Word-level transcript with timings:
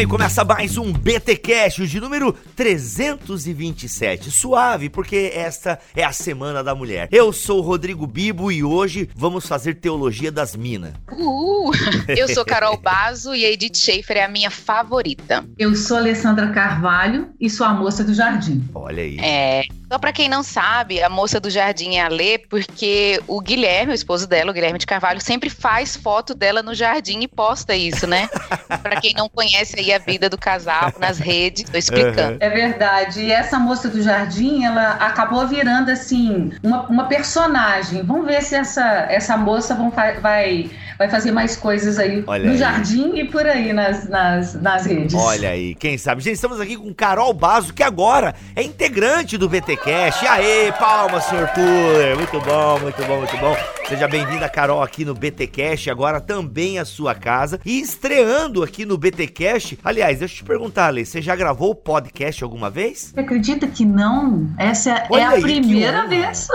Bem. 0.00 0.08
Começa 0.08 0.44
mais 0.44 0.78
um 0.78 0.92
BT 0.92 1.36
Cash, 1.36 1.88
de 1.88 2.00
número 2.00 2.32
327. 2.56 4.30
Suave, 4.30 4.88
porque 4.88 5.30
esta 5.34 5.78
é 5.94 6.02
a 6.02 6.12
Semana 6.12 6.64
da 6.64 6.74
Mulher. 6.74 7.08
Eu 7.12 7.32
sou 7.32 7.58
o 7.58 7.62
Rodrigo 7.62 8.06
Bibo 8.06 8.50
e 8.50 8.64
hoje 8.64 9.10
vamos 9.14 9.46
fazer 9.46 9.74
teologia 9.74 10.32
das 10.32 10.56
minas. 10.56 10.94
Uhul! 11.12 11.72
Eu 12.08 12.28
sou 12.28 12.46
Carol 12.46 12.78
Bazo 12.80 13.34
e 13.34 13.44
a 13.44 13.50
Edith 13.50 13.76
Schaefer 13.76 14.16
é 14.16 14.24
a 14.24 14.28
minha 14.28 14.50
favorita. 14.50 15.44
Eu 15.58 15.76
sou 15.76 15.98
Alessandra 15.98 16.50
Carvalho 16.50 17.28
e 17.38 17.50
sou 17.50 17.66
a 17.66 17.74
moça 17.74 18.02
do 18.02 18.14
jardim. 18.14 18.64
Olha 18.74 19.02
aí. 19.02 19.18
É, 19.20 19.64
só 19.90 19.98
para 19.98 20.12
quem 20.12 20.28
não 20.28 20.44
sabe, 20.44 21.02
a 21.02 21.08
moça 21.08 21.40
do 21.40 21.50
jardim 21.50 21.96
é 21.96 22.02
a 22.02 22.08
Lê, 22.08 22.38
porque 22.38 23.20
o 23.26 23.40
Guilherme, 23.40 23.90
o 23.90 23.94
esposo 23.94 24.24
dela, 24.24 24.52
o 24.52 24.54
Guilherme 24.54 24.78
de 24.78 24.86
Carvalho, 24.86 25.20
sempre 25.20 25.50
faz 25.50 25.96
foto 25.96 26.32
dela 26.32 26.62
no 26.62 26.72
jardim 26.76 27.18
e 27.22 27.26
posta 27.26 27.74
isso, 27.74 28.06
né? 28.06 28.28
para 28.84 29.00
quem 29.00 29.12
não 29.14 29.28
conhece 29.28 29.80
aí 29.80 29.92
a 29.92 29.98
vida 29.98 30.28
do 30.28 30.38
casal 30.38 30.92
nas 31.00 31.18
redes, 31.18 31.68
tô 31.68 31.76
explicando. 31.76 32.36
É 32.38 32.48
verdade. 32.48 33.20
E 33.20 33.32
essa 33.32 33.58
moça 33.58 33.88
do 33.88 34.00
jardim, 34.00 34.64
ela 34.64 34.92
acabou 34.92 35.44
virando 35.48 35.90
assim 35.90 36.52
uma, 36.62 36.82
uma 36.82 37.04
personagem. 37.06 38.04
Vamos 38.04 38.26
ver 38.26 38.42
se 38.42 38.54
essa, 38.54 39.06
essa 39.10 39.36
moça 39.36 39.74
vão, 39.74 39.92
vai 40.20 40.70
vai 41.00 41.08
fazer 41.08 41.32
mais 41.32 41.56
coisas 41.56 41.98
aí 41.98 42.22
Olha 42.26 42.44
no 42.44 42.50
aí. 42.50 42.58
jardim 42.58 43.16
e 43.16 43.24
por 43.24 43.46
aí 43.46 43.72
nas, 43.72 44.06
nas, 44.06 44.52
nas 44.60 44.84
redes. 44.84 45.14
Olha 45.14 45.48
aí, 45.48 45.74
quem 45.74 45.96
sabe. 45.96 46.20
Gente, 46.20 46.34
estamos 46.34 46.60
aqui 46.60 46.76
com 46.76 46.92
Carol 46.92 47.32
Bazo, 47.32 47.72
que 47.72 47.82
agora 47.82 48.34
é 48.54 48.62
integrante 48.62 49.38
do 49.38 49.48
BTcast. 49.48 50.26
Aê, 50.26 50.70
palmas, 50.72 51.24
senhor 51.24 51.48
Tuller. 51.48 52.16
Muito 52.16 52.38
bom, 52.42 52.78
muito 52.80 53.02
bom, 53.06 53.16
muito 53.16 53.36
bom. 53.38 53.56
Seja 53.88 54.06
bem-vinda, 54.06 54.46
Carol, 54.46 54.82
aqui 54.82 55.04
no 55.04 55.14
BTcast, 55.14 55.90
agora 55.90 56.20
também 56.20 56.78
a 56.78 56.84
sua 56.84 57.14
casa. 57.14 57.58
E 57.64 57.80
estreando 57.80 58.62
aqui 58.62 58.84
no 58.84 58.98
BTcast, 58.98 59.78
aliás, 59.82 60.18
deixa 60.18 60.34
eu 60.34 60.38
te 60.38 60.44
perguntar, 60.44 60.90
Lê, 60.90 61.06
você 61.06 61.22
já 61.22 61.34
gravou 61.34 61.70
o 61.70 61.74
podcast 61.74 62.44
alguma 62.44 62.68
vez? 62.68 63.10
Você 63.14 63.20
acredita 63.20 63.66
que 63.66 63.86
não? 63.86 64.50
Essa 64.58 64.90
é 64.90 65.06
Olha 65.08 65.22
é 65.22 65.38
a 65.38 65.40
primeira 65.40 66.06
vez. 66.06 66.46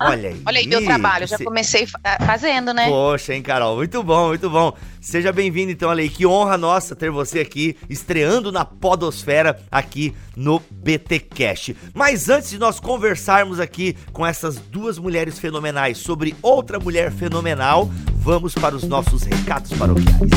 Olha 0.00 0.30
aí. 0.30 0.42
Olha 0.46 0.58
aí, 0.58 0.66
meu 0.66 0.82
trabalho, 0.84 1.26
já 1.26 1.38
comecei 1.38 1.86
fazendo, 2.26 2.72
né? 2.72 2.88
Poxa, 2.88 3.34
hein, 3.34 3.42
Carol? 3.42 3.57
Carol. 3.58 3.76
Muito 3.76 4.02
bom, 4.04 4.28
muito 4.28 4.48
bom. 4.48 4.72
Seja 5.00 5.32
bem-vindo, 5.32 5.72
então, 5.72 5.90
Ale. 5.90 6.08
Que 6.08 6.24
honra 6.24 6.56
nossa 6.56 6.94
ter 6.94 7.10
você 7.10 7.40
aqui, 7.40 7.76
estreando 7.90 8.52
na 8.52 8.64
Podosfera, 8.64 9.60
aqui 9.70 10.14
no 10.36 10.62
BT 10.70 11.18
Cash. 11.18 11.72
Mas 11.92 12.28
antes 12.28 12.50
de 12.50 12.58
nós 12.58 12.78
conversarmos 12.78 13.58
aqui 13.58 13.96
com 14.12 14.24
essas 14.24 14.56
duas 14.56 14.96
mulheres 14.96 15.40
fenomenais 15.40 15.98
sobre 15.98 16.36
outra 16.40 16.78
mulher 16.78 17.10
fenomenal, 17.10 17.90
vamos 18.14 18.54
para 18.54 18.76
os 18.76 18.84
nossos 18.84 19.24
recados 19.24 19.72
paroquiais. 19.72 20.30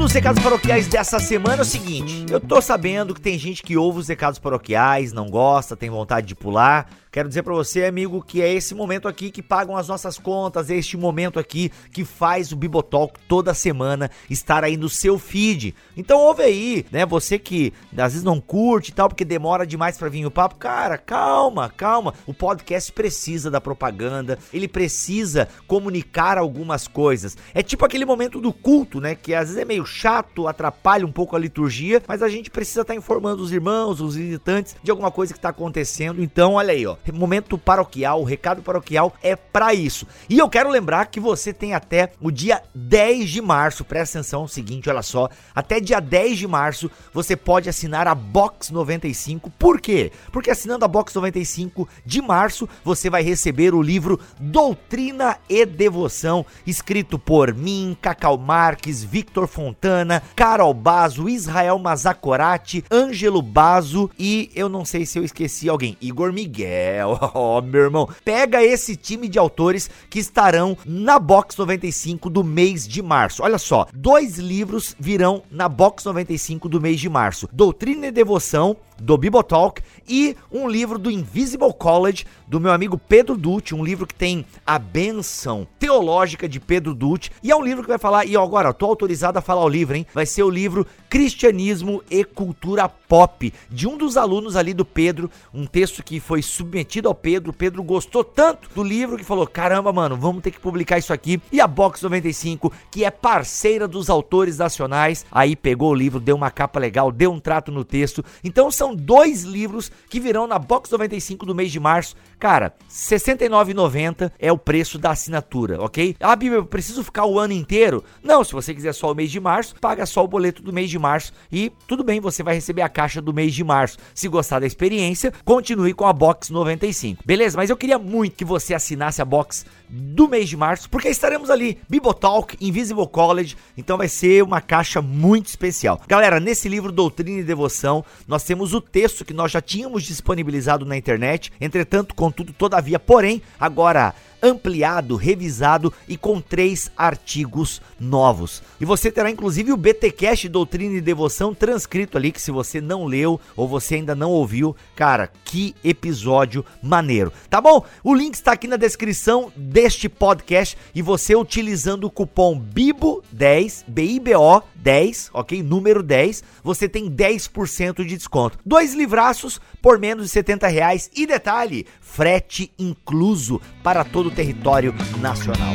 Nos 0.00 0.12
recados 0.12 0.42
paroquiais 0.42 0.88
dessa 0.88 1.18
semana 1.18 1.58
é 1.58 1.60
o 1.60 1.64
seguinte: 1.64 2.24
eu 2.30 2.40
tô 2.40 2.58
sabendo 2.62 3.14
que 3.14 3.20
tem 3.20 3.38
gente 3.38 3.62
que 3.62 3.76
ouve 3.76 3.98
os 3.98 4.08
recados 4.08 4.38
paroquiais, 4.38 5.12
não 5.12 5.28
gosta, 5.28 5.76
tem 5.76 5.90
vontade 5.90 6.26
de 6.26 6.34
pular. 6.34 6.88
Quero 7.12 7.26
dizer 7.26 7.42
para 7.42 7.54
você, 7.54 7.86
amigo, 7.86 8.22
que 8.22 8.40
é 8.40 8.52
esse 8.54 8.72
momento 8.72 9.08
aqui 9.08 9.32
que 9.32 9.42
pagam 9.42 9.76
as 9.76 9.88
nossas 9.88 10.16
contas, 10.16 10.70
é 10.70 10.76
este 10.76 10.96
momento 10.96 11.40
aqui 11.40 11.72
que 11.90 12.04
faz 12.04 12.52
o 12.52 12.56
Bibotalk 12.56 13.18
toda 13.26 13.52
semana 13.52 14.08
estar 14.30 14.62
aí 14.62 14.76
no 14.76 14.88
seu 14.88 15.18
feed. 15.18 15.74
Então 15.96 16.20
ouve 16.20 16.44
aí, 16.44 16.86
né? 16.92 17.04
Você 17.04 17.36
que 17.36 17.72
às 17.98 18.12
vezes 18.12 18.22
não 18.22 18.40
curte 18.40 18.92
e 18.92 18.94
tal, 18.94 19.08
porque 19.08 19.24
demora 19.24 19.66
demais 19.66 19.98
para 19.98 20.08
vir 20.08 20.24
o 20.24 20.30
papo, 20.30 20.54
cara, 20.54 20.96
calma, 20.96 21.68
calma. 21.76 22.14
O 22.28 22.32
podcast 22.32 22.92
precisa 22.92 23.50
da 23.50 23.60
propaganda, 23.60 24.38
ele 24.52 24.68
precisa 24.68 25.48
comunicar 25.66 26.38
algumas 26.38 26.86
coisas. 26.86 27.36
É 27.52 27.60
tipo 27.60 27.84
aquele 27.84 28.04
momento 28.04 28.40
do 28.40 28.52
culto, 28.52 29.00
né? 29.00 29.16
Que 29.16 29.34
às 29.34 29.48
vezes 29.48 29.60
é 29.60 29.64
meio 29.64 29.84
chato, 29.84 30.46
atrapalha 30.46 31.04
um 31.04 31.10
pouco 31.10 31.34
a 31.34 31.40
liturgia, 31.40 32.00
mas 32.06 32.22
a 32.22 32.28
gente 32.28 32.52
precisa 32.52 32.82
estar 32.82 32.94
tá 32.94 32.96
informando 32.96 33.42
os 33.42 33.50
irmãos, 33.50 34.00
os 34.00 34.14
visitantes 34.14 34.76
de 34.80 34.92
alguma 34.92 35.10
coisa 35.10 35.32
que 35.32 35.38
está 35.40 35.48
acontecendo. 35.48 36.22
Então, 36.22 36.52
olha 36.52 36.72
aí, 36.72 36.86
ó 36.86 36.99
momento 37.12 37.56
paroquial, 37.56 38.20
o 38.20 38.24
recado 38.24 38.62
paroquial 38.62 39.14
é 39.22 39.34
para 39.34 39.74
isso. 39.74 40.06
E 40.28 40.38
eu 40.38 40.48
quero 40.48 40.70
lembrar 40.70 41.06
que 41.06 41.18
você 41.18 41.52
tem 41.52 41.74
até 41.74 42.12
o 42.20 42.30
dia 42.30 42.62
10 42.74 43.30
de 43.30 43.40
março, 43.40 43.84
presta 43.84 44.18
atenção, 44.18 44.46
seguinte, 44.46 44.88
olha 44.88 45.02
só, 45.02 45.28
até 45.54 45.80
dia 45.80 46.00
10 46.00 46.38
de 46.38 46.46
março 46.46 46.90
você 47.12 47.36
pode 47.36 47.68
assinar 47.68 48.06
a 48.06 48.14
Box 48.14 48.72
95. 48.72 49.50
Por 49.50 49.80
quê? 49.80 50.12
Porque 50.32 50.50
assinando 50.50 50.84
a 50.84 50.88
Box 50.88 51.14
95 51.14 51.88
de 52.04 52.20
março, 52.20 52.68
você 52.84 53.08
vai 53.08 53.22
receber 53.22 53.74
o 53.74 53.82
livro 53.82 54.20
Doutrina 54.38 55.38
e 55.48 55.64
Devoção, 55.64 56.44
escrito 56.66 57.18
por 57.18 57.54
mim, 57.54 57.96
Cacau 58.00 58.36
Marques, 58.36 59.02
Victor 59.02 59.46
Fontana, 59.46 60.22
Carol 60.36 60.74
Bazo, 60.74 61.28
Israel 61.28 61.78
Mazacorati, 61.78 62.84
Ângelo 62.90 63.42
Bazo 63.42 64.10
e 64.18 64.50
eu 64.54 64.68
não 64.68 64.84
sei 64.84 65.06
se 65.06 65.18
eu 65.18 65.24
esqueci 65.24 65.68
alguém, 65.68 65.96
Igor 66.00 66.32
Miguel. 66.32 66.89
É, 66.90 67.04
ó, 67.06 67.60
meu 67.60 67.82
irmão, 67.82 68.08
pega 68.24 68.62
esse 68.62 68.96
time 68.96 69.28
de 69.28 69.38
autores 69.38 69.88
que 70.08 70.18
estarão 70.18 70.76
na 70.84 71.18
Box 71.18 71.56
95 71.56 72.28
do 72.28 72.42
mês 72.42 72.86
de 72.86 73.02
março. 73.02 73.42
Olha 73.42 73.58
só, 73.58 73.86
dois 73.92 74.38
livros 74.38 74.96
virão 74.98 75.42
na 75.50 75.68
Box 75.68 76.04
95 76.04 76.68
do 76.68 76.80
mês 76.80 77.00
de 77.00 77.08
março: 77.08 77.48
Doutrina 77.52 78.06
e 78.06 78.12
Devoção 78.12 78.76
do 79.00 79.16
Bibotalk 79.16 79.82
e 80.08 80.36
um 80.52 80.68
livro 80.68 80.98
do 80.98 81.10
Invisible 81.10 81.72
College 81.72 82.26
do 82.46 82.60
meu 82.60 82.72
amigo 82.72 82.98
Pedro 82.98 83.36
Dutti, 83.36 83.74
um 83.74 83.84
livro 83.84 84.06
que 84.06 84.14
tem 84.14 84.44
a 84.66 84.78
benção 84.78 85.66
teológica 85.78 86.48
de 86.48 86.60
Pedro 86.60 86.94
Dutti. 86.94 87.30
E 87.42 87.50
é 87.50 87.56
um 87.56 87.62
livro 87.62 87.82
que 87.82 87.88
vai 87.88 87.98
falar, 87.98 88.26
e 88.26 88.36
agora, 88.36 88.68
eu 88.68 88.74
tô 88.74 88.86
autorizado 88.86 89.38
a 89.38 89.42
falar 89.42 89.64
o 89.64 89.68
livro, 89.68 89.96
hein? 89.96 90.06
Vai 90.12 90.26
ser 90.26 90.42
o 90.42 90.50
livro 90.50 90.86
Cristianismo 91.08 92.02
e 92.10 92.24
Cultura 92.24 92.88
Pop, 92.88 93.52
de 93.68 93.88
um 93.88 93.96
dos 93.96 94.16
alunos 94.16 94.54
ali 94.54 94.72
do 94.72 94.84
Pedro, 94.84 95.30
um 95.52 95.66
texto 95.66 96.02
que 96.02 96.20
foi 96.20 96.42
submetido 96.42 97.08
ao 97.08 97.14
Pedro, 97.14 97.50
o 97.50 97.54
Pedro 97.54 97.82
gostou 97.82 98.22
tanto 98.22 98.68
do 98.74 98.84
livro 98.84 99.16
que 99.16 99.24
falou, 99.24 99.46
caramba, 99.46 99.92
mano, 99.92 100.16
vamos 100.16 100.42
ter 100.42 100.52
que 100.52 100.60
publicar 100.60 100.98
isso 100.98 101.12
aqui, 101.12 101.40
e 101.50 101.60
a 101.60 101.66
Box 101.66 102.02
95, 102.02 102.72
que 102.90 103.04
é 103.04 103.10
parceira 103.10 103.88
dos 103.88 104.08
autores 104.08 104.58
nacionais, 104.58 105.26
aí 105.30 105.56
pegou 105.56 105.90
o 105.90 105.94
livro, 105.94 106.20
deu 106.20 106.36
uma 106.36 106.50
capa 106.50 106.78
legal, 106.78 107.10
deu 107.10 107.32
um 107.32 107.40
trato 107.40 107.72
no 107.72 107.84
texto, 107.84 108.24
então 108.44 108.70
são 108.70 108.89
dois 108.94 109.42
livros 109.42 109.90
que 110.08 110.20
virão 110.20 110.46
na 110.46 110.58
Box 110.58 110.90
95 110.90 111.46
do 111.46 111.54
mês 111.54 111.70
de 111.70 111.80
março. 111.80 112.14
Cara, 112.38 112.74
R$ 112.78 112.84
69,90 112.88 114.32
é 114.38 114.50
o 114.50 114.58
preço 114.58 114.98
da 114.98 115.10
assinatura, 115.10 115.80
ok? 115.80 116.16
Ah, 116.18 116.34
Bíblia, 116.34 116.58
eu 116.58 116.66
preciso 116.66 117.04
ficar 117.04 117.26
o 117.26 117.38
ano 117.38 117.52
inteiro? 117.52 118.02
Não, 118.22 118.42
se 118.42 118.52
você 118.52 118.74
quiser 118.74 118.94
só 118.94 119.12
o 119.12 119.14
mês 119.14 119.30
de 119.30 119.38
março, 119.38 119.74
paga 119.80 120.06
só 120.06 120.24
o 120.24 120.28
boleto 120.28 120.62
do 120.62 120.72
mês 120.72 120.88
de 120.88 120.98
março 120.98 121.32
e 121.52 121.70
tudo 121.86 122.02
bem, 122.02 122.20
você 122.20 122.42
vai 122.42 122.54
receber 122.54 122.82
a 122.82 122.88
caixa 122.88 123.20
do 123.20 123.34
mês 123.34 123.54
de 123.54 123.62
março. 123.62 123.98
Se 124.14 124.28
gostar 124.28 124.60
da 124.60 124.66
experiência, 124.66 125.32
continue 125.44 125.92
com 125.92 126.06
a 126.06 126.12
Box 126.12 126.50
95. 126.50 127.22
Beleza? 127.24 127.56
Mas 127.56 127.70
eu 127.70 127.76
queria 127.76 127.98
muito 127.98 128.36
que 128.36 128.44
você 128.44 128.74
assinasse 128.74 129.20
a 129.20 129.24
Box 129.24 129.66
do 129.90 130.28
mês 130.28 130.48
de 130.48 130.56
março, 130.56 130.88
porque 130.88 131.08
estaremos 131.08 131.50
ali, 131.50 131.78
Bibotalk, 131.88 132.56
Invisible 132.60 133.08
College, 133.08 133.56
então 133.76 133.98
vai 133.98 134.08
ser 134.08 134.42
uma 134.42 134.60
caixa 134.60 135.02
muito 135.02 135.46
especial. 135.46 136.00
Galera, 136.06 136.38
nesse 136.38 136.68
livro 136.68 136.92
Doutrina 136.92 137.40
e 137.40 137.44
Devoção, 137.44 138.04
nós 138.26 138.44
temos 138.44 138.72
o 138.72 138.80
texto 138.80 139.24
que 139.24 139.34
nós 139.34 139.50
já 139.50 139.60
tínhamos 139.60 140.04
disponibilizado 140.04 140.84
na 140.84 140.96
internet, 140.96 141.52
entretanto, 141.60 142.14
contudo, 142.14 142.52
todavia, 142.52 142.98
porém, 142.98 143.42
agora 143.58 144.14
ampliado, 144.42 145.16
revisado 145.16 145.92
e 146.08 146.16
com 146.16 146.40
três 146.40 146.90
artigos 146.96 147.80
novos. 147.98 148.62
E 148.80 148.84
você 148.84 149.10
terá 149.10 149.30
inclusive 149.30 149.72
o 149.72 149.76
BTcast 149.76 150.48
Doutrina 150.48 150.96
e 150.96 151.00
Devoção 151.00 151.54
transcrito 151.54 152.16
ali 152.16 152.32
que 152.32 152.40
se 152.40 152.50
você 152.50 152.80
não 152.80 153.04
leu 153.04 153.40
ou 153.56 153.68
você 153.68 153.96
ainda 153.96 154.14
não 154.14 154.30
ouviu, 154.30 154.74
cara, 154.96 155.30
que 155.44 155.74
episódio 155.84 156.64
maneiro. 156.82 157.32
Tá 157.48 157.60
bom? 157.60 157.84
O 158.02 158.14
link 158.14 158.34
está 158.34 158.52
aqui 158.52 158.66
na 158.66 158.76
descrição 158.76 159.52
deste 159.56 160.08
podcast 160.08 160.76
e 160.94 161.02
você 161.02 161.34
utilizando 161.34 162.04
o 162.04 162.10
cupom 162.10 162.60
BIBO10, 162.60 163.84
B 163.86 164.04
I 164.04 164.20
B 164.20 164.36
O 164.36 164.62
10, 164.76 165.30
ok? 165.34 165.62
Número 165.62 166.02
10, 166.02 166.42
você 166.62 166.88
tem 166.88 167.10
10% 167.10 168.04
de 168.04 168.16
desconto. 168.16 168.58
Dois 168.64 168.94
livraços 168.94 169.60
por 169.82 169.98
menos 169.98 170.26
de 170.26 170.30
70 170.30 170.66
reais 170.68 171.10
e 171.14 171.26
detalhe, 171.26 171.86
frete 172.00 172.72
incluso 172.78 173.60
para 173.82 174.04
todo 174.04 174.29
território 174.30 174.94
nacional. 175.20 175.74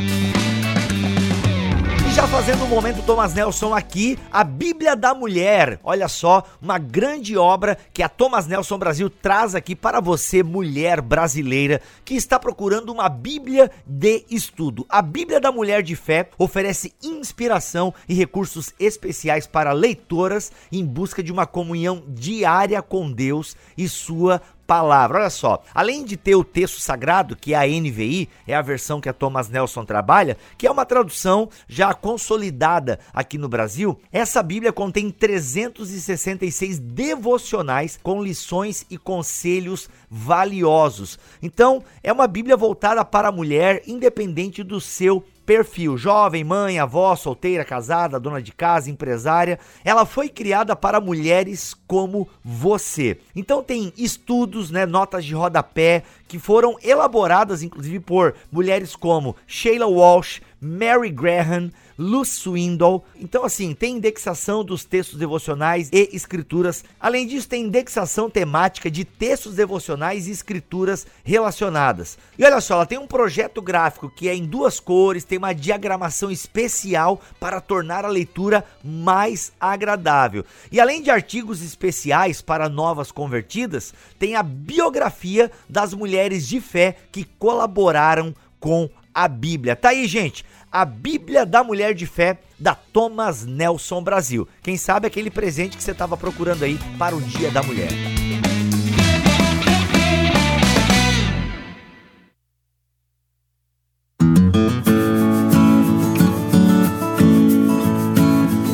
já 2.16 2.26
fazendo 2.26 2.64
um 2.64 2.68
momento 2.68 3.02
Thomas 3.02 3.34
Nelson 3.34 3.74
aqui, 3.74 4.18
a 4.32 4.42
Bíblia 4.42 4.96
da 4.96 5.14
Mulher. 5.14 5.78
Olha 5.84 6.08
só, 6.08 6.42
uma 6.62 6.78
grande 6.78 7.36
obra 7.36 7.76
que 7.92 8.02
a 8.02 8.08
Thomas 8.08 8.46
Nelson 8.46 8.78
Brasil 8.78 9.10
traz 9.10 9.54
aqui 9.54 9.76
para 9.76 10.00
você, 10.00 10.42
mulher 10.42 11.02
brasileira, 11.02 11.78
que 12.06 12.14
está 12.14 12.38
procurando 12.38 12.90
uma 12.90 13.10
Bíblia 13.10 13.70
de 13.86 14.24
estudo. 14.30 14.86
A 14.88 15.02
Bíblia 15.02 15.38
da 15.38 15.52
Mulher 15.52 15.82
de 15.82 15.94
Fé 15.94 16.30
oferece 16.38 16.94
inspiração 17.02 17.92
e 18.08 18.14
recursos 18.14 18.72
especiais 18.80 19.46
para 19.46 19.72
leitoras 19.72 20.50
em 20.72 20.86
busca 20.86 21.22
de 21.22 21.30
uma 21.30 21.44
comunhão 21.44 22.02
diária 22.08 22.80
com 22.80 23.12
Deus 23.12 23.54
e 23.76 23.86
sua 23.90 24.40
palavra. 24.66 25.20
Olha 25.20 25.30
só, 25.30 25.62
além 25.74 26.04
de 26.04 26.16
ter 26.16 26.34
o 26.34 26.44
texto 26.44 26.80
sagrado, 26.80 27.36
que 27.36 27.54
é 27.54 27.56
a 27.56 27.66
NVI, 27.66 28.28
é 28.46 28.54
a 28.54 28.62
versão 28.62 29.00
que 29.00 29.08
a 29.08 29.12
Thomas 29.12 29.48
Nelson 29.48 29.84
trabalha, 29.84 30.36
que 30.58 30.66
é 30.66 30.70
uma 30.70 30.84
tradução 30.84 31.48
já 31.68 31.94
consolidada 31.94 32.98
aqui 33.12 33.38
no 33.38 33.48
Brasil, 33.48 33.98
essa 34.12 34.42
Bíblia 34.42 34.72
contém 34.72 35.10
366 35.10 36.78
devocionais 36.78 37.98
com 38.02 38.22
lições 38.22 38.84
e 38.90 38.98
conselhos 38.98 39.88
valiosos. 40.10 41.18
Então, 41.42 41.82
é 42.02 42.12
uma 42.12 42.26
Bíblia 42.26 42.56
voltada 42.56 43.04
para 43.04 43.28
a 43.28 43.32
mulher, 43.32 43.82
independente 43.86 44.62
do 44.62 44.80
seu 44.80 45.24
perfil 45.46 45.96
jovem, 45.96 46.42
mãe, 46.42 46.78
avó, 46.78 47.14
solteira, 47.14 47.64
casada, 47.64 48.18
dona 48.18 48.42
de 48.42 48.50
casa, 48.50 48.90
empresária. 48.90 49.58
Ela 49.84 50.04
foi 50.04 50.28
criada 50.28 50.74
para 50.74 51.00
mulheres 51.00 51.74
como 51.86 52.28
você. 52.44 53.18
Então 53.34 53.62
tem 53.62 53.92
estudos, 53.96 54.72
né, 54.72 54.84
notas 54.84 55.24
de 55.24 55.34
rodapé 55.34 56.02
que 56.26 56.40
foram 56.40 56.76
elaboradas 56.82 57.62
inclusive 57.62 58.00
por 58.00 58.34
mulheres 58.50 58.96
como 58.96 59.36
Sheila 59.46 59.86
Walsh, 59.86 60.40
Mary 60.60 61.10
Graham, 61.10 61.70
Luce 61.98 62.40
Swindle. 62.40 63.02
Então, 63.16 63.44
assim, 63.44 63.74
tem 63.74 63.96
indexação 63.96 64.64
dos 64.64 64.84
textos 64.84 65.18
devocionais 65.18 65.88
e 65.92 66.10
escrituras. 66.12 66.84
Além 67.00 67.26
disso, 67.26 67.48
tem 67.48 67.64
indexação 67.64 68.28
temática 68.28 68.90
de 68.90 69.04
textos 69.04 69.54
devocionais 69.54 70.26
e 70.26 70.30
escrituras 70.30 71.06
relacionadas. 71.24 72.18
E 72.38 72.44
olha 72.44 72.60
só, 72.60 72.74
ela 72.74 72.86
tem 72.86 72.98
um 72.98 73.06
projeto 73.06 73.62
gráfico 73.62 74.10
que 74.10 74.28
é 74.28 74.34
em 74.34 74.44
duas 74.44 74.78
cores, 74.78 75.24
tem 75.24 75.38
uma 75.38 75.52
diagramação 75.52 76.30
especial 76.30 77.20
para 77.40 77.60
tornar 77.60 78.04
a 78.04 78.08
leitura 78.08 78.64
mais 78.84 79.52
agradável. 79.60 80.44
E 80.70 80.80
além 80.80 81.02
de 81.02 81.10
artigos 81.10 81.62
especiais 81.62 82.40
para 82.40 82.68
novas 82.68 83.10
convertidas, 83.10 83.94
tem 84.18 84.34
a 84.34 84.42
biografia 84.42 85.50
das 85.68 85.94
mulheres 85.94 86.46
de 86.46 86.60
fé 86.60 86.96
que 87.10 87.24
colaboraram 87.38 88.34
com 88.60 88.88
a 89.14 89.28
Bíblia. 89.28 89.74
Tá 89.74 89.90
aí, 89.90 90.06
gente. 90.06 90.44
A 90.76 90.84
Bíblia 90.84 91.46
da 91.46 91.64
Mulher 91.64 91.94
de 91.94 92.04
Fé 92.04 92.38
da 92.58 92.74
Thomas 92.74 93.46
Nelson 93.46 94.02
Brasil. 94.02 94.46
Quem 94.62 94.76
sabe 94.76 95.06
aquele 95.06 95.30
presente 95.30 95.74
que 95.74 95.82
você 95.82 95.92
estava 95.92 96.18
procurando 96.18 96.64
aí 96.64 96.78
para 96.98 97.16
o 97.16 97.20
Dia 97.22 97.50
da 97.50 97.62
Mulher. 97.62 97.88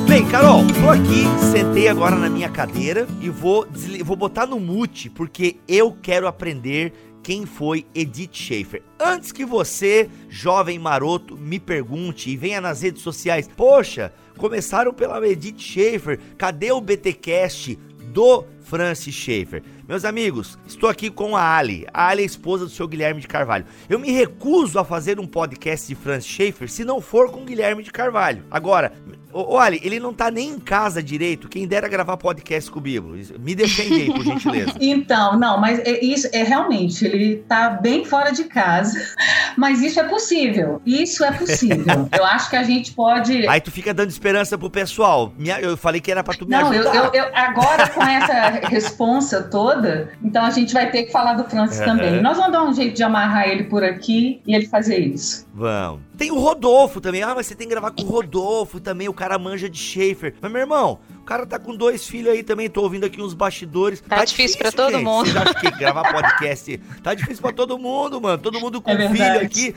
Bem, 0.08 0.28
Carol, 0.28 0.62
tô 0.81 0.90
aqui, 0.90 1.25
sentei 1.52 1.87
agora 1.87 2.16
na 2.16 2.28
minha 2.28 2.48
cadeira 2.48 3.06
e 3.20 3.28
vou, 3.31 3.64
vou 4.05 4.16
botar 4.16 4.44
no 4.44 4.58
mute 4.58 5.08
porque 5.08 5.58
eu 5.69 5.96
quero 6.02 6.26
aprender 6.26 7.12
quem 7.22 7.46
foi 7.46 7.86
Edith 7.94 8.34
Schaefer. 8.34 8.82
Antes 8.98 9.32
que 9.32 9.44
você, 9.44 10.10
jovem 10.28 10.78
maroto, 10.78 11.36
me 11.36 11.60
pergunte 11.60 12.30
e 12.30 12.36
venha 12.36 12.60
nas 12.60 12.82
redes 12.82 13.02
sociais, 13.02 13.48
poxa, 13.56 14.12
começaram 14.36 14.92
pela 14.92 15.26
Edith 15.26 15.58
Schaefer, 15.58 16.19
cadê 16.36 16.72
o 16.72 16.80
BTcast 16.80 17.78
do 18.12 18.44
Francis 18.62 19.14
Schaefer? 19.14 19.62
Meus 19.88 20.04
amigos, 20.04 20.58
estou 20.66 20.88
aqui 20.88 21.10
com 21.10 21.36
a 21.36 21.56
Ali. 21.56 21.86
A 21.92 22.08
Ali 22.08 22.22
é 22.22 22.26
esposa 22.26 22.64
do 22.64 22.70
seu 22.70 22.88
Guilherme 22.88 23.20
de 23.20 23.28
Carvalho. 23.28 23.66
Eu 23.88 23.98
me 23.98 24.10
recuso 24.10 24.78
a 24.78 24.84
fazer 24.84 25.20
um 25.20 25.26
podcast 25.26 25.86
de 25.86 25.94
Francis 25.94 26.30
Schaefer 26.30 26.70
se 26.70 26.84
não 26.84 27.00
for 27.00 27.30
com 27.30 27.44
Guilherme 27.44 27.82
de 27.82 27.92
Carvalho. 27.92 28.44
Agora, 28.50 28.92
Olha, 29.32 29.79
ele 29.82 29.99
não 29.99 30.12
tá 30.12 30.31
nem 30.31 30.50
em 30.50 30.58
casa 30.58 31.02
direito. 31.02 31.49
Quem 31.49 31.67
dera 31.67 31.88
gravar 31.88 32.17
podcast 32.17 32.70
com 32.70 32.79
o 32.79 32.82
Bibo. 32.82 33.14
Me 33.38 33.55
defende 33.55 34.02
aí, 34.02 34.12
por 34.12 34.23
gentileza. 34.23 34.75
então, 34.81 35.38
não, 35.38 35.61
mas 35.61 35.79
é, 35.81 36.05
isso 36.05 36.29
é 36.32 36.43
realmente, 36.43 37.05
ele 37.05 37.37
tá 37.49 37.70
bem 37.70 38.05
fora 38.05 38.31
de 38.31 38.44
casa. 38.44 39.00
Mas 39.56 39.82
isso 39.82 40.00
é 40.00 40.05
possível. 40.05 40.81
Isso 40.84 41.23
é 41.23 41.31
possível. 41.31 42.08
eu 42.17 42.25
acho 42.25 42.49
que 42.49 42.56
a 42.56 42.62
gente 42.62 42.93
pode. 42.93 43.46
Aí 43.46 43.61
tu 43.61 43.70
fica 43.70 43.93
dando 43.93 44.08
esperança 44.08 44.56
pro 44.56 44.70
pessoal. 44.70 45.32
Eu 45.61 45.76
falei 45.76 46.00
que 46.00 46.11
era 46.11 46.25
pra 46.25 46.34
tu 46.34 46.46
me 46.46 46.52
não, 46.52 46.70
ajudar. 46.70 46.94
Não, 46.94 47.05
eu, 47.05 47.12
eu, 47.12 47.26
agora 47.34 47.88
com 47.90 48.02
essa 48.02 48.67
responsa 48.69 49.43
toda, 49.43 50.11
então 50.23 50.44
a 50.44 50.50
gente 50.50 50.73
vai 50.73 50.90
ter 50.90 51.05
que 51.05 51.12
falar 51.12 51.34
do 51.34 51.44
Francis 51.44 51.81
uhum. 51.81 51.84
também. 51.84 52.23
Nós 52.23 52.37
vamos 52.37 52.52
dar 52.52 52.64
um 52.64 52.73
jeito 52.73 52.96
de 52.96 53.02
amarrar 53.02 53.49
ele 53.49 53.64
por 53.64 53.84
aqui 53.84 54.40
e 54.46 54.55
ele 54.55 54.67
fazer 54.67 54.99
isso. 54.99 55.46
Vamos. 55.55 56.00
Tem 56.17 56.31
o 56.31 56.38
Rodolfo 56.38 57.00
também. 57.00 57.23
Ah, 57.23 57.34
mas 57.34 57.46
você 57.46 57.55
tem 57.55 57.67
que 57.67 57.73
gravar 57.75 57.90
com 57.90 58.02
o 58.02 58.06
Rodolfo 58.06 58.81
também. 58.81 59.08
O 59.08 59.14
cara 59.22 59.38
manja 59.38 59.70
de 59.70 59.78
Schaefer. 59.78 60.34
Mas, 60.40 60.50
meu 60.50 60.62
irmão, 60.62 60.98
o 61.22 61.24
cara 61.24 61.46
tá 61.46 61.56
com 61.56 61.76
dois 61.76 62.04
filhos 62.04 62.32
aí 62.32 62.42
também, 62.42 62.69
tô 62.69 62.82
ouvindo 62.82 63.06
aqui 63.06 63.22
uns 63.22 63.32
bastidores. 63.32 64.00
Tá, 64.00 64.16
tá 64.16 64.24
difícil, 64.24 64.58
difícil 64.58 64.58
pra 64.58 64.72
todo 64.72 64.92
gente. 64.94 65.04
mundo. 65.04 65.30
Você 65.30 65.38
acha 65.38 65.54
que 65.54 65.70
gravar 65.78 66.12
podcast 66.12 66.78
tá 67.00 67.14
difícil 67.14 67.40
pra 67.40 67.52
todo 67.52 67.78
mundo, 67.78 68.20
mano. 68.20 68.42
Todo 68.42 68.58
mundo 68.58 68.82
com 68.82 68.90
é 68.90 69.08
filho 69.08 69.40
aqui. 69.40 69.72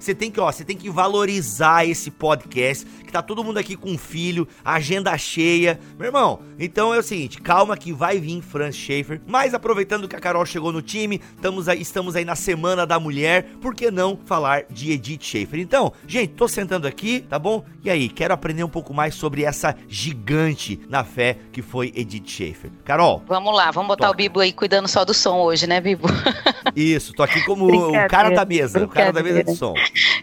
Você 0.00 0.14
tem 0.14 0.30
que, 0.30 0.40
ó, 0.40 0.50
você 0.50 0.64
tem 0.64 0.74
que 0.74 0.88
valorizar 0.88 1.86
esse 1.86 2.10
podcast, 2.10 2.86
que 2.86 3.12
tá 3.12 3.20
todo 3.20 3.44
mundo 3.44 3.58
aqui 3.58 3.76
com 3.76 3.98
filho, 3.98 4.48
agenda 4.64 5.16
cheia. 5.18 5.78
Meu 5.98 6.06
irmão, 6.06 6.40
então 6.58 6.94
é 6.94 6.98
o 6.98 7.02
seguinte, 7.02 7.42
calma 7.42 7.76
que 7.76 7.92
vai 7.92 8.18
vir 8.18 8.40
Franz 8.40 8.74
Schaefer. 8.74 9.20
Mas 9.26 9.52
aproveitando 9.52 10.08
que 10.08 10.16
a 10.16 10.20
Carol 10.20 10.46
chegou 10.46 10.72
no 10.72 10.80
time, 10.80 11.20
estamos 11.34 11.68
aí, 11.68 11.82
estamos 11.82 12.16
aí 12.16 12.24
na 12.24 12.34
Semana 12.34 12.86
da 12.86 12.98
Mulher, 12.98 13.44
por 13.60 13.74
que 13.74 13.90
não 13.90 14.18
falar 14.24 14.64
de 14.70 14.92
Edith 14.92 15.22
Schaefer? 15.22 15.60
Então, 15.60 15.92
gente, 16.06 16.32
tô 16.32 16.48
sentando 16.48 16.86
aqui, 16.86 17.20
tá 17.20 17.38
bom? 17.38 17.66
E 17.84 17.90
aí, 17.90 18.08
quero 18.08 18.32
aprender 18.32 18.64
um 18.64 18.68
pouco 18.68 18.94
mais 18.94 19.14
sobre 19.14 19.44
essa 19.44 19.76
gigante 19.86 20.85
na 20.88 21.04
fé 21.04 21.36
que 21.52 21.62
foi 21.62 21.92
Edith 21.94 22.26
Schaefer. 22.26 22.70
Carol. 22.84 23.22
Vamos 23.26 23.54
lá, 23.54 23.70
vamos 23.70 23.88
botar 23.88 24.06
toca. 24.06 24.14
o 24.14 24.16
Bibo 24.16 24.40
aí 24.40 24.52
cuidando 24.52 24.88
só 24.88 25.04
do 25.04 25.14
som 25.14 25.38
hoje, 25.38 25.66
né, 25.66 25.80
Bibo? 25.80 26.08
Isso, 26.74 27.12
tô 27.12 27.22
aqui 27.22 27.42
como 27.44 27.66
o 27.66 28.08
cara 28.08 28.30
da 28.30 28.44
mesa, 28.44 28.84
o 28.84 28.88
cara 28.88 29.12
da 29.12 29.22
mesa 29.22 29.44
de 29.44 29.54
som. 29.56 29.74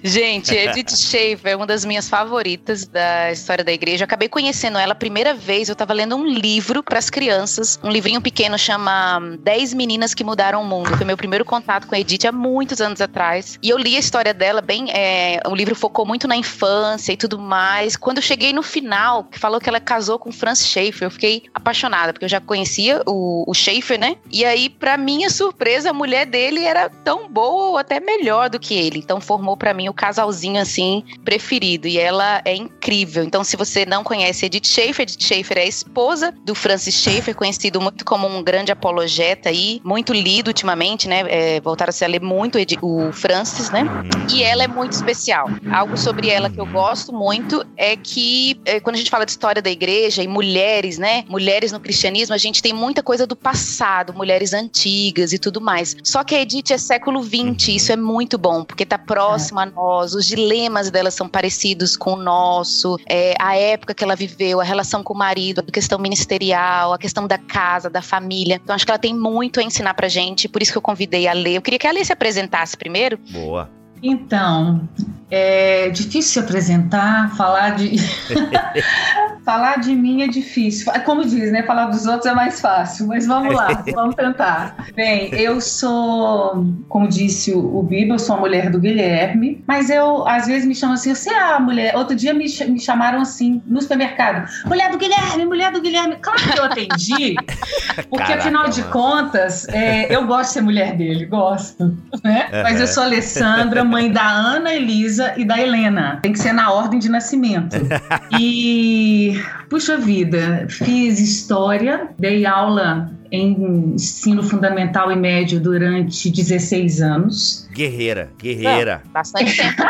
Gente, 0.04 0.54
Edith 0.54 0.92
Schaefer 0.96 1.54
é 1.54 1.56
uma 1.56 1.66
das 1.66 1.86
minhas 1.86 2.10
favoritas 2.10 2.86
da 2.86 3.32
história 3.32 3.64
da 3.64 3.72
igreja. 3.72 4.04
Eu 4.04 4.06
acabei 4.06 4.30
conhecendo 4.30 4.78
ela 4.78 4.94
a 4.94 4.96
primeira 4.96 5.34
vez, 5.34 5.70
eu 5.70 5.76
tava 5.76 5.94
lendo 5.94 6.16
um 6.16 6.26
livro 6.26 6.84
para 6.84 7.00
as 7.00 7.10
crianças, 7.10 7.80
um 7.84 7.90
livrinho 7.90 8.22
pequeno 8.22 8.58
chama 8.58 9.20
10 9.40 9.74
Meninas 9.74 10.14
que 10.14 10.24
Mudaram 10.24 10.62
o 10.62 10.66
Mundo. 10.66 10.96
Foi 10.96 11.06
meu 11.06 11.18
primeiro 11.18 11.46
contato 11.46 11.88
com 11.88 11.96
a 11.96 12.00
Edith 12.00 12.26
há 12.28 12.32
muitos 12.32 12.82
anos 12.82 13.02
atrás. 13.02 13.58
E 13.62 13.70
eu 13.70 13.78
li 13.78 13.96
a 13.96 14.00
história 14.00 14.34
dela 14.34 14.62
bem, 14.62 14.92
é, 14.92 15.40
o 15.48 15.56
livro 15.56 15.76
focou 15.76 16.06
muito 16.06 16.28
na 16.28 16.36
infância 16.36 17.12
e 17.12 17.18
tudo 17.18 17.40
mais. 17.40 17.96
Quando 17.96 18.18
eu 18.18 18.24
cheguei 18.24 18.54
no 18.54 18.64
final, 18.64 19.24
que 19.24 19.40
falou 19.40 19.60
que 19.60 19.70
ela 19.70 19.80
casou 19.80 20.20
com 20.20 20.32
Schaefer, 20.56 21.08
eu 21.08 21.12
fiquei 21.12 21.44
apaixonada, 21.54 22.14
porque 22.14 22.26
eu 22.26 22.30
já 22.30 22.40
conhecia 22.40 23.02
o, 23.06 23.44
o 23.48 23.54
Schaefer, 23.54 24.00
né? 24.00 24.18
E 24.32 24.46
aí, 24.46 24.70
para 24.70 24.98
minha 24.98 25.30
surpresa, 25.30 25.90
a 25.90 25.94
mulher 25.94 26.26
dele 26.26 26.64
era 26.64 26.90
tão 26.90 27.28
boa 27.28 27.72
ou 27.72 27.78
até 27.78 28.00
melhor 28.00 28.50
do 28.50 28.60
que 28.60 28.74
ele. 28.74 29.00
Então 29.00 29.20
formou 29.22 29.56
para 29.58 29.74
mim 29.74 29.90
o 29.90 29.94
casalzinho 29.94 30.62
assim 30.62 31.04
preferido. 31.24 31.88
E 31.88 31.98
ela 31.98 32.42
é 32.46 32.56
incrível. 32.56 33.24
Então, 33.24 33.44
se 33.44 33.56
você 33.56 33.86
não 33.86 34.04
conhece 34.04 34.46
Edith 34.46 34.68
Schaefer, 34.68 35.04
Edith 35.04 35.24
Schaefer 35.24 35.58
é 35.58 35.62
a 35.62 35.68
esposa 35.68 36.34
do 36.44 36.54
Francis 36.54 36.96
Schaefer, 36.96 37.36
conhecido 37.36 37.80
muito 37.82 38.06
como 38.06 38.28
um 38.28 38.44
grande 38.44 38.72
apologeta 38.72 39.50
aí, 39.50 39.82
muito 39.84 40.14
lido 40.14 40.48
ultimamente, 40.48 41.08
né? 41.08 41.24
É, 41.28 41.62
voltaram-se 41.62 42.04
a 42.04 42.08
ler 42.08 42.22
muito 42.22 42.58
o 42.82 43.12
Francis, 43.12 43.70
né? 43.70 43.86
E 44.32 44.44
ela 44.44 44.64
é 44.64 44.68
muito 44.68 44.94
especial. 44.94 45.50
Algo 45.72 45.98
sobre 45.98 46.30
ela 46.30 46.50
que 46.50 46.60
eu 46.60 46.66
gosto 46.66 47.14
muito 47.14 47.66
é 47.78 47.96
que 47.96 48.60
é, 48.66 48.80
quando 48.80 48.96
a 48.96 49.00
gente 49.00 49.10
fala 49.10 49.26
de 49.26 49.32
história 49.32 49.62
da 49.62 49.70
igreja 49.70 50.24
e 50.24 50.28
mulheres, 50.44 50.98
né? 50.98 51.24
Mulheres 51.30 51.72
no 51.72 51.80
cristianismo, 51.80 52.36
a 52.36 52.38
gente 52.38 52.62
tem 52.62 52.74
muita 52.74 53.02
coisa 53.02 53.26
do 53.26 53.36
passado, 53.36 54.14
mulheres 54.14 54.54
antigas 54.54 55.32
e 55.32 55.40
tudo 55.40 55.62
mais. 55.62 55.96
Só 56.04 56.24
que 56.24 56.36
a 56.36 56.42
Edith 56.42 56.72
é 56.72 56.78
século 56.78 57.24
XX, 57.24 57.70
isso 57.70 57.92
é 57.92 57.96
muito 57.96 58.38
bom, 58.38 58.66
porque 58.66 58.86
tá 58.86 58.98
próxima 58.98 59.64
a 59.64 59.66
nós, 59.66 60.14
os 60.14 60.26
dilemas 60.26 60.92
dela 60.92 61.10
são 61.10 61.30
parecidos 61.30 61.96
com 61.96 62.14
o 62.14 62.18
nosso, 62.18 62.98
é, 63.08 63.34
a 63.40 63.56
época 63.56 63.94
que 63.94 64.04
ela 64.04 64.16
viveu, 64.16 64.60
a 64.60 64.64
relação 64.64 65.02
com 65.02 65.14
o 65.14 65.18
marido, 65.18 65.64
a 65.66 65.72
questão 65.72 65.98
ministerial, 65.98 66.92
a 66.92 66.98
questão 66.98 67.26
da 67.26 67.38
casa, 67.38 67.90
da 67.90 68.02
família. 68.02 68.60
Então 68.62 68.76
acho 68.76 68.86
que 68.86 68.92
ela 68.92 69.00
tem 69.00 69.16
muito 69.16 69.62
a 69.62 69.64
ensinar 69.64 69.94
pra 69.94 70.10
gente, 70.10 70.50
por 70.50 70.62
isso 70.62 70.72
que 70.74 70.78
eu 70.78 70.82
convidei 70.82 71.28
a 71.28 71.34
ler. 71.34 71.56
Eu 71.56 71.62
queria 71.62 71.80
que 71.80 71.88
a 71.88 71.92
Lê 71.92 72.04
se 72.04 72.12
apresentasse 72.12 72.76
primeiro. 72.76 73.18
Boa. 73.32 73.70
Então, 74.02 74.90
é 75.32 75.90
difícil 75.90 76.34
se 76.34 76.40
apresentar, 76.40 77.34
falar 77.38 77.70
de. 77.72 77.96
falar 79.44 79.80
de 79.80 79.96
mim 79.96 80.22
é 80.22 80.28
difícil. 80.28 80.92
Como 81.06 81.24
diz, 81.24 81.52
né? 81.52 81.64
Falar 81.64 81.86
dos 81.88 82.06
outros 82.06 82.26
é 82.26 82.34
mais 82.34 82.60
fácil, 82.62 83.08
mas 83.08 83.28
vamos 83.28 83.54
lá, 83.54 83.84
vamos 83.94 84.16
tentar. 84.16 84.88
Bem, 84.96 85.34
eu 85.34 85.60
sou, 85.62 86.66
como 86.90 87.08
disse 87.08 87.54
o, 87.54 87.84
Biba, 87.84 88.16
eu 88.16 88.20
sou 88.20 88.36
a 88.36 88.40
mulher 88.40 88.70
do 88.70 88.80
Guilherme, 88.80 89.64
mas 89.68 89.90
eu, 89.90 90.28
às 90.28 90.48
vezes, 90.48 90.66
me 90.66 90.76
chamam 90.76 90.96
assim, 90.96 91.14
você 91.14 91.32
é 91.32 91.54
a 91.54 91.60
mulher. 91.60 91.96
Outro 91.96 92.16
dia 92.16 92.34
me, 92.34 92.46
me 92.68 92.80
chamaram 92.80 93.22
assim, 93.22 93.62
no 93.66 93.82
supermercado: 93.82 94.50
mulher 94.66 94.92
do 94.92 94.98
Guilherme, 94.98 95.46
mulher 95.46 95.72
do 95.72 95.82
Guilherme. 95.82 96.18
Claro 96.22 96.40
que 96.40 96.60
eu 96.60 96.64
atendi, 96.64 97.36
porque 98.10 98.18
Caraca, 98.18 98.40
afinal 98.40 98.70
de 98.70 98.82
mano. 98.82 98.94
contas, 98.94 99.68
é, 99.70 100.14
eu 100.14 100.26
gosto 100.26 100.50
de 100.50 100.54
ser 100.54 100.62
mulher 100.62 100.96
dele, 100.96 101.26
gosto, 101.26 101.98
né? 102.24 102.48
Mas 102.64 102.80
eu 102.80 102.88
sou 102.88 103.04
Alessandra, 103.04 103.84
mãe 103.84 104.12
da 104.12 104.28
Ana 104.28 104.74
Elisa 104.74 105.34
e 105.38 105.46
da 105.46 105.60
Helena. 105.60 106.20
Tem 106.22 106.32
que 106.32 106.40
ser 106.40 106.54
na 106.54 106.72
ordem 106.72 107.00
de 107.00 107.10
nascimento. 107.10 107.78
E, 108.40 109.33
puxa 109.70 109.98
vida, 109.98 110.66
fiz 110.70 111.20
história, 111.20 112.10
dei 112.18 112.46
aula 112.46 113.12
em 113.32 113.94
ensino 113.96 114.44
fundamental 114.44 115.12
e 115.12 115.16
médio 115.16 115.60
durante 115.60 116.30
16 116.30 117.02
anos. 117.02 117.68
Guerreira, 117.74 118.30
guerreira. 118.38 119.02
É, 119.04 119.10
bastante 119.10 119.58
tempo. 119.58 119.84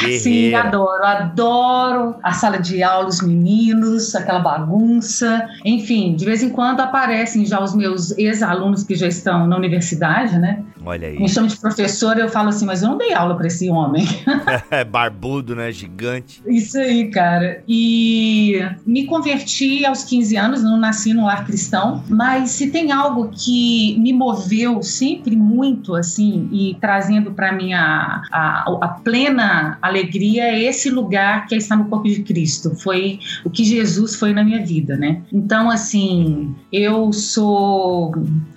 Guerreira. 0.00 0.20
Sim, 0.20 0.54
adoro, 0.54 1.04
adoro 1.04 2.16
a 2.22 2.32
sala 2.32 2.58
de 2.58 2.82
aula, 2.82 3.08
os 3.08 3.22
meninos, 3.22 4.14
aquela 4.14 4.40
bagunça. 4.40 5.48
Enfim, 5.64 6.14
de 6.14 6.24
vez 6.26 6.42
em 6.42 6.50
quando 6.50 6.80
aparecem 6.80 7.46
já 7.46 7.62
os 7.62 7.74
meus 7.74 8.16
ex-alunos 8.18 8.82
que 8.82 8.94
já 8.94 9.06
estão 9.06 9.46
na 9.46 9.56
universidade, 9.56 10.38
né? 10.38 10.62
Olha 10.86 11.08
aí. 11.08 11.18
Me 11.18 11.28
chamam 11.28 11.48
de 11.48 11.56
professora, 11.56 12.20
eu 12.20 12.28
falo 12.28 12.50
assim, 12.50 12.64
mas 12.64 12.80
eu 12.80 12.90
não 12.90 12.96
dei 12.96 13.12
aula 13.12 13.36
para 13.36 13.48
esse 13.48 13.68
homem. 13.68 14.06
Barbudo, 14.88 15.56
né? 15.56 15.72
Gigante. 15.72 16.40
Isso 16.46 16.78
aí, 16.78 17.10
cara. 17.10 17.64
E 17.66 18.60
me 18.86 19.04
converti 19.04 19.84
aos 19.84 20.04
15 20.04 20.36
anos, 20.36 20.62
não 20.62 20.78
nasci 20.78 21.12
no 21.12 21.24
lar 21.24 21.44
cristão, 21.44 22.04
mas 22.08 22.50
se 22.50 22.70
tem 22.70 22.92
algo 22.92 23.30
que 23.32 23.98
me 23.98 24.12
moveu 24.12 24.80
sempre 24.80 25.34
muito, 25.34 25.96
assim, 25.96 26.48
e 26.52 26.76
trazendo 26.80 27.32
para 27.32 27.50
mim 27.50 27.74
a, 27.74 28.22
a, 28.30 28.78
a 28.80 28.88
plena 28.88 29.78
alegria, 29.82 30.44
é 30.44 30.62
esse 30.62 30.88
lugar 30.88 31.48
que 31.48 31.56
é 31.56 31.58
estar 31.58 31.74
no 31.74 31.86
corpo 31.86 32.06
de 32.06 32.22
Cristo. 32.22 32.76
Foi 32.76 33.18
o 33.44 33.50
que 33.50 33.64
Jesus 33.64 34.14
foi 34.14 34.32
na 34.32 34.44
minha 34.44 34.64
vida, 34.64 34.96
né? 34.96 35.22
Então, 35.32 35.68
assim, 35.68 36.54
eu 36.72 37.12
sou 37.12 38.14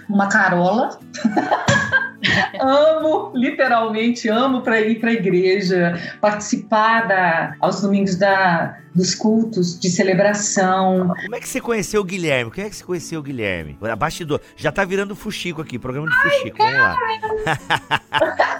uma 0.08 0.28
carola. 0.28 1.00
amo, 2.60 3.32
literalmente 3.34 4.30
amo 4.30 4.62
para 4.62 4.82
ir 4.82 5.00
para 5.00 5.10
a 5.12 5.14
igreja, 5.14 6.00
participar 6.20 7.08
da, 7.08 7.56
aos 7.60 7.82
domingos 7.82 8.16
da, 8.16 8.78
dos 9.00 9.16
cultos 9.16 9.80
de 9.80 9.90
celebração. 9.90 11.14
Como 11.24 11.36
é 11.36 11.40
que 11.40 11.48
você 11.48 11.62
conheceu 11.62 12.02
o 12.02 12.04
Guilherme? 12.04 12.52
Como 12.52 12.68
é 12.68 12.70
que 12.70 12.76
você 12.76 12.84
conheceu 12.84 13.20
o 13.20 13.24
Guilherme? 13.24 13.78
Bastidor. 13.98 14.42
Já 14.56 14.72
tá 14.72 14.84
virando 14.84 15.16
fuxico 15.16 15.62
aqui, 15.62 15.80
programa 15.80 16.10
de 16.10 16.16
fuxico. 16.18 16.58
Vamos 16.58 16.78
lá. 16.78 16.98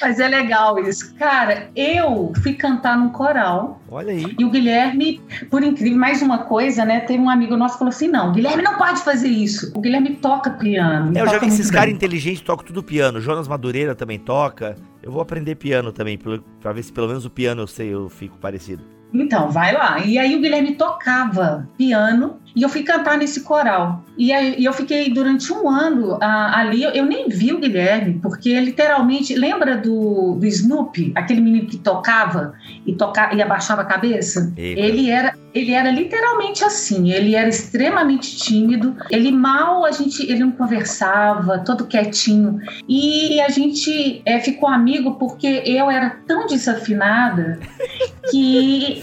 Mas 0.00 0.20
é 0.20 0.28
legal 0.28 0.78
isso. 0.78 1.14
Cara, 1.14 1.70
eu 1.74 2.32
fui 2.42 2.54
cantar 2.54 2.96
num 2.96 3.10
coral. 3.10 3.80
Olha 3.88 4.12
aí. 4.12 4.34
E 4.38 4.44
o 4.44 4.50
Guilherme, 4.50 5.20
por 5.50 5.62
incrível, 5.62 5.98
mais 5.98 6.22
uma 6.22 6.38
coisa, 6.44 6.84
né? 6.84 7.00
Teve 7.00 7.22
um 7.22 7.30
amigo 7.30 7.56
nosso 7.56 7.74
que 7.74 7.78
falou 7.78 7.92
assim: 7.92 8.08
não, 8.08 8.32
Guilherme 8.32 8.62
não 8.62 8.76
pode 8.76 9.00
fazer 9.02 9.28
isso. 9.28 9.72
O 9.74 9.80
Guilherme 9.80 10.16
toca 10.16 10.50
piano. 10.50 11.16
É, 11.16 11.22
eu 11.22 11.26
já 11.26 11.38
vi 11.38 11.46
esses 11.46 11.70
caras 11.70 11.92
inteligentes 11.92 12.42
tocam 12.42 12.64
tudo 12.64 12.82
piano. 12.82 13.20
Jonas 13.20 13.48
Madureira 13.48 13.94
também 13.94 14.18
toca. 14.18 14.76
Eu 15.04 15.12
vou 15.12 15.20
aprender 15.20 15.56
piano 15.56 15.92
também, 15.92 16.18
pra 16.18 16.72
ver 16.72 16.82
se 16.82 16.90
pelo 16.90 17.08
menos 17.08 17.26
o 17.26 17.30
piano 17.30 17.60
eu 17.60 17.66
sei, 17.66 17.92
eu 17.92 18.08
fico 18.08 18.38
parecido. 18.38 18.82
Então, 19.12 19.50
vai 19.50 19.74
lá. 19.74 19.98
E 19.98 20.18
aí 20.18 20.34
o 20.34 20.40
Guilherme 20.40 20.76
tocava 20.76 21.68
piano 21.76 22.40
e 22.54 22.62
eu 22.62 22.68
fui 22.68 22.82
cantar 22.82 23.18
nesse 23.18 23.40
coral. 23.40 24.04
E 24.16 24.32
aí 24.32 24.64
eu 24.64 24.72
fiquei 24.72 25.12
durante 25.12 25.52
um 25.52 25.68
ano 25.68 26.18
ah, 26.20 26.60
ali, 26.60 26.82
eu 26.82 27.04
nem 27.04 27.28
vi 27.28 27.52
o 27.52 27.58
Guilherme, 27.58 28.20
porque 28.22 28.58
literalmente, 28.60 29.34
lembra 29.34 29.76
do, 29.76 30.36
do 30.36 30.46
Snoopy, 30.46 31.12
aquele 31.14 31.40
menino 31.40 31.66
que 31.66 31.78
tocava 31.78 32.54
e, 32.86 32.94
tocava, 32.94 33.34
e 33.34 33.42
abaixava 33.42 33.82
a 33.82 33.84
cabeça? 33.84 34.52
Eita. 34.56 34.80
Ele 34.80 35.10
era 35.10 35.34
ele 35.54 35.70
era 35.70 35.88
literalmente 35.88 36.64
assim, 36.64 37.12
ele 37.12 37.36
era 37.36 37.48
extremamente 37.48 38.36
tímido, 38.36 38.96
ele 39.08 39.30
mal 39.30 39.84
a 39.84 39.92
gente, 39.92 40.28
ele 40.28 40.40
não 40.40 40.50
conversava, 40.50 41.60
todo 41.60 41.86
quietinho. 41.86 42.60
E 42.88 43.40
a 43.40 43.48
gente 43.48 44.20
é, 44.26 44.40
ficou 44.40 44.68
amigo 44.68 45.14
porque 45.14 45.62
eu 45.64 45.88
era 45.88 46.18
tão 46.26 46.48
desafinada 46.48 47.60
que 48.32 49.00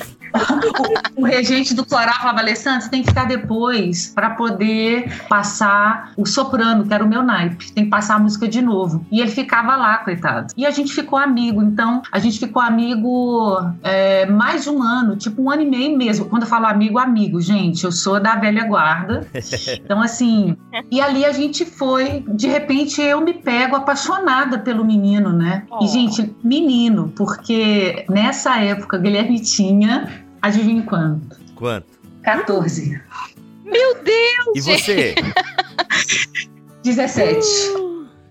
o, 1.18 1.22
o, 1.22 1.26
regente 1.26 1.74
do 1.74 1.86
coral 1.86 2.16
falava, 2.16 2.40
Alessandro, 2.40 2.82
você 2.82 2.90
tem 2.90 3.02
que 3.02 3.10
ficar 3.10 3.26
depois 3.26 4.12
para 4.14 4.32
poder 4.32 5.12
passar 5.28 6.12
o 6.18 6.26
soprano, 6.26 6.86
que 6.86 6.94
era 6.94 7.04
o 7.04 7.08
meu 7.08 7.24
naipe. 7.24 7.72
Tem 7.72 7.86
que 7.86 7.90
passar 7.90 8.16
a 8.16 8.20
música 8.20 8.48
de 8.48 8.62
novo. 8.62 9.06
E 9.12 9.20
ele 9.20 9.32
ficava 9.32 9.76
lá, 9.76 9.98
coitado. 9.98 10.54
E 10.56 10.66
a 10.66 10.72
gente 10.72 10.94
ficou 10.94 11.18
amigo. 11.18 11.62
Então, 11.62 12.02
a 12.12 12.20
gente 12.20 12.40
ficou 12.40 12.62
amigo 12.62 13.60
é, 13.84 14.26
mais 14.26 14.64
de 14.64 14.70
um 14.70 14.82
ano, 14.82 15.16
tipo 15.16 15.42
um 15.42 15.50
ano 15.50 15.62
e 15.62 15.70
meio 15.70 15.98
mesmo. 15.98 16.26
Quando 16.26 16.44
eu 16.44 16.48
falo 16.48 16.66
amigo, 16.66 16.98
amigo, 16.98 17.42
gente, 17.42 17.84
eu 17.84 17.92
sou 17.92 18.20
da 18.20 18.36
velha 18.36 18.66
guarda. 18.66 19.28
Então, 19.84 20.02
assim, 20.02 20.56
e 20.90 21.02
ali 21.02 21.26
a 21.26 21.32
gente 21.32 21.66
foi, 21.66 22.24
de 22.28 22.48
repente 22.48 23.02
eu 23.02 23.22
me 23.22 23.34
pego 23.34 23.76
apaixonada 23.76 24.60
pelo 24.60 24.86
menino, 24.86 25.34
né? 25.34 25.64
Oh. 25.70 25.84
E, 25.84 25.88
gente, 25.88 26.34
menino, 26.44 27.12
porque 27.16 28.06
nessa 28.10 28.58
época 28.58 28.98
Guilherme 28.98 29.40
tinha 29.40 30.21
Adivinha 30.42 30.84
quanto? 30.84 31.40
Quanto? 31.56 31.88
14. 32.24 33.02
Meu 33.64 34.04
Deus! 34.04 34.56
E 34.56 34.62
você? 34.62 35.16
17. 36.84 37.48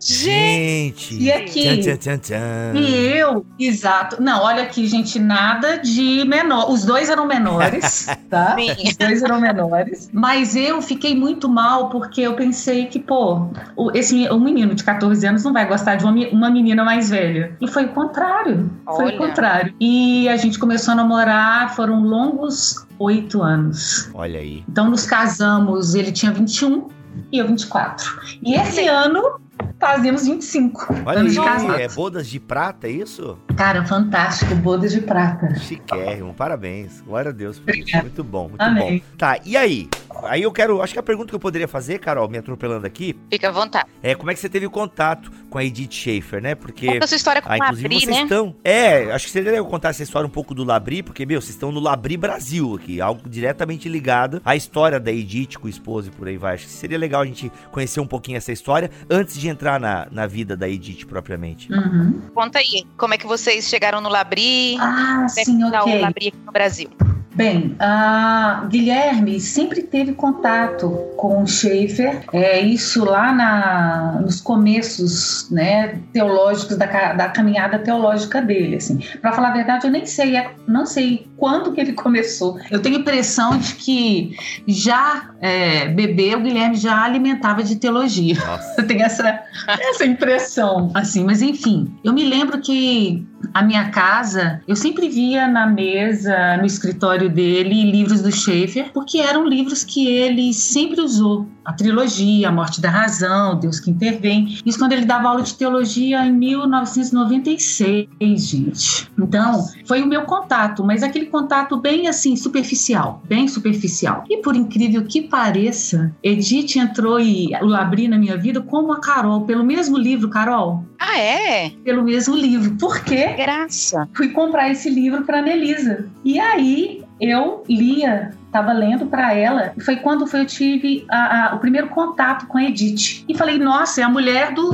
Gente! 0.01 1.23
E 1.23 1.31
aqui? 1.31 1.83
Tchan, 1.83 1.97
tchan, 1.97 2.19
tchan. 2.19 2.73
E 2.75 3.19
eu, 3.19 3.45
exato. 3.59 4.23
Não, 4.23 4.43
olha 4.43 4.63
aqui, 4.63 4.87
gente, 4.87 5.19
nada 5.19 5.77
de 5.77 6.25
menor. 6.25 6.71
Os 6.71 6.85
dois 6.85 7.11
eram 7.11 7.27
menores, 7.27 8.07
tá? 8.31 8.57
Sim. 8.57 8.89
Os 8.89 8.97
dois 8.97 9.23
eram 9.23 9.41
menores. 9.41 10.09
Mas 10.13 10.57
eu 10.57 10.81
fiquei 10.81 11.15
muito 11.15 11.49
mal 11.49 11.91
porque 11.91 12.23
eu 12.23 12.35
pensei 12.35 12.87
que, 12.87 12.99
pô, 12.99 13.49
esse 13.93 14.29
um 14.31 14.41
menino 14.41 14.75
de 14.75 14.83
14 14.83 15.27
anos 15.27 15.45
não 15.45 15.53
vai 15.53 15.69
gostar 15.69 15.97
de 15.97 16.05
uma, 16.05 16.15
uma 16.29 16.51
menina 16.51 16.83
mais 16.83 17.11
velha. 17.11 17.55
E 17.61 17.69
foi 17.69 17.85
o 17.85 17.89
contrário. 17.91 18.71
Foi 18.87 19.07
olha. 19.07 19.15
o 19.15 19.19
contrário. 19.19 19.75
E 19.79 20.29
a 20.29 20.37
gente 20.37 20.59
começou 20.59 20.93
a 20.93 20.95
namorar, 20.95 21.75
foram 21.77 22.03
longos 22.03 22.87
oito 22.99 23.43
anos. 23.43 24.11
Olha 24.15 24.41
aí. 24.41 24.65
Então 24.69 24.89
nos 24.89 25.05
casamos, 25.05 25.95
ele 25.95 26.13
tinha 26.13 26.33
21 26.33 26.89
e 27.31 27.39
eu 27.39 27.47
24. 27.47 28.39
E 28.43 28.55
esse 28.55 28.87
ano 28.87 29.41
fazemos 29.79 30.27
25 30.27 30.95
Olha 31.07 31.21
anos 31.21 31.39
aí, 31.39 31.83
é 31.83 31.89
bodas 31.89 32.27
de 32.29 32.39
prata, 32.39 32.87
é 32.87 32.91
isso? 32.91 33.39
Cara, 33.57 33.85
fantástico, 33.85 34.55
bodas 34.57 34.93
de 34.93 35.01
prata. 35.01 35.55
Chiquérrimo, 35.57 36.35
parabéns. 36.35 37.01
Glória 37.01 37.31
a 37.31 37.33
Deus. 37.33 37.61
Muito 38.03 38.25
bom, 38.25 38.49
muito 38.49 38.61
Amém. 38.61 38.99
bom. 38.99 39.17
Tá, 39.17 39.39
e 39.45 39.57
aí? 39.57 39.89
Aí 40.25 40.43
eu 40.43 40.53
quero, 40.53 40.83
acho 40.83 40.93
que 40.93 40.99
a 40.99 41.03
pergunta 41.03 41.29
que 41.29 41.35
eu 41.35 41.41
poderia 41.41 41.69
fazer, 41.69 41.99
Carol, 41.99 42.29
me 42.29 42.39
atropelando 42.39 42.87
aqui. 42.87 43.17
Fica 43.31 43.49
à 43.49 43.53
vontade. 43.53 43.89
É 44.03 44.15
como 44.15 44.31
é 44.31 44.35
que 44.35 44.41
você 44.41 44.49
teve 44.49 44.69
contato 44.69 45.31
com 45.49 45.59
a 45.59 45.65
Edith 45.65 45.93
Schaefer, 45.93 46.43
né? 46.43 46.55
Porque. 46.55 46.87
Conta 46.87 47.05
a 47.05 47.09
sua 47.09 47.17
história 47.17 47.43
com 47.43 47.53
ah, 47.53 47.57
o 47.57 47.59
Labri, 47.59 48.01
vocês 48.01 48.07
né? 48.07 48.23
estão. 48.23 48.55
É, 48.65 49.13
acho 49.13 49.27
que 49.27 49.33
seria 49.33 49.51
legal 49.53 49.67
contar 49.67 49.91
essa 49.91 50.03
história 50.03 50.27
um 50.27 50.31
pouco 50.31 50.55
do 50.55 50.65
Labri, 50.65 51.03
porque, 51.03 51.27
meu, 51.27 51.41
vocês 51.41 51.55
estão 51.55 51.73
no 51.73 51.81
Labri 51.81 52.17
Brasil 52.17 52.75
aqui, 52.75 53.01
algo 53.01 53.29
diretamente 53.29 53.89
ligado 53.89 54.41
à 54.45 54.57
história 54.57 54.99
da 54.99 55.11
Edith 55.11 55.59
com 55.59 55.67
o 55.67 55.71
esposo 55.71 56.09
e 56.09 56.11
por 56.11 56.29
aí 56.29 56.37
vai. 56.37 56.55
Acho 56.55 56.67
que 56.67 56.73
seria 56.73 56.99
legal 56.99 57.23
a 57.23 57.27
gente 57.27 57.51
conhecer 57.71 58.01
um 58.01 58.07
pouquinho 58.07 58.37
essa 58.37 58.53
história 58.53 58.91
antes 59.09 59.39
de 59.39 59.49
entrar 59.49 59.81
na, 59.81 60.07
na 60.11 60.27
vida 60.27 60.57
da 60.57 60.69
Edith 60.69 61.07
propriamente. 61.07 61.73
Uhum. 61.73 62.21
Conta 62.35 62.59
aí, 62.59 62.87
como 62.97 63.15
é 63.15 63.19
que 63.19 63.27
vocês 63.27 63.69
chegaram 63.69 64.01
no 64.01 64.09
Labri? 64.09 64.77
Ah, 64.79 65.27
é 65.27 65.45
sim, 65.45 65.63
ok. 65.65 65.95
o 65.95 66.01
Labri 66.01 66.29
aqui 66.29 66.39
no 66.45 66.53
Brasil? 66.53 66.91
Bem, 67.35 67.77
a 67.79 68.67
Guilherme 68.69 69.39
sempre 69.41 69.83
teve 69.83 70.13
contato 70.13 70.91
com 71.17 71.47
Schaefer, 71.47 72.25
é 72.33 72.61
isso 72.61 73.05
lá 73.05 73.33
na, 73.33 74.21
nos 74.21 74.41
começos, 74.41 75.49
né, 75.51 76.01
teológicos 76.13 76.77
da, 76.77 77.13
da 77.13 77.29
caminhada 77.29 77.79
teológica 77.79 78.43
dele, 78.43 78.77
assim. 78.77 78.99
Para 79.23 79.33
falar 79.33 79.51
a 79.51 79.55
verdade, 79.55 79.87
eu 79.87 79.91
nem 79.91 80.05
sei, 80.05 80.37
é, 80.37 80.51
não 80.67 80.85
sei 80.85 81.30
quando 81.41 81.73
que 81.73 81.81
ele 81.81 81.95
começou. 81.95 82.61
Eu 82.71 82.81
tenho 82.83 82.99
a 82.99 83.01
impressão 83.01 83.57
de 83.57 83.75
que 83.75 84.37
já 84.69 85.31
é, 85.41 85.89
bebê 85.89 86.37
o 86.37 86.41
Guilherme 86.41 86.77
já 86.77 87.03
alimentava 87.03 87.63
de 87.63 87.77
teologia. 87.77 88.35
Nossa. 88.35 88.75
Eu 88.77 88.87
tenho 88.87 89.03
essa 89.03 89.43
essa 89.67 90.05
impressão, 90.05 90.91
assim. 90.95 91.25
Mas 91.25 91.41
enfim, 91.41 91.91
eu 92.05 92.13
me 92.13 92.25
lembro 92.25 92.61
que 92.61 93.27
a 93.55 93.63
minha 93.63 93.89
casa, 93.89 94.61
eu 94.69 94.77
sempre 94.77 95.09
via 95.09 95.49
na 95.49 95.67
mesa, 95.67 96.59
no 96.59 96.67
escritório 96.67 97.31
dele, 97.31 97.91
livros 97.91 98.21
do 98.21 98.31
Schaefer, 98.31 98.91
porque 98.93 99.19
eram 99.19 99.47
livros 99.47 99.83
que 99.83 100.07
ele 100.07 100.53
sempre 100.53 101.01
usou 101.01 101.47
a 101.71 101.73
trilogia, 101.73 102.49
A 102.49 102.53
Morte 102.53 102.81
da 102.81 102.91
Razão, 102.91 103.57
Deus 103.59 103.79
que 103.79 103.93
Intervém. 103.93 104.59
Isso 104.67 104.79
quando 104.79 104.93
ele 104.93 105.05
dava 105.05 105.29
aula 105.29 105.43
de 105.43 105.55
teologia 105.55 106.27
em 106.27 106.33
1996, 106.33 108.09
gente. 108.21 109.09
Então, 109.17 109.65
foi 109.87 110.03
o 110.03 110.07
meu 110.07 110.23
contato, 110.23 110.83
mas 110.85 111.05
aquele 111.05 111.27
contato 111.27 111.77
bem 111.77 112.09
assim, 112.09 112.35
superficial, 112.35 113.23
bem 113.29 113.47
superficial. 113.47 114.25
E 114.29 114.39
por 114.39 114.57
incrível 114.57 115.05
que 115.05 115.23
pareça, 115.23 116.13
Edith 116.25 116.77
entrou 116.77 117.21
e 117.21 117.55
o 117.63 117.67
Labri 117.67 118.09
na 118.09 118.19
minha 118.19 118.37
vida 118.37 118.61
como 118.61 118.93
a 118.93 119.01
Carol, 119.01 119.43
pelo 119.43 119.63
mesmo 119.63 119.97
livro, 119.97 120.29
Carol. 120.29 120.85
Ah, 120.99 121.19
é? 121.19 121.71
Pelo 121.85 122.03
mesmo 122.03 122.35
livro. 122.35 122.77
Por 122.77 123.05
quê? 123.05 123.29
Graça. 123.37 124.09
Fui 124.13 124.29
comprar 124.29 124.71
esse 124.71 124.91
livro 124.91 125.23
para 125.25 125.41
Nelisa. 125.41 126.11
E 126.25 126.41
aí 126.41 127.05
eu 127.21 127.63
lia 127.69 128.31
estava 128.51 128.73
lendo 128.73 129.07
para 129.07 129.33
ela. 129.33 129.73
E 129.77 129.81
foi 129.81 129.97
quando 129.97 130.27
foi, 130.27 130.41
eu 130.41 130.47
tive 130.47 131.07
a, 131.09 131.53
a, 131.53 131.55
o 131.55 131.61
primeiro 131.61 131.89
contato 131.89 132.47
com 132.47 132.59
a 132.59 132.65
Edith. 132.65 133.25
E 133.29 133.35
falei, 133.37 133.59
nossa, 133.59 134.01
é 134.01 134.05
a 134.05 134.09
mulher 134.09 134.53
do, 134.53 134.73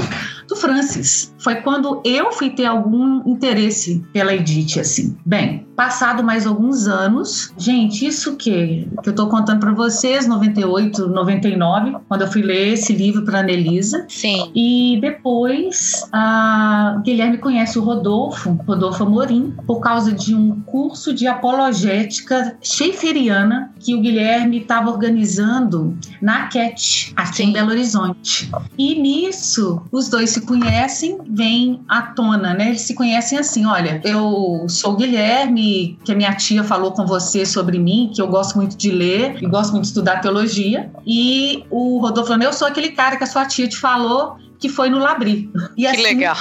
do 0.48 0.56
Francis. 0.56 1.34
Foi 1.38 1.56
quando 1.56 2.00
eu 2.04 2.32
fui 2.32 2.50
ter 2.50 2.64
algum 2.64 3.22
interesse 3.28 4.04
pela 4.12 4.34
Edith, 4.34 4.80
assim. 4.80 5.16
Bem, 5.24 5.65
passado 5.76 6.24
mais 6.24 6.46
alguns 6.46 6.88
anos, 6.88 7.52
gente, 7.58 8.06
isso 8.06 8.34
que, 8.36 8.88
que 9.02 9.08
eu 9.10 9.14
tô 9.14 9.28
contando 9.28 9.60
para 9.60 9.72
vocês, 9.72 10.26
98, 10.26 11.06
99, 11.06 11.96
quando 12.08 12.22
eu 12.22 12.28
fui 12.28 12.42
ler 12.42 12.72
esse 12.72 12.94
livro 12.94 13.24
para 13.24 13.40
Anelisa. 13.40 14.06
Sim. 14.08 14.50
E 14.54 14.98
depois, 15.00 16.08
a 16.12 17.00
Guilherme 17.04 17.38
conhece 17.38 17.78
o 17.78 17.82
Rodolfo, 17.82 18.58
Rodolfo 18.66 19.04
Amorim, 19.04 19.54
por 19.66 19.80
causa 19.80 20.12
de 20.12 20.34
um 20.34 20.60
curso 20.62 21.12
de 21.12 21.26
apologética 21.26 22.56
schaefferiana 22.62 23.72
que 23.78 23.94
o 23.94 24.00
Guilherme 24.00 24.62
estava 24.62 24.90
organizando 24.90 25.96
na 26.22 26.48
CAT, 26.48 27.12
aqui 27.14 27.36
Sim. 27.36 27.44
em 27.44 27.52
Belo 27.52 27.70
Horizonte. 27.70 28.50
E 28.78 28.94
nisso, 29.00 29.82
os 29.92 30.08
dois 30.08 30.30
se 30.30 30.40
conhecem, 30.40 31.18
vem 31.28 31.80
à 31.86 32.00
tona, 32.02 32.54
né? 32.54 32.68
Eles 32.68 32.82
se 32.82 32.94
conhecem 32.94 33.38
assim: 33.38 33.66
olha, 33.66 34.00
eu 34.04 34.66
sou 34.68 34.94
o 34.94 34.96
Guilherme, 34.96 35.65
que 36.04 36.12
a 36.12 36.14
minha 36.14 36.34
tia 36.34 36.62
falou 36.64 36.92
com 36.92 37.06
você 37.06 37.44
sobre 37.44 37.78
mim, 37.78 38.10
que 38.14 38.20
eu 38.20 38.28
gosto 38.28 38.56
muito 38.56 38.76
de 38.76 38.90
ler 38.90 39.42
e 39.42 39.46
gosto 39.46 39.72
muito 39.72 39.82
de 39.82 39.88
estudar 39.88 40.20
teologia. 40.20 40.90
E 41.06 41.64
o 41.70 41.98
Rodolfo 41.98 42.30
falou: 42.30 42.44
eu 42.44 42.52
sou 42.52 42.66
aquele 42.68 42.90
cara 42.90 43.16
que 43.16 43.24
a 43.24 43.26
sua 43.26 43.44
tia 43.46 43.68
te 43.68 43.76
falou 43.76 44.36
que 44.58 44.68
foi 44.68 44.90
no 44.90 44.98
Labri. 44.98 45.50
E 45.76 45.82
que 45.82 45.86
assim, 45.86 46.02
legal. 46.02 46.36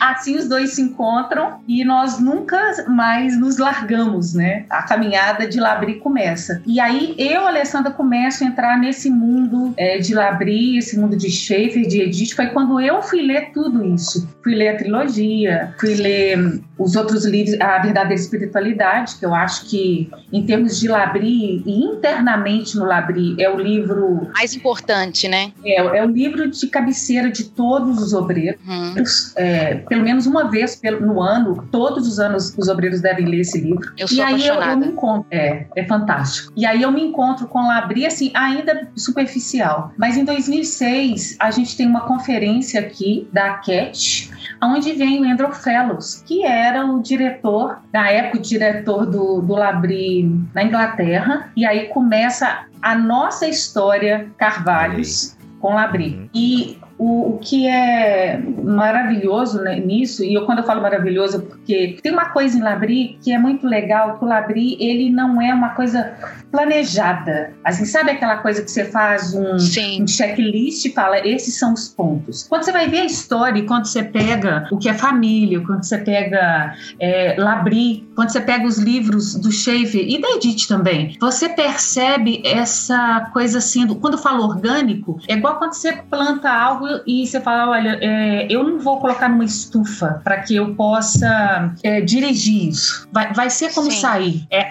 Assim 0.00 0.36
os 0.36 0.48
dois 0.48 0.70
se 0.74 0.82
encontram 0.82 1.60
e 1.66 1.84
nós 1.84 2.18
nunca 2.20 2.58
mais 2.88 3.38
nos 3.38 3.58
largamos, 3.58 4.34
né? 4.34 4.64
A 4.70 4.82
caminhada 4.82 5.46
de 5.46 5.58
Labri 5.58 5.96
começa. 6.00 6.62
E 6.66 6.80
aí 6.80 7.14
eu, 7.18 7.46
Alessandra, 7.46 7.92
começo 7.92 8.44
a 8.44 8.46
entrar 8.46 8.78
nesse 8.78 9.10
mundo 9.10 9.74
é, 9.76 9.98
de 9.98 10.14
Labri, 10.14 10.78
esse 10.78 10.98
mundo 10.98 11.16
de 11.16 11.30
Schaefer, 11.30 11.86
de 11.86 12.02
Edith. 12.02 12.34
Foi 12.34 12.46
quando 12.48 12.80
eu 12.80 13.02
fui 13.02 13.22
ler 13.22 13.50
tudo 13.52 13.84
isso. 13.84 14.28
Fui 14.42 14.54
ler 14.54 14.68
a 14.68 14.76
trilogia, 14.76 15.74
fui 15.78 15.94
ler 15.94 16.60
os 16.78 16.94
outros 16.94 17.24
livros, 17.24 17.58
A 17.60 17.78
Verdadeira 17.78 18.14
Espiritualidade, 18.14 19.16
que 19.16 19.24
eu 19.24 19.34
acho 19.34 19.66
que, 19.66 20.10
em 20.32 20.44
termos 20.44 20.78
de 20.78 20.88
Labri 20.88 21.62
e 21.64 21.84
internamente 21.84 22.76
no 22.76 22.84
Labri, 22.84 23.34
é 23.38 23.48
o 23.48 23.56
livro. 23.56 24.28
Mais 24.34 24.54
importante, 24.54 25.26
né? 25.26 25.52
É, 25.64 25.98
é 25.98 26.04
o 26.04 26.08
livro 26.08 26.50
de 26.50 26.66
cabeceira 26.66 27.30
de 27.30 27.44
todos 27.56 28.00
os 28.02 28.12
obreiros. 28.12 28.60
Uhum. 28.66 28.94
É, 29.36 29.74
pelo 29.88 30.02
menos 30.02 30.26
uma 30.26 30.50
vez 30.50 30.80
no 31.00 31.20
ano, 31.20 31.66
todos 31.72 32.06
os 32.06 32.20
anos 32.20 32.54
os 32.56 32.68
obreiros 32.68 33.00
devem 33.00 33.26
ler 33.26 33.40
esse 33.40 33.60
livro. 33.60 33.92
Eu 33.96 34.06
sou 34.06 34.18
e 34.18 34.20
aí 34.20 34.34
apaixonada. 34.34 34.66
Eu, 34.66 34.70
eu 34.70 34.76
me 34.78 34.86
encontro, 34.86 35.26
é, 35.30 35.66
é 35.74 35.84
fantástico. 35.84 36.52
E 36.54 36.66
aí 36.66 36.82
eu 36.82 36.92
me 36.92 37.02
encontro 37.02 37.48
com 37.48 37.66
Labri, 37.66 38.06
assim, 38.06 38.30
ainda 38.34 38.88
superficial. 38.94 39.92
Mas 39.96 40.16
em 40.16 40.24
2006, 40.24 41.36
a 41.40 41.50
gente 41.50 41.76
tem 41.76 41.86
uma 41.86 42.02
conferência 42.02 42.80
aqui 42.80 43.28
da 43.32 43.54
CAT, 43.54 44.30
onde 44.62 44.92
vem 44.92 45.22
o 45.22 45.28
Andrew 45.28 45.50
Fellows, 45.52 46.22
que 46.26 46.44
era 46.44 46.84
o 46.84 47.00
diretor, 47.00 47.78
na 47.92 48.10
época 48.10 48.38
o 48.38 48.40
diretor 48.42 49.06
do, 49.06 49.40
do 49.40 49.54
Labri 49.54 50.30
na 50.54 50.62
Inglaterra, 50.62 51.50
e 51.56 51.64
aí 51.64 51.88
começa 51.88 52.66
a 52.82 52.94
nossa 52.94 53.48
história 53.48 54.30
Carvalhos 54.36 55.36
com 55.60 55.74
Labri. 55.74 56.14
Uhum. 56.14 56.28
E 56.34 56.78
o, 56.98 57.34
o 57.34 57.38
que 57.38 57.66
é 57.66 58.40
maravilhoso 58.62 59.60
né, 59.60 59.78
nisso, 59.78 60.24
e 60.24 60.34
eu, 60.34 60.46
quando 60.46 60.58
eu 60.58 60.64
falo 60.64 60.80
maravilhoso, 60.80 61.42
porque 61.42 61.98
tem 62.02 62.12
uma 62.12 62.30
coisa 62.30 62.56
em 62.56 62.62
Labri 62.62 63.18
que 63.22 63.32
é 63.32 63.38
muito 63.38 63.66
legal, 63.66 64.18
que 64.18 64.24
o 64.24 64.28
Labri, 64.28 64.76
ele 64.80 65.10
não 65.10 65.40
é 65.40 65.52
uma 65.52 65.70
coisa 65.70 66.14
planejada. 66.50 67.52
Assim, 67.64 67.84
sabe 67.84 68.12
aquela 68.12 68.38
coisa 68.38 68.62
que 68.62 68.70
você 68.70 68.84
faz 68.84 69.34
um, 69.34 69.56
um 69.56 70.06
checklist 70.08 70.86
e 70.86 70.92
fala, 70.92 71.26
esses 71.26 71.58
são 71.58 71.74
os 71.74 71.88
pontos. 71.88 72.46
Quando 72.48 72.64
você 72.64 72.72
vai 72.72 72.88
ver 72.88 73.00
a 73.00 73.04
história, 73.04 73.62
quando 73.64 73.86
você 73.86 74.02
pega 74.02 74.66
o 74.70 74.78
que 74.78 74.88
é 74.88 74.94
família, 74.94 75.60
quando 75.60 75.84
você 75.84 75.98
pega 75.98 76.74
é, 76.98 77.36
Labri, 77.38 78.08
quando 78.14 78.30
você 78.30 78.40
pega 78.40 78.66
os 78.66 78.78
livros 78.78 79.34
do 79.34 79.52
Schaefer 79.52 80.06
e 80.08 80.20
da 80.20 80.28
Edith 80.30 80.66
também, 80.66 81.16
você 81.20 81.48
percebe 81.48 82.42
essa 82.44 83.28
coisa 83.32 83.58
assim, 83.58 83.86
quando 83.86 84.14
eu 84.14 84.18
falo 84.18 84.44
orgânico, 84.44 85.18
é 85.28 85.34
igual 85.34 85.58
quando 85.58 85.74
você 85.74 85.92
planta 85.92 86.50
algo 86.50 86.85
e 87.06 87.26
você 87.26 87.40
fala, 87.40 87.70
olha, 87.70 87.98
é, 88.00 88.46
eu 88.50 88.64
não 88.64 88.78
vou 88.78 88.98
colocar 88.98 89.28
numa 89.28 89.44
estufa 89.44 90.20
para 90.22 90.42
que 90.42 90.54
eu 90.54 90.74
possa 90.74 91.72
é, 91.82 92.00
dirigir 92.00 92.68
isso. 92.68 93.08
Vai, 93.12 93.32
vai 93.32 93.50
ser 93.50 93.72
como 93.72 93.90
Sim. 93.90 94.00
sair. 94.00 94.46
É, 94.50 94.68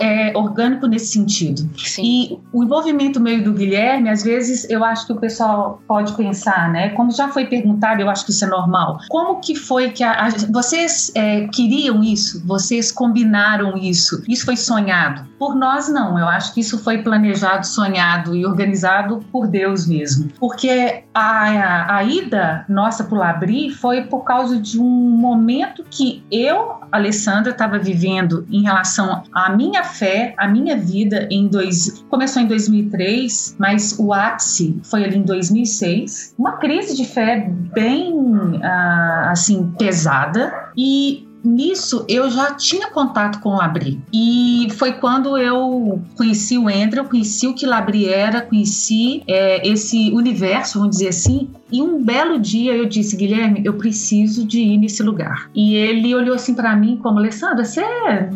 é, 0.00 0.36
orgânico 0.36 0.86
nesse 0.86 1.08
sentido. 1.08 1.68
Sim. 1.78 2.02
E 2.04 2.38
o 2.52 2.64
envolvimento 2.64 3.20
meio 3.20 3.42
do 3.42 3.52
Guilherme, 3.52 4.08
às 4.08 4.22
vezes 4.22 4.68
eu 4.70 4.84
acho 4.84 5.06
que 5.06 5.12
o 5.12 5.16
pessoal 5.16 5.80
pode 5.86 6.12
pensar, 6.14 6.70
né? 6.70 6.90
Como 6.90 7.10
já 7.10 7.28
foi 7.28 7.46
perguntado, 7.46 8.00
eu 8.00 8.10
acho 8.10 8.24
que 8.24 8.30
isso 8.30 8.44
é 8.44 8.48
normal. 8.48 8.98
Como 9.08 9.40
que 9.40 9.54
foi 9.54 9.90
que 9.90 10.02
a, 10.02 10.26
a, 10.26 10.28
vocês 10.50 11.10
é, 11.14 11.46
queriam 11.48 12.02
isso? 12.02 12.44
Vocês 12.46 12.92
combinaram 12.92 13.76
isso? 13.76 14.22
Isso 14.28 14.44
foi 14.44 14.56
sonhado? 14.56 15.26
Por 15.38 15.54
nós, 15.54 15.88
não. 15.88 16.18
Eu 16.18 16.28
acho 16.28 16.54
que 16.54 16.60
isso 16.60 16.78
foi 16.78 16.98
planejado, 16.98 17.66
sonhado 17.66 18.34
e 18.34 18.46
organizado 18.46 19.20
por 19.30 19.46
Deus 19.46 19.86
mesmo. 19.86 20.30
Porque 20.38 21.04
a 21.14 21.55
a, 21.56 21.96
a 21.96 22.04
ida 22.04 22.64
nossa 22.68 23.04
para 23.04 23.14
o 23.14 23.18
Labri 23.18 23.70
foi 23.70 24.02
por 24.02 24.24
causa 24.24 24.60
de 24.60 24.80
um 24.80 24.84
momento 24.84 25.84
que 25.90 26.24
eu, 26.30 26.80
Alessandra, 26.92 27.52
estava 27.52 27.78
vivendo 27.78 28.46
em 28.50 28.62
relação 28.62 29.22
à 29.32 29.50
minha 29.50 29.82
fé, 29.84 30.34
à 30.36 30.46
minha 30.46 30.76
vida 30.76 31.26
em 31.30 31.48
dois. 31.48 32.04
Começou 32.08 32.42
em 32.42 32.46
2003, 32.46 33.56
mas 33.58 33.96
o 33.98 34.12
ápice 34.12 34.80
foi 34.84 35.04
ali 35.04 35.18
em 35.18 35.22
2006. 35.22 36.34
Uma 36.38 36.52
crise 36.52 36.96
de 36.96 37.04
fé 37.04 37.48
bem 37.74 38.12
uh, 38.12 39.30
assim 39.30 39.72
pesada 39.78 40.70
e 40.76 41.25
nisso 41.46 42.04
eu 42.08 42.30
já 42.30 42.54
tinha 42.54 42.90
contato 42.90 43.40
com 43.40 43.50
o 43.50 43.56
Labri. 43.56 44.00
E 44.12 44.68
foi 44.76 44.92
quando 44.92 45.38
eu 45.38 46.02
conheci 46.16 46.58
o 46.58 46.68
Andrew, 46.68 47.04
conheci 47.04 47.46
o 47.46 47.54
que 47.54 47.66
Labri 47.66 48.08
era, 48.08 48.42
conheci 48.42 49.22
é, 49.26 49.66
esse 49.66 50.10
universo, 50.12 50.78
vamos 50.78 50.96
dizer 50.96 51.08
assim. 51.08 51.50
E 51.70 51.82
um 51.82 52.02
belo 52.02 52.38
dia 52.38 52.74
eu 52.74 52.86
disse, 52.86 53.16
Guilherme, 53.16 53.62
eu 53.64 53.74
preciso 53.74 54.46
de 54.46 54.60
ir 54.60 54.78
nesse 54.78 55.02
lugar. 55.02 55.50
E 55.54 55.74
ele 55.74 56.14
olhou 56.14 56.34
assim 56.34 56.54
para 56.54 56.74
mim 56.76 56.98
como, 57.02 57.18
Alessandra, 57.18 57.64
você 57.64 57.80
é 57.80 58.30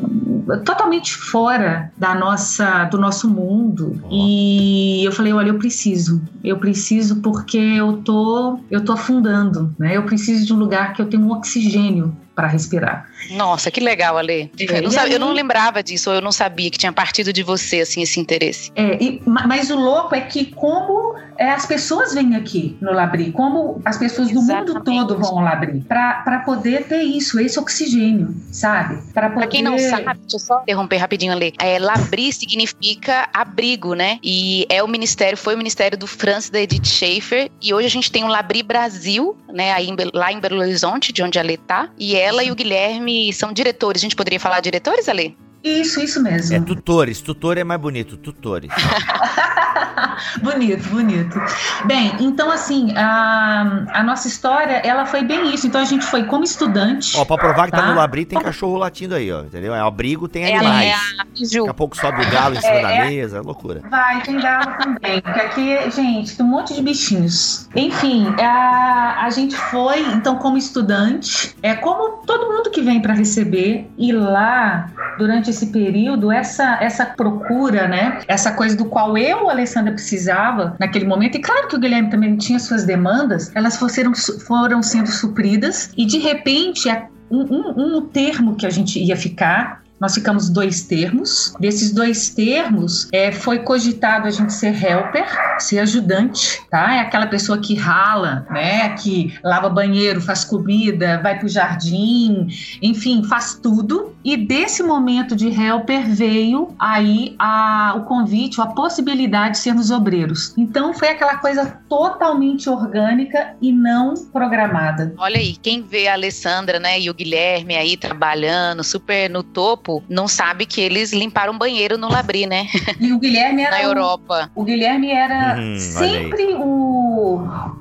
totalmente 0.65 1.15
fora 1.15 1.93
da 1.97 2.15
nossa, 2.15 2.85
do 2.85 2.99
nosso 2.99 3.29
mundo. 3.29 4.01
E 4.11 5.05
eu 5.05 5.13
falei, 5.13 5.33
olha, 5.33 5.51
eu 5.51 5.59
preciso. 5.59 6.21
Eu 6.43 6.59
preciso 6.59 7.21
porque 7.21 7.59
eu 7.59 7.99
tô, 7.99 8.59
eu 8.71 8.85
tô 8.85 8.93
afundando, 8.93 9.75
né? 9.79 9.97
Eu 9.97 10.03
preciso 10.03 10.45
de 10.45 10.53
um 10.53 10.57
lugar 10.57 10.93
que 10.93 11.03
eu 11.03 11.07
tenha 11.07 11.23
um 11.23 11.31
oxigênio 11.31 12.17
para 12.41 12.49
respirar. 12.49 13.07
Nossa, 13.33 13.71
que 13.71 13.81
legal, 13.81 14.17
Ale. 14.17 14.51
É, 14.59 14.79
eu, 14.79 14.83
não 14.83 14.91
sabia, 14.91 15.09
aí, 15.09 15.13
eu, 15.13 15.21
não 15.21 15.33
lembrava 15.33 15.83
disso, 15.83 16.09
ou 16.09 16.17
eu 16.17 16.23
não 16.23 16.33
sabia 16.33 16.71
que 16.71 16.79
tinha 16.79 16.91
partido 16.91 17.35
de 17.35 17.43
você, 17.43 17.81
assim, 17.81 18.01
esse 18.01 18.19
interesse. 18.19 18.73
É, 18.75 18.97
e, 19.03 19.23
mas 19.27 19.71
o 19.71 19.77
louco 19.77 20.15
é 20.15 20.23
que 20.23 20.47
como 20.47 21.15
é, 21.37 21.51
as 21.51 21.67
pessoas 21.67 22.15
vêm 22.15 22.35
aqui 22.35 22.79
no 22.81 22.93
Labri, 22.93 23.31
como 23.31 23.83
as 23.85 23.99
pessoas 23.99 24.31
Exatamente. 24.31 24.67
do 24.67 24.73
mundo 24.73 24.85
todo 24.85 25.19
vão 25.19 25.39
ao 25.39 25.45
Labri, 25.45 25.81
para 25.87 26.43
poder 26.47 26.85
ter 26.85 27.03
isso, 27.03 27.39
esse 27.39 27.59
oxigênio, 27.59 28.35
sabe? 28.51 28.99
Para 29.13 29.29
poder... 29.29 29.47
quem 29.49 29.63
não 29.63 29.79
sabe, 29.79 30.05
deixa 30.05 30.37
eu 30.37 30.39
só 30.39 30.63
interromper 30.63 30.97
rapidinho, 30.97 31.33
Ale. 31.33 31.53
É, 31.59 31.79
Labri 31.79 32.33
significa 32.33 33.29
abrigo, 33.35 33.95
né? 33.95 34.19
E 34.23 34.67
é 34.71 34.83
o 34.83 34.89
ministério, 34.89 35.37
foi 35.37 35.55
o 35.55 35.59
ministério 35.59 35.99
do 35.99 36.07
Francis 36.07 36.49
da 36.49 36.61
Edith 36.61 36.87
Schaefer, 36.87 37.51
e 37.61 37.75
hoje 37.75 37.87
a 37.87 37.91
gente 37.91 38.11
tem 38.11 38.25
o 38.25 38.29
Labri 38.29 38.63
Brasil, 38.63 39.37
né, 39.53 39.73
aí 39.73 39.89
lá 40.15 40.33
em 40.33 40.41
Belo 40.41 40.61
Horizonte, 40.61 41.13
de 41.13 41.23
onde 41.23 41.39
a 41.39 41.43
Ale 41.43 41.57
tá, 41.57 41.91
e 41.99 42.15
ela 42.31 42.45
e 42.45 42.51
o 42.51 42.55
Guilherme 42.55 43.33
são 43.33 43.53
diretores. 43.53 44.01
A 44.01 44.05
gente 44.05 44.17
poderia 44.17 44.39
falar 44.39 44.61
diretores, 44.61 45.09
Ale? 45.09 45.37
Isso, 45.63 46.01
isso 46.01 46.23
mesmo. 46.23 46.57
É 46.57 46.61
tutores, 46.61 47.21
tutor 47.21 47.59
é 47.59 47.65
mais 47.65 47.81
bonito, 47.81 48.17
tutores. 48.17 48.71
bonito, 50.43 50.89
bonito. 50.89 51.41
Bem, 51.85 52.17
então 52.21 52.51
assim, 52.51 52.95
a, 52.97 53.85
a 53.93 54.03
nossa 54.03 54.27
história, 54.27 54.81
ela 54.85 55.05
foi 55.05 55.23
bem 55.23 55.55
isso. 55.55 55.67
Então 55.67 55.81
a 55.81 55.85
gente 55.85 56.05
foi 56.07 56.25
como 56.25 56.45
estudante. 56.45 57.17
Ó, 57.17 57.25
pra 57.25 57.37
provar 57.37 57.67
que 57.67 57.73
tá, 57.73 57.83
tá 57.83 57.91
no 57.91 57.97
Labri, 57.97 58.25
tem 58.25 58.41
cachorro 58.41 58.77
latindo 58.77 59.15
aí, 59.15 59.31
ó, 59.31 59.43
entendeu? 59.43 59.75
É 59.75 59.81
abrigo, 59.81 60.29
tem 60.29 60.45
é, 60.45 60.57
animais. 60.57 60.89
É 60.89 61.21
a 61.21 61.31
Daqui 61.41 61.69
a 61.69 61.75
pouco 61.75 61.97
sobe 61.97 62.23
o 62.23 62.31
galo 62.31 62.55
em 62.55 62.61
cima 62.61 62.73
é, 62.73 62.83
da 62.83 62.91
é. 62.91 63.09
mesa, 63.09 63.39
é 63.39 63.41
loucura. 63.41 63.83
Vai, 63.89 64.23
tem 64.23 64.39
galo 64.41 64.77
também, 64.79 65.21
porque 65.23 65.41
aqui, 65.41 65.91
gente, 65.91 66.37
tem 66.37 66.45
um 66.45 66.49
monte 66.49 66.75
de 66.75 66.83
bichinhos. 66.83 67.69
Enfim, 67.75 68.35
a, 68.39 69.25
a 69.25 69.31
gente 69.31 69.57
foi, 69.57 70.01
então, 70.13 70.37
como 70.37 70.57
estudante, 70.57 71.55
é 71.63 71.75
como 71.75 72.25
todo 72.27 72.53
mundo 72.53 72.71
que 72.71 72.83
vem 72.83 73.01
para 73.01 73.15
receber, 73.15 73.91
e 73.97 74.13
lá, 74.13 74.91
durante 75.19 75.50
esse 75.51 75.67
período, 75.67 76.31
essa, 76.31 76.79
essa 76.81 77.05
procura, 77.05 77.87
né, 77.89 78.21
essa 78.27 78.53
coisa 78.53 78.77
do 78.77 78.85
qual 78.85 79.17
eu, 79.19 79.51
Alessandra, 79.51 79.93
precisava 79.93 80.77
naquele 80.79 81.05
momento, 81.05 81.37
e 81.37 81.41
claro 81.41 81.69
que 81.69 81.77
o 81.77 81.81
Guilherme 81.81 82.11
também 82.11 82.37
tinha 82.37 82.59
suas 82.59 82.85
demandas, 82.85 83.51
elas 83.55 83.77
foram, 83.77 84.13
foram 84.47 84.83
sendo 84.83 85.09
supridas, 85.09 85.91
e 85.97 86.07
de 86.07 86.19
repente, 86.19 86.89
um, 87.31 87.43
um, 87.43 87.97
um 87.97 88.07
termo 88.07 88.57
que 88.57 88.67
a 88.67 88.71
gente 88.71 88.99
ia 88.99 89.17
ficar 89.17 89.80
nós 90.01 90.15
ficamos 90.15 90.49
dois 90.49 90.83
termos. 90.83 91.55
Desses 91.61 91.93
dois 91.93 92.31
termos, 92.31 93.09
é, 93.13 93.31
foi 93.31 93.61
cogitado 93.61 94.27
a 94.27 94.31
gente 94.31 94.53
ser 94.53 94.75
helper, 94.83 95.27
ser 95.59 95.81
ajudante, 95.81 96.61
tá? 96.71 96.95
É 96.95 97.01
aquela 97.01 97.27
pessoa 97.27 97.59
que 97.59 97.75
rala, 97.75 98.47
né? 98.51 98.89
Que 98.97 99.39
lava 99.45 99.69
banheiro, 99.69 100.21
faz 100.21 100.45
comida, 100.45 101.21
vai 101.23 101.39
pro 101.39 101.49
jardim, 101.49 102.49
enfim, 102.81 103.23
faz 103.25 103.59
tudo. 103.63 104.15
E 104.25 104.37
desse 104.37 104.83
momento 104.83 105.37
de 105.37 105.49
helper 105.49 106.09
veio 106.09 106.75
aí 106.79 107.35
a, 107.39 107.95
o 107.97 108.05
convite, 108.05 108.61
a 108.61 108.67
possibilidade 108.67 109.53
de 109.53 109.59
sermos 109.59 109.91
obreiros. 109.91 110.55
Então 110.57 110.95
foi 110.95 111.09
aquela 111.09 111.37
coisa 111.37 111.79
totalmente 111.89 112.69
orgânica 112.69 113.55
e 113.61 113.73
não 113.73 114.15
programada. 114.33 115.13
Olha 115.19 115.39
aí, 115.39 115.57
quem 115.57 115.83
vê 115.83 116.09
a 116.09 116.15
Alessandra, 116.15 116.79
né, 116.79 117.01
e 117.01 117.11
o 117.11 117.15
Guilherme 117.15 117.77
aí 117.77 117.97
trabalhando 117.97 118.85
super 118.85 119.29
no 119.29 119.43
topo, 119.43 119.90
não 120.09 120.29
sabe 120.29 120.67
que 120.67 120.81
eles 120.81 121.13
limparam 121.13 121.57
banheiro 121.57 121.99
no 121.99 122.09
Labri, 122.09 122.47
né? 122.47 122.67
E 123.01 123.13
o 123.13 123.19
Guilherme 123.19 123.63
era. 123.65 123.71
na 123.71 123.83
Europa. 123.83 124.51
O, 124.55 124.63
o 124.63 124.65
Guilherme 124.65 125.11
era 125.11 125.57
hum, 125.59 125.79
sempre 125.79 126.55
o. 126.55 127.00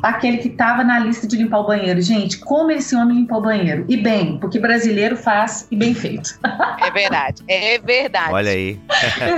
aquele 0.02 0.38
que 0.38 0.50
tava 0.50 0.84
na 0.84 1.00
lista 1.00 1.28
de 1.28 1.38
limpar 1.38 1.60
o 1.60 1.68
banheiro. 1.68 2.02
Gente, 2.02 2.38
como 2.38 2.72
esse 2.72 2.96
homem 2.96 3.18
limpou 3.18 3.40
o 3.40 3.42
banheiro? 3.42 3.86
E 3.88 3.98
bem, 3.98 4.38
porque 4.38 4.60
brasileiro 4.60 5.16
faz 5.16 5.68
e 5.72 5.76
bem 5.76 5.94
feito. 5.94 6.38
É 6.80 6.92
verdade, 6.92 7.44
é 7.48 7.78
verdade. 7.80 8.34
Olha 8.34 8.52
aí. 8.52 8.80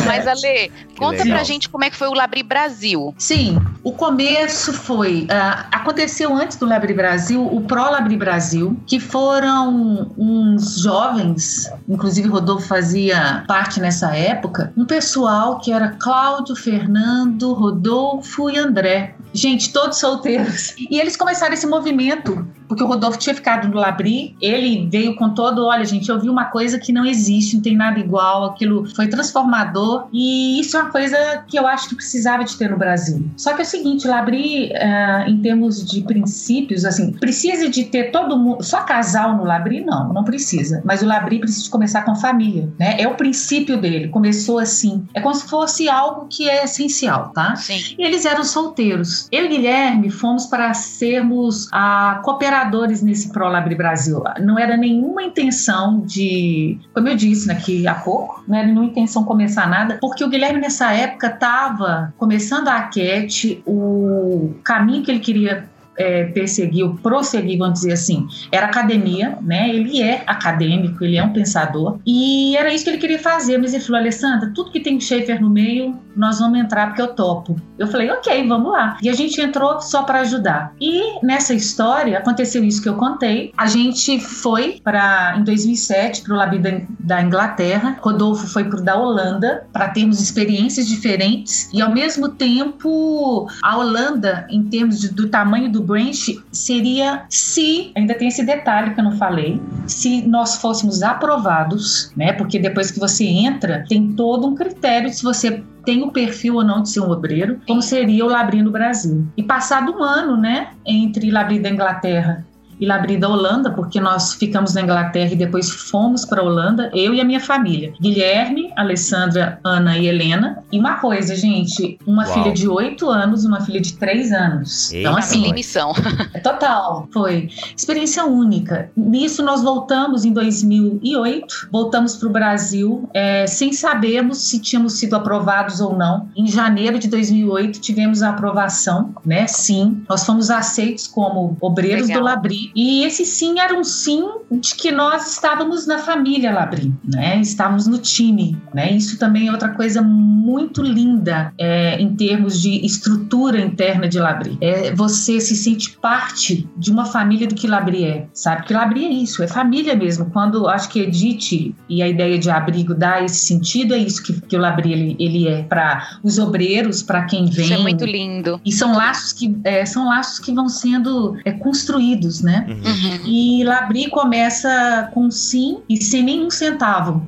Mas, 0.06 0.28
Ale, 0.28 0.72
conta 0.98 1.24
legal. 1.24 1.38
pra 1.38 1.44
gente 1.44 1.68
como 1.70 1.84
é 1.84 1.90
que 1.90 1.96
foi 1.96 2.08
o 2.08 2.14
Labri 2.14 2.44
Brasil. 2.44 3.14
Sim, 3.18 3.60
o 3.84 3.92
começo 3.92 4.74
foi. 4.74 5.24
Uh, 5.24 5.66
aconteceu 5.72 6.34
antes 6.34 6.58
do 6.58 6.66
Labri 6.66 6.94
Brasil, 6.94 7.46
o 7.46 7.62
Pro 7.62 7.90
Labri 7.92 8.16
Brasil, 8.16 8.80
que 8.86 9.00
foram 9.00 10.12
uns 10.18 10.80
jovens, 10.80 11.72
inclusive 11.90 12.28
Rodolfo 12.28 12.68
fazia 12.68 13.44
parte 13.48 13.80
nessa 13.80 14.16
época, 14.16 14.72
um 14.78 14.86
pessoal 14.86 15.60
que 15.60 15.72
era 15.72 15.90
Cláudio, 16.00 16.56
Fernando, 16.56 17.54
Rodolfo 17.54 18.50
e 18.50 18.58
André. 18.58 19.16
Gente, 19.34 19.72
todos 19.72 19.91
solteiros. 19.98 20.76
E 20.78 21.00
eles 21.00 21.16
começaram 21.16 21.54
esse 21.54 21.68
movimento, 21.68 22.48
porque 22.68 22.84
o 22.84 22.88
Rodolfo 22.88 23.18
tinha 23.18 23.36
ficado 23.36 23.68
no 23.68 23.76
Labri, 23.76 24.36
ele 24.42 24.88
veio 24.90 25.16
com 25.16 25.30
todo, 25.32 25.66
olha, 25.66 25.86
gente, 25.86 26.10
eu 26.10 26.20
vi 26.20 26.30
uma 26.30 26.46
coisa 26.46 26.80
que 26.80 26.92
não 26.92 27.06
existe, 27.06 27.56
não 27.56 27.64
tem 27.64 27.76
nada 27.76 28.00
igual, 28.00 28.46
aquilo 28.46 28.88
foi 28.96 29.08
transformador, 29.08 30.08
e 30.12 30.60
isso 30.60 30.78
é 30.78 30.82
uma 30.82 30.92
coisa 30.92 31.44
que 31.48 31.58
eu 31.58 31.68
acho 31.68 31.90
que 31.90 31.96
precisava 31.96 32.44
de 32.44 32.56
ter 32.58 32.70
no 32.70 32.78
Brasil. 32.78 33.26
Só 33.36 33.54
que 33.54 33.62
é 33.62 33.64
o 33.64 33.68
seguinte, 33.68 34.08
Labri, 34.08 34.72
uh, 34.72 35.30
em 35.30 35.42
termos 35.42 35.86
de 35.86 36.02
princípios, 36.02 36.86
assim, 36.86 37.12
precisa 37.12 37.70
de 37.70 37.86
ter 37.86 38.12
todo 38.12 38.38
mundo, 38.38 38.64
só 38.64 38.82
casal 38.82 39.36
no 39.36 39.44
Labri? 39.44 39.84
Não, 39.84 40.14
não 40.14 40.24
precisa. 40.24 40.82
Mas 40.86 41.02
o 41.02 41.06
Labri 41.06 41.40
precisa 41.40 41.70
começar 41.70 42.04
com 42.04 42.16
família, 42.16 42.70
né? 42.80 42.96
É 43.00 43.08
o 43.08 43.16
princípio 43.16 43.80
dele, 43.80 44.08
começou 44.10 44.60
assim. 44.60 45.06
É 45.14 45.20
como 45.20 45.36
se 45.36 45.48
fosse 45.48 45.90
algo 45.90 46.28
que 46.30 46.50
é 46.50 46.64
essencial, 46.64 47.32
tá? 47.34 47.56
Sim. 47.56 47.96
E 47.98 48.04
eles 48.04 48.26
eram 48.26 48.44
solteiros. 48.44 49.28
Eu 49.32 49.46
e 49.46 49.48
Guilherme 49.48 49.81
fomos 50.10 50.46
para 50.46 50.74
sermos 50.74 51.68
a, 51.72 52.12
ah, 52.12 52.16
cooperadores 52.16 53.02
nesse 53.02 53.32
ProLab 53.32 53.74
Brasil. 53.76 54.24
Não 54.40 54.58
era 54.58 54.78
nenhuma 54.78 55.24
intenção 55.24 56.02
de, 56.02 56.80
como 56.94 57.08
eu 57.08 57.16
disse 57.16 57.52
aqui 57.52 57.88
há 57.88 57.96
pouco, 57.96 58.44
não 58.48 58.58
era 58.58 58.68
nenhuma 58.68 58.86
intenção 58.86 59.24
começar 59.24 59.68
nada, 59.68 59.98
porque 60.02 60.24
o 60.24 60.30
Guilherme 60.30 60.60
nessa 60.60 60.92
época 60.94 61.28
estava 61.28 62.14
começando 62.18 62.68
a 62.68 62.76
Aquete, 62.76 63.62
o 63.66 64.56
caminho 64.64 65.04
que 65.04 65.12
ele 65.12 65.20
queria 65.20 65.70
é, 66.02 66.24
perseguiu, 66.26 66.98
prosseguir, 67.02 67.60
vamos 67.60 67.76
dizer 67.76 67.94
assim, 67.94 68.28
era 68.52 68.66
academia, 68.66 69.38
né? 69.42 69.70
Ele 69.70 70.02
é 70.02 70.24
acadêmico, 70.26 71.04
ele 71.04 71.18
é 71.18 71.24
um 71.24 71.32
pensador, 71.32 72.00
e 72.06 72.56
era 72.58 72.74
isso 72.74 72.84
que 72.84 72.90
ele 72.90 72.98
queria 72.98 73.20
fazer. 73.20 73.58
Mas 73.58 73.74
ele 73.74 73.84
falou, 73.84 74.02
Alessandra, 74.02 74.52
tudo 74.54 74.72
que 74.72 74.80
tem 74.80 75.00
Schaefer 75.00 75.42
no 75.42 75.50
meio, 75.50 76.00
nós 76.16 76.40
vamos 76.40 76.60
entrar 76.60 76.88
porque 76.88 77.02
eu 77.02 77.10
topo. 77.10 77.56
Eu 77.78 77.88
falei, 77.88 78.10
ok, 78.10 78.48
vamos 78.48 78.72
lá. 78.72 78.98
E 79.02 79.10
a 79.10 79.14
gente 79.14 79.40
entrou 79.40 79.80
só 79.82 80.04
para 80.04 80.20
ajudar. 80.22 80.74
E 80.80 81.24
nessa 81.26 81.54
história, 81.54 82.18
aconteceu 82.18 82.64
isso 82.64 82.82
que 82.82 82.90
eu 82.90 82.96
contei. 82.96 83.52
A 83.58 83.68
gente 83.68 84.20
foi 84.20 84.80
para, 84.84 85.36
em 85.38 85.44
2007, 85.44 86.22
para 86.22 86.34
o 86.34 86.38
Lab 86.38 86.60
da, 86.60 86.82
da 87.00 87.22
Inglaterra. 87.22 87.98
Rodolfo 88.02 88.48
foi 88.48 88.66
para 88.66 88.80
o 88.80 88.84
da 88.84 88.98
Holanda, 88.98 89.66
para 89.72 89.90
termos 89.90 90.22
experiências 90.22 90.88
diferentes. 90.88 91.70
E 91.74 91.82
ao 91.82 91.92
mesmo 91.92 92.30
tempo, 92.30 93.48
a 93.62 93.78
Holanda, 93.78 94.46
em 94.50 94.64
termos 94.64 95.00
de, 95.00 95.10
do 95.10 95.30
tamanho 95.30 95.72
do 95.72 95.82
branch 95.92 96.42
seria 96.52 97.26
se, 97.30 97.92
ainda 97.96 98.14
tem 98.14 98.30
esse 98.30 98.46
detalhe 98.46 98.94
que 98.94 99.00
eu 99.00 99.04
não 99.04 99.18
falei, 99.18 99.62
se 99.86 100.26
nós 100.26 100.56
fôssemos 100.56 101.04
aprovados, 101.04 102.12
né? 102.16 102.32
Porque 102.32 102.58
depois 102.58 102.90
que 102.90 103.00
você 103.00 103.26
entra, 103.26 103.84
tem 103.90 104.14
todo 104.14 104.48
um 104.48 104.56
critério 104.56 105.12
se 105.12 105.22
você 105.22 105.62
tem 105.84 106.04
o 106.04 106.12
perfil 106.12 106.56
ou 106.56 106.64
não 106.64 106.82
de 106.82 106.90
ser 106.90 107.02
um 107.02 107.10
obreiro, 107.10 107.60
como 107.68 107.82
seria 107.82 108.24
o 108.24 108.30
Labri 108.30 108.62
no 108.62 108.72
Brasil. 108.72 109.28
E 109.36 109.44
passado 109.44 109.92
um 109.92 110.04
ano, 110.04 110.38
né, 110.38 110.70
entre 110.86 111.32
Labri 111.32 111.60
da 111.60 111.70
Inglaterra 111.70 112.46
e 112.82 112.86
Labri 112.88 113.16
da 113.16 113.30
Holanda, 113.30 113.70
porque 113.70 114.00
nós 114.00 114.34
ficamos 114.34 114.74
na 114.74 114.82
Inglaterra 114.82 115.34
e 115.34 115.36
depois 115.36 115.70
fomos 115.70 116.26
para 116.26 116.42
a 116.42 116.44
Holanda, 116.44 116.90
eu 116.96 117.14
e 117.14 117.22
a 117.22 117.24
minha 117.24 117.40
família. 117.40 117.94
Guilherme, 118.02 118.74
Alessandra, 118.76 119.60
Ana 119.64 119.98
e 120.00 120.08
Helena. 120.08 120.64
E 120.72 120.80
uma 120.80 120.96
coisa, 120.96 121.36
gente, 121.36 122.00
uma 122.08 122.26
Uau. 122.26 122.34
filha 122.34 122.52
de 122.52 122.68
oito 122.68 123.08
anos 123.08 123.44
e 123.44 123.48
uma 123.48 123.62
filha 123.62 123.80
de 123.80 123.94
três 123.94 124.32
anos. 124.32 124.92
Eita 124.92 125.10
então, 125.10 125.18
assim. 125.18 125.54
Missão. 125.54 125.94
É 126.34 126.40
total. 126.40 127.08
Foi. 127.14 127.50
Experiência 127.76 128.26
única. 128.26 128.90
Nisso 128.96 129.44
nós 129.44 129.62
voltamos 129.62 130.26
em 130.26 130.32
2008, 130.32 131.70
voltamos 131.72 132.16
para 132.16 132.28
o 132.28 132.32
Brasil 132.32 133.10
é, 133.14 133.46
sem 133.46 133.74
sabermos 133.74 134.40
se 134.40 134.60
tínhamos 134.60 134.94
sido 134.94 135.16
aprovados 135.16 135.82
ou 135.82 135.96
não. 135.96 136.30
Em 136.36 136.48
janeiro 136.48 136.98
de 136.98 137.08
2008 137.10 137.80
tivemos 137.80 138.24
a 138.24 138.30
aprovação, 138.30 139.14
né? 139.26 139.46
Sim. 139.46 140.04
Nós 140.10 140.26
fomos 140.26 140.50
aceitos 140.50 141.06
como 141.06 141.58
obreiros 141.62 142.08
Legal. 142.08 142.22
do 142.22 142.26
Labri 142.26 142.71
e 142.76 143.04
esse 143.04 143.26
sim 143.26 143.60
era 143.60 143.78
um 143.78 143.84
sim 143.84 144.24
de 144.52 144.76
que 144.76 144.92
nós 144.92 145.32
estávamos 145.34 145.88
na 145.88 145.98
família 145.98 146.52
Labri, 146.52 146.94
né? 147.04 147.40
Estávamos 147.40 147.88
no 147.88 147.98
time, 147.98 148.58
né? 148.74 148.92
Isso 148.92 149.18
também 149.18 149.48
é 149.48 149.52
outra 149.52 149.70
coisa 149.70 150.02
muito 150.02 150.82
linda 150.82 151.54
é, 151.58 152.00
em 152.02 152.16
termos 152.16 152.62
de 152.62 152.86
estrutura 152.86 153.60
interna 153.62 154.08
de 154.08 154.20
Labri. 154.20 154.58
É, 154.62 154.94
você 154.94 155.40
se 155.40 155.56
sente 155.56 155.92
parte 155.98 156.68
de 156.78 156.92
uma 156.92 157.06
família 157.06 157.48
do 157.48 157.56
que 157.56 157.68
Labri 157.68 158.04
é, 158.04 158.28
sabe? 158.34 158.66
Que 158.66 158.74
Labri 158.74 159.06
é 159.06 159.10
isso, 159.10 159.44
é 159.44 159.48
família 159.48 159.96
mesmo. 159.96 160.26
Quando 160.32 160.68
acho 160.68 160.90
que 160.90 161.00
Edith 161.00 161.76
e 161.88 162.02
a 162.02 162.08
ideia 162.08 162.38
de 162.38 162.50
abrigo 162.50 162.94
dá 162.94 163.22
esse 163.24 163.46
sentido, 163.46 163.94
é 163.94 163.98
isso 163.98 164.24
que, 164.24 164.40
que 164.42 164.56
o 164.56 164.60
Labri 164.60 164.92
ele, 164.92 165.16
ele 165.20 165.48
é 165.48 165.64
para 165.64 166.20
os 166.24 166.38
obreiros, 166.40 167.04
para 167.04 167.24
quem 167.24 167.46
vem. 167.46 167.66
Isso 167.66 167.74
é 167.74 167.78
muito 167.78 168.06
lindo. 168.06 168.60
E 168.66 168.72
são 168.72 168.96
laços 168.96 169.34
que 169.34 169.56
é, 169.64 169.86
são 169.86 170.08
laços 170.08 170.40
que 170.40 170.52
vão 170.52 170.68
sendo 170.68 171.38
é, 171.46 171.52
construídos, 171.52 172.42
né? 172.42 172.61
Uhum. 172.68 173.26
E 173.26 173.64
Labri 173.64 174.10
começa 174.10 175.10
com 175.14 175.30
sim 175.30 175.82
e 175.90 176.02
sem 176.02 176.24
nenhum 176.24 176.50
centavo. 176.50 177.26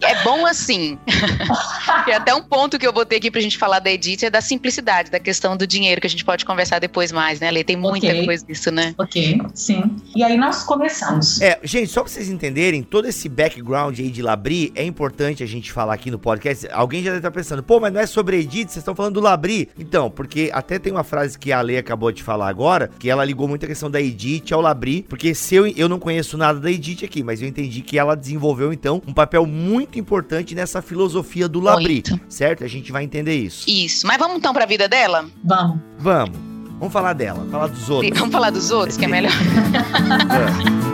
É 0.00 0.22
bom 0.22 0.46
assim. 0.46 0.98
e 2.06 2.12
até 2.12 2.34
um 2.34 2.42
ponto 2.42 2.78
que 2.78 2.86
eu 2.86 2.92
botei 2.92 3.18
aqui 3.18 3.30
pra 3.30 3.40
gente 3.40 3.56
falar 3.56 3.78
da 3.78 3.90
Edith 3.90 4.22
é 4.22 4.30
da 4.30 4.40
simplicidade, 4.40 5.10
da 5.10 5.18
questão 5.18 5.56
do 5.56 5.66
dinheiro, 5.66 6.00
que 6.00 6.06
a 6.06 6.10
gente 6.10 6.24
pode 6.24 6.44
conversar 6.44 6.78
depois 6.78 7.10
mais, 7.10 7.40
né, 7.40 7.50
Lê? 7.50 7.64
Tem 7.64 7.76
muita 7.76 8.08
okay. 8.08 8.24
coisa 8.24 8.44
disso, 8.44 8.70
né? 8.70 8.94
Ok, 8.98 9.40
sim. 9.54 9.96
E 10.14 10.22
aí 10.22 10.36
nós 10.36 10.62
começamos. 10.62 11.40
É, 11.40 11.58
gente, 11.62 11.88
só 11.88 12.02
pra 12.02 12.12
vocês 12.12 12.28
entenderem, 12.28 12.82
todo 12.82 13.08
esse 13.08 13.28
background 13.28 13.98
aí 13.98 14.10
de 14.10 14.22
Labri 14.22 14.72
é 14.74 14.84
importante 14.84 15.42
a 15.42 15.46
gente 15.46 15.72
falar 15.72 15.94
aqui 15.94 16.10
no 16.10 16.18
podcast. 16.18 16.68
Alguém 16.72 17.02
já 17.02 17.10
deve 17.10 17.20
estar 17.20 17.30
pensando, 17.30 17.62
pô, 17.62 17.80
mas 17.80 17.92
não 17.92 18.00
é 18.00 18.06
sobre 18.06 18.38
Edith, 18.38 18.68
vocês 18.68 18.76
estão 18.78 18.94
falando 18.94 19.14
do 19.14 19.20
Labri. 19.20 19.68
Então, 19.78 20.10
porque 20.10 20.50
até 20.52 20.78
tem 20.78 20.92
uma 20.92 21.04
frase 21.04 21.38
que 21.38 21.52
a 21.52 21.60
Lê 21.60 21.78
acabou 21.78 22.12
de 22.12 22.22
falar 22.22 22.48
agora, 22.48 22.90
que 22.98 23.08
ela 23.08 23.24
ligou 23.24 23.48
muito 23.48 23.64
a 23.64 23.68
questão 23.68 23.90
da 23.90 24.00
Edith 24.00 24.23
Edith, 24.24 24.52
ao 24.52 24.60
Labri, 24.60 25.04
porque 25.08 25.34
se 25.34 25.54
eu, 25.54 25.66
eu 25.66 25.88
não 25.88 25.98
conheço 25.98 26.38
nada 26.38 26.58
da 26.58 26.70
Edith 26.70 27.04
aqui, 27.04 27.22
mas 27.22 27.42
eu 27.42 27.48
entendi 27.48 27.82
que 27.82 27.98
ela 27.98 28.14
desenvolveu, 28.14 28.72
então, 28.72 29.02
um 29.06 29.12
papel 29.12 29.44
muito 29.46 29.98
importante 29.98 30.54
nessa 30.54 30.80
filosofia 30.80 31.48
do 31.48 31.60
Labri, 31.60 32.02
muito. 32.06 32.20
certo? 32.28 32.64
A 32.64 32.68
gente 32.68 32.90
vai 32.90 33.04
entender 33.04 33.36
isso. 33.36 33.68
Isso. 33.68 34.06
Mas 34.06 34.18
vamos 34.18 34.36
então 34.38 34.52
pra 34.52 34.64
vida 34.66 34.88
dela? 34.88 35.26
Vamos. 35.42 35.78
Vamos. 35.98 36.38
Vamos 36.78 36.92
falar 36.92 37.12
dela, 37.12 37.46
falar 37.50 37.68
dos 37.68 37.88
outros. 37.88 38.18
Vamos 38.18 38.32
falar 38.32 38.50
dos 38.50 38.70
outros, 38.70 38.96
que 38.96 39.04
é 39.04 39.08
melhor. 39.08 39.32
é. 40.90 40.93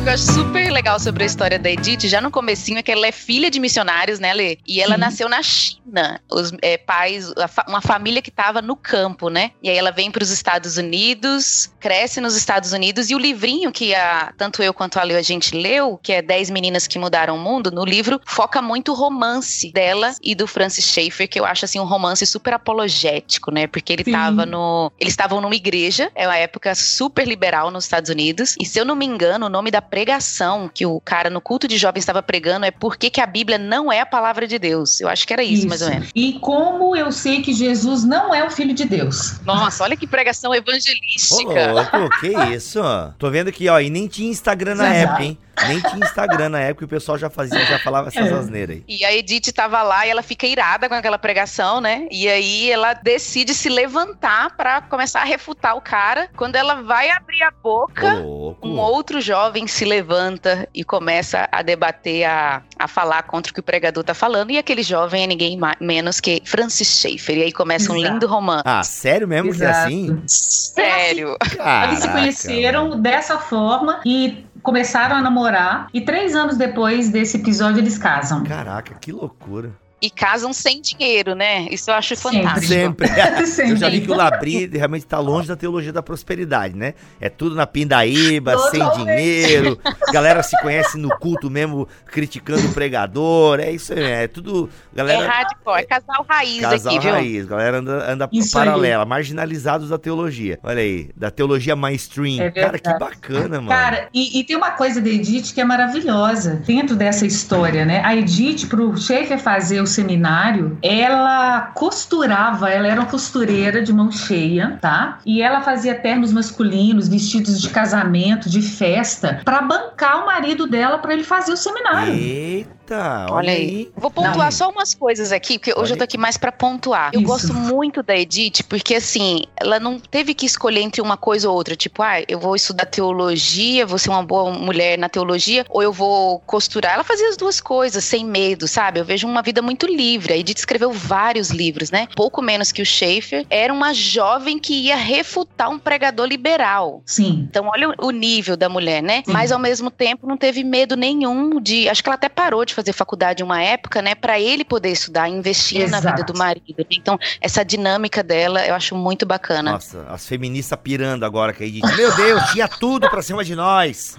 Que 0.00 0.08
eu 0.08 0.12
acho 0.12 0.32
super 0.32 0.61
legal 0.72 0.98
sobre 0.98 1.22
a 1.22 1.26
história 1.26 1.58
da 1.58 1.70
Edith, 1.70 2.08
já 2.08 2.20
no 2.20 2.30
comecinho, 2.30 2.78
é 2.78 2.82
que 2.82 2.90
ela 2.90 3.06
é 3.06 3.12
filha 3.12 3.50
de 3.50 3.60
missionários, 3.60 4.18
né, 4.18 4.32
Lê? 4.32 4.58
E 4.66 4.80
ela 4.80 4.94
Sim. 4.94 5.00
nasceu 5.00 5.28
na 5.28 5.42
China. 5.42 6.20
Os 6.30 6.52
é, 6.62 6.78
pais, 6.78 7.32
uma 7.68 7.82
família 7.82 8.22
que 8.22 8.30
estava 8.30 8.62
no 8.62 8.74
campo, 8.74 9.28
né? 9.28 9.50
E 9.62 9.68
aí 9.68 9.76
ela 9.76 9.90
vem 9.90 10.10
para 10.10 10.22
os 10.22 10.30
Estados 10.30 10.78
Unidos, 10.78 11.70
cresce 11.78 12.20
nos 12.20 12.34
Estados 12.34 12.72
Unidos, 12.72 13.10
e 13.10 13.14
o 13.14 13.18
livrinho 13.18 13.70
que 13.70 13.94
a, 13.94 14.32
tanto 14.36 14.62
eu 14.62 14.72
quanto 14.72 14.98
a 14.98 15.02
Lê 15.02 15.16
a 15.16 15.22
gente 15.22 15.54
leu, 15.54 16.00
que 16.02 16.12
é 16.12 16.22
10 16.22 16.50
Meninas 16.50 16.86
que 16.86 16.98
Mudaram 16.98 17.36
o 17.36 17.38
Mundo, 17.38 17.70
no 17.70 17.84
livro 17.84 18.20
foca 18.24 18.62
muito 18.62 18.92
o 18.92 18.94
romance 18.94 19.70
dela 19.72 20.14
e 20.22 20.34
do 20.34 20.46
Francis 20.46 20.86
Schaeffer, 20.86 21.28
que 21.28 21.38
eu 21.38 21.44
acho 21.44 21.64
assim 21.66 21.78
um 21.78 21.84
romance 21.84 22.24
super 22.26 22.54
apologético, 22.54 23.50
né? 23.50 23.66
Porque 23.66 23.92
ele 23.92 24.04
Sim. 24.04 24.12
tava 24.12 24.46
no. 24.46 24.90
Eles 24.98 25.12
estavam 25.12 25.40
numa 25.40 25.54
igreja, 25.54 26.10
é 26.14 26.26
uma 26.26 26.36
época 26.36 26.74
super 26.74 27.26
liberal 27.26 27.70
nos 27.70 27.84
Estados 27.84 28.10
Unidos. 28.10 28.56
E 28.58 28.64
se 28.64 28.78
eu 28.78 28.84
não 28.84 28.96
me 28.96 29.04
engano, 29.04 29.46
o 29.46 29.50
nome 29.50 29.70
da 29.70 29.82
pregação 29.82 30.61
que 30.68 30.84
o 30.86 31.00
cara 31.00 31.30
no 31.30 31.40
culto 31.40 31.66
de 31.66 31.76
jovens 31.76 32.02
estava 32.02 32.22
pregando 32.22 32.66
é 32.66 32.70
por 32.70 32.96
que 32.96 33.20
a 33.20 33.26
Bíblia 33.26 33.58
não 33.58 33.92
é 33.92 34.00
a 34.00 34.06
palavra 34.06 34.46
de 34.46 34.58
Deus. 34.58 35.00
Eu 35.00 35.08
acho 35.08 35.26
que 35.26 35.32
era 35.32 35.42
isso, 35.42 35.54
isso, 35.54 35.68
mais 35.68 35.82
ou 35.82 35.90
menos. 35.90 36.10
E 36.14 36.34
como 36.40 36.96
eu 36.96 37.10
sei 37.12 37.42
que 37.42 37.52
Jesus 37.52 38.04
não 38.04 38.34
é 38.34 38.44
o 38.44 38.50
filho 38.50 38.74
de 38.74 38.84
Deus. 38.84 39.40
Nossa, 39.44 39.84
olha 39.84 39.96
que 39.96 40.06
pregação 40.06 40.54
evangelística. 40.54 41.70
Ô, 41.70 41.72
louco, 41.72 42.20
que 42.20 42.28
isso? 42.54 42.80
Tô 43.18 43.30
vendo 43.30 43.48
aqui, 43.48 43.68
ó, 43.68 43.78
e 43.80 43.90
nem 43.90 44.06
tinha 44.06 44.30
Instagram 44.30 44.74
na 44.74 44.88
época, 44.88 45.22
hein? 45.24 45.38
Nem 45.68 45.80
tinha 45.80 46.04
Instagram 46.04 46.48
na 46.50 46.60
época 46.60 46.84
e 46.84 46.86
o 46.86 46.88
pessoal 46.88 47.18
já 47.18 47.30
fazia, 47.30 47.64
já 47.66 47.78
falava 47.78 48.08
essas 48.08 48.26
é. 48.26 48.34
asneiras 48.34 48.76
aí. 48.76 48.84
E 48.88 49.04
a 49.04 49.14
Edith 49.14 49.52
tava 49.52 49.82
lá 49.82 50.06
e 50.06 50.10
ela 50.10 50.22
fica 50.22 50.46
irada 50.46 50.88
com 50.88 50.94
aquela 50.94 51.18
pregação, 51.18 51.80
né? 51.80 52.06
E 52.10 52.28
aí 52.28 52.70
ela 52.70 52.94
decide 52.94 53.54
se 53.54 53.68
levantar 53.68 54.56
para 54.56 54.82
começar 54.82 55.20
a 55.20 55.24
refutar 55.24 55.76
o 55.76 55.80
cara. 55.80 56.28
Quando 56.36 56.56
ela 56.56 56.82
vai 56.82 57.10
abrir 57.10 57.42
a 57.42 57.50
boca, 57.50 58.14
um 58.62 58.78
outro 58.78 59.20
jovem 59.20 59.66
se 59.66 59.84
levanta 59.84 60.68
e 60.74 60.82
começa 60.84 61.48
a 61.52 61.62
debater, 61.62 62.24
a, 62.24 62.62
a 62.78 62.88
falar 62.88 63.22
contra 63.24 63.50
o 63.50 63.54
que 63.54 63.60
o 63.60 63.62
pregador 63.62 64.02
tá 64.02 64.14
falando. 64.14 64.50
E 64.50 64.58
aquele 64.58 64.82
jovem 64.82 65.24
é 65.24 65.26
ninguém 65.26 65.58
menos 65.80 66.20
que 66.20 66.42
Francis 66.44 67.00
Schaeffer. 67.00 67.38
E 67.38 67.42
aí 67.42 67.52
começa 67.52 67.84
Exato. 67.84 67.98
um 67.98 68.02
lindo 68.02 68.26
romance. 68.26 68.62
Ah, 68.64 68.82
sério 68.82 69.28
mesmo 69.28 69.50
Exato. 69.50 69.58
que 69.58 69.64
é 69.64 69.84
assim? 69.84 70.22
Sério. 70.26 71.36
Caraca, 71.56 71.92
Eles 71.92 71.98
se 72.00 72.08
conheceram 72.08 73.00
dessa 73.00 73.38
forma 73.38 74.00
e 74.04 74.44
começaram 74.62 75.16
a 75.16 75.20
namorar 75.20 75.88
e 75.92 76.00
três 76.00 76.34
anos 76.34 76.56
depois 76.56 77.10
desse 77.10 77.36
episódio 77.36 77.80
eles 77.80 77.98
casam. 77.98 78.44
Caraca, 78.44 78.94
que 78.94 79.12
loucura 79.12 79.81
e 80.02 80.10
casam 80.10 80.52
sem 80.52 80.80
dinheiro, 80.80 81.36
né? 81.36 81.68
Isso 81.70 81.88
eu 81.88 81.94
acho 81.94 82.16
fantástico. 82.16 82.66
Sempre. 82.66 83.08
Sempre. 83.46 83.72
eu 83.72 83.76
já 83.76 83.88
vi 83.88 84.00
que 84.00 84.10
o 84.10 84.16
Labri 84.16 84.66
realmente 84.66 85.04
está 85.04 85.20
longe 85.20 85.46
da 85.46 85.54
teologia 85.54 85.92
da 85.92 86.02
prosperidade, 86.02 86.74
né? 86.74 86.94
É 87.20 87.28
tudo 87.28 87.54
na 87.54 87.66
pindaíba, 87.68 88.58
sem 88.70 88.82
dinheiro. 88.96 89.78
Galera 90.12 90.42
se 90.42 90.60
conhece 90.60 90.98
no 90.98 91.08
culto 91.18 91.48
mesmo, 91.48 91.86
criticando 92.06 92.66
o 92.66 92.72
pregador. 92.72 93.60
É 93.60 93.70
isso 93.70 93.92
aí, 93.92 94.02
é 94.02 94.28
tudo. 94.28 94.68
Galera, 94.92 95.24
é 95.24 95.26
hardcore, 95.28 95.80
é 95.80 95.84
casal 95.84 96.26
raiz 96.28 96.60
casal 96.60 96.96
aqui, 96.96 97.08
raiz. 97.08 97.32
viu? 97.32 97.46
Galera 97.46 97.78
anda, 97.78 98.12
anda 98.12 98.30
paralela, 98.52 99.04
aí. 99.04 99.08
marginalizados 99.08 99.90
da 99.90 99.98
teologia. 99.98 100.58
Olha 100.64 100.80
aí, 100.80 101.10
da 101.16 101.30
teologia 101.30 101.76
mainstream. 101.76 102.42
É 102.42 102.50
Cara, 102.50 102.78
que 102.78 102.98
bacana, 102.98 103.60
mano. 103.60 103.68
Cara, 103.68 104.08
e, 104.12 104.40
e, 104.40 104.44
tem 104.44 104.56
uma 104.56 104.72
coisa 104.72 105.00
da 105.00 105.08
Edith 105.08 105.52
que 105.54 105.60
é 105.60 105.64
maravilhosa 105.64 106.62
dentro 106.66 106.96
dessa 106.96 107.24
história, 107.24 107.84
né? 107.84 108.02
A 108.04 108.16
Edith, 108.16 108.66
pro 108.66 108.96
Schaefer 108.96 109.38
fazer 109.38 109.80
o 109.80 109.86
seminário, 109.92 110.78
ela 110.82 111.72
costurava, 111.74 112.70
ela 112.70 112.88
era 112.88 113.00
uma 113.00 113.08
costureira 113.08 113.82
de 113.82 113.92
mão 113.92 114.10
cheia, 114.10 114.78
tá? 114.80 115.18
E 115.24 115.42
ela 115.42 115.60
fazia 115.60 115.94
ternos 115.94 116.32
masculinos, 116.32 117.08
vestidos 117.08 117.60
de 117.60 117.68
casamento, 117.70 118.48
de 118.48 118.62
festa, 118.62 119.40
para 119.44 119.62
bancar 119.62 120.22
o 120.22 120.26
marido 120.26 120.66
dela 120.66 120.98
para 120.98 121.12
ele 121.12 121.24
fazer 121.24 121.52
o 121.52 121.56
seminário. 121.56 122.12
Eita! 122.14 122.81
Eita, 122.82 123.26
olha, 123.26 123.34
olha 123.34 123.52
aí. 123.52 123.58
aí. 123.58 123.92
Vou 123.96 124.10
pontuar 124.10 124.46
não. 124.46 124.50
só 124.50 124.68
umas 124.68 124.94
coisas 124.94 125.32
aqui, 125.32 125.58
porque 125.58 125.72
olha. 125.72 125.82
hoje 125.82 125.92
eu 125.94 125.98
tô 125.98 126.04
aqui 126.04 126.18
mais 126.18 126.36
para 126.36 126.52
pontuar. 126.52 127.10
Eu 127.12 127.20
Isso. 127.20 127.28
gosto 127.28 127.54
muito 127.54 128.02
da 128.02 128.16
Edith, 128.16 128.64
porque 128.68 128.96
assim, 128.96 129.44
ela 129.56 129.78
não 129.80 129.98
teve 129.98 130.34
que 130.34 130.44
escolher 130.44 130.80
entre 130.80 131.00
uma 131.00 131.16
coisa 131.16 131.48
ou 131.48 131.56
outra. 131.56 131.76
Tipo, 131.76 132.02
ah, 132.02 132.22
eu 132.26 132.38
vou 132.38 132.54
estudar 132.56 132.86
teologia, 132.86 133.86
vou 133.86 133.98
ser 133.98 134.10
uma 134.10 134.22
boa 134.22 134.50
mulher 134.50 134.98
na 134.98 135.08
teologia, 135.08 135.64
ou 135.70 135.82
eu 135.82 135.92
vou 135.92 136.40
costurar. 136.40 136.94
Ela 136.94 137.04
fazia 137.04 137.28
as 137.28 137.36
duas 137.36 137.60
coisas, 137.60 138.04
sem 138.04 138.24
medo, 138.24 138.66
sabe? 138.66 139.00
Eu 139.00 139.04
vejo 139.04 139.26
uma 139.26 139.42
vida 139.42 139.62
muito 139.62 139.86
livre. 139.86 140.32
A 140.32 140.36
Edith 140.36 140.58
escreveu 140.58 140.92
vários 140.92 141.50
livros, 141.50 141.90
né? 141.90 142.08
Pouco 142.16 142.42
menos 142.42 142.72
que 142.72 142.82
o 142.82 142.86
Schaefer. 142.86 143.46
Era 143.48 143.72
uma 143.72 143.92
jovem 143.94 144.58
que 144.58 144.74
ia 144.74 144.96
refutar 144.96 145.70
um 145.70 145.78
pregador 145.78 146.26
liberal. 146.26 147.02
Sim. 147.06 147.46
Então, 147.48 147.68
olha 147.68 147.94
o 147.98 148.10
nível 148.10 148.56
da 148.56 148.68
mulher, 148.68 149.02
né? 149.02 149.22
Sim. 149.24 149.32
Mas 149.32 149.52
ao 149.52 149.58
mesmo 149.58 149.90
tempo 149.90 150.26
não 150.26 150.36
teve 150.36 150.64
medo 150.64 150.96
nenhum 150.96 151.60
de. 151.60 151.88
Acho 151.88 152.02
que 152.02 152.08
ela 152.08 152.16
até 152.16 152.28
parou 152.28 152.64
de 152.64 152.74
fazer 152.74 152.81
faculdade 152.90 153.42
uma 153.42 153.62
época, 153.62 154.00
né, 154.00 154.14
para 154.14 154.40
ele 154.40 154.64
poder 154.64 154.90
estudar, 154.90 155.28
investir 155.28 155.82
Exato. 155.82 156.04
na 156.04 156.10
vida 156.10 156.24
do 156.24 156.38
marido. 156.38 156.86
Então, 156.90 157.18
essa 157.38 157.62
dinâmica 157.62 158.22
dela 158.22 158.66
eu 158.66 158.74
acho 158.74 158.94
muito 158.94 159.26
bacana. 159.26 159.72
Nossa, 159.72 160.06
as 160.08 160.26
feministas 160.26 160.78
pirando 160.82 161.24
agora 161.24 161.52
que 161.52 161.64
aí 161.64 161.70
diz, 161.70 161.96
meu 161.96 162.14
Deus, 162.16 162.42
tinha 162.52 162.66
tudo 162.66 163.10
pra 163.10 163.20
cima 163.20 163.44
de 163.44 163.54
nós. 163.54 164.16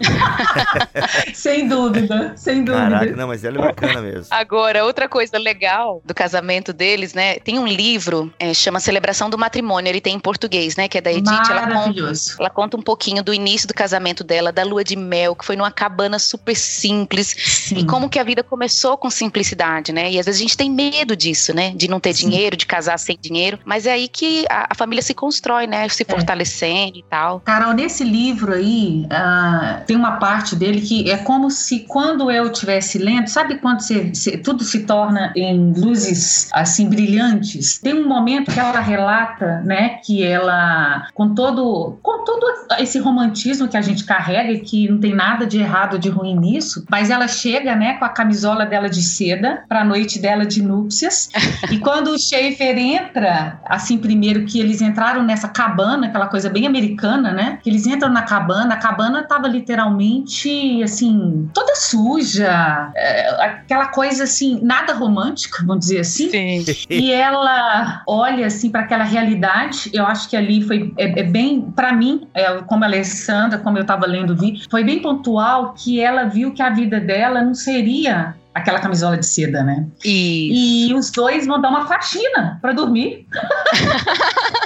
sem 1.34 1.68
dúvida, 1.68 2.34
sem 2.36 2.64
dúvida. 2.64 2.84
Caraca, 2.84 3.16
não, 3.16 3.28
mas 3.28 3.44
ela 3.44 3.58
é 3.58 3.62
bacana 3.62 4.02
mesmo. 4.02 4.28
Agora, 4.30 4.86
outra 4.86 5.10
coisa 5.10 5.38
legal 5.38 6.02
do 6.06 6.14
casamento 6.14 6.72
deles, 6.72 7.14
né, 7.14 7.40
tem 7.40 7.58
um 7.58 7.66
livro, 7.66 8.32
é, 8.38 8.54
chama 8.54 8.80
Celebração 8.80 9.30
do 9.30 9.38
Matrimônio, 9.38 9.90
ele 9.90 10.02
tem 10.02 10.16
em 10.16 10.20
português, 10.20 10.76
né, 10.76 10.88
que 10.88 10.98
é 10.98 11.02
da 11.02 11.12
Edith. 11.12 11.26
Maravilhoso. 11.26 12.32
Ela 12.32 12.38
conta, 12.38 12.42
ela 12.42 12.50
conta 12.50 12.78
um 12.78 12.82
pouquinho 12.82 13.24
do 13.24 13.34
início 13.34 13.68
do 13.68 13.74
casamento 13.74 14.24
dela, 14.24 14.52
da 14.52 14.64
lua 14.64 14.84
de 14.84 14.96
mel, 14.96 15.36
que 15.36 15.46
foi 15.46 15.56
numa 15.56 15.72
cabana 15.72 16.20
super 16.20 16.56
simples, 16.56 17.36
Sim. 17.38 17.78
e 17.80 17.86
como 17.86 18.10
que 18.10 18.20
a 18.20 18.24
vida 18.24 18.43
começou 18.44 18.84
começou 18.84 18.98
com 18.98 19.10
simplicidade, 19.10 19.94
né? 19.94 20.12
E 20.12 20.20
às 20.20 20.26
vezes 20.26 20.42
a 20.42 20.44
gente 20.44 20.58
tem 20.58 20.70
medo 20.70 21.16
disso, 21.16 21.54
né? 21.54 21.72
De 21.76 21.90
não 21.90 22.00
ter 22.00 22.14
Sim. 22.14 22.30
dinheiro, 22.30 22.58
de 22.58 22.66
casar 22.66 22.98
sem 22.98 23.18
dinheiro. 23.20 23.60
Mas 23.64 23.86
é 23.86 23.92
aí 23.92 24.08
que 24.08 24.46
a, 24.50 24.68
a 24.70 24.76
família 24.76 25.02
se 25.02 25.14
constrói, 25.14 25.68
né? 25.68 25.88
Se 25.90 26.04
é. 26.04 26.06
fortalecendo 26.06 26.98
e 26.98 27.04
tal. 27.10 27.40
Carol, 27.42 27.74
nesse 27.74 28.04
livro 28.04 28.54
aí, 28.54 29.06
uh, 29.06 29.86
tem 29.86 29.96
uma 29.96 30.14
parte 30.14 30.56
dele 30.56 30.82
que 30.82 31.10
é 31.10 31.18
como 31.18 31.50
se 31.50 31.82
quando 31.82 32.32
eu 32.32 32.52
estivesse 32.52 32.98
lendo, 32.98 33.28
sabe 33.28 33.58
quando 33.60 33.82
você, 33.82 34.12
você, 34.14 34.38
tudo 34.38 34.64
se 34.64 34.86
torna 34.86 35.32
em 35.36 35.74
luzes 35.74 36.50
assim 36.52 36.90
brilhantes? 36.90 37.80
Tem 37.80 37.94
um 37.94 38.08
momento 38.08 38.52
que 38.52 38.60
ela 38.60 38.80
relata, 38.80 39.62
né? 39.62 40.00
Que 40.04 40.24
ela, 40.24 41.08
com 41.14 41.34
todo, 41.34 41.98
com 42.02 42.24
todo 42.24 42.46
esse 42.80 43.00
romantismo 43.00 43.68
que 43.68 43.78
a 43.78 43.82
gente 43.82 44.04
carrega, 44.04 44.58
que 44.60 44.90
não 44.90 45.00
tem 45.00 45.14
nada 45.14 45.46
de 45.46 45.60
errado, 45.60 46.00
de 46.00 46.10
ruim 46.10 46.36
nisso, 46.36 46.86
mas 46.90 47.10
ela 47.10 47.28
chega, 47.28 47.76
né? 47.76 47.94
Com 47.94 48.06
a 48.06 48.10
camisola 48.34 48.66
dela 48.66 48.90
de 48.90 49.02
seda 49.02 49.64
para 49.70 49.82
a 49.82 49.84
noite 49.84 50.20
dela 50.20 50.46
de 50.46 50.62
núpcias. 50.62 51.30
e 51.72 51.78
quando 51.78 52.10
o 52.10 52.18
Schaefer 52.18 52.78
entra, 52.78 53.60
assim, 53.66 53.98
primeiro 53.98 54.46
que 54.46 54.60
eles 54.60 54.82
entraram 54.82 55.22
nessa 55.24 55.48
cabana, 55.48 56.08
aquela 56.08 56.28
coisa 56.28 56.50
bem 56.50 56.66
americana, 56.66 57.32
né? 57.32 57.60
Que 57.62 57.70
eles 57.70 57.86
entram 57.86 58.12
na 58.12 58.24
cabana, 58.24 58.74
a 58.74 58.78
cabana 58.78 59.24
tava 59.24 59.48
literalmente, 59.48 60.82
assim, 60.84 61.50
toda 61.54 61.76
suja, 61.76 62.92
é, 62.96 63.46
aquela 63.46 63.88
coisa 63.88 64.24
assim, 64.24 64.60
nada 64.64 64.94
romântica, 64.94 65.64
vamos 65.66 65.86
dizer 65.86 66.00
assim. 66.00 66.30
Sim. 66.30 66.86
E 66.90 67.12
ela 67.12 68.02
olha 68.08 68.48
assim 68.48 68.70
para 68.70 68.82
aquela 68.82 69.04
realidade. 69.04 69.92
Eu 69.94 70.06
acho 70.06 70.30
que 70.30 70.36
ali 70.36 70.62
foi 70.64 70.94
é, 70.98 71.20
é 71.20 71.24
bem, 71.24 71.62
para 71.62 71.94
mim, 71.94 72.28
é, 72.34 72.52
como 72.62 72.84
a 72.84 72.88
Alessandra, 72.88 73.60
como 73.60 73.78
eu 73.78 73.84
estava 73.84 74.08
lendo 74.08 74.36
vi, 74.36 74.64
foi 74.70 74.84
bem 74.84 75.02
pontual 75.02 75.74
que 75.74 76.00
ela 76.00 76.24
viu 76.26 76.54
que 76.54 76.62
a 76.62 76.70
vida 76.70 77.00
dela 77.00 77.42
não 77.44 77.54
seria 77.54 78.23
Ana 78.24 78.43
aquela 78.54 78.80
camisola 78.80 79.18
de 79.18 79.26
seda, 79.26 79.64
né? 79.64 79.88
Isso. 80.04 80.92
E 80.92 80.94
os 80.94 81.12
dois 81.12 81.46
vão 81.48 81.60
dar 81.60 81.70
uma 81.70 81.88
faxina 81.88 82.60
para 82.62 82.74
dormir. 82.74 83.26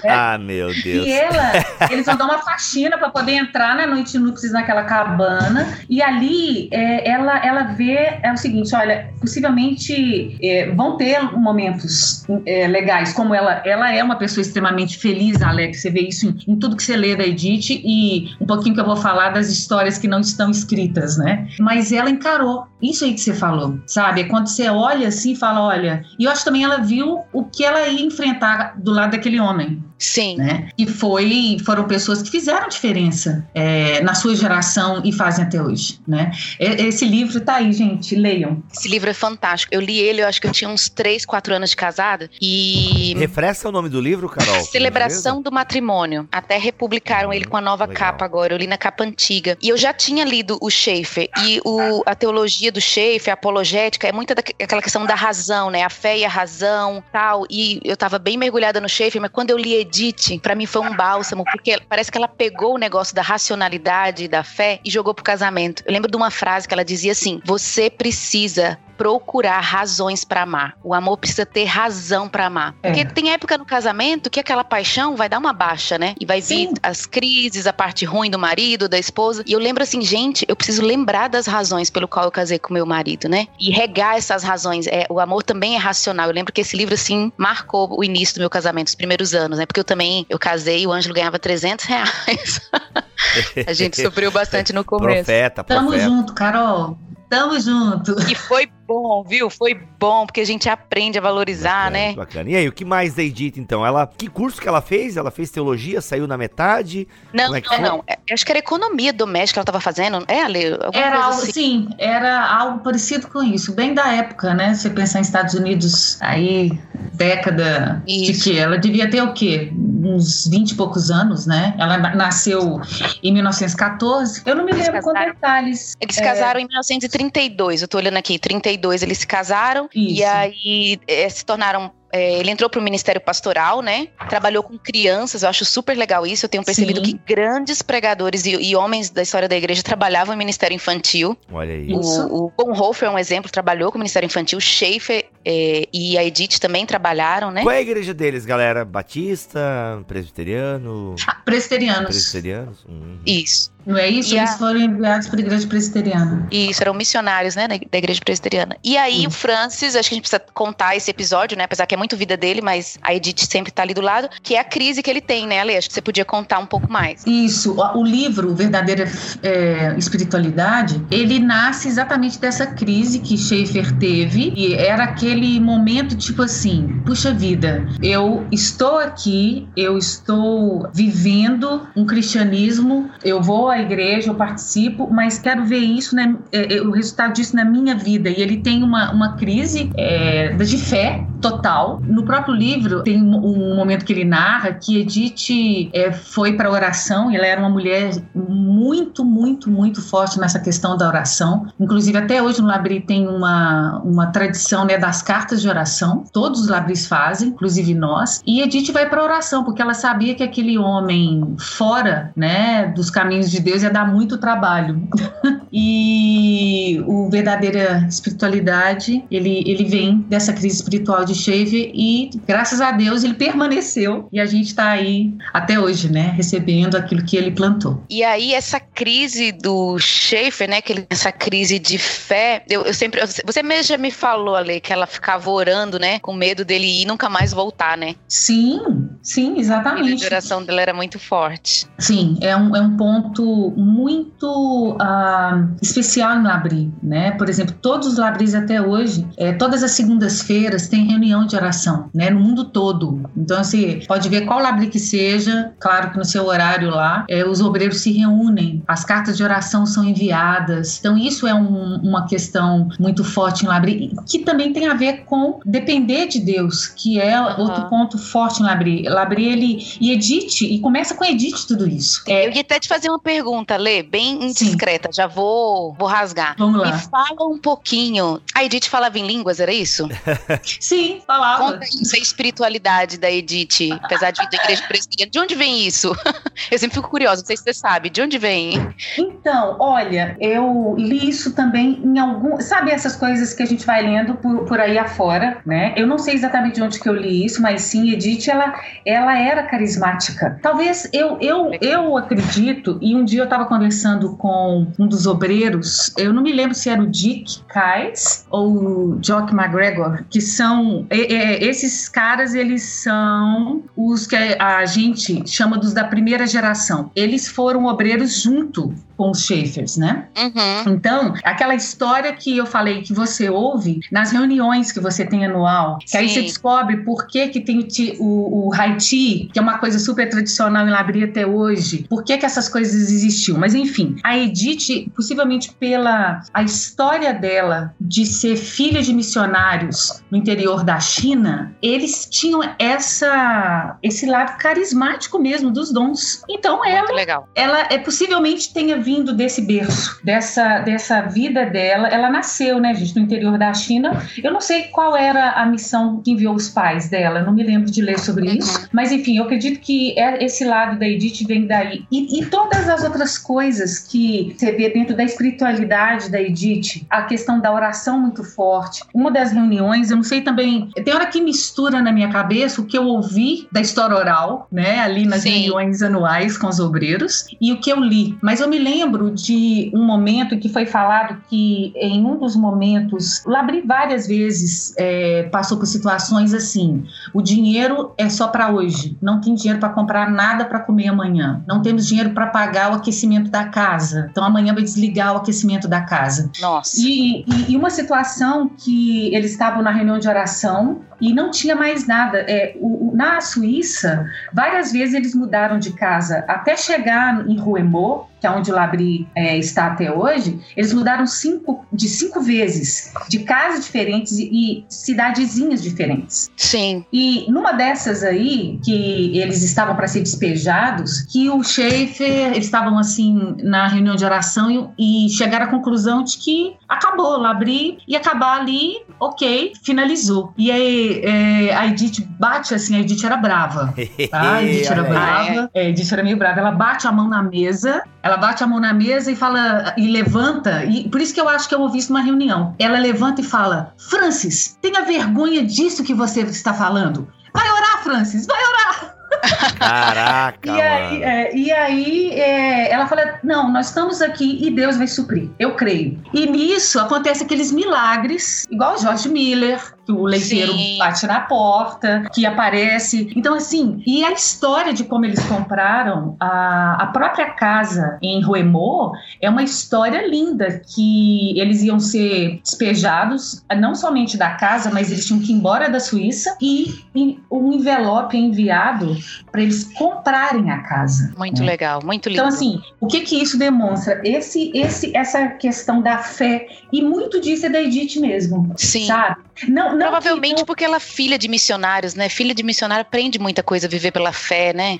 é. 0.03 0.07
Ah, 0.17 0.37
meu 0.37 0.67
Deus. 0.67 1.05
E 1.05 1.11
ela, 1.11 1.51
eles 1.91 2.05
vão 2.05 2.15
dar 2.15 2.25
uma 2.25 2.39
faxina 2.39 2.97
para 2.97 3.09
poder 3.09 3.33
entrar 3.33 3.75
na 3.75 3.85
noite 3.87 4.17
núpcias 4.17 4.51
naquela 4.51 4.83
cabana. 4.83 5.77
E 5.89 6.01
ali 6.01 6.69
é, 6.71 7.09
ela, 7.09 7.37
ela 7.45 7.63
vê 7.63 8.19
é 8.21 8.31
o 8.31 8.37
seguinte: 8.37 8.75
olha, 8.75 9.09
possivelmente 9.19 10.37
é, 10.41 10.71
vão 10.71 10.97
ter 10.97 11.21
momentos 11.33 12.25
é, 12.45 12.67
legais, 12.67 13.13
como 13.13 13.33
ela, 13.33 13.61
ela 13.65 13.93
é 13.93 14.03
uma 14.03 14.15
pessoa 14.15 14.41
extremamente 14.41 14.97
feliz, 14.97 15.41
Alex. 15.41 15.81
Você 15.81 15.89
vê 15.89 16.01
isso 16.01 16.27
em, 16.27 16.53
em 16.53 16.55
tudo 16.55 16.75
que 16.75 16.83
você 16.83 16.95
lê 16.95 17.15
da 17.15 17.25
Edith 17.25 17.81
e 17.83 18.35
um 18.39 18.45
pouquinho 18.45 18.75
que 18.75 18.81
eu 18.81 18.85
vou 18.85 18.97
falar 18.97 19.29
das 19.29 19.49
histórias 19.49 19.97
que 19.97 20.07
não 20.07 20.19
estão 20.19 20.49
escritas, 20.49 21.17
né? 21.17 21.47
Mas 21.59 21.91
ela 21.91 22.09
encarou 22.09 22.65
isso 22.81 23.03
aí 23.05 23.13
que 23.13 23.21
você 23.21 23.33
falou, 23.33 23.76
sabe? 23.85 24.25
Quando 24.25 24.47
você 24.47 24.69
olha 24.69 25.07
assim 25.07 25.33
e 25.33 25.35
fala, 25.35 25.61
olha. 25.61 26.03
E 26.17 26.25
eu 26.25 26.31
acho 26.31 26.45
também 26.45 26.63
ela 26.63 26.77
viu 26.77 27.23
o 27.31 27.43
que 27.45 27.63
ela 27.63 27.87
ia 27.87 28.05
enfrentar 28.05 28.73
do 28.77 28.91
lado 28.91 29.11
daquele 29.11 29.39
homem. 29.39 29.83
Sim. 29.97 30.37
Né? 30.37 30.69
E 30.77 30.85
foi, 30.85 31.57
foram 31.65 31.85
pessoas 31.85 32.21
que 32.21 32.29
fizeram 32.29 32.67
diferença 32.69 33.47
é, 33.53 34.01
na 34.01 34.13
sua 34.13 34.35
geração 34.35 35.01
e 35.03 35.11
fazem 35.11 35.45
até 35.45 35.61
hoje, 35.61 35.99
né? 36.07 36.31
Esse 36.59 37.05
livro 37.05 37.39
tá 37.41 37.55
aí, 37.55 37.73
gente, 37.73 38.15
leiam. 38.15 38.61
Esse 38.71 38.87
livro 38.87 39.09
é 39.09 39.13
fantástico. 39.13 39.73
Eu 39.73 39.81
li 39.81 39.97
ele, 39.97 40.21
eu 40.21 40.27
acho 40.27 40.39
que 40.39 40.47
eu 40.47 40.51
tinha 40.51 40.69
uns 40.69 40.89
3, 40.89 41.25
4 41.25 41.55
anos 41.55 41.71
de 41.71 41.75
casada 41.75 42.29
e... 42.41 43.15
Refresca 43.17 43.69
o 43.69 43.71
nome 43.71 43.89
do 43.89 43.99
livro, 43.99 44.29
Carol. 44.29 44.63
Celebração 44.65 45.41
do 45.41 45.51
Matrimônio. 45.51 46.27
Até 46.31 46.57
republicaram 46.57 47.33
ele 47.33 47.45
com 47.45 47.57
a 47.57 47.61
nova 47.61 47.85
Legal. 47.85 47.97
capa 47.97 48.25
agora. 48.25 48.53
Eu 48.53 48.57
li 48.57 48.67
na 48.67 48.77
capa 48.77 49.03
antiga. 49.03 49.57
E 49.61 49.69
eu 49.69 49.77
já 49.77 49.93
tinha 49.93 50.23
lido 50.23 50.57
o 50.61 50.69
Schaefer 50.69 51.29
e 51.43 51.59
o, 51.65 52.03
a 52.05 52.13
teologia 52.13 52.71
do 52.71 52.79
Schaefer, 52.79 53.31
a 53.31 53.33
apologética, 53.33 54.07
é 54.07 54.11
muito 54.11 54.35
daquela 54.35 54.81
questão 54.81 55.05
da 55.05 55.15
razão, 55.15 55.69
né? 55.69 55.83
A 55.83 55.89
fé 55.89 56.17
e 56.19 56.25
a 56.25 56.29
razão, 56.29 57.03
tal. 57.11 57.45
E 57.49 57.79
eu 57.83 57.97
tava 57.97 58.19
bem 58.19 58.37
mergulhada 58.37 58.79
no 58.79 58.89
Schaefer, 58.89 59.21
mas 59.21 59.31
quando 59.31 59.49
eu 59.49 59.57
li 59.57 59.86
Edith, 59.87 60.39
para 60.41 60.55
mim 60.55 60.65
foi 60.65 60.81
um 60.81 60.95
bálsamo, 60.95 61.43
porque 61.45 61.79
parece 61.87 62.11
que 62.11 62.17
ela 62.17 62.27
pegou 62.27 62.75
o 62.75 62.77
negócio 62.77 63.15
da 63.15 63.21
racionalidade, 63.21 64.27
da 64.27 64.43
fé 64.43 64.79
e 64.83 64.91
jogou 64.91 65.13
pro 65.13 65.23
casamento. 65.23 65.83
Eu 65.85 65.93
lembro 65.93 66.11
de 66.11 66.17
uma 66.17 66.29
frase 66.29 66.67
que 66.67 66.73
ela 66.73 66.83
dizia 66.83 67.13
assim: 67.13 67.41
"Você 67.45 67.89
precisa 67.89 68.77
procurar 68.97 69.59
razões 69.59 70.23
para 70.23 70.41
amar. 70.41 70.77
O 70.83 70.93
amor 70.93 71.17
precisa 71.17 71.45
ter 71.45 71.65
razão 71.65 72.27
para 72.27 72.47
amar. 72.47 72.75
É. 72.81 72.91
Porque 72.91 73.05
tem 73.05 73.31
época 73.31 73.57
no 73.57 73.65
casamento 73.65 74.29
que 74.29 74.39
aquela 74.39 74.63
paixão 74.63 75.15
vai 75.15 75.29
dar 75.29 75.37
uma 75.37 75.53
baixa, 75.53 75.97
né? 75.97 76.15
E 76.19 76.25
vai 76.25 76.41
vir 76.41 76.69
Sim. 76.69 76.73
as 76.81 77.05
crises, 77.05 77.67
a 77.67 77.73
parte 77.73 78.03
ruim 78.05 78.29
do 78.29 78.39
marido, 78.39 78.89
da 78.89 78.97
esposa. 78.97 79.43
E 79.45 79.53
eu 79.53 79.59
lembro 79.59 79.83
assim, 79.83 80.01
gente, 80.01 80.45
eu 80.47 80.55
preciso 80.55 80.81
lembrar 80.81 81.27
das 81.29 81.45
razões 81.45 81.89
pelo 81.89 82.07
qual 82.07 82.25
eu 82.25 82.31
casei 82.31 82.57
com 82.57 82.73
meu 82.73 82.85
marido, 82.85 83.29
né? 83.29 83.47
E 83.59 83.69
regar 83.69 84.17
essas 84.17 84.43
razões. 84.43 84.87
É, 84.87 85.05
o 85.09 85.19
amor 85.19 85.43
também 85.43 85.75
é 85.75 85.77
racional. 85.77 86.27
Eu 86.27 86.33
lembro 86.33 86.51
que 86.51 86.61
esse 86.61 86.75
livro, 86.75 86.95
assim, 86.95 87.31
marcou 87.37 87.97
o 87.97 88.03
início 88.03 88.35
do 88.35 88.39
meu 88.39 88.49
casamento, 88.49 88.87
os 88.87 88.95
primeiros 88.95 89.33
anos, 89.33 89.59
né? 89.59 89.65
Porque 89.65 89.79
eu 89.79 89.85
também, 89.85 90.25
eu 90.29 90.39
casei 90.39 90.81
e 90.81 90.87
o 90.87 90.91
Ângelo 90.91 91.13
ganhava 91.13 91.37
300 91.37 91.85
reais. 91.85 92.61
a 93.67 93.73
gente 93.73 94.01
sofreu 94.01 94.31
bastante 94.31 94.73
no 94.73 94.83
começo. 94.83 95.25
Profeta, 95.25 95.63
profeta. 95.63 95.85
Tamo 95.85 95.99
junto, 95.99 96.33
Carol. 96.33 96.97
Tamo 97.29 97.59
junto. 97.59 98.15
E 98.29 98.35
foi 98.35 98.69
bom, 98.87 99.23
viu? 99.23 99.49
Foi 99.49 99.73
bom, 99.99 100.25
porque 100.25 100.39
a 100.39 100.45
gente 100.45 100.69
aprende 100.69 101.17
a 101.17 101.21
valorizar, 101.21 101.85
bacana, 101.85 102.07
né? 102.07 102.13
Bacana. 102.13 102.49
E 102.49 102.55
aí, 102.55 102.67
o 102.67 102.71
que 102.71 102.85
mais 102.85 103.13
da 103.13 103.23
Edith, 103.23 103.57
então? 103.57 103.85
Ela, 103.85 104.09
que 104.17 104.27
curso 104.27 104.61
que 104.61 104.67
ela 104.67 104.81
fez? 104.81 105.17
Ela 105.17 105.29
fez 105.29 105.51
teologia, 105.51 105.99
saiu 105.99 106.25
na 106.25 106.37
metade? 106.37 107.07
Não, 107.33 107.53
é 107.53 107.61
não, 107.61 107.81
não. 107.81 108.03
É, 108.07 108.17
acho 108.31 108.45
que 108.45 108.51
era 108.51 108.59
economia 108.59 109.11
doméstica 109.11 109.55
que 109.55 109.59
ela 109.59 109.63
estava 109.63 109.81
fazendo. 109.81 110.23
É, 110.27 110.41
Ale? 110.41 110.77
Era 110.93 111.25
algo, 111.25 111.41
assim. 111.41 111.51
sim, 111.51 111.89
era 111.97 112.45
algo 112.45 112.79
parecido 112.79 113.27
com 113.27 113.43
isso. 113.43 113.73
Bem 113.73 113.93
da 113.93 114.13
época, 114.13 114.53
né? 114.53 114.73
Você 114.73 114.89
pensar 114.89 115.19
em 115.19 115.23
Estados 115.23 115.53
Unidos, 115.53 116.17
aí, 116.21 116.71
década 117.13 118.01
isso. 118.07 118.33
de 118.33 118.39
que? 118.43 118.57
Ela 118.57 118.77
devia 118.77 119.09
ter 119.09 119.21
o 119.21 119.33
quê? 119.33 119.71
Uns 119.73 120.47
20 120.47 120.71
e 120.71 120.75
poucos 120.75 121.11
anos, 121.11 121.45
né? 121.45 121.75
Ela 121.77 121.97
nasceu 121.97 122.79
em 123.21 123.33
1914. 123.33 124.43
Eu 124.45 124.55
não 124.55 124.63
me 124.63 124.71
lembro 124.71 125.01
com 125.01 125.13
detalhes. 125.13 125.97
Eles 125.99 126.17
é... 126.17 126.23
casaram 126.23 126.59
em 126.59 126.65
1932, 126.67 127.81
eu 127.81 127.87
tô 127.87 127.97
olhando 127.97 128.17
aqui, 128.17 128.39
32 128.39 128.76
2002 128.77 129.03
eles 129.03 129.17
se 129.19 129.27
casaram 129.27 129.89
Isso. 129.93 130.21
e 130.21 130.23
aí 130.23 130.99
é, 131.07 131.27
se 131.29 131.45
tornaram 131.45 131.91
é, 132.11 132.39
ele 132.39 132.49
entrou 132.49 132.69
para 132.69 132.79
o 132.79 132.83
Ministério 132.83 133.19
Pastoral, 133.19 133.81
né? 133.81 134.07
Trabalhou 134.29 134.63
com 134.63 134.77
crianças, 134.77 135.43
eu 135.43 135.49
acho 135.49 135.65
super 135.65 135.95
legal 135.97 136.25
isso. 136.25 136.45
Eu 136.45 136.49
tenho 136.49 136.63
percebido 136.63 137.03
Sim. 137.03 137.11
que 137.11 137.33
grandes 137.33 137.81
pregadores 137.81 138.45
e, 138.45 138.51
e, 138.51 138.75
homens 138.77 139.09
da 139.09 139.21
história 139.21 139.47
da 139.47 139.57
igreja 139.57 139.83
trabalhavam 139.83 140.33
em 140.33 140.37
Ministério 140.37 140.73
Infantil. 140.73 141.37
Olha 141.51 141.73
aí. 141.73 141.93
O, 141.93 142.45
o 142.45 142.51
Bonhoeffer 142.55 143.09
é 143.09 143.11
um 143.11 143.19
exemplo, 143.19 143.51
trabalhou 143.51 143.91
com 143.91 143.97
o 143.97 143.99
Ministério 143.99 144.25
Infantil. 144.25 144.59
Schaefer 144.61 145.25
é, 145.49 145.87
e 145.93 146.17
a 146.17 146.25
Edith 146.25 146.59
também 146.59 146.85
trabalharam, 146.85 147.51
né? 147.51 147.61
Qual 147.63 147.73
é 147.73 147.77
a 147.77 147.81
igreja 147.81 148.13
deles, 148.13 148.45
galera? 148.45 148.83
Batista, 148.83 150.03
presbiteriano? 150.05 151.15
Ah, 151.25 151.35
presbiterianos. 151.45 152.09
Presbiterianos? 152.09 152.83
Uhum. 152.83 153.19
Isso. 153.25 153.71
Não 153.87 153.97
é 153.97 154.09
isso? 154.09 154.35
E 154.35 154.37
Eles 154.37 154.49
a... 154.51 154.57
foram 154.57 154.81
enviados 154.81 155.29
para 155.29 155.39
a 155.39 155.41
igreja 155.41 155.65
presbiteriana. 155.65 156.45
Isso, 156.51 156.83
eram 156.83 156.93
missionários, 156.93 157.55
né, 157.55 157.69
da 157.69 157.97
igreja 157.97 158.19
presbiteriana. 158.19 158.75
E 158.83 158.97
aí, 158.97 159.25
o 159.25 159.31
Francis, 159.31 159.95
acho 159.95 160.09
que 160.09 160.15
a 160.15 160.17
gente 160.17 160.23
precisa 160.23 160.43
contar 160.53 160.97
esse 160.97 161.09
episódio, 161.09 161.57
né, 161.57 161.63
apesar 161.63 161.85
que 161.85 161.95
é 161.95 161.97
muito 161.97 162.17
vida 162.17 162.35
dele, 162.35 162.59
mas 162.61 162.97
a 163.01 163.15
Edith 163.15 163.45
sempre 163.49 163.71
tá 163.71 163.83
ali 163.83 163.93
do 163.93 164.01
lado, 164.01 164.27
que 164.43 164.55
é 164.55 164.59
a 164.59 164.63
crise 164.65 165.01
que 165.01 165.09
ele 165.09 165.21
tem, 165.21 165.47
né, 165.47 165.61
Ale? 165.61 165.77
Acho 165.77 165.87
que 165.87 165.93
você 165.93 166.01
podia 166.01 166.25
contar 166.25 166.59
um 166.59 166.65
pouco 166.65 166.91
mais. 166.91 167.25
Isso. 167.25 167.77
O 167.95 168.03
livro, 168.03 168.53
Verdadeira 168.53 169.09
é, 169.41 169.95
Espiritualidade, 169.97 171.01
ele 171.09 171.39
nasce 171.39 171.87
exatamente 171.87 172.37
dessa 172.39 172.67
crise 172.67 173.19
que 173.19 173.37
Schaefer 173.37 173.97
teve, 173.97 174.51
e 174.53 174.73
era 174.73 175.05
aquele 175.05 175.36
momento 175.59 176.15
tipo 176.15 176.41
assim: 176.41 177.01
puxa 177.05 177.33
vida, 177.33 177.87
eu 178.01 178.45
estou 178.51 178.99
aqui, 178.99 179.67
eu 179.75 179.97
estou 179.97 180.87
vivendo 180.93 181.87
um 181.95 182.05
cristianismo, 182.05 183.09
eu 183.23 183.41
vou 183.41 183.69
à 183.69 183.79
igreja, 183.79 184.29
eu 184.29 184.35
participo, 184.35 185.09
mas 185.11 185.37
quero 185.37 185.65
ver 185.65 185.79
isso, 185.79 186.15
né, 186.15 186.35
é, 186.51 186.77
é, 186.77 186.81
o 186.81 186.91
resultado 186.91 187.33
disso 187.33 187.55
na 187.55 187.65
minha 187.65 187.95
vida. 187.95 188.29
E 188.29 188.41
ele 188.41 188.57
tem 188.57 188.83
uma, 188.83 189.11
uma 189.11 189.35
crise 189.35 189.91
é, 189.95 190.53
de 190.53 190.77
fé 190.77 191.25
total. 191.41 192.01
No 192.03 192.23
próprio 192.23 192.53
livro 192.53 193.03
tem 193.03 193.21
um 193.21 193.75
momento 193.75 194.05
que 194.05 194.13
ele 194.13 194.25
narra 194.25 194.73
que 194.73 194.99
Edith 194.99 195.89
é, 195.93 196.11
foi 196.11 196.53
para 196.53 196.69
oração 196.69 197.31
ela 197.31 197.45
era 197.45 197.59
uma 197.59 197.69
mulher 197.69 198.11
muito, 198.33 199.23
muito, 199.23 199.69
muito 199.69 200.01
forte 200.01 200.39
nessa 200.39 200.59
questão 200.59 200.97
da 200.97 201.07
oração. 201.07 201.67
Inclusive 201.79 202.17
até 202.17 202.41
hoje 202.41 202.61
no 202.61 202.67
Labri 202.67 202.99
tem 202.99 203.27
uma, 203.27 204.01
uma 204.03 204.27
tradição 204.27 204.85
né, 204.85 204.97
das 204.97 205.21
cartas 205.21 205.61
de 205.61 205.69
oração. 205.69 206.23
Todos 206.31 206.61
os 206.61 206.67
Labris 206.67 207.07
fazem, 207.07 207.49
inclusive 207.49 207.93
nós. 207.93 208.41
E 208.45 208.61
Edith 208.61 208.91
vai 208.91 209.09
para 209.09 209.23
oração 209.23 209.63
porque 209.63 209.81
ela 209.81 209.93
sabia 209.93 210.35
que 210.35 210.43
aquele 210.43 210.77
homem 210.77 211.55
fora, 211.59 212.31
né, 212.35 212.87
dos 212.87 213.09
caminhos 213.09 213.49
de 213.49 213.59
Deus 213.59 213.83
ia 213.83 213.89
dar 213.89 214.11
muito 214.11 214.37
trabalho. 214.37 215.01
e 215.71 217.03
o 217.05 217.29
verdadeira 217.29 218.05
espiritualidade 218.07 219.23
ele 219.29 219.63
ele 219.65 219.85
vem 219.85 220.25
dessa 220.29 220.53
crise 220.53 220.77
espiritual 220.77 221.25
de 221.27 221.35
Shave 221.35 221.91
e 221.93 222.29
graças 222.47 222.81
a 222.81 222.91
Deus 222.91 223.23
ele 223.23 223.33
permaneceu 223.33 224.27
e 224.31 224.39
a 224.39 224.45
gente 224.45 224.67
está 224.67 224.91
aí 224.91 225.33
até 225.53 225.79
hoje, 225.79 226.11
né, 226.11 226.33
recebendo 226.35 226.95
aquilo 226.95 227.23
que 227.23 227.37
ele 227.37 227.51
plantou. 227.51 228.03
E 228.09 228.23
aí 228.23 228.53
essa 228.53 228.79
crise 228.79 229.51
do 229.51 229.97
Schaefer, 229.99 230.69
né, 230.69 230.81
que 230.81 230.93
ele, 230.93 231.07
essa 231.09 231.31
crise 231.31 231.79
de 231.79 231.97
fé, 231.97 232.63
eu, 232.69 232.83
eu 232.83 232.93
sempre, 232.93 233.21
você 233.45 233.61
mesmo 233.63 233.83
já 233.83 233.97
me 233.97 234.11
falou 234.11 234.55
ali 234.55 234.79
que 234.79 234.91
ela 234.91 235.05
ficava 235.05 235.49
orando, 235.49 235.99
né, 235.99 236.19
com 236.19 236.33
medo 236.33 236.65
dele 236.65 236.87
ir 236.87 237.03
e 237.03 237.05
nunca 237.05 237.29
mais 237.29 237.53
voltar, 237.53 237.97
né? 237.97 238.15
Sim, 238.27 239.06
sim, 239.27 239.59
exatamente. 239.59 240.23
A 240.23 240.27
oração 240.27 240.63
dela 240.63 240.81
era 240.81 240.93
muito 240.93 241.19
forte. 241.19 241.87
Sim, 241.97 242.37
é 242.41 242.55
um, 242.55 242.75
é 242.75 242.81
um 242.81 242.95
ponto 242.95 243.73
muito 243.75 244.93
uh, 244.93 245.75
especial 245.81 246.37
no 246.37 246.43
Labri, 246.43 246.91
né? 247.01 247.31
Por 247.31 247.49
exemplo, 247.49 247.75
todos 247.81 248.07
os 248.07 248.17
Labris 248.17 248.55
até 248.55 248.81
hoje, 248.81 249.27
é, 249.37 249.53
todas 249.53 249.83
as 249.83 249.91
segundas-feiras 249.91 250.87
tem 250.87 251.07
reunião 251.07 251.45
de 251.45 251.55
oração, 251.55 252.09
né, 252.13 252.29
no 252.29 252.39
mundo 252.39 252.65
todo. 252.65 253.29
Então, 253.35 253.59
assim, 253.59 254.01
pode 254.07 254.29
ver 254.29 254.45
qual 254.45 254.59
labri 254.59 254.87
que 254.87 254.99
seja, 254.99 255.71
claro 255.79 256.11
que 256.11 256.17
no 256.17 256.25
seu 256.25 256.45
horário 256.45 256.89
lá, 256.89 257.25
é, 257.29 257.45
os 257.45 257.61
obreiros 257.61 258.01
se 258.01 258.11
reúnem, 258.11 258.83
as 258.87 259.03
cartas 259.03 259.37
de 259.37 259.43
oração 259.43 259.85
são 259.85 260.03
enviadas. 260.03 260.99
Então, 260.99 261.17
isso 261.17 261.47
é 261.47 261.53
um, 261.53 261.95
uma 261.97 262.27
questão 262.27 262.89
muito 262.99 263.23
forte 263.23 263.65
em 263.65 263.67
labri, 263.67 264.11
que 264.27 264.39
também 264.39 264.73
tem 264.73 264.87
a 264.87 264.93
ver 264.93 265.23
com 265.25 265.59
depender 265.65 266.27
de 266.27 266.39
Deus, 266.39 266.87
que 266.87 267.19
é 267.19 267.39
uhum. 267.39 267.61
outro 267.61 267.85
ponto 267.89 268.17
forte 268.17 268.61
em 268.61 268.65
labri. 268.65 269.03
Labri 269.17 269.45
ele, 269.45 269.97
e 269.99 270.11
Edith, 270.11 270.61
e 270.61 270.79
começa 270.79 271.15
com 271.15 271.25
Edith 271.25 271.65
tudo 271.67 271.87
isso. 271.87 272.23
É, 272.27 272.45
eu 272.45 272.51
ia 272.51 272.61
até 272.61 272.79
te 272.79 272.87
fazer 272.87 273.09
uma 273.09 273.19
pergunta, 273.19 273.75
Lê, 273.75 274.03
bem 274.03 274.45
indiscreta, 274.45 275.09
Sim. 275.11 275.15
já 275.15 275.27
vou, 275.27 275.93
vou 275.93 276.07
rasgar. 276.07 276.55
Vamos 276.57 276.79
lá. 276.79 276.91
Me 276.91 276.99
fala 276.99 277.49
um 277.49 277.57
pouquinho. 277.57 278.39
A 278.53 278.63
Edith 278.63 278.87
falava 278.87 279.17
em 279.17 279.25
línguas, 279.25 279.59
era 279.59 279.73
isso? 279.73 280.07
Sim, 280.79 281.21
falava. 281.25 281.73
Conta 281.73 281.85
isso, 281.85 282.15
a 282.15 282.19
espiritualidade 282.19 283.17
da 283.17 283.31
Edith, 283.31 283.91
apesar 284.03 284.31
de 284.31 284.41
vir 284.41 284.49
da 284.49 284.63
igreja 284.63 284.83
presbiteriana. 284.87 285.31
De 285.31 285.39
onde 285.39 285.55
vem 285.55 285.85
isso? 285.85 286.15
Eu 286.69 286.77
sempre 286.77 286.95
fico 286.95 287.09
curiosa, 287.09 287.41
não 287.41 287.47
sei 287.47 287.57
se 287.57 287.63
você 287.63 287.73
sabe, 287.73 288.09
de 288.09 288.21
onde 288.21 288.37
vem? 288.37 288.93
Então, 289.17 289.77
olha, 289.79 290.35
eu 290.39 290.95
li 290.97 291.29
isso 291.29 291.53
também 291.53 292.01
em 292.03 292.19
algum. 292.19 292.59
Sabe 292.59 292.91
essas 292.91 293.15
coisas 293.15 293.53
que 293.53 293.63
a 293.63 293.65
gente 293.65 293.85
vai 293.85 294.01
lendo 294.01 294.35
por, 294.35 294.65
por 294.65 294.79
aí 294.79 294.97
afora, 294.97 295.61
né? 295.65 295.93
Eu 295.95 296.07
não 296.07 296.17
sei 296.17 296.33
exatamente 296.33 296.75
de 296.75 296.81
onde 296.81 296.99
que 296.99 297.07
eu 297.07 297.13
li 297.13 297.45
isso, 297.45 297.61
mas 297.61 297.81
sim, 297.83 298.11
Edith, 298.11 298.49
ela, 298.49 298.73
ela 299.07 299.39
era 299.39 299.63
carismática. 299.63 300.59
Talvez 300.61 301.09
eu, 301.13 301.37
eu, 301.39 301.71
eu 301.79 302.17
acredito, 302.17 302.97
e 303.01 303.15
um 303.15 303.23
dia 303.23 303.39
eu 303.39 303.45
estava 303.45 303.65
conversando 303.65 304.35
com 304.35 304.85
um 304.99 305.07
dos 305.07 305.25
obreiros, 305.25 306.13
eu 306.17 306.33
não 306.33 306.43
me 306.43 306.51
lembro 306.51 306.75
se 306.75 306.89
era 306.89 307.01
o 307.01 307.07
Dick 307.07 307.61
Kais 307.69 308.45
ou 308.51 308.67
o 308.67 309.19
Jock 309.21 309.53
McGregor, 309.53 310.25
que 310.29 310.41
são. 310.41 311.07
É, 311.09 311.33
é, 311.33 311.63
esses 311.63 312.09
caras, 312.09 312.53
eles 312.53 312.83
são 312.83 313.83
os 313.95 314.27
que 314.27 314.35
a 314.35 314.85
gente 314.85 315.47
chama 315.47 315.77
dos 315.77 315.93
da 315.93 316.03
primeira 316.03 316.45
geração. 316.45 317.09
Eles 317.15 317.47
foram 317.47 317.85
obreiros 317.85 318.41
junto 318.41 318.93
com 319.17 319.31
os 319.31 319.41
Schaefers, 319.41 319.97
né? 319.97 320.27
Uhum. 320.37 320.93
Então, 320.93 321.33
aquela 321.43 321.75
história 321.75 322.31
que 322.33 322.55
eu 322.55 322.65
falei 322.65 323.01
que 323.01 323.11
você 323.11 323.49
ouve 323.49 323.99
nas 324.11 324.31
reuniões 324.31 324.91
que 324.91 324.99
você 324.99 325.25
tem 325.25 325.43
anual, 325.43 325.97
que 325.97 326.11
Sim. 326.11 326.17
aí 326.19 326.29
você 326.29 326.41
descobre 326.43 326.97
por 326.97 327.27
que, 327.27 327.47
que 327.49 327.59
tem 327.59 327.79
o, 327.79 328.23
o, 328.23 328.67
o 328.67 328.73
Haiti, 328.73 329.49
que 329.51 329.57
é 329.57 329.61
uma 329.61 329.79
coisa 329.79 329.97
super 329.99 330.29
tradicional 330.29 330.87
em 330.87 330.91
Labri 330.91 331.23
até 331.23 331.45
hoje, 331.45 332.05
por 332.07 332.23
que, 332.23 332.37
que 332.37 332.45
essas 332.45 332.69
coisas 332.69 332.93
existiam. 332.93 333.57
Mas 333.57 333.73
enfim, 333.73 334.15
a 334.23 334.37
Edith, 334.37 335.11
possivelmente 335.15 335.73
pela 335.73 336.41
a 336.53 336.63
história 336.63 337.33
dela 337.33 337.93
de 337.99 338.25
ser 338.25 338.55
filha 338.55 339.01
de 339.01 339.13
missionários 339.13 340.21
no 340.29 340.37
interior 340.37 340.83
da 340.83 340.99
China, 340.99 341.75
eles 341.81 342.27
tinham 342.29 342.61
essa 342.77 343.97
esse 344.03 344.25
lado 344.25 344.57
carismático 344.57 345.39
mesmo 345.39 345.71
dos 345.71 345.91
dons. 345.91 346.43
Então 346.47 346.85
ela, 346.85 347.09
ela 347.55 347.87
é 347.89 347.97
possivelmente 347.97 348.73
tenha 348.73 348.97
vindo 349.07 349.33
desse 349.33 349.61
berço, 349.61 350.19
dessa, 350.21 350.79
dessa 350.79 351.21
vida 351.21 351.65
dela. 351.65 352.09
Ela 352.09 352.29
nasceu, 352.29 352.77
né, 352.77 352.93
gente, 352.93 353.15
no 353.15 353.21
interior 353.21 353.57
da 353.57 353.73
China. 353.73 354.21
Eu 354.43 354.51
não 354.51 354.59
sei 354.59 354.83
qual 354.83 355.15
era 355.15 355.51
a 355.51 355.65
missão 355.65 356.21
que 356.21 356.31
enviou 356.31 356.53
os 356.53 356.67
pais 356.67 357.07
dela, 357.07 357.41
não 357.41 357.53
me 357.53 357.63
lembro 357.63 357.89
de 357.89 358.01
ler 358.01 358.19
sobre 358.19 358.47
isso. 358.57 358.81
Uhum. 358.81 358.87
Mas, 358.91 359.13
enfim, 359.13 359.37
eu 359.37 359.45
acredito 359.45 359.79
que 359.79 360.19
é, 360.19 360.43
esse 360.43 360.65
lado 360.65 360.99
da 360.99 361.07
Edith 361.07 361.45
vem 361.47 361.65
daí. 361.65 362.03
E, 362.11 362.41
e 362.41 362.45
todas 362.47 362.89
as 362.89 363.01
outras 363.05 363.37
coisas 363.37 363.97
que 363.97 364.53
você 364.57 364.73
vê 364.73 364.89
dentro 364.89 365.15
da 365.15 365.23
espiritualidade 365.23 366.29
da 366.29 366.41
Edith, 366.41 367.05
a 367.09 367.21
questão 367.21 367.61
da 367.61 367.73
oração 367.73 368.19
muito 368.19 368.43
forte. 368.43 369.03
Uma 369.13 369.31
das 369.31 369.53
reuniões, 369.53 370.11
eu 370.11 370.17
não 370.17 370.23
sei 370.23 370.41
também, 370.41 370.89
tem 371.05 371.13
hora 371.13 371.27
que 371.27 371.39
mistura 371.39 372.01
na 372.01 372.11
minha 372.11 372.27
cabeça 372.27 372.81
o 372.81 372.85
que 372.85 372.97
eu 372.97 373.05
ouvi 373.05 373.69
da 373.71 373.79
história 373.79 374.17
oral, 374.17 374.67
né, 374.69 374.99
ali 374.99 375.25
nas 375.25 375.43
Sim. 375.43 375.51
reuniões 375.51 376.01
anuais 376.01 376.57
com 376.57 376.67
os 376.67 376.81
obreiros, 376.81 377.45
e 377.61 377.71
o 377.71 377.79
que 377.79 377.89
eu 377.89 378.01
li. 378.01 378.37
Mas 378.41 378.59
eu 378.59 378.67
me 378.67 378.77
lembro 378.77 378.96
lembro 378.97 379.31
de 379.31 379.91
um 379.93 380.03
momento 380.03 380.57
que 380.57 380.69
foi 380.69 380.85
falado 380.85 381.41
que, 381.49 381.93
em 381.95 382.25
um 382.25 382.37
dos 382.37 382.55
momentos, 382.55 383.43
Labri 383.45 383.81
várias 383.81 384.27
vezes 384.27 384.93
é, 384.97 385.43
passou 385.51 385.77
por 385.77 385.85
situações 385.85 386.53
assim: 386.53 387.03
o 387.33 387.41
dinheiro 387.41 388.13
é 388.17 388.29
só 388.29 388.47
para 388.47 388.71
hoje, 388.71 389.17
não 389.21 389.39
tem 389.39 389.53
dinheiro 389.53 389.79
para 389.79 389.89
comprar 389.89 390.29
nada 390.29 390.65
para 390.65 390.79
comer 390.79 391.07
amanhã, 391.07 391.63
não 391.67 391.81
temos 391.81 392.07
dinheiro 392.07 392.31
para 392.31 392.47
pagar 392.47 392.91
o 392.91 392.95
aquecimento 392.95 393.49
da 393.49 393.65
casa, 393.65 394.27
então 394.31 394.43
amanhã 394.43 394.73
vai 394.73 394.83
desligar 394.83 395.33
o 395.33 395.37
aquecimento 395.37 395.87
da 395.87 396.01
casa. 396.01 396.51
Nossa. 396.61 396.99
E, 396.99 397.45
e, 397.47 397.71
e 397.71 397.77
uma 397.77 397.89
situação 397.89 398.69
que 398.69 399.33
eles 399.33 399.51
estavam 399.51 399.81
na 399.81 399.91
reunião 399.91 400.17
de 400.19 400.27
oração 400.27 401.01
e 401.19 401.33
não 401.33 401.51
tinha 401.51 401.75
mais 401.75 402.07
nada. 402.07 402.39
É, 402.39 402.75
o, 402.79 403.09
o, 403.09 403.15
na 403.15 403.41
Suíça, 403.41 404.25
várias 404.53 404.91
vezes 404.91 405.15
eles 405.15 405.33
mudaram 405.33 405.79
de 405.79 405.93
casa 405.93 406.43
até 406.47 406.75
chegar 406.75 407.47
em 407.47 407.57
Ruemont, 407.57 408.27
que 408.39 408.45
é 408.45 408.51
onde 408.51 408.71
o 408.71 408.75
Labri 408.75 409.27
é, 409.35 409.57
está 409.57 409.87
até 409.87 410.11
hoje, 410.11 410.59
eles 410.75 410.93
mudaram 410.93 411.25
cinco, 411.25 411.85
de 411.91 412.07
cinco 412.07 412.41
vezes, 412.41 413.11
de 413.29 413.39
casas 413.39 413.85
diferentes 413.85 414.37
e, 414.37 414.43
e, 414.43 414.85
cidadezinhas 414.87 415.81
diferentes. 415.81 416.51
Sim. 416.55 417.03
E 417.11 417.45
numa 417.49 417.71
dessas 417.71 418.23
aí, 418.23 418.79
que 418.83 419.37
eles 419.39 419.63
estavam 419.63 419.95
para 419.95 420.07
ser 420.07 420.19
despejados, 420.19 421.21
que 421.21 421.49
o 421.49 421.63
Schaefer, 421.63 422.51
eles 422.51 422.65
estavam 422.65 422.97
assim 422.99 423.55
na 423.63 423.87
reunião 423.87 424.15
de 424.15 424.23
oração 424.23 424.93
e, 424.97 425.25
e 425.27 425.29
chegaram 425.31 425.65
à 425.65 425.69
conclusão 425.69 426.23
de 426.23 426.37
que 426.37 426.75
acabou, 426.87 427.33
o 427.33 427.37
Labri 427.37 427.97
ia 428.07 428.19
acabar 428.19 428.61
ali, 428.61 428.97
ok, 429.19 429.73
finalizou. 429.83 430.53
E 430.57 430.71
aí 430.71 431.06
é, 431.23 431.75
a 431.75 431.87
Edith 431.87 432.27
bate 432.39 432.73
assim, 432.73 432.95
a 432.95 432.99
Edith 432.99 433.25
era 433.25 433.37
brava. 433.37 433.93
Tá? 434.29 434.53
A 434.53 434.63
Edith 434.63 434.91
era 434.91 435.03
brava, 435.03 435.69
é, 435.73 435.81
a 435.81 435.89
Edith 435.89 436.11
era 436.11 436.23
meio 436.23 436.37
brava. 436.37 436.59
Ela 436.59 436.71
bate 436.71 437.07
a 437.07 437.11
mão 437.11 437.27
na 437.27 437.43
mesa 437.43 438.03
ela 438.27 438.35
bate 438.35 438.61
a 438.61 438.67
mão 438.67 438.81
na 438.81 438.93
mesa 438.93 439.31
e 439.31 439.37
fala 439.37 439.93
e 439.97 440.05
levanta, 440.05 440.83
e 440.83 441.07
por 441.07 441.21
isso 441.21 441.33
que 441.33 441.39
eu 441.39 441.47
acho 441.47 441.69
que 441.69 441.73
eu 441.73 441.79
ouvi 441.79 441.99
isso 441.99 442.11
numa 442.11 442.21
reunião. 442.21 442.75
Ela 442.77 442.99
levanta 442.99 443.39
e 443.39 443.43
fala: 443.43 443.93
Francis, 443.97 444.77
tenha 444.81 445.03
vergonha 445.03 445.63
disso 445.63 446.03
que 446.03 446.13
você 446.13 446.41
está 446.41 446.73
falando. 446.73 447.25
Vai 447.53 447.69
orar, 447.71 448.03
Francis, 448.03 448.45
vai 448.45 448.57
orar. 448.57 449.15
Caraca! 449.79 450.59
e 450.69 450.81
aí, 450.81 451.23
é, 451.23 451.55
e 451.55 451.71
aí 451.71 452.31
é, 452.31 452.91
ela 452.91 453.07
fala: 453.07 453.39
Não, 453.41 453.71
nós 453.71 453.87
estamos 453.87 454.21
aqui 454.21 454.59
e 454.61 454.71
Deus 454.71 454.97
vai 454.97 455.07
suprir. 455.07 455.49
Eu 455.57 455.75
creio. 455.75 456.21
E 456.33 456.45
nisso 456.45 456.99
acontece 456.99 457.43
aqueles 457.43 457.71
milagres, 457.71 458.65
igual 458.69 458.95
o 458.95 458.97
George 458.97 459.29
Miller, 459.29 459.79
o 460.09 460.25
leiteiro 460.25 460.73
Sim. 460.73 460.97
bate 460.97 461.25
na 461.27 461.41
porta, 461.41 462.29
que 462.33 462.45
aparece. 462.45 463.31
Então, 463.35 463.55
assim, 463.55 464.01
e 464.05 464.23
a 464.23 464.31
história 464.31 464.93
de 464.93 465.03
como 465.03 465.25
eles 465.25 465.43
compraram 465.45 466.35
a, 466.39 467.03
a 467.03 467.07
própria 467.07 467.49
casa 467.51 468.17
em 468.21 468.41
Ruemont 468.41 469.17
é 469.41 469.49
uma 469.49 469.63
história 469.63 470.27
linda, 470.27 470.81
que 470.95 471.59
eles 471.59 471.83
iam 471.83 471.99
ser 471.99 472.59
despejados, 472.63 473.63
não 473.77 473.95
somente 473.95 474.37
da 474.37 474.51
casa, 474.51 474.89
mas 474.91 475.11
eles 475.11 475.25
tinham 475.25 475.41
que 475.41 475.51
ir 475.51 475.55
embora 475.55 475.89
da 475.89 475.99
Suíça 475.99 476.57
e, 476.61 476.95
e 477.15 477.39
um 477.51 477.73
envelope 477.73 478.37
enviado 478.37 479.15
para 479.51 479.61
eles 479.61 479.83
comprarem 479.93 480.71
a 480.71 480.83
casa. 480.83 481.33
Muito 481.37 481.61
né? 481.61 481.67
legal, 481.67 482.01
muito 482.03 482.29
lindo. 482.29 482.39
Então, 482.39 482.47
assim, 482.47 482.79
o 482.99 483.07
que 483.07 483.21
que 483.21 483.41
isso 483.41 483.57
demonstra? 483.57 484.21
Esse, 484.23 484.71
esse, 484.73 485.15
essa 485.15 485.47
questão 485.47 486.01
da 486.01 486.17
fé, 486.17 486.67
e 486.91 487.01
muito 487.01 487.39
disso 487.41 487.65
é 487.65 487.69
da 487.69 487.81
Edith 487.81 488.19
mesmo, 488.19 488.73
Sim. 488.77 489.05
sabe? 489.05 489.46
Não, 489.67 489.91
não 489.91 489.99
Provavelmente 489.99 490.59
que, 490.59 490.65
porque 490.65 490.83
ela 490.83 490.97
é 490.97 490.99
filha 490.99 491.37
de 491.37 491.47
missionários, 491.47 492.13
né? 492.13 492.29
Filha 492.29 492.53
de 492.53 492.63
missionário 492.63 493.01
aprende 493.01 493.39
muita 493.39 493.63
coisa 493.63 493.87
a 493.87 493.89
viver 493.89 494.11
pela 494.11 494.31
fé, 494.31 494.73
né? 494.73 494.99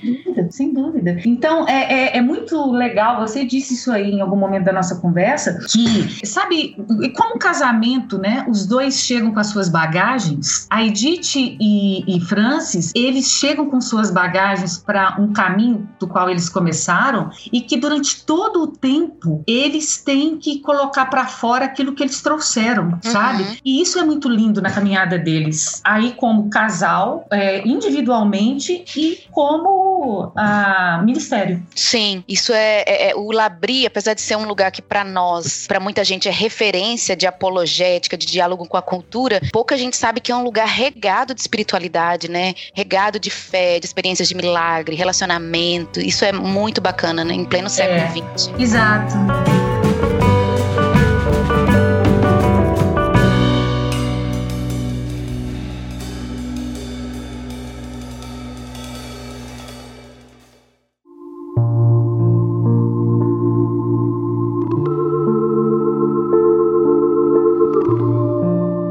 Sem 0.58 0.74
dúvida. 0.74 1.16
Então, 1.24 1.68
é, 1.68 2.16
é, 2.16 2.16
é, 2.16 2.20
muito 2.20 2.72
legal, 2.72 3.20
você 3.20 3.44
disse 3.44 3.74
isso 3.74 3.92
aí 3.92 4.10
em 4.10 4.20
algum 4.20 4.34
momento 4.34 4.64
da 4.64 4.72
nossa 4.72 4.96
conversa, 4.96 5.56
que, 5.70 6.26
sabe, 6.26 6.74
como 7.16 7.38
casamento, 7.38 8.18
né? 8.18 8.44
Os 8.48 8.66
dois 8.66 8.98
chegam 8.98 9.32
com 9.32 9.38
as 9.38 9.46
suas 9.46 9.68
bagagens, 9.68 10.66
a 10.68 10.82
Edith 10.82 11.36
e, 11.36 12.16
e 12.16 12.20
Francis, 12.22 12.90
eles 12.92 13.26
chegam 13.26 13.70
com 13.70 13.80
suas 13.80 14.10
bagagens 14.10 14.78
para 14.78 15.14
um 15.20 15.32
caminho 15.32 15.88
do 16.00 16.08
qual 16.08 16.28
eles 16.28 16.48
começaram 16.48 17.30
e 17.52 17.60
que 17.60 17.76
durante 17.76 18.24
todo 18.24 18.64
o 18.64 18.66
tempo 18.66 19.44
eles 19.46 20.02
têm 20.02 20.38
que 20.38 20.58
colocar 20.58 21.06
para 21.06 21.26
fora 21.26 21.66
aquilo 21.66 21.94
que 21.94 22.02
eles 22.02 22.20
trouxeram, 22.20 22.88
uhum. 22.88 22.98
sabe? 23.00 23.60
E 23.64 23.80
isso 23.80 23.96
é 23.96 24.02
muito 24.02 24.28
lindo 24.28 24.60
na 24.60 24.72
caminhada 24.72 25.16
deles. 25.20 25.80
Aí, 25.84 26.14
como 26.16 26.50
casal, 26.50 27.28
é, 27.30 27.64
individualmente 27.64 28.84
e 28.96 29.20
como 29.30 30.32
ministério. 31.04 31.62
Sim, 31.74 32.24
isso 32.28 32.52
é, 32.52 32.82
é, 32.86 33.10
é, 33.10 33.14
o 33.14 33.30
Labri, 33.30 33.86
apesar 33.86 34.14
de 34.14 34.20
ser 34.20 34.36
um 34.36 34.44
lugar 34.44 34.70
que 34.70 34.82
para 34.82 35.04
nós, 35.04 35.66
para 35.66 35.80
muita 35.80 36.04
gente 36.04 36.28
é 36.28 36.30
referência 36.30 37.16
de 37.16 37.26
apologética, 37.26 38.16
de 38.16 38.26
diálogo 38.26 38.66
com 38.66 38.76
a 38.76 38.82
cultura, 38.82 39.40
pouca 39.52 39.76
gente 39.76 39.96
sabe 39.96 40.20
que 40.20 40.32
é 40.32 40.36
um 40.36 40.42
lugar 40.42 40.66
regado 40.66 41.34
de 41.34 41.40
espiritualidade, 41.40 42.30
né? 42.30 42.54
Regado 42.74 43.18
de 43.18 43.30
fé, 43.30 43.78
de 43.78 43.86
experiências 43.86 44.28
de 44.28 44.34
milagre, 44.34 44.96
relacionamento. 44.96 46.00
Isso 46.00 46.24
é 46.24 46.32
muito 46.32 46.80
bacana, 46.80 47.24
né? 47.24 47.34
Em 47.34 47.44
pleno 47.44 47.68
século 47.68 48.00
XX. 48.36 48.52
É, 48.58 48.62
exato. 48.62 49.77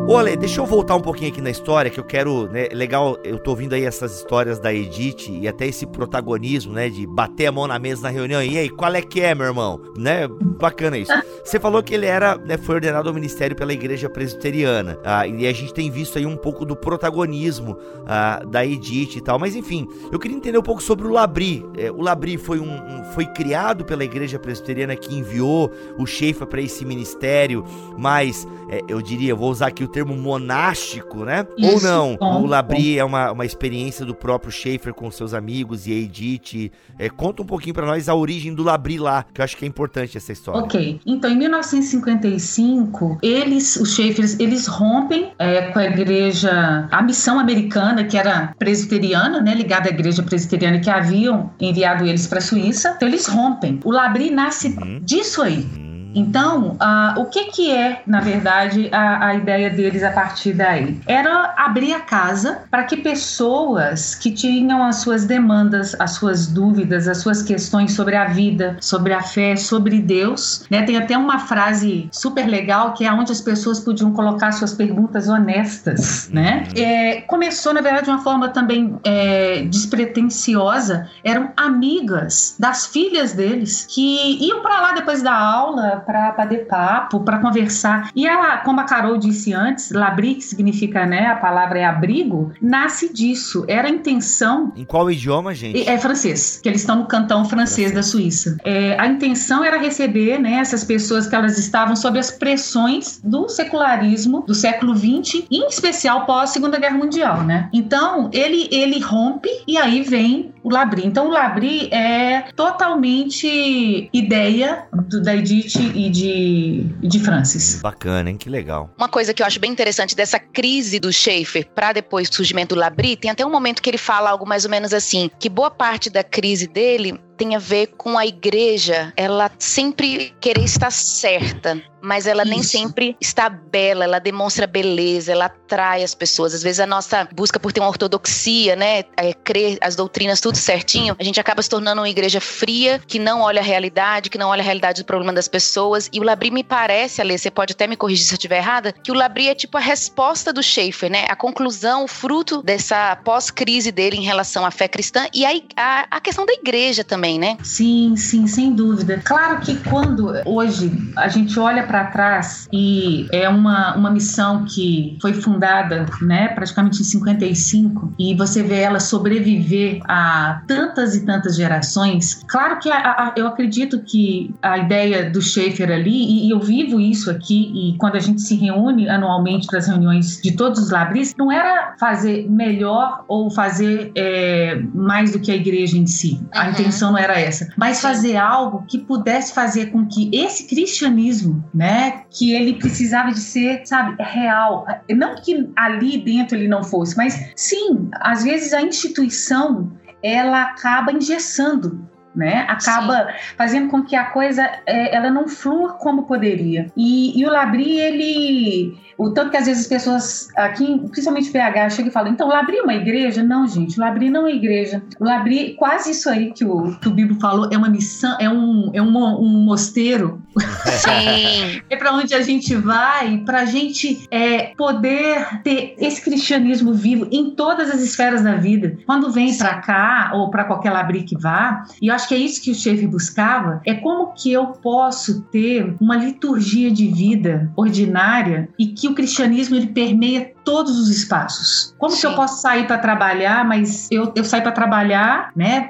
Ô, 0.08 0.16
Ale, 0.16 0.38
deixa 0.38 0.62
eu 0.62 0.66
voltar 0.66 0.96
um 0.96 1.02
pouquinho 1.02 1.30
aqui 1.30 1.42
na 1.42 1.50
história, 1.50 1.92
que 1.92 2.00
eu 2.00 2.04
quero, 2.04 2.48
né, 2.48 2.70
legal, 2.72 3.18
eu 3.26 3.38
tô 3.38 3.50
ouvindo 3.50 3.74
aí 3.74 3.84
essas 3.84 4.16
histórias 4.16 4.58
da 4.58 4.74
Edith 4.74 5.28
e 5.30 5.50
até 5.50 5.68
esse 5.68 5.86
protagonismo, 5.86 6.72
né, 6.72 6.88
de 6.88 7.06
bater 7.06 7.48
a 7.48 7.52
mão 7.52 7.68
na 7.68 7.78
mesa 7.78 8.04
na 8.04 8.10
reunião. 8.10 8.42
E 8.42 8.58
aí, 8.58 8.70
qual 8.70 8.96
é 8.96 9.02
que 9.02 9.20
é, 9.20 9.36
meu 9.36 9.48
irmão? 9.48 9.82
Né, 9.98 10.22
bacana 10.58 10.98
isso. 10.98 11.12
Você 11.44 11.60
falou 11.60 11.82
que 11.82 11.94
ele 11.94 12.06
era, 12.06 12.38
né, 12.38 12.58
foi 12.58 12.76
ordenado 12.76 13.08
ao 13.08 13.16
ministério 13.16 13.56
pela 13.56 13.74
igreja 13.74 14.10
presbiteriana, 14.10 15.00
ah, 15.04 15.26
e 15.28 15.48
a 15.48 15.54
gente 15.54 15.74
tem 15.74 15.90
visto 15.90 16.18
aí 16.18 16.26
um 16.26 16.36
pouco 16.36 16.66
do 16.66 16.76
protagonismo 16.76 17.78
ah, 18.06 18.44
da 18.46 18.66
Edith 18.66 19.16
e 19.16 19.22
tal, 19.22 19.40
mas 19.40 19.56
enfim, 19.56 19.88
eu 20.12 20.20
queria 20.20 20.36
entender 20.36 20.58
um 20.58 20.64
pouco 20.64 20.82
sobre 20.82 21.08
o 21.08 21.12
Labri. 21.12 21.66
É, 21.78 21.92
o 21.92 22.02
Labri 22.02 22.38
foi 22.38 22.60
um, 22.60 22.72
um, 22.72 23.04
foi 23.14 23.26
criado 23.26 23.86
pela 23.86 24.04
igreja 24.04 24.40
presbiteriana 24.40 24.96
que 24.96 25.16
enviou 25.16 25.72
o 25.98 26.06
Schaefer 26.06 26.48
para 26.48 26.62
esse 26.62 26.86
ministério, 26.86 27.64
mas 27.98 28.48
é, 28.70 28.82
eu 28.88 29.02
diria, 29.02 29.36
vou 29.36 29.50
usar 29.50 29.68
aqui 29.68 29.84
o 29.84 29.88
termo 29.88 30.16
monástico, 30.16 31.24
né? 31.24 31.46
Isso, 31.58 31.76
Ou 31.76 31.82
não? 31.82 32.18
Bom, 32.18 32.44
o 32.44 32.46
Labri 32.46 32.96
bom. 32.96 33.00
é 33.00 33.04
uma, 33.04 33.32
uma 33.32 33.46
experiência 33.46 34.06
do 34.06 34.16
próprio 34.16 34.52
Schaefer 34.52 34.94
com 34.94 35.10
seus 35.10 35.34
amigos 35.34 35.88
e 35.88 35.92
a 35.92 35.96
Edith. 35.96 36.72
É, 36.98 37.10
conta 37.10 37.42
um 37.42 37.46
pouquinho 37.46 37.74
para 37.74 37.86
nós 37.86 38.10
a 38.10 38.16
origem 38.16 38.54
do 38.54 38.64
Labri 38.64 38.98
lá, 38.98 39.26
que 39.34 39.42
eu 39.42 39.46
acho 39.46 39.56
que 39.56 39.66
é 39.66 39.68
importante 39.68 40.18
essa 40.18 40.32
história. 40.32 40.47
Ok. 40.52 41.00
Então, 41.06 41.30
em 41.30 41.38
1955, 41.38 43.20
eles, 43.22 43.76
os 43.76 43.94
Schaeffers, 43.96 44.40
eles 44.40 44.68
rompem 44.68 45.32
é, 45.40 45.64
com 45.72 45.80
a 45.80 45.86
igreja, 45.86 46.88
a 46.92 47.02
missão 47.02 47.40
americana, 47.40 48.04
que 48.04 48.18
era 48.18 48.54
presbiteriana, 48.58 49.42
né? 49.42 49.54
Ligada 49.54 49.90
à 49.90 49.92
igreja 49.92 50.24
presbiteriana, 50.24 50.80
que 50.80 50.90
haviam 50.90 51.52
enviado 51.60 52.06
eles 52.06 52.28
para 52.28 52.40
a 52.40 52.42
Suíça. 52.42 52.94
Então, 52.96 53.08
eles 53.08 53.28
rompem. 53.28 53.80
O 53.84 53.92
Labri 53.92 54.30
nasce 54.30 54.76
uhum. 54.80 55.00
disso 55.04 55.42
aí. 55.42 55.66
Uhum. 55.76 55.87
Então, 56.18 56.78
uh, 56.82 57.22
o 57.22 57.26
que, 57.26 57.46
que 57.46 57.72
é, 57.72 58.02
na 58.08 58.20
verdade, 58.20 58.90
a, 58.92 59.28
a, 59.28 59.36
ideia 59.36 59.70
deles 59.70 60.02
a 60.02 60.10
partir 60.10 60.54
daí? 60.54 61.00
Era 61.06 61.54
abrir 61.56 61.94
a 61.94 62.00
casa 62.00 62.64
para 62.72 62.84
que 62.86 62.98
pessoas 62.98 64.16
que 64.16 64.32
tinham 64.32 64.84
as 64.84 64.96
suas 64.96 65.26
demandas, 65.26 65.96
as 66.00 66.12
suas 66.12 66.48
dúvidas, 66.48 67.08
as 67.08 67.20
suas 67.20 67.44
questões 67.44 67.94
sobre 67.94 68.16
a 68.16 68.26
vida, 68.26 68.78
sobre 68.82 69.14
a 69.14 69.22
fé, 69.22 69.56
sobre 69.56 70.00
Deus, 70.00 70.66
né? 70.72 70.82
Tem 70.82 70.98
até 70.98 71.16
uma 71.16 71.38
frase 71.38 72.10
super 72.12 72.48
legal 72.48 72.96
que 72.96 73.06
é 73.06 73.14
onde 73.14 73.32
as 73.32 73.40
pessoas 73.40 73.80
podiam 73.80 74.12
colocar 74.12 74.52
suas 74.54 74.74
perguntas 74.74 75.30
honestas, 75.30 76.30
né? 76.34 76.64
Uhum. 76.76 76.84
É, 76.84 77.22
começou, 77.22 77.76
na 77.76 77.82
verdade, 77.82 78.06
de 78.06 78.10
uma 78.10 78.24
forma 78.24 78.50
também 78.50 78.98
é, 79.04 79.62
despretensiosa. 79.64 81.08
Eram 81.24 81.52
amigas 81.56 82.56
das 82.58 82.88
filhas 82.88 83.34
deles 83.34 83.86
que 83.88 84.44
iam 84.44 84.64
para 84.64 84.82
lá 84.82 84.94
depois 84.94 85.22
da 85.22 85.38
aula 85.38 86.04
para 86.08 86.32
bater 86.32 86.66
papo, 86.66 87.20
para 87.20 87.40
conversar. 87.40 88.10
E 88.16 88.26
a, 88.26 88.58
como 88.60 88.80
a 88.80 88.86
Carol 88.86 89.18
disse 89.18 89.54
antes, 89.54 89.92
labri, 89.92 90.36
que 90.36 90.44
significa, 90.44 91.06
né, 91.06 91.28
a 91.28 91.36
palavra 91.36 91.80
é 91.80 91.86
abrigo, 91.86 92.54
nasce 92.62 93.14
disso. 93.14 93.66
Era 93.68 93.90
a 93.90 93.92
intenção. 93.92 94.72
Em 94.76 94.86
qual 94.86 95.12
idioma, 95.12 95.54
gente? 95.54 95.88
É 95.88 95.98
francês, 95.98 96.62
que 96.64 96.70
eles 96.70 96.82
estão 96.82 96.96
no 96.96 97.06
cantão 97.06 97.44
francês, 97.44 97.92
francês. 97.92 97.94
da 97.94 98.04
Suíça. 98.04 98.58
É, 98.64 98.98
a 98.98 99.06
intenção 99.06 99.64
era 99.64 99.78
receber, 99.78 100.40
né, 100.40 100.54
essas 100.54 100.86
pessoas 100.86 101.28
que 101.28 101.36
elas 101.36 101.58
estavam 101.58 101.96
sob 101.96 102.18
as 102.18 102.32
pressões 102.32 103.20
do 103.22 103.50
secularismo 103.50 104.44
do 104.48 104.56
século 104.56 104.96
XX, 104.96 105.44
em 105.52 105.68
especial 105.68 106.26
pós 106.26 106.52
Segunda 106.52 106.80
Guerra 106.80 106.98
Mundial, 106.98 107.44
né? 107.44 107.70
Então, 107.74 108.30
ele, 108.32 108.70
ele 108.72 109.00
rompe 109.00 109.50
e 109.68 109.78
aí 109.78 110.02
vem 110.02 110.54
o 110.64 110.70
Labri. 110.70 111.06
Então, 111.06 111.28
o 111.28 111.32
Labri 111.32 111.90
é 111.92 112.44
totalmente 112.56 114.10
ideia 114.14 114.84
do, 114.94 115.22
da 115.22 115.36
Edith 115.36 115.78
e 115.98 116.10
de, 116.10 116.84
de 117.02 117.20
Francis. 117.20 117.82
Bacana, 117.82 118.30
hein? 118.30 118.38
Que 118.38 118.50
legal. 118.50 118.94
Uma 118.98 119.10
coisa 119.10 119.34
que 119.34 119.42
eu 119.42 119.46
acho 119.46 119.60
bem 119.60 119.72
interessante 119.72 120.16
dessa 120.16 120.40
crise 120.40 121.00
do 121.00 121.12
Schaefer 121.12 121.68
para 121.74 121.94
depois 121.94 122.30
do 122.30 122.36
surgimento 122.36 122.76
do 122.76 122.80
Labri, 122.80 123.16
tem 123.16 123.32
até 123.32 123.46
um 123.46 123.50
momento 123.50 123.82
que 123.82 123.90
ele 123.90 123.98
fala 123.98 124.30
algo 124.30 124.48
mais 124.48 124.64
ou 124.64 124.72
menos 124.72 124.94
assim, 124.94 125.30
que 125.40 125.50
boa 125.50 125.72
parte 125.72 126.10
da 126.10 126.24
crise 126.24 126.68
dele 126.68 127.20
tem 127.38 127.56
a 127.56 127.60
ver 127.60 127.88
com 127.98 128.18
a 128.18 128.26
igreja, 128.26 129.14
ela 129.16 129.52
sempre 129.60 130.36
querer 130.40 130.64
estar 130.64 130.92
certa 130.92 131.82
mas 132.02 132.26
ela 132.26 132.44
Isso. 132.44 132.52
nem 132.52 132.64
sempre 132.64 133.18
está 133.20 133.50
bela, 133.50 134.06
ela 134.06 134.20
demonstra 134.20 134.66
beleza, 134.66 135.32
ela 135.32 135.46
atrai 135.46 136.04
as 136.04 136.16
pessoas. 136.16 136.54
Às 136.54 136.64
vezes 136.64 136.80
a 136.80 136.86
nossa 136.86 137.28
busca 137.34 137.60
por 137.60 137.74
ter 137.74 137.82
uma 137.82 137.90
ortodoxia, 137.90 138.76
né, 138.78 139.04
é, 139.18 139.34
crer 139.34 139.78
as 139.82 139.96
doutrinas 139.96 140.40
tudo 140.40 140.58
certinho, 140.58 141.16
a 141.20 141.24
gente 141.24 141.40
acaba 141.40 141.62
se 141.62 141.70
tornando 141.70 142.02
uma 142.02 142.10
igreja 142.10 142.40
fria, 142.40 143.02
que 143.06 143.20
não 143.20 143.42
olha 143.42 143.60
a 143.60 143.64
realidade, 143.64 144.30
que 144.30 144.38
não 144.38 144.50
olha 144.50 144.62
a 144.62 144.64
realidade 144.64 145.02
do 145.02 145.06
problema 145.06 145.34
das 145.34 145.50
pessoas. 145.50 146.10
E 146.14 146.20
o 146.20 146.24
Labri 146.24 146.50
me 146.50 146.64
parece, 146.64 147.20
Ale, 147.22 147.38
você 147.38 147.52
pode 147.52 147.74
até 147.74 147.86
me 147.88 147.98
corrigir 147.98 148.26
se 148.26 148.34
eu 148.34 148.38
estiver 148.38 148.58
errada, 148.58 148.94
que 148.94 149.12
o 149.12 149.16
Labri 149.16 149.50
é 149.50 149.56
tipo 149.56 149.78
a 149.78 149.82
resposta 149.82 150.54
do 150.54 150.64
Schaefer, 150.64 151.12
né, 151.12 151.26
a 151.28 151.36
conclusão, 151.36 152.06
o 152.06 152.08
fruto 152.08 152.62
dessa 152.64 153.18
pós-crise 153.18 153.92
dele 153.92 154.16
em 154.16 154.24
relação 154.24 154.66
à 154.66 154.72
fé 154.72 154.88
cristã 154.88 155.28
e 155.34 155.46
a, 155.46 155.52
a, 155.76 156.08
a 156.12 156.22
questão 156.22 156.46
da 156.46 156.54
igreja 156.54 157.04
também, 157.04 157.27
né? 157.36 157.58
Sim, 157.64 158.16
sim, 158.16 158.46
sem 158.46 158.74
dúvida. 158.74 159.20
Claro 159.24 159.60
que 159.60 159.76
quando 159.78 160.32
hoje 160.46 160.92
a 161.16 161.28
gente 161.28 161.60
olha 161.60 161.84
para 161.84 162.06
trás 162.06 162.68
e 162.72 163.28
é 163.32 163.50
uma, 163.50 163.96
uma 163.96 164.12
missão 164.12 164.66
que 164.66 165.18
foi 165.20 165.34
fundada, 165.34 166.06
né, 166.22 166.50
praticamente 166.50 167.02
em 167.02 167.04
55 167.04 168.14
e 168.20 168.36
você 168.36 168.62
vê 168.62 168.82
ela 168.82 169.00
sobreviver 169.00 170.00
a 170.08 170.62
tantas 170.68 171.16
e 171.16 171.26
tantas 171.26 171.56
gerações. 171.56 172.44
Claro 172.48 172.80
que 172.80 172.92
a, 172.92 172.98
a, 172.98 173.34
eu 173.36 173.48
acredito 173.48 174.00
que 174.04 174.54
a 174.62 174.78
ideia 174.78 175.30
do 175.30 175.42
Schaefer 175.42 175.92
ali 175.92 176.12
e, 176.12 176.48
e, 176.48 176.52
eu 176.52 176.60
vivo 176.60 177.00
isso 177.00 177.32
aqui 177.32 177.72
e 177.74 177.98
quando 177.98 178.16
a 178.16 178.20
gente 178.20 178.42
se 178.42 178.56
reúne 178.56 179.10
anualmente 179.10 179.66
para 179.68 179.80
as 179.80 179.88
reuniões 179.88 180.40
de 180.42 180.56
todos 180.56 180.80
os 180.80 180.92
labris, 180.92 181.34
não 181.38 181.52
era 181.52 181.96
fazer 182.00 182.48
melhor 182.50 183.24
ou 183.28 183.50
fazer 183.50 184.12
é, 184.16 184.80
mais 184.94 185.32
do 185.32 185.40
que 185.40 185.52
a 185.52 185.56
igreja 185.56 185.98
em 185.98 186.06
si. 186.06 186.40
A 186.54 186.66
uhum. 186.66 186.72
intenção 186.72 187.17
não 187.18 187.24
era 187.24 187.40
essa, 187.40 187.68
mas 187.78 188.02
fazer 188.02 188.38
algo 188.38 188.86
que 188.88 189.00
pudesse 189.00 189.54
fazer 189.54 189.88
com 189.88 190.06
que 190.06 190.30
esse 190.34 190.68
cristianismo 190.68 191.64
né? 191.74 192.24
Que 192.30 192.54
ele 192.54 192.74
precisava 192.74 193.32
de 193.32 193.40
ser, 193.40 193.86
sabe, 193.86 194.16
real. 194.22 194.86
Não 195.10 195.36
que 195.36 195.70
ali 195.76 196.18
dentro 196.18 196.58
ele 196.58 196.68
não 196.68 196.84
fosse, 196.84 197.16
mas 197.16 197.52
sim, 197.56 198.10
às 198.14 198.44
vezes 198.44 198.74
a 198.74 198.82
instituição 198.82 199.92
ela 200.22 200.64
acaba 200.64 201.12
engessando 201.12 202.08
né? 202.38 202.68
Acaba 202.70 203.26
Sim. 203.26 203.56
fazendo 203.58 203.90
com 203.90 204.04
que 204.04 204.16
a 204.16 204.26
coisa 204.26 204.62
é, 204.86 205.16
ela 205.16 205.32
não 205.32 205.48
flua 205.48 205.94
como 205.94 206.28
poderia. 206.28 206.86
E, 206.96 207.38
e, 207.38 207.44
o 207.44 207.50
Labri, 207.50 208.00
ele. 208.00 208.96
O 209.18 209.32
tanto 209.32 209.50
que 209.50 209.58
às 209.58 209.66
vezes 209.66 209.84
as 209.84 209.88
pessoas 209.88 210.48
aqui, 210.56 211.00
principalmente 211.10 211.50
PH, 211.50 211.90
chegam 211.90 212.10
e 212.10 212.14
falam: 212.14 212.32
então, 212.32 212.48
o 212.48 212.52
Labri 212.52 212.78
é 212.78 212.84
uma 212.84 212.94
igreja? 212.94 213.42
Não, 213.44 213.68
gente, 213.68 213.98
o 213.98 214.02
Labri 214.02 214.30
não 214.30 214.46
é 214.46 214.52
igreja. 214.52 215.02
O 215.20 215.26
Labri, 215.26 215.74
quase 215.74 216.12
isso 216.12 216.30
aí 216.30 216.54
que 216.54 216.64
o, 216.64 216.96
que 217.00 217.08
o 217.08 217.12
Bíblia 217.12 217.40
falou, 217.40 217.68
é 217.72 217.78
uma 217.78 217.90
missão, 217.90 218.38
é 218.40 218.50
um, 218.50 218.92
é 218.94 219.02
um, 219.02 219.18
um 219.18 219.64
mosteiro. 219.64 220.42
Sim. 220.86 221.82
é 221.90 221.96
para 221.96 222.14
onde 222.14 222.34
a 222.34 222.42
gente 222.42 222.76
vai, 222.76 223.40
para 223.40 223.62
a 223.62 223.66
gente 223.66 224.28
é, 224.30 224.74
poder 224.78 225.62
ter 225.64 225.96
esse 225.98 226.22
cristianismo 226.22 226.94
vivo 226.94 227.28
em 227.32 227.52
todas 227.52 227.90
as 227.90 228.02
esferas 228.02 228.44
da 228.44 228.56
vida. 228.56 228.98
Quando 229.06 229.32
vem 229.32 229.56
para 229.58 229.80
cá, 229.80 230.32
ou 230.36 230.52
para 230.52 230.66
qualquer 230.66 230.92
Labri 230.92 231.24
que 231.24 231.38
vá, 231.38 231.86
e 232.02 232.08
eu 232.08 232.14
acho 232.14 232.28
que 232.28 232.36
é 232.36 232.38
isso 232.38 232.62
que 232.62 232.72
o 232.72 232.76
chefe 232.76 233.08
buscava, 233.08 233.82
é 233.86 233.96
como 233.96 234.34
que 234.34 234.52
eu 234.52 234.68
posso 234.68 235.42
ter 235.44 235.96
uma 236.00 236.16
liturgia 236.16 236.92
de 236.92 237.08
vida 237.08 237.72
ordinária 237.76 238.70
e 238.78 238.88
que 238.88 239.07
o 239.08 239.16
cristianismo 239.16 239.76
ele 239.76 239.88
permeia 239.88 240.54
todos 240.68 241.00
os 241.00 241.08
espaços. 241.10 241.96
Como 241.98 242.12
Sim. 242.12 242.20
que 242.20 242.28
eu 242.28 242.34
posso 242.34 242.62
sair 242.62 242.86
para 242.86 242.98
trabalhar, 242.98 243.64
mas 243.64 244.10
eu, 244.12 244.34
eu 244.36 244.44
saio 244.44 244.62
para 244.62 244.74
trabalhar, 244.74 245.50
né, 245.56 245.88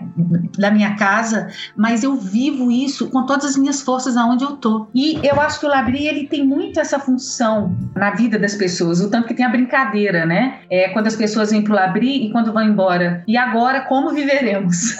da 0.55 0.69
minha 0.69 0.95
casa, 0.95 1.47
mas 1.75 2.03
eu 2.03 2.15
vivo 2.15 2.71
isso 2.71 3.09
com 3.09 3.25
todas 3.25 3.43
as 3.43 3.57
minhas 3.57 3.81
forças 3.81 4.15
aonde 4.15 4.43
eu 4.43 4.51
tô. 4.57 4.87
E 4.93 5.19
eu 5.23 5.41
acho 5.41 5.59
que 5.59 5.65
o 5.65 5.69
Labri 5.69 6.05
ele 6.05 6.27
tem 6.27 6.45
muito 6.45 6.79
essa 6.79 6.99
função 6.99 7.75
na 7.95 8.11
vida 8.11 8.37
das 8.37 8.53
pessoas, 8.53 9.01
o 9.01 9.09
tanto 9.09 9.27
que 9.27 9.33
tem 9.33 9.47
a 9.47 9.49
brincadeira, 9.49 10.27
né? 10.27 10.59
É 10.69 10.89
quando 10.89 11.07
as 11.07 11.15
pessoas 11.15 11.49
vêm 11.49 11.63
pro 11.63 11.73
Labri 11.73 12.27
e 12.27 12.31
quando 12.31 12.53
vão 12.53 12.61
embora. 12.61 13.23
E 13.27 13.35
agora 13.35 13.81
como 13.81 14.11
viveremos? 14.11 14.95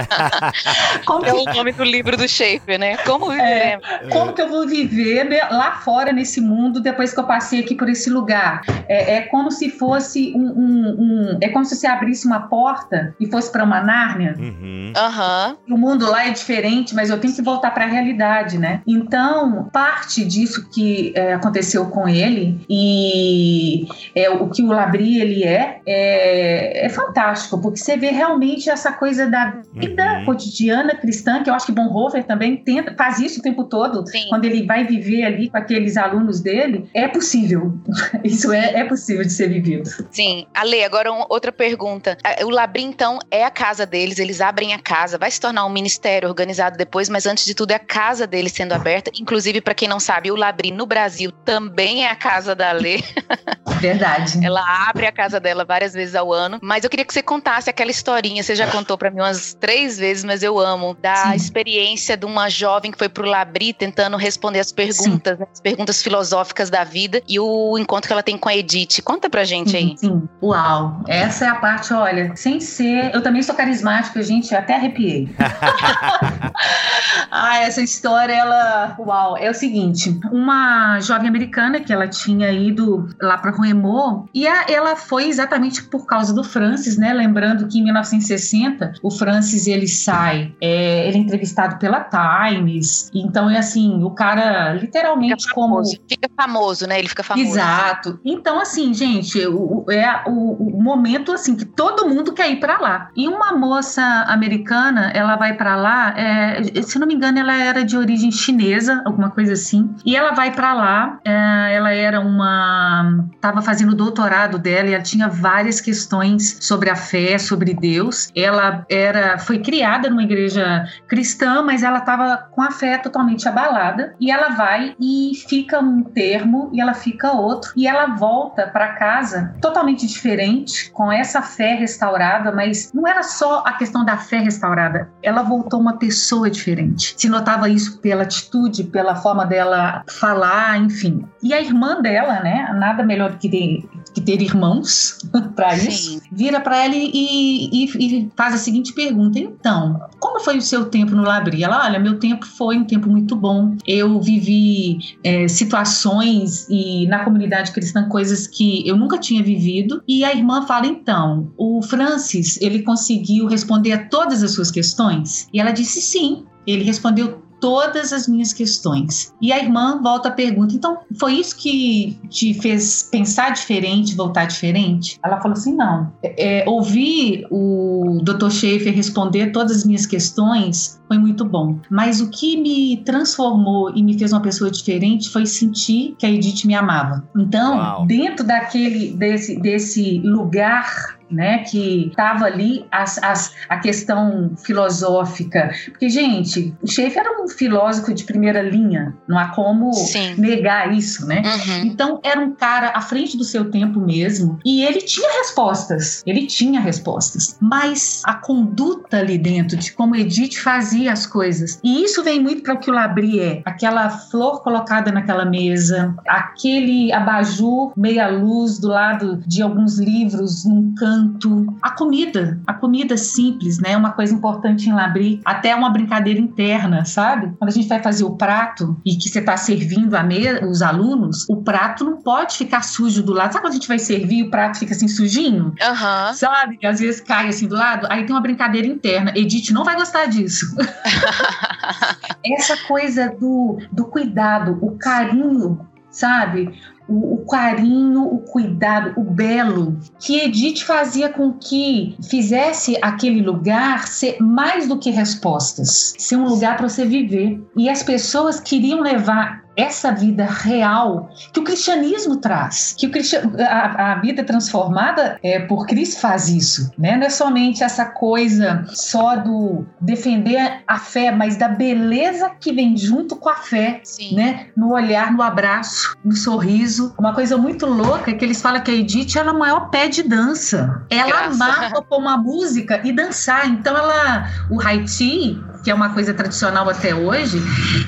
como 1.04 1.26
é 1.26 1.34
o 1.34 1.44
nome 1.44 1.72
do 1.72 1.84
livro 1.84 2.16
do 2.16 2.26
Shape, 2.26 2.78
né? 2.78 2.96
Como 3.04 3.28
viveremos? 3.28 3.86
É, 3.86 4.08
como 4.08 4.32
que 4.32 4.40
eu 4.40 4.48
vou 4.48 4.66
viver 4.66 5.28
lá 5.50 5.72
fora 5.72 6.10
nesse 6.10 6.40
mundo 6.40 6.80
depois 6.80 7.12
que 7.12 7.20
eu 7.20 7.24
passei 7.24 7.60
aqui 7.60 7.74
por 7.74 7.90
esse 7.90 8.08
lugar? 8.08 8.61
Lugar. 8.66 8.84
É, 8.88 9.16
é 9.16 9.20
como 9.22 9.50
se 9.50 9.70
fosse 9.70 10.32
um, 10.36 10.46
um, 10.46 10.88
um, 10.98 11.38
É 11.40 11.48
como 11.48 11.64
se 11.64 11.76
você 11.76 11.86
abrisse 11.86 12.26
uma 12.26 12.48
porta 12.48 13.14
e 13.20 13.26
fosse 13.26 13.50
para 13.50 13.64
uma 13.64 13.80
Nárnia. 13.80 14.34
Uhum. 14.38 14.92
uhum. 14.96 15.74
O 15.74 15.78
mundo 15.78 16.10
lá 16.10 16.26
é 16.26 16.30
diferente, 16.30 16.94
mas 16.94 17.10
eu 17.10 17.18
tenho 17.18 17.34
que 17.34 17.42
voltar 17.42 17.70
para 17.72 17.84
a 17.84 17.88
realidade, 17.88 18.58
né? 18.58 18.82
Então, 18.86 19.68
parte 19.72 20.24
disso 20.24 20.68
que 20.70 21.12
é, 21.14 21.34
aconteceu 21.34 21.86
com 21.86 22.08
ele 22.08 22.60
e 22.68 23.86
é, 24.14 24.30
o 24.30 24.48
que 24.48 24.62
o 24.62 24.66
Labri 24.66 25.20
ele 25.20 25.44
é, 25.44 25.80
é, 25.86 26.86
é 26.86 26.88
fantástico, 26.88 27.60
porque 27.60 27.78
você 27.78 27.96
vê 27.96 28.10
realmente 28.10 28.68
essa 28.68 28.92
coisa 28.92 29.26
da 29.26 29.60
vida 29.74 30.18
uhum. 30.18 30.24
cotidiana 30.26 30.94
cristã, 30.96 31.42
que 31.42 31.50
eu 31.50 31.54
acho 31.54 31.66
que 31.66 31.72
Bonhoeffer 31.72 32.24
também 32.24 32.56
tenta, 32.56 32.94
faz 32.96 33.18
isso 33.18 33.40
o 33.40 33.42
tempo 33.42 33.64
todo, 33.64 34.06
Sim. 34.06 34.26
quando 34.28 34.44
ele 34.44 34.66
vai 34.66 34.84
viver 34.84 35.24
ali 35.24 35.48
com 35.48 35.56
aqueles 35.56 35.96
alunos 35.96 36.40
dele, 36.40 36.88
é 36.94 37.08
possível. 37.08 37.72
Isso 38.24 38.51
é, 38.52 38.80
é 38.80 38.84
possível 38.84 39.24
de 39.24 39.32
ser 39.32 39.48
vivido. 39.48 39.88
Sim. 40.10 40.46
Ale, 40.54 40.84
agora 40.84 41.12
um, 41.12 41.24
outra 41.28 41.52
pergunta. 41.52 42.16
O 42.44 42.50
Labri, 42.50 42.82
então, 42.82 43.18
é 43.30 43.44
a 43.44 43.50
casa 43.50 43.86
deles, 43.86 44.18
eles 44.18 44.40
abrem 44.40 44.74
a 44.74 44.78
casa, 44.78 45.18
vai 45.18 45.30
se 45.30 45.40
tornar 45.40 45.64
um 45.64 45.70
ministério 45.70 46.28
organizado 46.28 46.76
depois, 46.76 47.08
mas 47.08 47.26
antes 47.26 47.44
de 47.44 47.54
tudo 47.54 47.72
é 47.72 47.74
a 47.74 47.78
casa 47.78 48.26
deles 48.26 48.52
sendo 48.52 48.72
aberta. 48.72 49.10
Inclusive, 49.18 49.60
para 49.60 49.74
quem 49.74 49.88
não 49.88 50.00
sabe, 50.00 50.30
o 50.30 50.36
Labri 50.36 50.70
no 50.70 50.86
Brasil 50.86 51.32
também 51.44 52.04
é 52.04 52.10
a 52.10 52.16
casa 52.16 52.54
da 52.54 52.70
Ale. 52.70 53.02
Verdade. 53.80 54.44
Ela 54.44 54.62
abre 54.88 55.06
a 55.06 55.12
casa 55.12 55.40
dela 55.40 55.64
várias 55.64 55.92
vezes 55.92 56.14
ao 56.14 56.32
ano, 56.32 56.58
mas 56.62 56.84
eu 56.84 56.90
queria 56.90 57.04
que 57.04 57.12
você 57.12 57.22
contasse 57.22 57.68
aquela 57.68 57.90
historinha, 57.90 58.42
você 58.42 58.54
já 58.54 58.70
contou 58.70 58.96
para 58.96 59.10
mim 59.10 59.20
umas 59.20 59.54
três 59.54 59.98
vezes, 59.98 60.22
mas 60.22 60.42
eu 60.42 60.58
amo, 60.58 60.96
da 61.00 61.16
Sim. 61.16 61.34
experiência 61.34 62.16
de 62.16 62.24
uma 62.24 62.48
jovem 62.48 62.92
que 62.92 62.98
foi 62.98 63.08
pro 63.08 63.26
Labri 63.26 63.72
tentando 63.72 64.16
responder 64.16 64.60
as 64.60 64.70
perguntas, 64.70 65.38
né, 65.38 65.46
as 65.52 65.60
perguntas 65.60 66.02
filosóficas 66.02 66.70
da 66.70 66.84
vida 66.84 67.22
e 67.28 67.40
o 67.40 67.76
encontro 67.76 68.06
que 68.08 68.12
ela 68.12 68.22
tem 68.22 68.38
com 68.42 68.48
a 68.48 68.56
Edith. 68.56 69.00
Conta 69.04 69.30
pra 69.30 69.44
gente 69.44 69.76
aí. 69.76 69.94
Sim, 69.96 70.28
uau. 70.42 71.04
Essa 71.06 71.44
é 71.44 71.48
a 71.48 71.54
parte, 71.54 71.94
olha, 71.94 72.34
sem 72.34 72.58
ser. 72.58 73.14
Eu 73.14 73.22
também 73.22 73.40
sou 73.40 73.54
carismática, 73.54 74.20
gente, 74.20 74.52
até 74.52 74.74
arrepiei. 74.74 75.32
ah, 77.30 77.58
essa 77.58 77.80
história, 77.80 78.32
ela. 78.32 78.96
Uau. 78.98 79.38
É 79.38 79.48
o 79.48 79.54
seguinte: 79.54 80.18
uma 80.32 80.98
jovem 80.98 81.28
americana 81.28 81.78
que 81.78 81.92
ela 81.92 82.08
tinha 82.08 82.50
ido 82.50 83.08
lá 83.20 83.38
para 83.38 83.52
Remo 83.52 84.28
e 84.34 84.48
a, 84.48 84.66
ela 84.68 84.96
foi 84.96 85.28
exatamente 85.28 85.84
por 85.84 86.04
causa 86.04 86.34
do 86.34 86.42
Francis, 86.42 86.98
né? 86.98 87.12
Lembrando 87.12 87.68
que 87.68 87.78
em 87.78 87.84
1960 87.84 88.94
o 89.04 89.10
Francis 89.10 89.68
ele 89.68 89.86
sai, 89.86 90.52
é, 90.60 91.06
ele 91.06 91.18
é 91.18 91.20
entrevistado 91.20 91.78
pela 91.78 92.00
Times, 92.00 93.08
então 93.14 93.48
é 93.48 93.58
assim, 93.58 94.02
o 94.02 94.10
cara 94.10 94.72
literalmente 94.72 95.44
fica 95.44 95.54
como. 95.54 95.80
Fica 95.84 96.28
famoso, 96.36 96.88
né? 96.88 96.98
Ele 96.98 97.08
fica 97.08 97.22
famoso. 97.22 97.48
Exato. 97.48 98.18
Então, 98.24 98.60
assim, 98.60 98.92
gente, 98.94 99.40
é 99.40 100.22
o, 100.26 100.52
o 100.52 100.82
momento 100.82 101.32
assim 101.32 101.56
que 101.56 101.64
todo 101.64 102.08
mundo 102.08 102.32
quer 102.32 102.50
ir 102.50 102.60
para 102.60 102.78
lá. 102.78 103.10
E 103.16 103.28
uma 103.28 103.52
moça 103.52 104.02
americana, 104.28 105.10
ela 105.14 105.36
vai 105.36 105.54
para 105.54 105.76
lá, 105.76 106.14
é, 106.16 106.62
se 106.82 106.98
não 106.98 107.06
me 107.06 107.14
engano, 107.14 107.38
ela 107.38 107.54
era 107.54 107.84
de 107.84 107.96
origem 107.96 108.30
chinesa, 108.30 109.02
alguma 109.04 109.30
coisa 109.30 109.52
assim. 109.52 109.94
E 110.04 110.16
ela 110.16 110.32
vai 110.32 110.52
para 110.52 110.72
lá, 110.72 111.18
é, 111.24 111.74
ela 111.74 111.92
era 111.92 112.20
uma. 112.20 113.26
estava 113.34 113.62
fazendo 113.62 113.92
o 113.92 113.96
doutorado 113.96 114.58
dela 114.58 114.88
e 114.88 114.94
ela 114.94 115.02
tinha 115.02 115.28
várias 115.28 115.80
questões 115.80 116.58
sobre 116.60 116.90
a 116.90 116.96
fé, 116.96 117.38
sobre 117.38 117.74
Deus. 117.74 118.30
Ela 118.34 118.84
era, 118.88 119.38
foi 119.38 119.58
criada 119.58 120.08
numa 120.08 120.22
igreja 120.22 120.84
cristã, 121.08 121.62
mas 121.62 121.82
ela 121.82 121.98
estava 121.98 122.36
com 122.50 122.62
a 122.62 122.70
fé 122.70 122.98
totalmente 122.98 123.48
abalada. 123.48 124.14
E 124.20 124.30
ela 124.30 124.50
vai 124.50 124.94
e 125.00 125.32
fica 125.48 125.80
um 125.80 126.02
termo 126.02 126.70
e 126.72 126.80
ela 126.80 126.94
fica 126.94 127.32
outro. 127.32 127.72
E 127.76 127.86
ela 127.86 128.11
volta 128.12 128.66
para 128.66 128.94
casa 128.94 129.54
totalmente 129.60 130.06
diferente, 130.06 130.90
com 130.90 131.10
essa 131.10 131.42
fé 131.42 131.74
restaurada, 131.74 132.52
mas 132.52 132.92
não 132.92 133.06
era 133.06 133.22
só 133.22 133.62
a 133.66 133.72
questão 133.72 134.04
da 134.04 134.16
fé 134.16 134.38
restaurada, 134.38 135.10
ela 135.22 135.42
voltou 135.42 135.80
uma 135.80 135.98
pessoa 135.98 136.50
diferente. 136.50 137.14
Se 137.16 137.28
notava 137.28 137.68
isso 137.68 137.98
pela 137.98 138.22
atitude, 138.22 138.84
pela 138.84 139.16
forma 139.16 139.44
dela 139.44 140.04
falar, 140.08 140.78
enfim. 140.78 141.26
E 141.42 141.52
a 141.52 141.60
irmã 141.60 142.00
dela, 142.00 142.40
né, 142.40 142.72
nada 142.78 143.02
melhor 143.02 143.32
do 143.32 143.38
que 143.38 143.48
ter, 143.48 143.84
que 144.14 144.20
ter 144.20 144.40
irmãos 144.40 145.18
para 145.56 145.74
isso, 145.76 146.20
vira 146.30 146.60
para 146.60 146.84
ela 146.84 146.94
e, 146.94 147.68
e, 147.72 147.84
e, 147.84 148.30
faz 148.36 148.54
a 148.54 148.58
seguinte 148.58 148.92
pergunta: 148.92 149.38
então, 149.38 150.00
como 150.20 150.40
foi 150.40 150.58
o 150.58 150.62
seu 150.62 150.84
tempo 150.84 151.14
no 151.14 151.22
Labri? 151.22 151.64
Ela, 151.64 151.84
olha, 151.84 151.98
meu 151.98 152.18
tempo 152.18 152.46
foi 152.46 152.78
um 152.78 152.84
tempo 152.84 153.08
muito 153.08 153.34
bom. 153.34 153.76
Eu 153.86 154.20
vivi 154.20 154.98
é, 155.24 155.48
situações 155.48 156.66
e 156.70 157.06
na 157.08 157.24
comunidade 157.24 157.72
cristã 157.72 158.08
coisas 158.08 158.46
que 158.46 158.86
eu 158.86 158.96
nunca 158.96 159.18
tinha 159.18 159.42
vivido. 159.42 160.02
E 160.06 160.24
a 160.24 160.32
irmã 160.32 160.62
fala: 160.62 160.86
então, 160.86 161.50
o 161.56 161.82
Francis 161.82 162.60
ele 162.60 162.82
conseguiu 162.82 163.46
responder 163.46 163.92
a 163.92 164.08
todas 164.08 164.42
as 164.42 164.52
suas 164.52 164.70
questões? 164.70 165.48
E 165.52 165.60
ela 165.60 165.72
disse 165.72 166.00
sim. 166.00 166.44
Ele 166.64 166.84
respondeu 166.84 167.41
todas 167.62 168.12
as 168.12 168.26
minhas 168.26 168.52
questões. 168.52 169.32
E 169.40 169.52
a 169.52 169.58
irmã 169.58 170.02
volta 170.02 170.28
a 170.28 170.32
pergunta: 170.32 170.74
então, 170.74 170.98
foi 171.18 171.34
isso 171.34 171.56
que 171.56 172.18
te 172.28 172.52
fez 172.54 173.08
pensar 173.10 173.50
diferente, 173.50 174.16
voltar 174.16 174.46
diferente? 174.46 175.18
Ela 175.24 175.40
falou 175.40 175.56
assim: 175.56 175.74
não. 175.74 176.12
É, 176.22 176.64
ouvir 176.66 177.46
o 177.50 178.20
Dr. 178.22 178.50
Schaefer 178.50 178.92
responder 178.92 179.52
todas 179.52 179.78
as 179.78 179.84
minhas 179.84 180.04
questões 180.04 181.00
foi 181.12 181.18
muito 181.18 181.44
bom. 181.44 181.78
Mas 181.90 182.22
o 182.22 182.30
que 182.30 182.56
me 182.56 183.02
transformou 183.04 183.94
e 183.94 184.02
me 184.02 184.18
fez 184.18 184.32
uma 184.32 184.40
pessoa 184.40 184.70
diferente 184.70 185.28
foi 185.28 185.44
sentir 185.44 186.14
que 186.18 186.24
a 186.24 186.30
Edith 186.30 186.64
me 186.64 186.74
amava. 186.74 187.22
Então, 187.36 187.76
Uau. 187.76 188.06
dentro 188.06 188.46
daquele 188.46 189.12
desse, 189.12 189.60
desse 189.60 190.18
lugar 190.20 191.20
né, 191.32 191.58
que 191.58 192.08
estava 192.08 192.44
ali 192.44 192.84
as, 192.90 193.18
as, 193.22 193.54
a 193.68 193.78
questão 193.78 194.52
filosófica. 194.58 195.70
Porque, 195.86 196.08
gente, 196.08 196.74
o 196.82 196.86
Schaefer 196.86 197.22
era 197.22 197.42
um 197.42 197.48
filósofo 197.48 198.12
de 198.12 198.24
primeira 198.24 198.60
linha, 198.60 199.16
não 199.26 199.38
há 199.38 199.48
como 199.48 199.92
Sim. 199.94 200.34
negar 200.36 200.92
isso, 200.92 201.26
né? 201.26 201.42
Uhum. 201.44 201.86
Então, 201.86 202.20
era 202.22 202.38
um 202.38 202.54
cara 202.54 202.92
à 202.94 203.00
frente 203.00 203.36
do 203.36 203.44
seu 203.44 203.70
tempo 203.70 203.98
mesmo, 203.98 204.58
e 204.64 204.84
ele 204.84 205.00
tinha 205.00 205.38
respostas, 205.38 206.22
ele 206.26 206.46
tinha 206.46 206.80
respostas, 206.80 207.56
mas 207.60 208.20
a 208.24 208.34
conduta 208.34 209.18
ali 209.18 209.38
dentro 209.38 209.76
de 209.76 209.92
como 209.92 210.14
Edith 210.14 210.56
fazia 210.56 211.01
as 211.08 211.26
coisas, 211.26 211.80
e 211.82 212.04
isso 212.04 212.22
vem 212.22 212.40
muito 212.40 212.62
para 212.62 212.74
o 212.74 212.78
que 212.78 212.90
o 212.90 212.94
Labri 212.94 213.40
é, 213.40 213.62
aquela 213.64 214.08
flor 214.08 214.62
colocada 214.62 215.10
naquela 215.10 215.44
mesa, 215.44 216.14
aquele 216.26 217.12
abajur 217.12 217.92
meia 217.96 218.28
luz 218.28 218.78
do 218.78 218.88
lado 218.88 219.42
de 219.46 219.62
alguns 219.62 219.98
livros 219.98 220.64
num 220.64 220.94
canto 220.94 221.66
a 221.80 221.90
comida, 221.90 222.60
a 222.66 222.74
comida 222.74 223.16
simples, 223.16 223.78
né? 223.78 223.96
Uma 223.96 224.12
coisa 224.12 224.34
importante 224.34 224.88
em 224.88 224.92
Labri, 224.92 225.40
até 225.44 225.74
uma 225.74 225.90
brincadeira 225.90 226.40
interna, 226.40 227.04
sabe? 227.04 227.52
Quando 227.58 227.70
a 227.70 227.72
gente 227.72 227.88
vai 227.88 228.02
fazer 228.02 228.24
o 228.24 228.36
prato 228.36 228.96
e 229.04 229.16
que 229.16 229.28
você 229.28 229.38
está 229.38 229.56
servindo 229.56 230.14
a 230.14 230.22
me 230.22 230.42
os 230.66 230.82
alunos, 230.82 231.46
o 231.48 231.62
prato 231.62 232.04
não 232.04 232.16
pode 232.16 232.56
ficar 232.56 232.82
sujo 232.82 233.22
do 233.22 233.32
lado. 233.32 233.52
Sabe 233.52 233.64
quando 233.64 233.72
a 233.72 233.76
gente 233.76 233.88
vai 233.88 233.98
servir 233.98 234.38
e 234.38 234.42
o 234.44 234.50
prato 234.50 234.78
fica 234.78 234.94
assim 234.94 235.08
sujinho? 235.08 235.66
Uhum. 235.66 236.34
Sabe? 236.34 236.78
Às 236.84 237.00
vezes 237.00 237.20
cai 237.20 237.48
assim 237.48 237.68
do 237.68 237.74
lado. 237.74 238.06
Aí 238.10 238.24
tem 238.24 238.34
uma 238.34 238.40
brincadeira 238.40 238.86
interna. 238.86 239.32
Edith 239.36 239.70
não 239.72 239.84
vai 239.84 239.94
gostar 239.94 240.26
disso. 240.26 240.74
Essa 242.44 242.76
coisa 242.86 243.28
do, 243.28 243.78
do 243.90 244.06
cuidado, 244.06 244.78
o 244.82 244.96
carinho 244.98 245.86
sabe? 246.10 246.68
o, 247.08 247.34
o, 247.34 247.46
carinho, 247.46 248.22
o 248.22 248.38
cuidado, 248.38 249.12
o 249.20 249.24
belo, 249.24 249.98
que 250.18 250.40
Edith 250.40 250.82
fazia 250.84 251.28
com 251.28 251.52
que 251.52 252.16
fizesse 252.28 252.96
aquele 253.02 253.42
lugar 253.42 254.06
ser 254.06 254.38
mais 254.40 254.88
do 254.88 254.98
que 254.98 255.10
respostas, 255.10 256.14
ser 256.18 256.36
um 256.36 256.48
lugar 256.48 256.76
para 256.76 256.88
você 256.88 257.04
viver. 257.04 257.60
E 257.76 257.88
as 257.88 258.02
pessoas 258.02 258.60
queriam 258.60 259.00
levar 259.00 259.61
essa 259.76 260.12
vida 260.12 260.44
real 260.44 261.30
que 261.52 261.60
o 261.60 261.64
cristianismo 261.64 262.36
traz, 262.36 262.94
que 262.96 263.06
o 263.06 263.10
cristian... 263.10 263.52
a, 263.58 264.12
a, 264.12 264.14
vida 264.16 264.44
transformada 264.44 265.38
é, 265.42 265.60
por 265.60 265.86
Cristo 265.86 266.20
faz 266.20 266.48
isso, 266.48 266.90
né? 266.98 267.16
Não 267.16 267.26
é 267.26 267.30
somente 267.30 267.82
essa 267.82 268.04
coisa 268.04 268.84
só 268.88 269.36
do 269.36 269.84
defender 270.00 270.82
a 270.86 270.98
fé, 270.98 271.30
mas 271.30 271.56
da 271.56 271.68
beleza 271.68 272.50
que 272.60 272.72
vem 272.72 272.96
junto 272.96 273.36
com 273.36 273.48
a 273.48 273.56
fé, 273.56 274.00
Sim. 274.04 274.34
né? 274.34 274.66
No 274.76 274.92
olhar, 274.92 275.32
no 275.32 275.42
abraço, 275.42 276.16
no 276.24 276.36
sorriso. 276.36 277.14
Uma 277.18 277.34
coisa 277.34 277.56
muito 277.56 277.86
louca 277.86 278.30
é 278.30 278.34
que 278.34 278.44
eles 278.44 278.60
falam 278.60 278.82
que 278.82 278.90
a 278.90 278.94
Edith 278.94 279.36
era 279.36 279.48
é 279.48 279.52
o 279.52 279.58
maior 279.58 279.90
pé 279.90 280.08
de 280.08 280.22
dança. 280.22 281.02
Ela 281.10 281.48
Graça. 281.48 281.48
amava 281.48 282.02
pôr 282.02 282.18
uma 282.18 282.36
música 282.36 283.00
e 283.04 283.12
dançar. 283.12 283.68
Então 283.68 283.96
ela, 283.96 284.48
o 284.70 284.80
Haiti 284.80 285.58
que 285.82 285.90
é 285.90 285.94
uma 285.94 286.10
coisa 286.14 286.32
tradicional 286.32 286.88
até 286.88 287.14
hoje, 287.14 287.58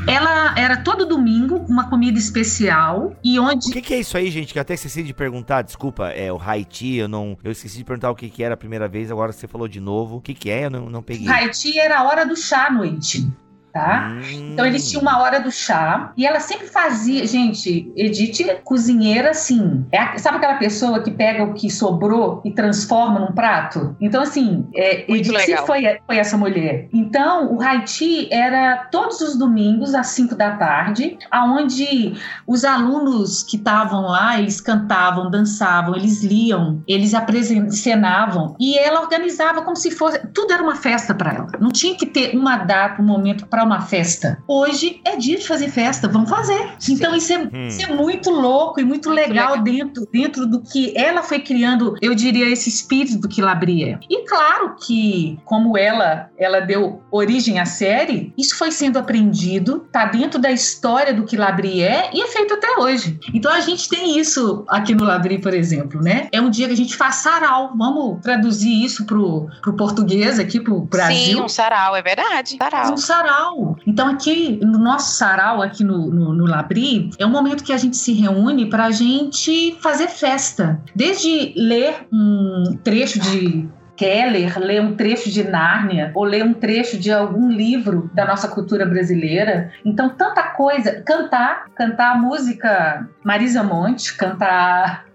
ela 0.06 0.54
era 0.56 0.76
todo 0.76 1.06
domingo 1.06 1.64
uma 1.68 1.88
comida 1.88 2.18
especial 2.18 3.14
e 3.22 3.38
onde. 3.38 3.68
O 3.68 3.72
que, 3.72 3.82
que 3.82 3.94
é 3.94 4.00
isso 4.00 4.16
aí, 4.16 4.30
gente? 4.30 4.52
Que 4.52 4.58
eu 4.58 4.62
até 4.62 4.74
esqueci 4.74 5.02
de 5.02 5.12
perguntar, 5.12 5.62
desculpa, 5.62 6.08
é 6.08 6.32
o 6.32 6.40
Haiti, 6.40 6.96
eu 6.96 7.08
não. 7.08 7.36
Eu 7.42 7.52
esqueci 7.52 7.78
de 7.78 7.84
perguntar 7.84 8.10
o 8.10 8.14
que, 8.14 8.28
que 8.28 8.42
era 8.42 8.54
a 8.54 8.56
primeira 8.56 8.88
vez, 8.88 9.10
agora 9.10 9.32
você 9.32 9.46
falou 9.46 9.68
de 9.68 9.80
novo. 9.80 10.16
O 10.16 10.20
que, 10.20 10.34
que 10.34 10.50
é? 10.50 10.66
Eu 10.66 10.70
não, 10.70 10.90
não 10.90 11.02
peguei. 11.02 11.28
Haiti 11.28 11.78
era 11.78 12.00
a 12.00 12.04
hora 12.04 12.24
do 12.24 12.36
chá 12.36 12.66
à 12.66 12.70
noite. 12.70 13.26
Tá? 13.74 14.12
Hum. 14.12 14.52
Então 14.52 14.64
eles 14.64 14.88
tinham 14.88 15.02
uma 15.02 15.20
hora 15.20 15.40
do 15.40 15.50
chá 15.50 16.12
e 16.16 16.24
ela 16.24 16.38
sempre 16.38 16.68
fazia, 16.68 17.26
gente, 17.26 17.92
Edith 17.96 18.60
cozinheira 18.62 19.30
assim, 19.30 19.84
é, 19.90 20.16
sabe 20.16 20.36
aquela 20.36 20.54
pessoa 20.54 21.02
que 21.02 21.10
pega 21.10 21.42
o 21.42 21.54
que 21.54 21.68
sobrou 21.68 22.40
e 22.44 22.52
transforma 22.52 23.18
num 23.18 23.32
prato? 23.32 23.96
Então 24.00 24.22
assim, 24.22 24.64
é, 24.76 25.10
Edith 25.12 25.56
foi, 25.66 25.82
foi 26.06 26.16
essa 26.16 26.36
mulher. 26.36 26.88
Então 26.92 27.52
o 27.52 27.60
Haiti 27.60 28.32
era 28.32 28.88
todos 28.92 29.20
os 29.20 29.36
domingos 29.36 29.92
às 29.92 30.06
5 30.08 30.36
da 30.36 30.52
tarde, 30.52 31.18
aonde 31.28 32.14
os 32.46 32.64
alunos 32.64 33.42
que 33.42 33.56
estavam 33.56 34.02
lá, 34.02 34.38
eles 34.38 34.60
cantavam, 34.60 35.28
dançavam, 35.28 35.96
eles 35.96 36.22
liam, 36.22 36.80
eles 36.86 37.12
apresentavam 37.12 38.54
e 38.60 38.78
ela 38.78 39.00
organizava 39.00 39.62
como 39.62 39.74
se 39.74 39.90
fosse, 39.90 40.20
tudo 40.28 40.52
era 40.52 40.62
uma 40.62 40.76
festa 40.76 41.12
para 41.12 41.32
ela. 41.32 41.48
Não 41.58 41.70
tinha 41.70 41.96
que 41.96 42.06
ter 42.06 42.36
uma 42.36 42.58
data, 42.58 43.02
um 43.02 43.04
momento 43.04 43.46
para 43.48 43.63
uma 43.64 43.80
festa. 43.80 44.42
Hoje 44.46 45.00
é 45.04 45.16
dia 45.16 45.38
de 45.38 45.46
fazer 45.46 45.68
festa, 45.68 46.08
vamos 46.08 46.30
fazer. 46.30 46.74
Sim. 46.78 46.94
Então 46.94 47.14
isso 47.14 47.32
é, 47.32 47.38
hum. 47.38 47.66
isso 47.66 47.82
é, 47.82 47.94
muito 47.94 48.30
louco 48.30 48.80
e 48.80 48.84
muito, 48.84 49.08
muito 49.08 49.10
legal, 49.10 49.52
legal, 49.52 49.64
dentro 49.64 50.08
dentro 50.12 50.46
do 50.46 50.62
que 50.62 50.92
ela 50.96 51.22
foi 51.22 51.40
criando, 51.40 51.96
eu 52.00 52.14
diria 52.14 52.48
esse 52.48 52.68
espírito 52.68 53.18
do 53.18 53.28
que 53.28 53.42
Labrie. 53.42 53.98
E 54.08 54.24
claro 54.26 54.76
que 54.76 55.38
como 55.44 55.76
ela 55.76 56.30
ela 56.38 56.60
deu 56.60 57.02
origem 57.10 57.58
à 57.58 57.64
série, 57.64 58.32
isso 58.36 58.56
foi 58.56 58.70
sendo 58.70 58.98
aprendido, 58.98 59.86
tá 59.92 60.06
dentro 60.06 60.40
da 60.40 60.50
história 60.50 61.12
do 61.12 61.24
que 61.24 61.36
Labrie 61.36 61.82
é 61.82 62.10
e 62.12 62.20
é 62.20 62.26
feito 62.28 62.54
até 62.54 62.78
hoje. 62.78 63.18
Então 63.32 63.52
a 63.52 63.60
gente 63.60 63.88
tem 63.88 64.18
isso 64.18 64.64
aqui 64.68 64.94
no 64.94 65.04
Labrie, 65.04 65.40
por 65.40 65.54
exemplo, 65.54 66.00
né? 66.00 66.28
É 66.32 66.40
um 66.40 66.50
dia 66.50 66.66
que 66.66 66.72
a 66.72 66.76
gente 66.76 66.96
faz 66.96 67.16
sarau. 67.16 67.72
Vamos 67.76 68.20
traduzir 68.22 68.84
isso 68.84 69.04
pro, 69.04 69.48
pro 69.62 69.74
português 69.74 70.38
aqui 70.38 70.60
pro 70.60 70.80
Brasil. 70.80 71.38
Sim, 71.38 71.42
um 71.42 71.48
sarau, 71.48 71.94
é 71.96 72.02
verdade. 72.02 72.56
Sarau. 72.56 72.92
Um 72.92 72.96
sarau. 72.96 73.53
Então 73.86 74.08
aqui 74.08 74.58
no 74.62 74.78
nosso 74.78 75.16
sarau 75.16 75.62
aqui 75.62 75.84
no, 75.84 76.10
no, 76.10 76.32
no 76.32 76.46
Labri 76.46 77.10
é 77.18 77.26
um 77.26 77.30
momento 77.30 77.64
que 77.64 77.72
a 77.72 77.76
gente 77.76 77.96
se 77.96 78.12
reúne 78.12 78.66
para 78.66 78.86
a 78.86 78.90
gente 78.90 79.76
fazer 79.80 80.08
festa. 80.08 80.80
Desde 80.94 81.52
ler 81.56 82.06
um 82.12 82.78
trecho 82.82 83.18
de 83.18 83.68
Keller, 83.96 84.58
ler 84.58 84.82
um 84.82 84.96
trecho 84.96 85.30
de 85.30 85.44
Nárnia 85.44 86.10
ou 86.14 86.24
ler 86.24 86.44
um 86.44 86.52
trecho 86.52 86.98
de 86.98 87.12
algum 87.12 87.48
livro 87.48 88.10
da 88.12 88.26
nossa 88.26 88.48
cultura 88.48 88.84
brasileira. 88.84 89.72
Então, 89.84 90.10
tanta 90.10 90.42
coisa. 90.42 91.02
Cantar, 91.02 91.66
cantar 91.76 92.12
a 92.12 92.18
música 92.18 93.08
Marisa 93.22 93.62
Monte, 93.62 94.16
cantar 94.16 95.06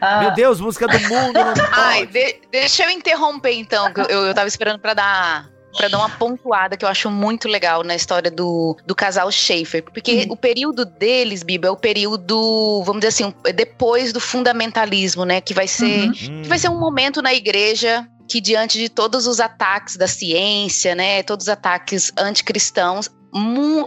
ah. 0.00 0.20
Meu 0.22 0.30
Deus, 0.32 0.60
música 0.60 0.86
do 0.86 0.98
mundo. 1.00 1.38
Ai, 1.72 2.06
de, 2.06 2.36
deixa 2.50 2.84
eu 2.84 2.90
interromper 2.90 3.52
então, 3.52 3.92
que 3.92 4.00
eu, 4.00 4.26
eu 4.26 4.34
tava 4.34 4.48
esperando 4.48 4.78
para 4.78 4.94
dar 4.94 5.53
para 5.76 5.88
dar 5.88 5.98
uma 5.98 6.08
pontuada 6.08 6.76
que 6.76 6.84
eu 6.84 6.88
acho 6.88 7.10
muito 7.10 7.48
legal 7.48 7.82
na 7.82 7.94
história 7.94 8.30
do, 8.30 8.76
do 8.86 8.94
casal 8.94 9.30
Schaefer. 9.30 9.82
Porque 9.82 10.24
uhum. 10.26 10.32
o 10.32 10.36
período 10.36 10.84
deles, 10.84 11.42
Biba, 11.42 11.68
é 11.68 11.70
o 11.70 11.76
período, 11.76 12.82
vamos 12.84 13.00
dizer 13.00 13.08
assim, 13.08 13.34
depois 13.54 14.12
do 14.12 14.20
fundamentalismo, 14.20 15.24
né? 15.24 15.40
Que 15.40 15.52
vai 15.52 15.66
ser, 15.66 16.06
uhum. 16.06 16.42
que 16.42 16.48
vai 16.48 16.58
ser 16.58 16.68
um 16.68 16.78
momento 16.78 17.20
na 17.20 17.34
igreja 17.34 18.06
que 18.28 18.40
diante 18.40 18.78
de 18.78 18.88
todos 18.88 19.26
os 19.26 19.38
ataques 19.38 19.96
da 19.96 20.06
ciência, 20.06 20.94
né, 20.94 21.22
todos 21.22 21.44
os 21.44 21.48
ataques 21.48 22.10
anticristãos, 22.16 23.10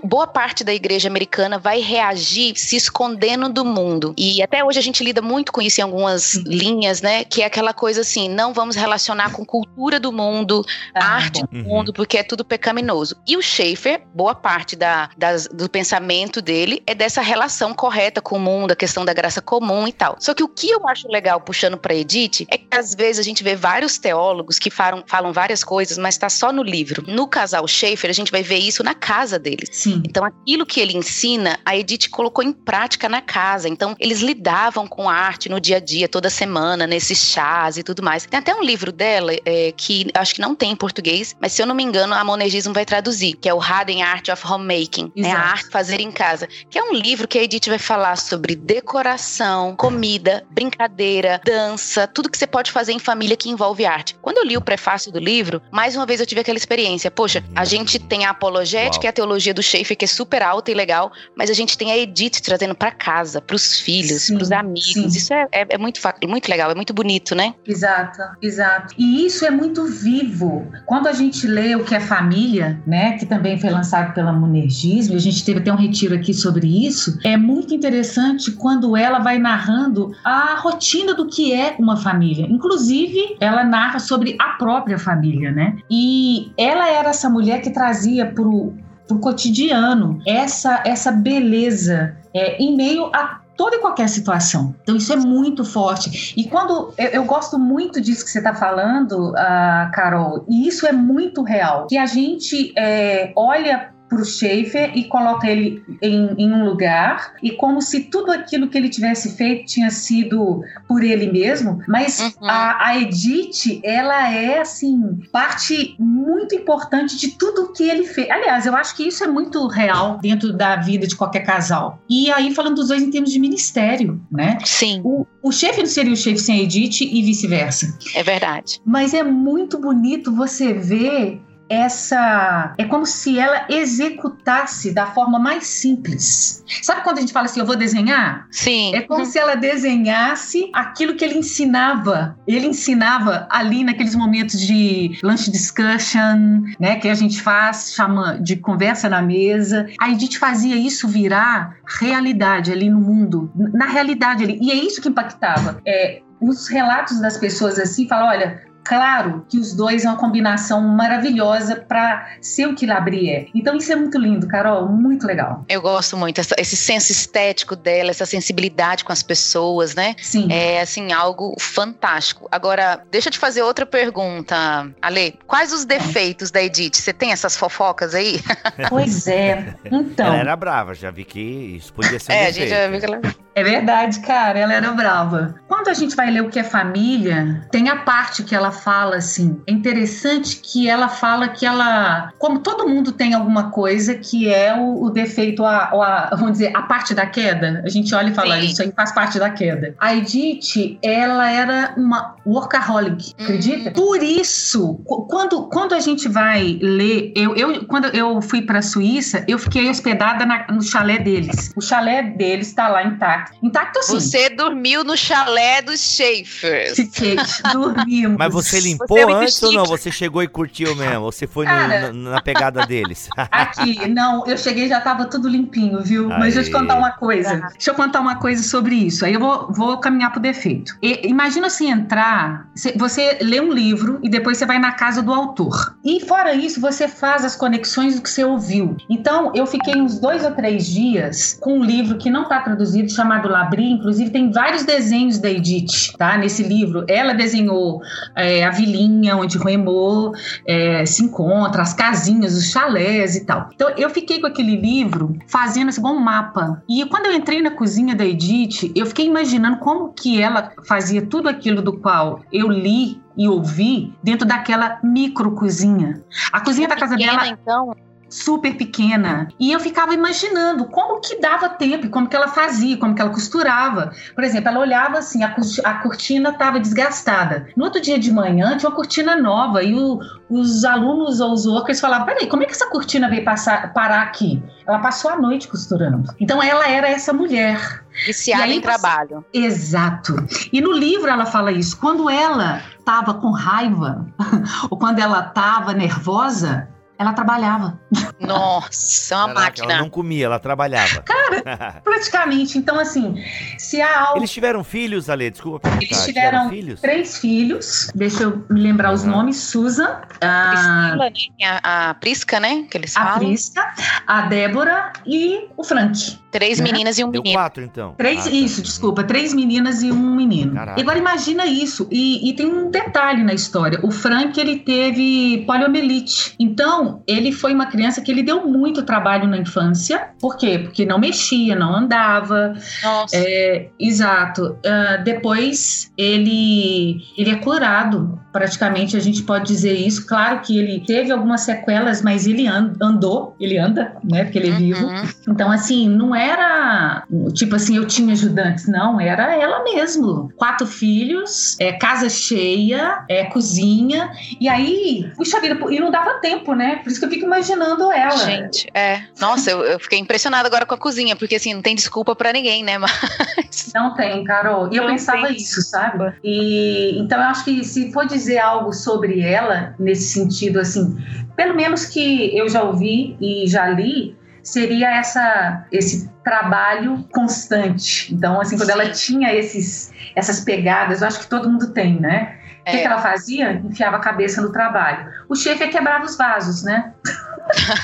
boa 0.03 0.27
parte 0.27 0.63
da 0.63 0.73
igreja 0.73 1.07
americana 1.07 1.57
vai 1.57 1.79
reagir 1.79 2.57
se 2.57 2.75
escondendo 2.75 3.47
do 3.47 3.63
mundo. 3.63 4.13
E 4.17 4.41
até 4.43 4.63
hoje 4.63 4.77
a 4.77 4.81
gente 4.81 5.03
lida 5.03 5.21
muito 5.21 5.51
com 5.53 5.61
isso 5.61 5.79
em 5.79 5.83
algumas 5.83 6.33
linhas, 6.33 7.01
né? 7.01 7.23
Que 7.23 7.41
é 7.41 7.45
aquela 7.45 7.73
coisa 7.73 8.01
assim: 8.01 8.27
não 8.27 8.53
vamos 8.53 8.75
relacionar 8.75 9.31
com 9.31 9.45
cultura 9.45 9.99
do 9.99 10.11
mundo, 10.11 10.65
ah, 10.93 11.05
arte 11.05 11.41
bom. 11.41 11.47
do 11.51 11.63
mundo, 11.63 11.93
porque 11.93 12.17
é 12.17 12.23
tudo 12.23 12.43
pecaminoso. 12.43 13.15
E 13.25 13.37
o 13.37 13.41
Schaefer, 13.41 14.01
boa 14.13 14.35
parte 14.35 14.75
da, 14.75 15.09
das, 15.17 15.47
do 15.47 15.69
pensamento 15.69 16.41
dele 16.41 16.83
é 16.85 16.93
dessa 16.93 17.21
relação 17.21 17.73
correta 17.73 18.21
com 18.21 18.35
o 18.35 18.39
mundo, 18.39 18.71
a 18.71 18.75
questão 18.75 19.05
da 19.05 19.13
graça 19.13 19.41
comum 19.41 19.87
e 19.87 19.93
tal. 19.93 20.17
Só 20.19 20.33
que 20.33 20.43
o 20.43 20.47
que 20.49 20.69
eu 20.69 20.87
acho 20.87 21.07
legal, 21.07 21.39
puxando 21.39 21.77
para 21.77 21.95
Edith, 21.95 22.45
é 22.49 22.57
que 22.57 22.67
às 22.71 22.93
vezes 22.93 23.19
a 23.19 23.23
gente 23.23 23.43
vê 23.43 23.55
vários 23.55 23.97
teólogos 23.97 24.59
que 24.59 24.69
falam, 24.69 25.03
falam 25.07 25.31
várias 25.31 25.63
coisas, 25.63 25.97
mas 25.97 26.15
está 26.15 26.29
só 26.29 26.51
no 26.51 26.63
livro. 26.63 27.03
No 27.07 27.27
casal 27.27 27.65
Schaefer, 27.65 28.09
a 28.09 28.13
gente 28.13 28.31
vai 28.31 28.43
ver 28.43 28.57
isso 28.57 28.83
na 28.83 28.93
casa 28.93 29.36
casa 29.37 29.39
deles. 29.39 29.69
Sim. 29.71 30.01
Então, 30.05 30.25
aquilo 30.25 30.65
que 30.65 30.79
ele 30.79 30.97
ensina, 30.97 31.59
a 31.63 31.77
Edith 31.77 32.09
colocou 32.09 32.43
em 32.43 32.51
prática 32.51 33.07
na 33.07 33.21
casa. 33.21 33.69
Então, 33.69 33.95
eles 33.99 34.19
lidavam 34.19 34.87
com 34.87 35.09
a 35.09 35.13
arte 35.13 35.47
no 35.47 35.59
dia 35.59 35.77
a 35.77 35.79
dia, 35.79 36.09
toda 36.09 36.29
semana, 36.29 36.87
nesses 36.87 37.19
chás 37.19 37.77
e 37.77 37.83
tudo 37.83 38.03
mais. 38.03 38.25
Tem 38.25 38.39
até 38.39 38.53
um 38.53 38.63
livro 38.63 38.91
dela 38.91 39.31
é, 39.45 39.71
que 39.75 40.07
acho 40.13 40.35
que 40.35 40.41
não 40.41 40.55
tem 40.55 40.71
em 40.71 40.75
português, 40.75 41.35
mas 41.39 41.53
se 41.53 41.61
eu 41.61 41.67
não 41.67 41.75
me 41.75 41.83
engano, 41.83 42.13
a 42.13 42.23
Monegismo 42.23 42.73
vai 42.73 42.85
traduzir, 42.85 43.35
que 43.35 43.47
é 43.47 43.53
o 43.53 43.59
Harden 43.59 44.01
Art 44.03 44.27
of 44.29 44.45
Homemaking, 44.45 45.11
né? 45.15 45.31
A 45.31 45.39
arte 45.39 45.69
fazer 45.69 46.01
em 46.01 46.11
casa, 46.11 46.47
que 46.69 46.77
é 46.77 46.83
um 46.83 46.93
livro 46.93 47.27
que 47.27 47.37
a 47.37 47.43
Edith 47.43 47.67
vai 47.67 47.79
falar 47.79 48.17
sobre 48.17 48.55
decoração, 48.55 49.75
comida, 49.75 50.45
brincadeira, 50.49 51.41
dança, 51.45 52.07
tudo 52.07 52.29
que 52.29 52.37
você 52.37 52.47
pode 52.47 52.71
fazer 52.71 52.93
em 52.93 52.99
família 52.99 53.37
que 53.37 53.49
envolve 53.49 53.85
arte. 53.85 54.15
Quando 54.21 54.37
eu 54.37 54.45
li 54.45 54.57
o 54.57 54.61
prefácio 54.61 55.11
do 55.11 55.19
livro, 55.19 55.61
mais 55.71 55.95
uma 55.95 56.05
vez 56.05 56.19
eu 56.19 56.25
tive 56.25 56.41
aquela 56.41 56.57
experiência. 56.57 57.11
Poxa, 57.11 57.43
a 57.55 57.65
gente 57.65 57.99
tem 57.99 58.25
a 58.25 58.31
apologética 58.31 59.05
e 59.05 59.09
a 59.09 59.13
teologia 59.13 59.26
teologia 59.27 59.53
do 59.53 59.61
Schaefer, 59.61 59.97
que 59.97 60.05
é 60.05 60.07
super 60.07 60.41
alta 60.41 60.71
e 60.71 60.73
legal, 60.73 61.11
mas 61.35 61.49
a 61.49 61.53
gente 61.53 61.77
tem 61.77 61.91
a 61.91 61.97
Edith 61.97 62.41
trazendo 62.41 62.73
para 62.73 62.91
casa, 62.91 63.41
para 63.41 63.55
os 63.55 63.79
filhos, 63.79 64.29
para 64.29 64.41
os 64.41 64.51
amigos. 64.51 64.93
Sim. 64.93 65.07
Isso 65.07 65.33
é, 65.33 65.47
é, 65.51 65.67
é, 65.69 65.77
muito, 65.77 65.99
muito 66.27 66.49
legal, 66.49 66.71
é 66.71 66.75
muito 66.75 66.93
bonito, 66.93 67.35
né? 67.35 67.53
Exato, 67.65 68.21
exato. 68.41 68.95
E 68.97 69.25
isso 69.25 69.45
é 69.45 69.51
muito 69.51 69.85
vivo. 69.85 70.67
Quando 70.85 71.07
a 71.07 71.13
gente 71.13 71.45
lê 71.45 71.75
o 71.75 71.83
que 71.83 71.93
é 71.93 71.99
família, 71.99 72.81
né, 72.87 73.17
que 73.17 73.25
também 73.25 73.59
foi 73.59 73.69
lançado 73.69 74.13
pela 74.13 74.31
Monergismo, 74.31 75.15
a 75.15 75.19
gente 75.19 75.43
teve 75.43 75.59
até 75.59 75.71
um 75.71 75.77
retiro 75.77 76.15
aqui 76.15 76.33
sobre 76.33 76.85
isso, 76.87 77.19
é 77.23 77.35
muito 77.35 77.73
interessante 77.73 78.51
quando 78.51 78.95
ela 78.95 79.19
vai 79.19 79.37
narrando 79.37 80.15
a 80.23 80.55
rotina 80.55 81.13
do 81.13 81.27
que 81.27 81.53
é 81.53 81.75
uma 81.77 81.97
família. 81.97 82.47
Inclusive, 82.49 83.37
ela 83.39 83.63
narra 83.63 83.99
sobre 83.99 84.35
a 84.39 84.49
própria 84.57 84.97
família, 84.97 85.51
né? 85.51 85.77
E 85.89 86.51
ela 86.57 86.89
era 86.89 87.09
essa 87.09 87.29
mulher 87.29 87.61
que 87.61 87.69
trazia 87.69 88.25
pro 88.25 88.73
pro 89.07 89.19
cotidiano, 89.19 90.19
essa, 90.25 90.83
essa 90.85 91.11
beleza 91.11 92.17
é, 92.33 92.61
em 92.61 92.75
meio 92.75 93.05
a 93.13 93.41
toda 93.57 93.75
e 93.75 93.79
qualquer 93.79 94.07
situação. 94.07 94.75
Então 94.83 94.95
isso 94.95 95.11
é 95.11 95.15
muito 95.15 95.65
forte. 95.65 96.33
E 96.37 96.43
quando 96.45 96.93
eu, 96.97 97.07
eu 97.07 97.25
gosto 97.25 97.57
muito 97.57 97.99
disso 97.99 98.23
que 98.23 98.29
você 98.29 98.37
está 98.37 98.53
falando, 98.53 99.31
uh, 99.31 99.91
Carol, 99.91 100.45
e 100.47 100.67
isso 100.67 100.85
é 100.85 100.91
muito 100.91 101.41
real. 101.41 101.87
Que 101.87 101.97
a 101.97 102.05
gente 102.05 102.71
é, 102.77 103.33
olha 103.35 103.89
para 104.09 104.21
o 104.21 104.25
Schaefer 104.25 104.91
e 104.95 105.05
coloca 105.05 105.49
ele 105.49 105.83
em, 106.01 106.33
em, 106.37 106.51
um 106.51 106.65
lugar 106.65 107.35
e 107.41 107.51
como 107.51 107.81
se 107.81 108.01
tudo 108.05 108.31
aquilo 108.31 108.69
que 108.69 108.77
ele 108.77 108.89
tivesse 108.89 109.35
feito 109.35 109.65
tinha 109.65 109.89
sido 109.89 110.61
por 110.87 111.03
ele 111.03 111.31
mesmo, 111.31 111.81
mas 111.87 112.19
uhum. 112.19 112.47
a, 112.49 112.87
a, 112.87 112.97
Edith, 112.97 113.81
ela 113.83 114.31
é 114.31 114.59
assim 114.59 115.19
parte 115.31 115.95
muito 115.99 116.55
importante 116.55 117.17
de 117.17 117.31
tudo 117.31 117.73
que 117.73 117.83
ele 117.83 118.05
fez. 118.05 118.29
Aliás, 118.29 118.65
eu 118.65 118.75
acho 118.75 118.95
que 118.95 119.07
isso 119.07 119.23
é 119.23 119.27
muito 119.27 119.67
real 119.67 120.19
dentro 120.21 120.53
da 120.53 120.75
vida 120.77 121.05
de 121.05 121.15
qualquer 121.15 121.41
casal. 121.41 122.01
E 122.09 122.31
aí 122.31 122.53
falando 122.53 122.75
dos 122.75 122.87
dois 122.87 123.03
em 123.03 123.11
termos 123.11 123.31
de 123.31 123.39
ministério, 123.39 124.21
né? 124.31 124.57
Sim. 124.63 125.01
O, 125.03 125.25
o 125.43 125.51
chefe 125.51 125.79
não 125.79 125.87
seria 125.87 126.13
o 126.13 126.17
chefe 126.17 126.39
sem 126.39 126.59
a 126.59 126.63
Edith 126.63 127.01
e 127.01 127.21
vice-versa. 127.21 127.97
É 128.15 128.23
verdade. 128.23 128.81
Mas 128.85 129.13
é 129.13 129.23
muito 129.23 129.79
bonito 129.79 130.33
você 130.33 130.73
ver 130.73 131.41
essa 131.69 132.73
é 132.77 132.85
como 132.85 133.05
se 133.05 133.39
ela 133.39 133.65
executasse 133.69 134.93
da 134.93 135.07
forma 135.07 135.39
mais 135.39 135.67
simples. 135.67 136.63
Sabe 136.81 137.03
quando 137.03 137.17
a 137.17 137.21
gente 137.21 137.33
fala 137.33 137.45
assim, 137.45 137.59
eu 137.59 137.65
vou 137.65 137.75
desenhar? 137.75 138.47
Sim. 138.51 138.95
É 138.95 139.01
como 139.01 139.25
se 139.25 139.37
ela 139.37 139.55
desenhasse 139.55 140.69
aquilo 140.73 141.15
que 141.15 141.23
ele 141.23 141.37
ensinava. 141.37 142.37
Ele 142.47 142.67
ensinava 142.67 143.47
ali 143.49 143.83
naqueles 143.83 144.15
momentos 144.15 144.59
de 144.59 145.17
lunch 145.23 145.51
discussion, 145.51 146.63
né, 146.79 146.95
que 146.97 147.09
a 147.09 147.15
gente 147.15 147.41
faz, 147.41 147.93
chama 147.93 148.37
de 148.39 148.55
conversa 148.55 149.09
na 149.09 149.21
mesa. 149.21 149.87
A 149.99 150.09
Edith 150.09 150.37
fazia 150.37 150.75
isso 150.75 151.07
virar 151.07 151.77
realidade 151.99 152.71
ali 152.71 152.89
no 152.89 152.99
mundo, 152.99 153.51
na 153.55 153.85
realidade 153.85 154.43
ali. 154.43 154.59
E 154.61 154.71
é 154.71 154.75
isso 154.75 155.01
que 155.01 155.09
impactava. 155.09 155.81
É, 155.85 156.21
os 156.39 156.67
relatos 156.67 157.19
das 157.19 157.37
pessoas 157.37 157.79
assim, 157.79 158.07
falam, 158.07 158.27
olha, 158.27 158.66
Claro 158.87 159.45
que 159.49 159.59
os 159.59 159.73
dois 159.73 160.05
é 160.05 160.09
uma 160.09 160.17
combinação 160.17 160.81
maravilhosa 160.81 161.75
para 161.75 162.27
ser 162.41 162.67
o 162.67 162.75
que 162.75 162.85
Labrie 162.85 163.29
é. 163.29 163.47
Então 163.53 163.75
isso 163.75 163.91
é 163.91 163.95
muito 163.95 164.17
lindo, 164.17 164.47
Carol, 164.47 164.87
muito 164.87 165.27
legal. 165.27 165.65
Eu 165.67 165.81
gosto 165.81 166.15
muito 166.15 166.39
essa, 166.39 166.55
esse 166.57 166.77
senso 166.77 167.11
estético 167.11 167.75
dela, 167.75 168.09
essa 168.09 168.25
sensibilidade 168.25 169.03
com 169.03 169.11
as 169.11 169.21
pessoas, 169.21 169.93
né? 169.93 170.15
Sim. 170.21 170.47
É 170.51 170.81
assim 170.81 171.11
algo 171.11 171.55
fantástico. 171.59 172.47
Agora, 172.49 173.01
deixa 173.11 173.27
eu 173.27 173.31
te 173.31 173.39
fazer 173.39 173.61
outra 173.61 173.85
pergunta, 173.85 174.55
Ale. 175.01 175.37
Quais 175.45 175.73
os 175.73 175.83
defeitos 175.83 176.49
da 176.49 176.61
Edith? 176.61 176.95
Você 176.95 177.11
tem 177.11 177.31
essas 177.31 177.57
fofocas 177.57 178.15
aí? 178.15 178.41
Pois 178.89 179.27
é. 179.27 179.75
Então. 179.85 180.27
Ela 180.27 180.37
era 180.37 180.55
brava, 180.55 180.93
já 180.93 181.11
vi 181.11 181.25
que 181.25 181.39
isso 181.39 181.91
podia 181.93 182.19
ser 182.19 182.31
um 182.31 182.35
é, 182.35 182.45
defeito. 182.47 182.73
a 182.73 182.77
gente 182.77 182.83
já 182.83 182.87
viu 182.89 182.99
que 182.99 183.05
ela 183.05 183.21
é 183.57 183.63
verdade, 183.63 184.19
cara, 184.19 184.59
ela 184.59 184.71
era 184.71 184.91
brava. 184.91 185.55
Quando 185.67 185.87
a 185.87 185.93
gente 185.95 186.15
vai 186.15 186.29
ler 186.29 186.43
o 186.43 186.49
que 186.49 186.59
é 186.59 186.63
família, 186.63 187.65
tem 187.71 187.89
a 187.89 187.95
parte 187.95 188.43
que 188.43 188.53
ela 188.53 188.71
fala 188.77 189.17
assim, 189.17 189.61
é 189.67 189.71
interessante 189.71 190.57
que 190.57 190.89
ela 190.89 191.07
fala 191.07 191.47
que 191.47 191.65
ela, 191.65 192.31
como 192.37 192.59
todo 192.59 192.87
mundo 192.87 193.11
tem 193.11 193.33
alguma 193.33 193.71
coisa 193.71 194.15
que 194.15 194.49
é 194.49 194.73
o, 194.75 195.03
o 195.03 195.09
defeito, 195.09 195.63
a, 195.65 195.89
a, 196.31 196.35
vamos 196.35 196.53
dizer, 196.53 196.71
a 196.75 196.83
parte 196.83 197.13
da 197.13 197.25
queda. 197.25 197.81
A 197.85 197.89
gente 197.89 198.13
olha 198.13 198.29
e 198.29 198.33
fala, 198.33 198.59
Sim. 198.59 198.65
isso 198.65 198.81
aí 198.81 198.91
faz 198.95 199.11
parte 199.11 199.39
da 199.39 199.49
queda. 199.49 199.95
A 199.99 200.15
Edith, 200.15 200.97
ela 201.01 201.49
era 201.49 201.93
uma 201.97 202.35
workaholic, 202.45 203.33
uhum. 203.37 203.45
acredita? 203.45 203.91
Por 203.91 204.21
isso, 204.21 204.95
quando, 205.05 205.63
quando 205.67 205.93
a 205.93 205.99
gente 205.99 206.27
vai 206.27 206.77
ler, 206.81 207.33
eu, 207.35 207.55
eu 207.55 207.85
quando 207.85 208.05
eu 208.07 208.41
fui 208.41 208.61
para 208.61 208.79
a 208.79 208.81
Suíça, 208.81 209.43
eu 209.47 209.57
fiquei 209.57 209.89
hospedada 209.89 210.45
na, 210.45 210.67
no 210.67 210.81
chalé 210.81 211.17
deles. 211.17 211.71
O 211.75 211.81
chalé 211.81 212.23
deles 212.23 212.67
está 212.67 212.87
lá 212.87 213.03
intacto. 213.03 213.57
Intacto 213.61 213.99
assim. 213.99 214.19
Você 214.19 214.49
dormiu 214.49 215.03
no 215.03 215.17
chalé 215.17 215.81
dos 215.81 215.99
Schaefers. 215.99 216.95
Fiquei, 216.95 217.35
dormimos. 217.73 218.37
Mas 218.37 218.53
você 218.53 218.66
limpou 218.75 219.07
você 219.07 219.31
é 219.31 219.33
antes 219.33 219.63
ou 219.63 219.71
não? 219.71 219.85
Você 219.85 220.11
chegou 220.11 220.43
e 220.43 220.47
curtiu 220.47 220.95
mesmo? 220.95 221.21
Você 221.31 221.47
foi 221.47 221.65
Cara, 221.65 222.11
no, 222.11 222.31
na 222.31 222.41
pegada 222.41 222.85
deles? 222.85 223.29
aqui, 223.51 224.07
não, 224.07 224.45
eu 224.45 224.57
cheguei 224.57 224.85
e 224.85 224.89
já 224.89 225.01
tava 225.01 225.25
tudo 225.25 225.47
limpinho, 225.47 226.01
viu? 226.01 226.31
Aí. 226.31 226.39
Mas 226.39 226.53
deixa 226.53 226.69
eu 226.69 226.73
te 226.73 226.79
contar 226.79 226.97
uma 226.97 227.11
coisa. 227.11 227.55
Deixa 227.71 227.91
eu 227.91 227.95
contar 227.95 228.19
uma 228.19 228.35
coisa 228.35 228.63
sobre 228.63 228.95
isso. 228.95 229.25
Aí 229.25 229.33
eu 229.33 229.39
vou, 229.39 229.71
vou 229.71 229.97
caminhar 229.99 230.31
pro 230.31 230.41
defeito. 230.41 230.97
E, 231.01 231.27
imagina 231.27 231.69
se 231.69 231.85
entrar, 231.85 232.67
você 232.95 233.37
lê 233.41 233.59
um 233.59 233.71
livro 233.71 234.19
e 234.23 234.29
depois 234.29 234.57
você 234.57 234.65
vai 234.65 234.79
na 234.79 234.91
casa 234.91 235.21
do 235.21 235.33
autor. 235.33 235.95
E 236.03 236.19
fora 236.25 236.53
isso, 236.53 236.81
você 236.81 237.07
faz 237.07 237.45
as 237.45 237.55
conexões 237.55 238.15
do 238.15 238.21
que 238.21 238.29
você 238.29 238.43
ouviu. 238.43 238.95
Então, 239.09 239.51
eu 239.55 239.65
fiquei 239.65 239.95
uns 239.95 240.19
dois 240.19 240.43
ou 240.43 240.51
três 240.51 240.85
dias 240.85 241.57
com 241.59 241.79
um 241.79 241.83
livro 241.83 242.17
que 242.17 242.29
não 242.29 242.43
está 242.43 242.61
traduzido, 242.61 243.11
chamado 243.11 243.47
Labri. 243.47 243.91
Inclusive, 243.91 244.29
tem 244.31 244.51
vários 244.51 244.83
desenhos 244.83 245.37
da 245.37 245.49
Edith, 245.49 246.13
tá? 246.17 246.37
Nesse 246.37 246.63
livro. 246.63 247.05
Ela 247.07 247.33
desenhou 247.33 248.01
é, 248.35 248.46
a 248.63 248.71
vilinha 248.71 249.35
onde 249.35 249.57
Remo 249.57 250.33
é, 250.65 251.05
se 251.05 251.23
encontra, 251.23 251.81
as 251.81 251.93
casinhas, 251.93 252.55
os 252.55 252.71
chalés 252.71 253.35
e 253.35 253.45
tal. 253.45 253.69
Então, 253.73 253.89
eu 253.97 254.09
fiquei 254.09 254.39
com 254.39 254.47
aquele 254.47 254.75
livro 254.75 255.37
fazendo 255.47 255.89
assim, 255.89 255.99
igual 255.99 256.15
um 256.15 256.19
mapa. 256.19 256.81
E 256.87 257.05
quando 257.05 257.27
eu 257.27 257.33
entrei 257.33 257.61
na 257.61 257.71
cozinha 257.71 258.15
da 258.15 258.25
Edith, 258.25 258.91
eu 258.95 259.05
fiquei 259.05 259.25
imaginando 259.25 259.77
como 259.77 260.13
que 260.13 260.41
ela 260.41 260.71
fazia 260.85 261.25
tudo 261.25 261.49
aquilo 261.49 261.81
do 261.81 261.97
qual 261.97 262.41
eu 262.51 262.69
li 262.69 263.21
e 263.37 263.47
ouvi 263.47 264.13
dentro 264.23 264.47
daquela 264.47 264.99
micro 265.03 265.51
cozinha. 265.51 266.23
A 266.51 266.59
cozinha 266.59 266.87
da 266.87 266.95
casa 266.95 267.15
pequena, 267.15 267.43
dela. 267.43 267.57
Então 267.61 268.06
super 268.29 268.75
pequena. 268.75 269.47
E 269.59 269.71
eu 269.71 269.79
ficava 269.79 270.13
imaginando 270.13 270.85
como 270.85 271.19
que 271.19 271.39
dava 271.39 271.69
tempo, 271.69 272.09
como 272.09 272.27
que 272.27 272.35
ela 272.35 272.47
fazia, 272.47 272.97
como 272.97 273.15
que 273.15 273.21
ela 273.21 273.31
costurava. 273.31 274.11
Por 274.35 274.43
exemplo, 274.43 274.69
ela 274.69 274.79
olhava 274.79 275.19
assim, 275.19 275.43
a, 275.43 275.55
a 275.83 275.93
cortina 275.95 276.49
estava 276.49 276.79
desgastada. 276.79 277.67
No 277.75 277.85
outro 277.85 278.01
dia 278.01 278.19
de 278.19 278.31
manhã 278.31 278.77
tinha 278.77 278.89
uma 278.89 278.95
cortina 278.95 279.35
nova 279.35 279.83
e 279.83 279.93
o, 279.95 280.19
os 280.49 280.83
alunos 280.83 281.39
ou 281.39 281.53
os 281.53 281.65
workers 281.65 281.99
falavam: 281.99 282.25
peraí, 282.25 282.47
como 282.47 282.63
é 282.63 282.65
que 282.65 282.73
essa 282.73 282.89
cortina 282.89 283.29
veio 283.29 283.43
passar, 283.43 283.93
parar 283.93 284.21
aqui? 284.21 284.61
Ela 284.87 284.99
passou 284.99 285.31
a 285.31 285.37
noite 285.37 285.67
costurando. 285.67 286.33
Então 286.39 286.61
ela 286.61 286.87
era 286.87 287.07
essa 287.07 287.33
mulher. 287.33 288.03
Viciada 288.25 288.67
em 288.67 288.81
trabalho. 288.81 289.45
Exato. 289.53 290.35
E 290.71 290.81
no 290.81 290.91
livro 290.91 291.29
ela 291.29 291.45
fala 291.45 291.71
isso. 291.71 291.97
Quando 291.99 292.29
ela 292.29 292.81
estava 292.97 293.35
com 293.35 293.51
raiva, 293.51 294.25
ou 294.89 294.97
quando 294.97 295.19
ela 295.19 295.39
estava 295.39 295.93
nervosa, 295.93 296.87
ela 297.17 297.33
trabalhava. 297.33 297.99
Nossa, 298.39 299.33
é 299.33 299.37
uma 299.37 299.47
Caraca, 299.47 299.65
máquina. 299.65 299.93
Ela 299.93 300.01
não 300.01 300.09
comia, 300.09 300.45
ela 300.45 300.59
trabalhava. 300.59 301.21
Cara, 301.21 302.01
praticamente. 302.03 302.77
Então, 302.77 302.99
assim, 302.99 303.43
se 303.77 304.01
há 304.01 304.21
algo. 304.27 304.39
Eles 304.39 304.51
tiveram 304.51 304.83
filhos, 304.83 305.29
Ale? 305.29 305.49
Desculpa 305.49 305.79
perguntar. 305.79 306.05
Eles 306.05 306.25
tiveram, 306.25 306.69
filhos? 306.69 307.01
três 307.01 307.37
filhos. 307.39 308.11
Deixa 308.13 308.43
eu 308.43 308.65
me 308.69 308.79
lembrar 308.79 309.09
uhum. 309.09 309.15
os 309.15 309.23
nomes: 309.23 309.57
Susan. 309.57 310.21
A... 310.41 310.71
Priscila, 310.71 311.29
né? 311.59 311.79
A, 311.83 312.09
a 312.09 312.13
Prisca, 312.13 312.59
né? 312.59 312.85
Que 312.89 312.97
eles 312.97 313.13
falam. 313.13 313.35
A 313.35 313.39
Prisca, 313.39 313.93
a 314.25 314.41
Débora 314.41 315.13
e 315.25 315.67
o 315.75 315.83
Frank. 315.83 316.37
Três 316.51 316.79
né? 316.79 316.85
meninas 316.85 317.19
e 317.19 317.23
um 317.23 317.29
Deu 317.29 317.41
menino. 317.41 317.59
quatro, 317.59 317.83
então. 317.83 318.15
Três, 318.17 318.47
ah, 318.47 318.49
tá. 318.49 318.55
Isso, 318.55 318.81
desculpa. 318.81 319.23
Três 319.23 319.53
meninas 319.53 320.01
e 320.01 320.11
um 320.11 320.35
menino. 320.35 320.73
Caraca. 320.73 320.99
Agora 320.99 321.17
imagina 321.17 321.65
isso. 321.65 322.07
E, 322.09 322.49
e, 322.49 322.53
tem 322.53 322.65
um 322.65 322.89
detalhe 322.89 323.43
na 323.43 323.53
história. 323.53 323.99
O 324.01 324.11
Frank, 324.11 324.59
ele 324.59 324.79
teve 324.79 325.63
poliomielite. 325.67 326.55
Então, 326.59 327.06
ele 327.27 327.51
foi 327.51 327.73
uma 327.73 327.87
criança 327.87 328.21
que 328.21 328.31
ele 328.31 328.43
deu 328.43 328.67
muito 328.67 329.03
trabalho 329.03 329.47
na 329.47 329.57
infância. 329.57 330.29
Por 330.39 330.57
quê? 330.57 330.79
Porque 330.79 331.05
não 331.05 331.19
mexia, 331.19 331.75
não 331.75 331.95
andava. 331.95 332.73
Nossa. 333.03 333.35
É, 333.35 333.89
exato. 333.99 334.77
Uh, 334.85 335.23
depois, 335.23 336.11
ele, 336.17 337.21
ele 337.37 337.51
é 337.51 337.55
curado. 337.55 338.39
Praticamente, 338.51 339.15
a 339.15 339.19
gente 339.19 339.43
pode 339.43 339.67
dizer 339.67 339.93
isso. 339.93 340.25
Claro 340.25 340.61
que 340.61 340.77
ele 340.77 341.03
teve 341.05 341.31
algumas 341.31 341.61
sequelas, 341.61 342.21
mas 342.21 342.47
ele 342.47 342.65
andou. 342.67 343.55
Ele 343.59 343.77
anda, 343.77 344.15
né? 344.23 344.43
Porque 344.43 344.57
ele 344.57 344.69
é 344.69 344.71
uhum. 344.71 344.77
vivo. 344.77 345.07
Então, 345.47 345.71
assim, 345.71 346.09
não 346.09 346.35
era 346.35 347.23
tipo 347.53 347.75
assim, 347.75 347.97
eu 347.97 348.05
tinha 348.05 348.33
ajudantes, 348.33 348.87
não, 348.87 349.19
era 349.19 349.55
ela 349.55 349.83
mesmo. 349.83 350.51
Quatro 350.55 350.85
filhos, 350.85 351.75
é, 351.79 351.93
casa 351.93 352.29
cheia, 352.29 353.23
é, 353.29 353.45
cozinha, 353.45 354.31
e 354.59 354.67
aí, 354.67 355.31
puxa 355.35 355.59
vida, 355.59 355.77
e 355.89 355.99
não 355.99 356.11
dava 356.11 356.39
tempo, 356.39 356.73
né? 356.73 356.96
Por 356.97 357.11
isso 357.11 357.19
que 357.19 357.25
eu 357.25 357.29
fico 357.29 357.45
imaginando 357.45 358.11
ela. 358.11 358.37
Gente, 358.37 358.89
é. 358.93 359.21
Nossa, 359.39 359.71
eu, 359.71 359.83
eu 359.83 359.99
fiquei 359.99 360.19
impressionada 360.19 360.67
agora 360.67 360.85
com 360.85 360.93
a 360.93 360.97
cozinha, 360.97 361.35
porque 361.35 361.55
assim, 361.55 361.73
não 361.73 361.81
tem 361.81 361.95
desculpa 361.95 362.35
para 362.35 362.53
ninguém, 362.53 362.83
né? 362.83 362.97
Mas. 362.99 363.91
Não 363.93 364.13
tem, 364.15 364.43
Carol. 364.43 364.91
E 364.91 364.97
eu 364.97 365.05
pensava 365.05 365.47
tem. 365.47 365.57
isso, 365.57 365.81
sabe? 365.81 366.33
E 366.43 367.19
então 367.19 367.39
eu 367.39 367.45
acho 367.45 367.63
que 367.65 367.83
se 367.83 368.11
for 368.11 368.25
dizer 368.25 368.59
algo 368.59 368.93
sobre 368.93 369.41
ela, 369.41 369.95
nesse 369.99 370.33
sentido, 370.33 370.79
assim, 370.79 371.17
pelo 371.55 371.75
menos 371.75 372.05
que 372.05 372.57
eu 372.57 372.69
já 372.69 372.83
ouvi 372.83 373.37
e 373.39 373.67
já 373.67 373.87
li, 373.87 374.37
seria 374.63 375.17
essa 375.17 375.85
esse 375.91 376.29
trabalho 376.43 377.25
constante. 377.33 378.33
Então, 378.33 378.61
assim, 378.61 378.77
quando 378.77 378.87
Sim. 378.87 378.99
ela 378.99 379.09
tinha 379.11 379.53
esses 379.53 380.11
essas 380.35 380.61
pegadas, 380.61 381.21
eu 381.21 381.27
acho 381.27 381.39
que 381.39 381.47
todo 381.47 381.69
mundo 381.69 381.91
tem, 381.93 382.19
né? 382.19 382.56
O 382.87 382.89
que, 382.89 382.97
é. 382.97 383.01
que, 383.01 383.05
ela 383.05 383.21
fazia? 383.21 383.73
Enfiava 383.73 384.15
a 384.15 384.19
cabeça 384.21 384.61
no 384.61 384.71
trabalho. 384.71 385.29
O 385.49 385.55
chefe 385.55 385.83
é 385.83 385.87
quebrava 385.89 386.23
os 386.23 386.37
vasos, 386.37 386.83
né? 386.83 387.13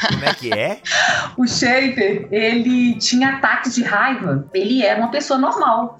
Como 0.10 0.26
é 0.26 0.34
que 0.34 0.52
é? 0.52 0.80
o 1.38 1.48
Schaefer, 1.48 2.28
ele 2.30 2.96
tinha 2.96 3.36
ataques 3.36 3.76
de 3.76 3.82
raiva. 3.82 4.46
Ele 4.54 4.84
era 4.84 5.00
uma 5.00 5.10
pessoa 5.10 5.40
normal. 5.40 5.98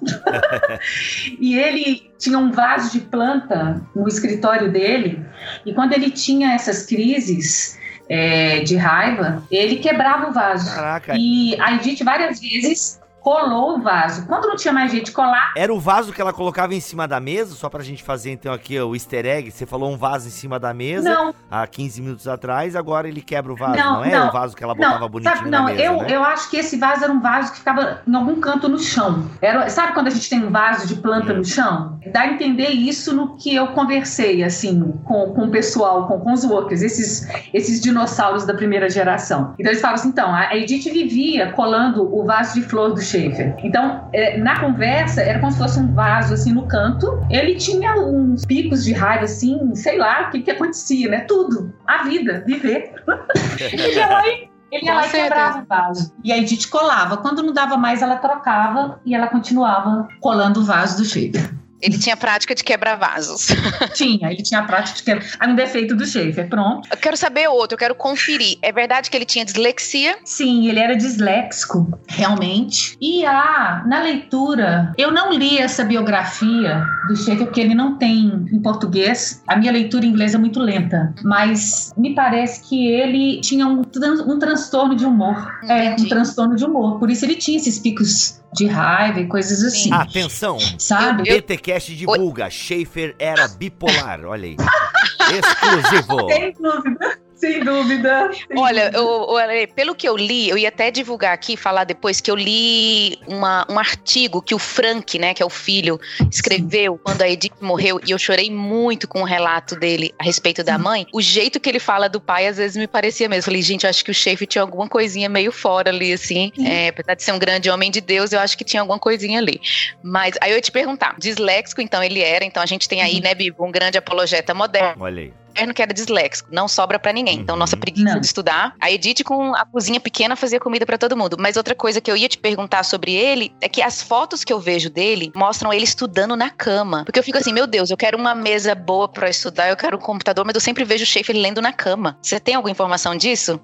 e 1.40 1.58
ele 1.58 2.12
tinha 2.18 2.38
um 2.38 2.52
vaso 2.52 2.92
de 2.92 3.00
planta 3.00 3.80
no 3.96 4.06
escritório 4.06 4.70
dele. 4.70 5.24
E 5.64 5.72
quando 5.72 5.94
ele 5.94 6.10
tinha 6.10 6.52
essas 6.52 6.84
crises, 6.84 7.78
é, 8.06 8.60
de 8.60 8.76
raiva, 8.76 9.42
ele 9.50 9.76
quebrava 9.76 10.28
o 10.28 10.32
vaso. 10.32 10.74
Caraca. 10.74 11.14
E 11.16 11.58
a 11.58 11.72
Edith 11.72 12.04
várias 12.04 12.38
vezes 12.38 13.00
colou 13.24 13.78
o 13.78 13.80
vaso. 13.80 14.26
Quando 14.26 14.46
não 14.46 14.54
tinha 14.54 14.72
mais 14.72 14.90
jeito 14.90 15.06
de 15.06 15.12
colar. 15.12 15.54
Era 15.56 15.72
o 15.72 15.80
vaso 15.80 16.12
que 16.12 16.20
ela 16.20 16.32
colocava 16.32 16.74
em 16.74 16.80
cima 16.80 17.08
da 17.08 17.18
mesa, 17.18 17.54
só 17.54 17.70
pra 17.70 17.82
gente 17.82 18.02
fazer 18.02 18.32
então 18.32 18.52
aqui 18.52 18.78
o 18.78 18.94
easter 18.94 19.24
egg. 19.24 19.50
Você 19.50 19.64
falou 19.64 19.90
um 19.90 19.96
vaso 19.96 20.28
em 20.28 20.30
cima 20.30 20.60
da 20.60 20.74
mesa 20.74 21.08
não. 21.08 21.34
há 21.50 21.66
15 21.66 22.02
minutos 22.02 22.28
atrás, 22.28 22.76
agora 22.76 23.08
ele 23.08 23.22
quebra 23.22 23.50
o 23.50 23.56
vaso, 23.56 23.78
não, 23.78 23.94
não 23.94 24.04
é? 24.04 24.10
Não. 24.10 24.28
O 24.28 24.32
vaso 24.32 24.54
que 24.54 24.62
ela 24.62 24.74
botava 24.74 24.98
não, 24.98 25.08
bonitinho 25.08 25.36
sabe, 25.36 25.50
não, 25.50 25.64
mesa, 25.64 25.82
eu, 25.82 25.96
né? 26.02 26.06
eu 26.10 26.22
acho 26.22 26.50
que 26.50 26.58
esse 26.58 26.76
vaso 26.76 27.02
era 27.02 27.12
um 27.12 27.20
vaso 27.20 27.52
que 27.52 27.58
ficava 27.60 28.02
em 28.06 28.14
algum 28.14 28.38
canto 28.38 28.68
no 28.68 28.78
chão. 28.78 29.24
Era, 29.40 29.70
sabe 29.70 29.94
quando 29.94 30.08
a 30.08 30.10
gente 30.10 30.28
tem 30.28 30.44
um 30.44 30.50
vaso 30.50 30.86
de 30.86 30.96
planta 30.96 31.32
no 31.32 31.44
chão? 31.44 31.98
Dá 32.12 32.20
a 32.20 32.26
entender 32.26 32.68
isso 32.68 33.14
no 33.14 33.36
que 33.38 33.54
eu 33.54 33.68
conversei, 33.68 34.44
assim, 34.44 34.92
com, 35.02 35.32
com 35.32 35.46
o 35.46 35.50
pessoal, 35.50 36.06
com, 36.06 36.20
com 36.20 36.32
os 36.34 36.44
workers, 36.44 36.82
esses, 36.82 37.26
esses 37.54 37.80
dinossauros 37.80 38.44
da 38.44 38.52
primeira 38.52 38.90
geração. 38.90 39.54
Então 39.58 39.72
eles 39.72 39.80
falam 39.80 39.94
assim, 39.94 40.08
então, 40.08 40.34
a 40.34 40.54
Edith 40.54 40.90
vivia 40.90 41.52
colando 41.52 42.14
o 42.14 42.22
vaso 42.26 42.60
de 42.60 42.62
flor 42.62 42.92
do 42.92 43.00
Schaefer. 43.14 43.54
Então, 43.62 44.08
é, 44.12 44.36
na 44.38 44.58
conversa, 44.58 45.22
era 45.22 45.38
como 45.38 45.52
se 45.52 45.58
fosse 45.58 45.78
um 45.78 45.94
vaso, 45.94 46.34
assim, 46.34 46.52
no 46.52 46.66
canto. 46.66 47.24
Ele 47.30 47.54
tinha 47.54 47.94
uns 47.94 48.44
picos 48.44 48.84
de 48.84 48.92
raiva, 48.92 49.24
assim, 49.24 49.74
sei 49.74 49.98
lá, 49.98 50.28
o 50.28 50.30
que 50.30 50.42
que 50.42 50.50
acontecia, 50.50 51.08
né? 51.08 51.20
Tudo. 51.20 51.72
A 51.86 52.04
vida, 52.04 52.42
viver. 52.46 52.92
ele 53.72 53.94
ia 53.94 54.06
lá 54.06 54.26
e 54.26 54.48
ele 54.72 54.86
ia 54.86 54.94
lá 54.94 55.06
e 55.06 55.10
quebrava 55.10 55.60
o 55.60 55.66
vaso. 55.66 56.14
E 56.24 56.32
aí 56.32 56.42
a 56.42 56.46
gente 56.46 56.68
colava. 56.68 57.16
Quando 57.16 57.42
não 57.42 57.52
dava 57.52 57.76
mais, 57.76 58.02
ela 58.02 58.16
trocava 58.16 59.00
e 59.04 59.14
ela 59.14 59.28
continuava 59.28 60.08
colando 60.20 60.60
o 60.60 60.64
vaso 60.64 60.96
do 60.96 61.04
Schaefer. 61.04 61.54
Ele 61.84 61.98
tinha 61.98 62.16
prática 62.16 62.54
de 62.54 62.64
quebrar 62.64 62.96
vasos. 62.96 63.48
Tinha, 63.92 64.30
ele 64.30 64.42
tinha 64.42 64.62
prática 64.62 64.96
de 64.96 65.02
quebrar. 65.02 65.26
Aí 65.38 65.50
um 65.50 65.54
defeito 65.54 65.94
do 65.94 66.06
Schaefer, 66.06 66.48
pronto. 66.48 66.88
Eu 66.90 66.96
quero 66.96 67.16
saber 67.16 67.46
outro, 67.48 67.74
eu 67.74 67.78
quero 67.78 67.94
conferir. 67.94 68.56
É 68.62 68.72
verdade 68.72 69.10
que 69.10 69.16
ele 69.16 69.26
tinha 69.26 69.44
dislexia? 69.44 70.16
Sim, 70.24 70.66
ele 70.66 70.80
era 70.80 70.96
disléxico, 70.96 71.86
realmente. 72.08 72.96
E 73.00 73.26
ah, 73.26 73.84
na 73.86 74.02
leitura, 74.02 74.94
eu 74.96 75.12
não 75.12 75.30
li 75.30 75.58
essa 75.58 75.84
biografia 75.84 76.82
do 77.06 77.14
Schaefer 77.14 77.46
porque 77.46 77.60
ele 77.60 77.74
não 77.74 77.98
tem 77.98 78.46
em 78.50 78.62
português. 78.62 79.42
A 79.46 79.54
minha 79.56 79.70
leitura 79.70 80.06
em 80.06 80.08
inglês 80.08 80.34
é 80.34 80.38
muito 80.38 80.60
lenta, 80.60 81.14
mas 81.22 81.92
me 81.98 82.14
parece 82.14 82.66
que 82.66 82.88
ele 82.88 83.40
tinha 83.42 83.66
um, 83.66 83.82
um 84.26 84.38
transtorno 84.38 84.96
de 84.96 85.04
humor. 85.04 85.36
Entendi. 85.62 85.72
É, 85.72 85.96
um 86.00 86.08
transtorno 86.08 86.56
de 86.56 86.64
humor. 86.64 86.98
Por 86.98 87.10
isso 87.10 87.24
ele 87.26 87.34
tinha 87.34 87.58
esses 87.58 87.78
picos 87.78 88.42
de 88.54 88.66
raiva 88.66 89.20
e 89.20 89.26
coisas 89.26 89.62
assim. 89.62 89.92
Atenção! 89.92 90.58
Sabe? 90.78 91.22
O 91.22 91.24
BTcast 91.24 91.94
divulga, 91.94 92.48
Schaefer 92.48 93.14
era 93.18 93.48
bipolar, 93.48 94.24
olha 94.24 94.44
aí. 94.44 94.56
Exclusivo. 95.34 96.28
Sem 96.30 96.52
dúvida. 96.52 97.23
Sem 97.36 97.60
dúvida. 97.64 98.30
Sem 98.32 98.58
Olha, 98.58 98.90
dúvida. 98.90 98.98
eu, 98.98 99.38
eu- 99.50 99.68
pelo 99.74 99.94
que 99.94 100.08
eu 100.08 100.16
li, 100.16 100.48
eu 100.48 100.56
ia 100.56 100.68
até 100.68 100.90
divulgar 100.90 101.32
aqui, 101.32 101.56
falar 101.56 101.84
depois, 101.84 102.20
que 102.20 102.30
eu 102.30 102.36
li 102.36 103.18
uma- 103.26 103.66
um 103.68 103.78
artigo 103.78 104.40
que 104.40 104.54
o 104.54 104.58
Frank, 104.58 105.18
né, 105.18 105.34
que 105.34 105.42
é 105.42 105.46
o 105.46 105.50
filho, 105.50 105.98
escreveu 106.30 106.98
quando 107.02 107.22
a 107.22 107.28
Edith 107.28 107.52
morreu, 107.60 108.00
e 108.06 108.10
eu 108.10 108.18
chorei 108.18 108.50
muito 108.50 109.06
com 109.08 109.20
o 109.22 109.24
relato 109.24 109.76
dele 109.76 110.14
a 110.18 110.24
respeito 110.24 110.62
da 110.62 110.78
mãe. 110.78 111.06
O 111.12 111.20
jeito 111.20 111.58
que 111.60 111.68
ele 111.68 111.78
fala 111.78 112.08
do 112.08 112.20
pai, 112.20 112.46
às 112.46 112.56
vezes 112.56 112.76
me 112.76 112.86
parecia 112.86 113.28
mesmo. 113.28 113.44
Falei, 113.44 113.62
gente, 113.62 113.84
eu 113.84 113.90
acho 113.90 114.04
que 114.04 114.10
o 114.10 114.14
Schaefer 114.14 114.46
tinha 114.46 114.62
alguma 114.62 114.88
coisinha 114.88 115.28
meio 115.28 115.52
fora 115.52 115.90
ali, 115.90 116.12
assim. 116.12 116.52
É, 116.64 116.88
apesar 116.88 117.14
de 117.14 117.22
ser 117.22 117.32
um 117.32 117.38
grande 117.38 117.68
homem 117.70 117.90
de 117.90 118.00
Deus, 118.00 118.32
eu 118.32 118.40
acho 118.40 118.56
que 118.56 118.64
tinha 118.64 118.80
alguma 118.80 118.98
coisinha 118.98 119.38
ali. 119.38 119.60
Mas 120.02 120.34
aí 120.40 120.50
eu 120.50 120.56
ia 120.56 120.60
te 120.62 120.72
perguntar, 120.72 121.16
disléxico, 121.18 121.80
então 121.80 122.02
ele 122.02 122.20
era, 122.20 122.44
então 122.44 122.62
a 122.62 122.66
gente 122.66 122.88
tem 122.88 123.02
aí, 123.02 123.20
né, 123.20 123.34
Bibo, 123.34 123.64
um 123.64 123.72
grande 123.72 123.98
apologeta 123.98 124.54
moderno 124.54 125.02
Olha 125.02 125.22
aí. 125.22 125.32
Que 125.74 125.82
era 125.82 125.92
disléxico, 125.92 126.48
não 126.52 126.66
sobra 126.68 126.98
pra 126.98 127.12
ninguém. 127.12 127.38
Então, 127.40 127.56
nossa 127.56 127.76
preguiça 127.76 128.14
Não. 128.14 128.20
de 128.20 128.26
estudar. 128.26 128.74
A 128.80 128.90
Edith, 128.90 129.22
com 129.24 129.54
a 129.54 129.64
cozinha 129.64 130.00
pequena, 130.00 130.36
fazia 130.36 130.58
comida 130.60 130.84
pra 130.86 130.98
todo 130.98 131.16
mundo. 131.16 131.36
Mas 131.38 131.56
outra 131.56 131.74
coisa 131.74 132.00
que 132.00 132.10
eu 132.10 132.16
ia 132.16 132.28
te 132.28 132.38
perguntar 132.38 132.82
sobre 132.84 133.12
ele 133.14 133.54
é 133.60 133.68
que 133.68 133.82
as 133.82 134.02
fotos 134.02 134.44
que 134.44 134.52
eu 134.52 134.60
vejo 134.60 134.90
dele 134.90 135.32
mostram 135.34 135.72
ele 135.72 135.84
estudando 135.84 136.36
na 136.36 136.50
cama. 136.50 137.04
Porque 137.04 137.18
eu 137.18 137.22
fico 137.24 137.38
assim, 137.38 137.52
meu 137.52 137.66
Deus, 137.66 137.90
eu 137.90 137.96
quero 137.96 138.18
uma 138.18 138.34
mesa 138.34 138.74
boa 138.74 139.08
pra 139.08 139.28
estudar, 139.30 139.68
eu 139.68 139.76
quero 139.76 139.96
um 139.96 140.00
computador, 140.00 140.44
mas 140.44 140.54
eu 140.54 140.60
sempre 140.60 140.84
vejo 140.84 141.04
o 141.04 141.06
Schaefer 141.06 141.36
lendo 141.36 141.60
na 141.62 141.72
cama. 141.72 142.16
Você 142.20 142.38
tem 142.40 142.54
alguma 142.54 142.70
informação 142.72 143.16
disso? 143.16 143.60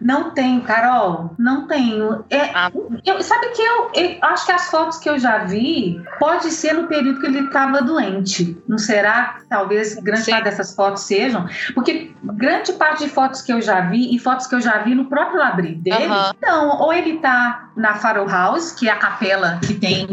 Não 0.00 0.30
tenho, 0.32 0.60
Carol. 0.62 1.34
Não 1.38 1.66
tenho. 1.66 2.24
É, 2.30 2.50
Ah. 2.54 2.70
eu- 3.04 3.22
sabe 3.22 3.48
que 3.50 3.62
eu, 3.62 3.90
eu 3.94 4.16
acho 4.22 4.46
que 4.46 4.52
as 4.52 4.70
fotos 4.70 4.98
que 4.98 5.08
eu 5.08 5.18
já 5.18 5.44
vi 5.44 6.00
pode 6.18 6.50
ser 6.50 6.72
no 6.74 6.86
período 6.86 7.20
que 7.20 7.26
ele 7.26 7.40
estava 7.46 7.82
doente. 7.82 8.56
Não 8.68 8.78
será? 8.78 9.38
Talvez 9.48 9.94
grande 9.94 10.22
Sim. 10.22 10.30
parte 10.32 10.44
dessas 10.44 10.74
fotos 10.74 11.02
sejam. 11.30 11.46
Porque 11.74 12.12
grande 12.22 12.72
parte 12.74 13.04
de 13.04 13.10
fotos 13.10 13.42
que 13.42 13.52
eu 13.52 13.60
já 13.60 13.80
vi 13.82 14.14
e 14.14 14.18
fotos 14.18 14.46
que 14.46 14.54
eu 14.54 14.60
já 14.60 14.78
vi 14.78 14.94
no 14.94 15.06
próprio 15.06 15.38
labri 15.38 15.74
dele, 15.74 16.06
não, 16.42 16.80
ou 16.80 16.92
ele 16.92 17.18
tá 17.18 17.70
na 17.76 17.94
Farrow 17.94 18.28
House, 18.28 18.72
que 18.72 18.88
é 18.88 18.92
a 18.92 18.96
capela 18.96 19.58
que 19.66 19.74
tem 19.74 20.06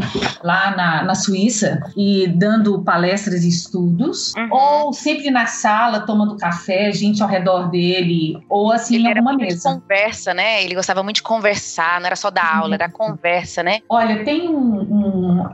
lá 0.43 0.75
na, 0.75 1.03
na 1.03 1.15
Suíça, 1.15 1.79
e 1.97 2.27
dando 2.27 2.81
palestras 2.83 3.43
e 3.43 3.49
estudos, 3.49 4.33
Uhum. 4.37 4.47
ou 4.51 4.93
sempre 4.93 5.29
na 5.31 5.45
sala 5.47 6.01
tomando 6.01 6.37
café, 6.37 6.91
gente 6.91 7.21
ao 7.21 7.27
redor 7.29 7.69
dele, 7.69 8.37
ou 8.49 8.71
assim 8.71 8.95
ele 8.95 9.05
em 9.05 9.09
era 9.11 9.19
alguma 9.19 9.33
muito 9.33 9.49
mesa. 9.49 9.69
de 9.69 9.75
conversa, 9.75 10.33
né? 10.33 10.63
Ele 10.63 10.75
gostava 10.75 11.01
muito 11.03 11.17
de 11.17 11.23
conversar, 11.23 11.99
não 11.99 12.07
era 12.07 12.15
só 12.15 12.29
dar 12.29 12.57
aula, 12.57 12.75
era 12.75 12.89
conversa, 12.89 13.63
né? 13.63 13.79
Olha, 13.89 14.23
tem 14.23 14.47
um, 14.49 14.87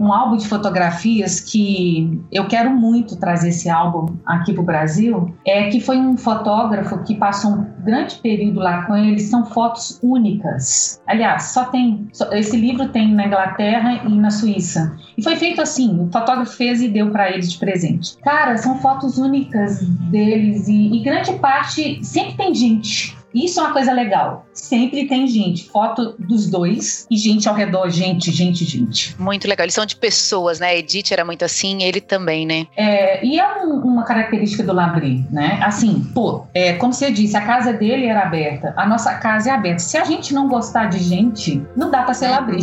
um- 0.04 0.08
um 0.08 0.14
álbum 0.14 0.38
de 0.38 0.48
fotografias 0.48 1.40
que 1.40 2.22
eu 2.32 2.48
quero 2.48 2.70
muito 2.72 3.16
trazer 3.16 3.50
esse 3.50 3.70
álbum 3.70 4.16
aqui 4.26 4.54
para 4.54 4.62
o 4.62 4.66
Brasil. 4.66 5.34
É 5.46 5.70
que 5.70 5.80
foi 5.80 5.98
um 5.98 6.18
fotógrafo 6.18 7.00
que 7.04 7.16
passou 7.16 7.52
um 7.52 7.66
grande 7.84 8.16
período 8.16 8.60
lá 8.60 8.84
com 8.86 8.96
ele. 8.96 9.20
São 9.20 9.46
fotos 9.46 10.00
únicas. 10.04 11.02
Aliás, 11.08 11.44
só 11.54 11.66
tem 11.66 12.08
só- 12.14 12.32
esse 12.34 12.56
livro 12.58 12.90
tem 12.90 13.14
na 13.14 13.26
Inglaterra 13.28 14.04
e 14.08 14.14
na 14.16 14.30
Suíça. 14.30 14.96
E 15.18 15.24
foi 15.24 15.36
feito 15.36 15.62
assim. 15.62 16.00
O 16.02 16.12
fotógrafo 16.12 16.56
fez 16.56 16.82
e 16.82 16.88
deu 16.88 17.10
para 17.12 17.32
eles 17.32 17.52
de 17.52 17.58
presente. 17.58 18.18
Cara, 18.24 18.58
são 18.58 18.78
fotos 18.80 19.18
únicas 19.18 19.80
deles 20.12 20.68
e, 20.68 20.98
e 20.98 21.04
grande 21.04 21.34
parte 21.34 22.04
sempre 22.04 22.34
tem 22.36 22.54
gente. 22.54 23.16
Isso 23.34 23.60
é 23.60 23.64
uma 23.64 23.74
coisa 23.74 23.92
legal. 23.94 24.46
Sempre 24.54 25.08
tem 25.08 25.26
gente. 25.28 25.70
Foto 25.70 26.16
dos 26.20 26.50
dois 26.50 27.06
e 27.10 27.18
gente 27.18 27.48
ao 27.50 27.56
redor. 27.56 27.90
Gente, 27.90 28.32
gente, 28.32 28.64
gente. 28.64 29.16
Muito 29.20 29.48
legal. 29.48 29.66
Eles 29.66 29.74
são 29.74 29.86
de 29.86 29.96
pessoas, 29.96 30.60
né? 30.60 30.78
Edith 30.78 31.12
era 31.12 31.26
muito 31.26 31.44
assim, 31.44 31.84
ele 31.84 32.00
também, 32.02 32.46
né? 32.46 32.68
É, 32.78 33.26
e 33.26 33.40
é 33.40 33.64
um- 33.64 33.80
uma 33.82 34.04
característica 34.04 34.64
do 34.64 34.74
Labri, 34.74 35.26
né? 35.32 35.60
Assim, 35.64 36.02
pô, 36.14 36.46
é, 36.54 36.74
como 36.74 36.94
você 36.94 37.12
disse, 37.12 37.36
a 37.36 37.42
casa 37.42 37.74
dele 37.74 38.06
era 38.06 38.22
aberta. 38.24 38.74
A 38.78 38.86
nossa 38.86 39.14
casa 39.16 39.50
é 39.50 39.54
aberta. 39.54 39.80
Se 39.80 39.98
a 39.98 40.04
gente 40.04 40.34
não 40.34 40.48
gostar 40.48 40.86
de 40.90 41.00
gente, 41.00 41.62
não 41.76 41.90
dá 41.90 42.04
pra 42.04 42.14
ser 42.14 42.30
Labri. 42.30 42.62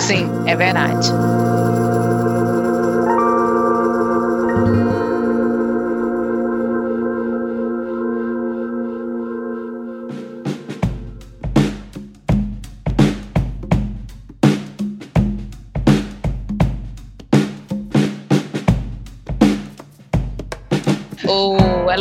Sim, 0.00 0.28
é 0.46 0.56
verdade. 0.56 1.08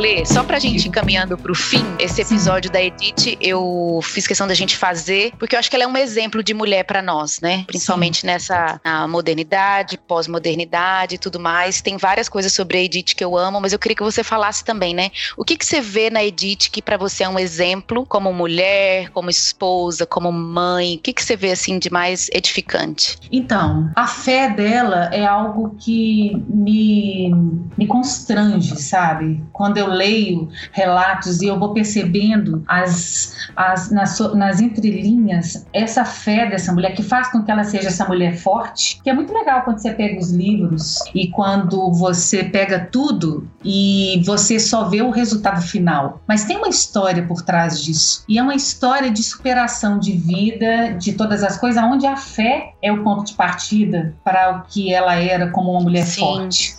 Ale, 0.02 0.26
só 0.26 0.44
pra 0.44 0.58
gente 0.58 0.88
ir 0.88 0.90
caminhando 0.90 1.38
pro 1.38 1.54
fim, 1.54 1.86
esse 2.00 2.22
episódio 2.22 2.72
da 2.72 2.82
Edith 2.82 3.38
eu 3.40 4.00
fiz 4.02 4.26
questão 4.26 4.48
da 4.48 4.56
gente 4.56 4.76
fazer, 4.76 5.32
porque 5.38 5.56
eu 5.56 5.60
acho 5.60 5.70
que 5.70 5.76
ela 5.76 5.86
é 5.86 5.88
um 5.88 5.96
exemplo 5.96 6.42
de 6.42 6.56
mulher 6.56 6.84
pra 6.86 7.04
nós, 7.04 7.40
né? 7.40 7.64
Principalmente 7.68 8.26
nessa 8.26 8.82
na 8.84 9.08
modernidade, 9.08 10.00
pós-modernidade 10.00 11.16
e 11.16 11.18
tudo 11.20 11.40
mais. 11.40 11.82
Tem 11.82 11.98
várias 11.98 12.28
coisas 12.28 12.52
sobre 12.52 12.80
a 12.80 12.82
Edith 12.82 13.14
que 13.16 13.24
eu 13.24 13.38
amo, 13.38 13.62
mas 13.62 13.74
eu 13.74 13.80
queria 13.80 13.96
que 13.96 14.02
você 14.02 14.24
falasse 14.24 14.66
também, 14.66 14.96
né? 14.96 15.12
O 15.38 15.46
que, 15.46 15.56
que 15.56 15.66
você 15.66 15.80
vê 15.80 16.10
na 16.10 16.24
Edith 16.24 16.72
que 16.72 16.82
pra 16.82 16.98
você 16.98 17.24
é 17.24 17.30
um 17.30 17.38
exemplo, 17.38 18.04
como 18.04 18.34
mulher, 18.34 19.12
como 19.12 19.30
esposa, 19.30 20.08
como 20.08 20.32
mãe? 20.32 20.96
O 20.96 21.00
que, 21.00 21.14
que 21.14 21.24
você 21.24 21.36
vê 21.36 21.52
assim 21.52 21.78
de 21.78 21.92
mais 21.92 22.28
edificante? 22.34 23.20
Então, 23.32 23.92
a 23.96 24.08
fé 24.08 24.50
dela 24.50 25.12
é 25.14 25.24
algo 25.24 25.76
que 25.80 26.36
me, 26.50 27.30
me 27.78 27.86
constrange, 27.86 28.76
sabe? 28.82 29.44
Quando 29.54 29.78
eu 29.78 29.91
leio 29.92 30.50
relatos 30.72 31.42
e 31.42 31.48
eu 31.48 31.60
vou 31.60 31.74
percebendo 31.74 32.64
as, 32.68 33.50
as, 33.56 33.92
nas, 33.92 34.20
nas 34.34 34.60
entrelinhas 34.60 35.66
essa 35.74 36.06
fé 36.06 36.50
dessa 36.50 36.72
mulher 36.74 36.94
que 36.94 37.04
faz 37.04 37.32
com 37.32 37.44
que 37.44 37.52
ela 37.52 37.64
seja 37.64 37.88
essa 37.88 38.08
mulher 38.08 38.38
forte, 38.38 39.00
que 39.04 39.10
é 39.10 39.14
muito 39.14 39.34
legal 39.34 39.64
quando 39.64 39.80
você 39.80 39.92
pega 39.94 40.20
os 40.20 40.32
livros 40.32 41.00
e 41.14 41.28
quando 41.28 41.92
você 41.94 42.44
pega 42.44 42.88
tudo 42.92 43.48
e 43.64 44.22
você 44.26 44.60
só 44.60 44.86
vê 44.86 45.02
o 45.02 45.12
resultado 45.12 45.62
final. 45.62 46.22
Mas 46.28 46.46
tem 46.46 46.58
uma 46.58 46.70
história 46.70 47.26
por 47.26 47.42
trás 47.42 47.84
disso. 47.84 48.24
E 48.28 48.38
é 48.38 48.44
uma 48.44 48.56
história 48.56 49.12
de 49.12 49.22
superação 49.24 50.00
de 50.00 50.14
vida, 50.14 50.94
de 50.94 51.14
todas 51.14 51.44
as 51.44 51.58
coisas, 51.58 51.82
onde 51.84 52.06
a 52.06 52.16
fé 52.16 52.74
é 52.82 52.92
o 52.92 53.04
ponto 53.04 53.26
de 53.26 53.34
partida 53.34 54.16
para 54.24 54.58
o 54.58 54.62
que 54.64 54.94
ela 54.94 55.16
era 55.16 55.50
como 55.52 55.72
uma 55.72 55.82
mulher 55.82 56.06
Sim. 56.06 56.22
forte. 56.22 56.76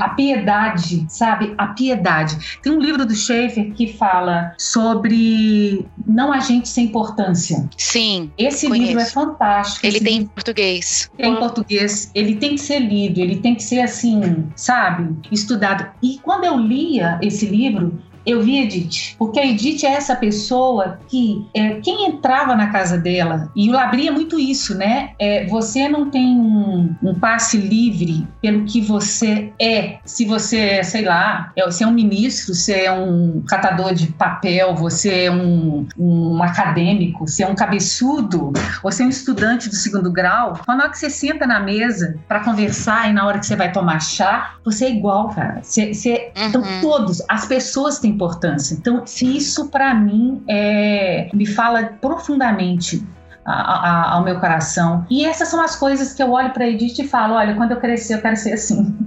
A 0.00 0.10
piedade, 0.10 1.06
sabe? 1.08 1.54
A 1.56 1.68
piedade. 1.68 2.55
Tem 2.62 2.72
um 2.72 2.80
livro 2.80 3.04
do 3.06 3.14
Schaefer 3.14 3.72
que 3.74 3.92
fala 3.92 4.54
sobre 4.58 5.84
não 6.06 6.32
agente 6.32 6.68
sem 6.68 6.86
importância. 6.86 7.68
Sim, 7.76 8.30
Esse 8.38 8.66
Conheço. 8.68 8.86
livro 8.88 9.02
é 9.02 9.06
fantástico. 9.06 9.86
ele 9.86 9.96
Esse 9.96 10.04
tem 10.04 10.16
em 10.18 10.26
português. 10.26 11.10
tem 11.16 11.32
em 11.32 11.36
português, 11.36 12.10
ele 12.14 12.36
tem 12.36 12.50
que 12.50 12.60
ser 12.60 12.78
lido, 12.80 13.20
ele 13.20 13.36
tem 13.36 13.54
que 13.54 13.62
ser 13.62 13.80
assim, 13.80 14.46
sabe, 14.56 15.14
estudado. 15.30 15.86
E 16.02 16.18
quando 16.22 16.44
eu 16.44 16.56
lia 16.58 17.18
esse 17.22 17.46
livro, 17.46 17.98
eu 18.26 18.42
vi 18.42 18.58
Edith, 18.62 19.14
porque 19.18 19.38
a 19.40 19.46
Edith 19.46 19.84
é 19.84 19.88
essa 19.94 20.16
pessoa 20.16 20.98
que 21.08 21.46
é, 21.54 21.74
quem 21.80 22.06
entrava 22.08 22.54
na 22.56 22.68
casa 22.68 22.98
dela, 22.98 23.50
e 23.54 23.68
o 23.68 23.72
Labri 23.72 24.08
é 24.08 24.10
muito 24.10 24.38
isso, 24.38 24.76
né? 24.76 25.10
É, 25.18 25.46
você 25.46 25.88
não 25.88 26.10
tem 26.10 26.26
um, 26.38 26.94
um 27.02 27.14
passe 27.14 27.56
livre 27.56 28.26
pelo 28.42 28.64
que 28.64 28.80
você 28.80 29.52
é. 29.60 29.98
Se 30.04 30.24
você 30.24 30.58
é, 30.58 30.82
sei 30.82 31.04
lá, 31.04 31.52
é, 31.56 31.64
você 31.64 31.84
é 31.84 31.86
um 31.86 31.92
ministro, 31.92 32.54
você 32.54 32.84
é 32.84 32.92
um 32.92 33.42
catador 33.46 33.94
de 33.94 34.08
papel, 34.08 34.74
você 34.74 35.24
é 35.24 35.30
um, 35.30 35.86
um 35.98 36.42
acadêmico, 36.42 37.26
você 37.26 37.42
é 37.44 37.46
um 37.48 37.54
cabeçudo, 37.54 38.52
você 38.82 39.02
é 39.02 39.06
um 39.06 39.10
estudante 39.10 39.68
do 39.68 39.74
segundo 39.74 40.10
grau, 40.12 40.58
quando 40.64 40.80
hora 40.80 40.90
que 40.90 40.98
você 40.98 41.10
senta 41.10 41.46
na 41.46 41.60
mesa 41.60 42.18
para 42.28 42.40
conversar 42.40 43.08
e 43.08 43.12
na 43.12 43.26
hora 43.26 43.38
que 43.38 43.46
você 43.46 43.56
vai 43.56 43.70
tomar 43.72 44.00
chá, 44.00 44.54
você 44.64 44.86
é 44.86 44.90
igual, 44.90 45.28
cara. 45.28 45.60
Você, 45.62 45.92
você- 45.94 46.32
Então, 46.36 46.60
Uhum. 46.62 46.80
todos, 46.80 47.22
as 47.28 47.46
pessoas 47.46 47.98
têm 47.98 48.15
importância. 48.16 48.74
Então, 48.74 49.04
isso 49.22 49.68
para 49.68 49.94
mim 49.94 50.42
é, 50.48 51.28
me 51.32 51.46
fala 51.46 51.84
profundamente 52.00 53.06
a- 53.44 53.52
a- 53.52 54.10
ao 54.14 54.24
meu 54.24 54.40
coração. 54.40 55.06
E 55.08 55.24
essas 55.24 55.46
são 55.48 55.62
as 55.62 55.76
coisas 55.76 56.12
que 56.12 56.20
eu 56.20 56.32
olho 56.32 56.50
para 56.50 56.66
Edith 56.68 56.98
e 56.98 57.06
falo: 57.06 57.34
olha, 57.34 57.54
quando 57.54 57.70
eu 57.70 57.76
crescer, 57.80 58.14
eu 58.14 58.20
quero 58.22 58.34
ser 58.36 58.54
assim. 58.54 58.96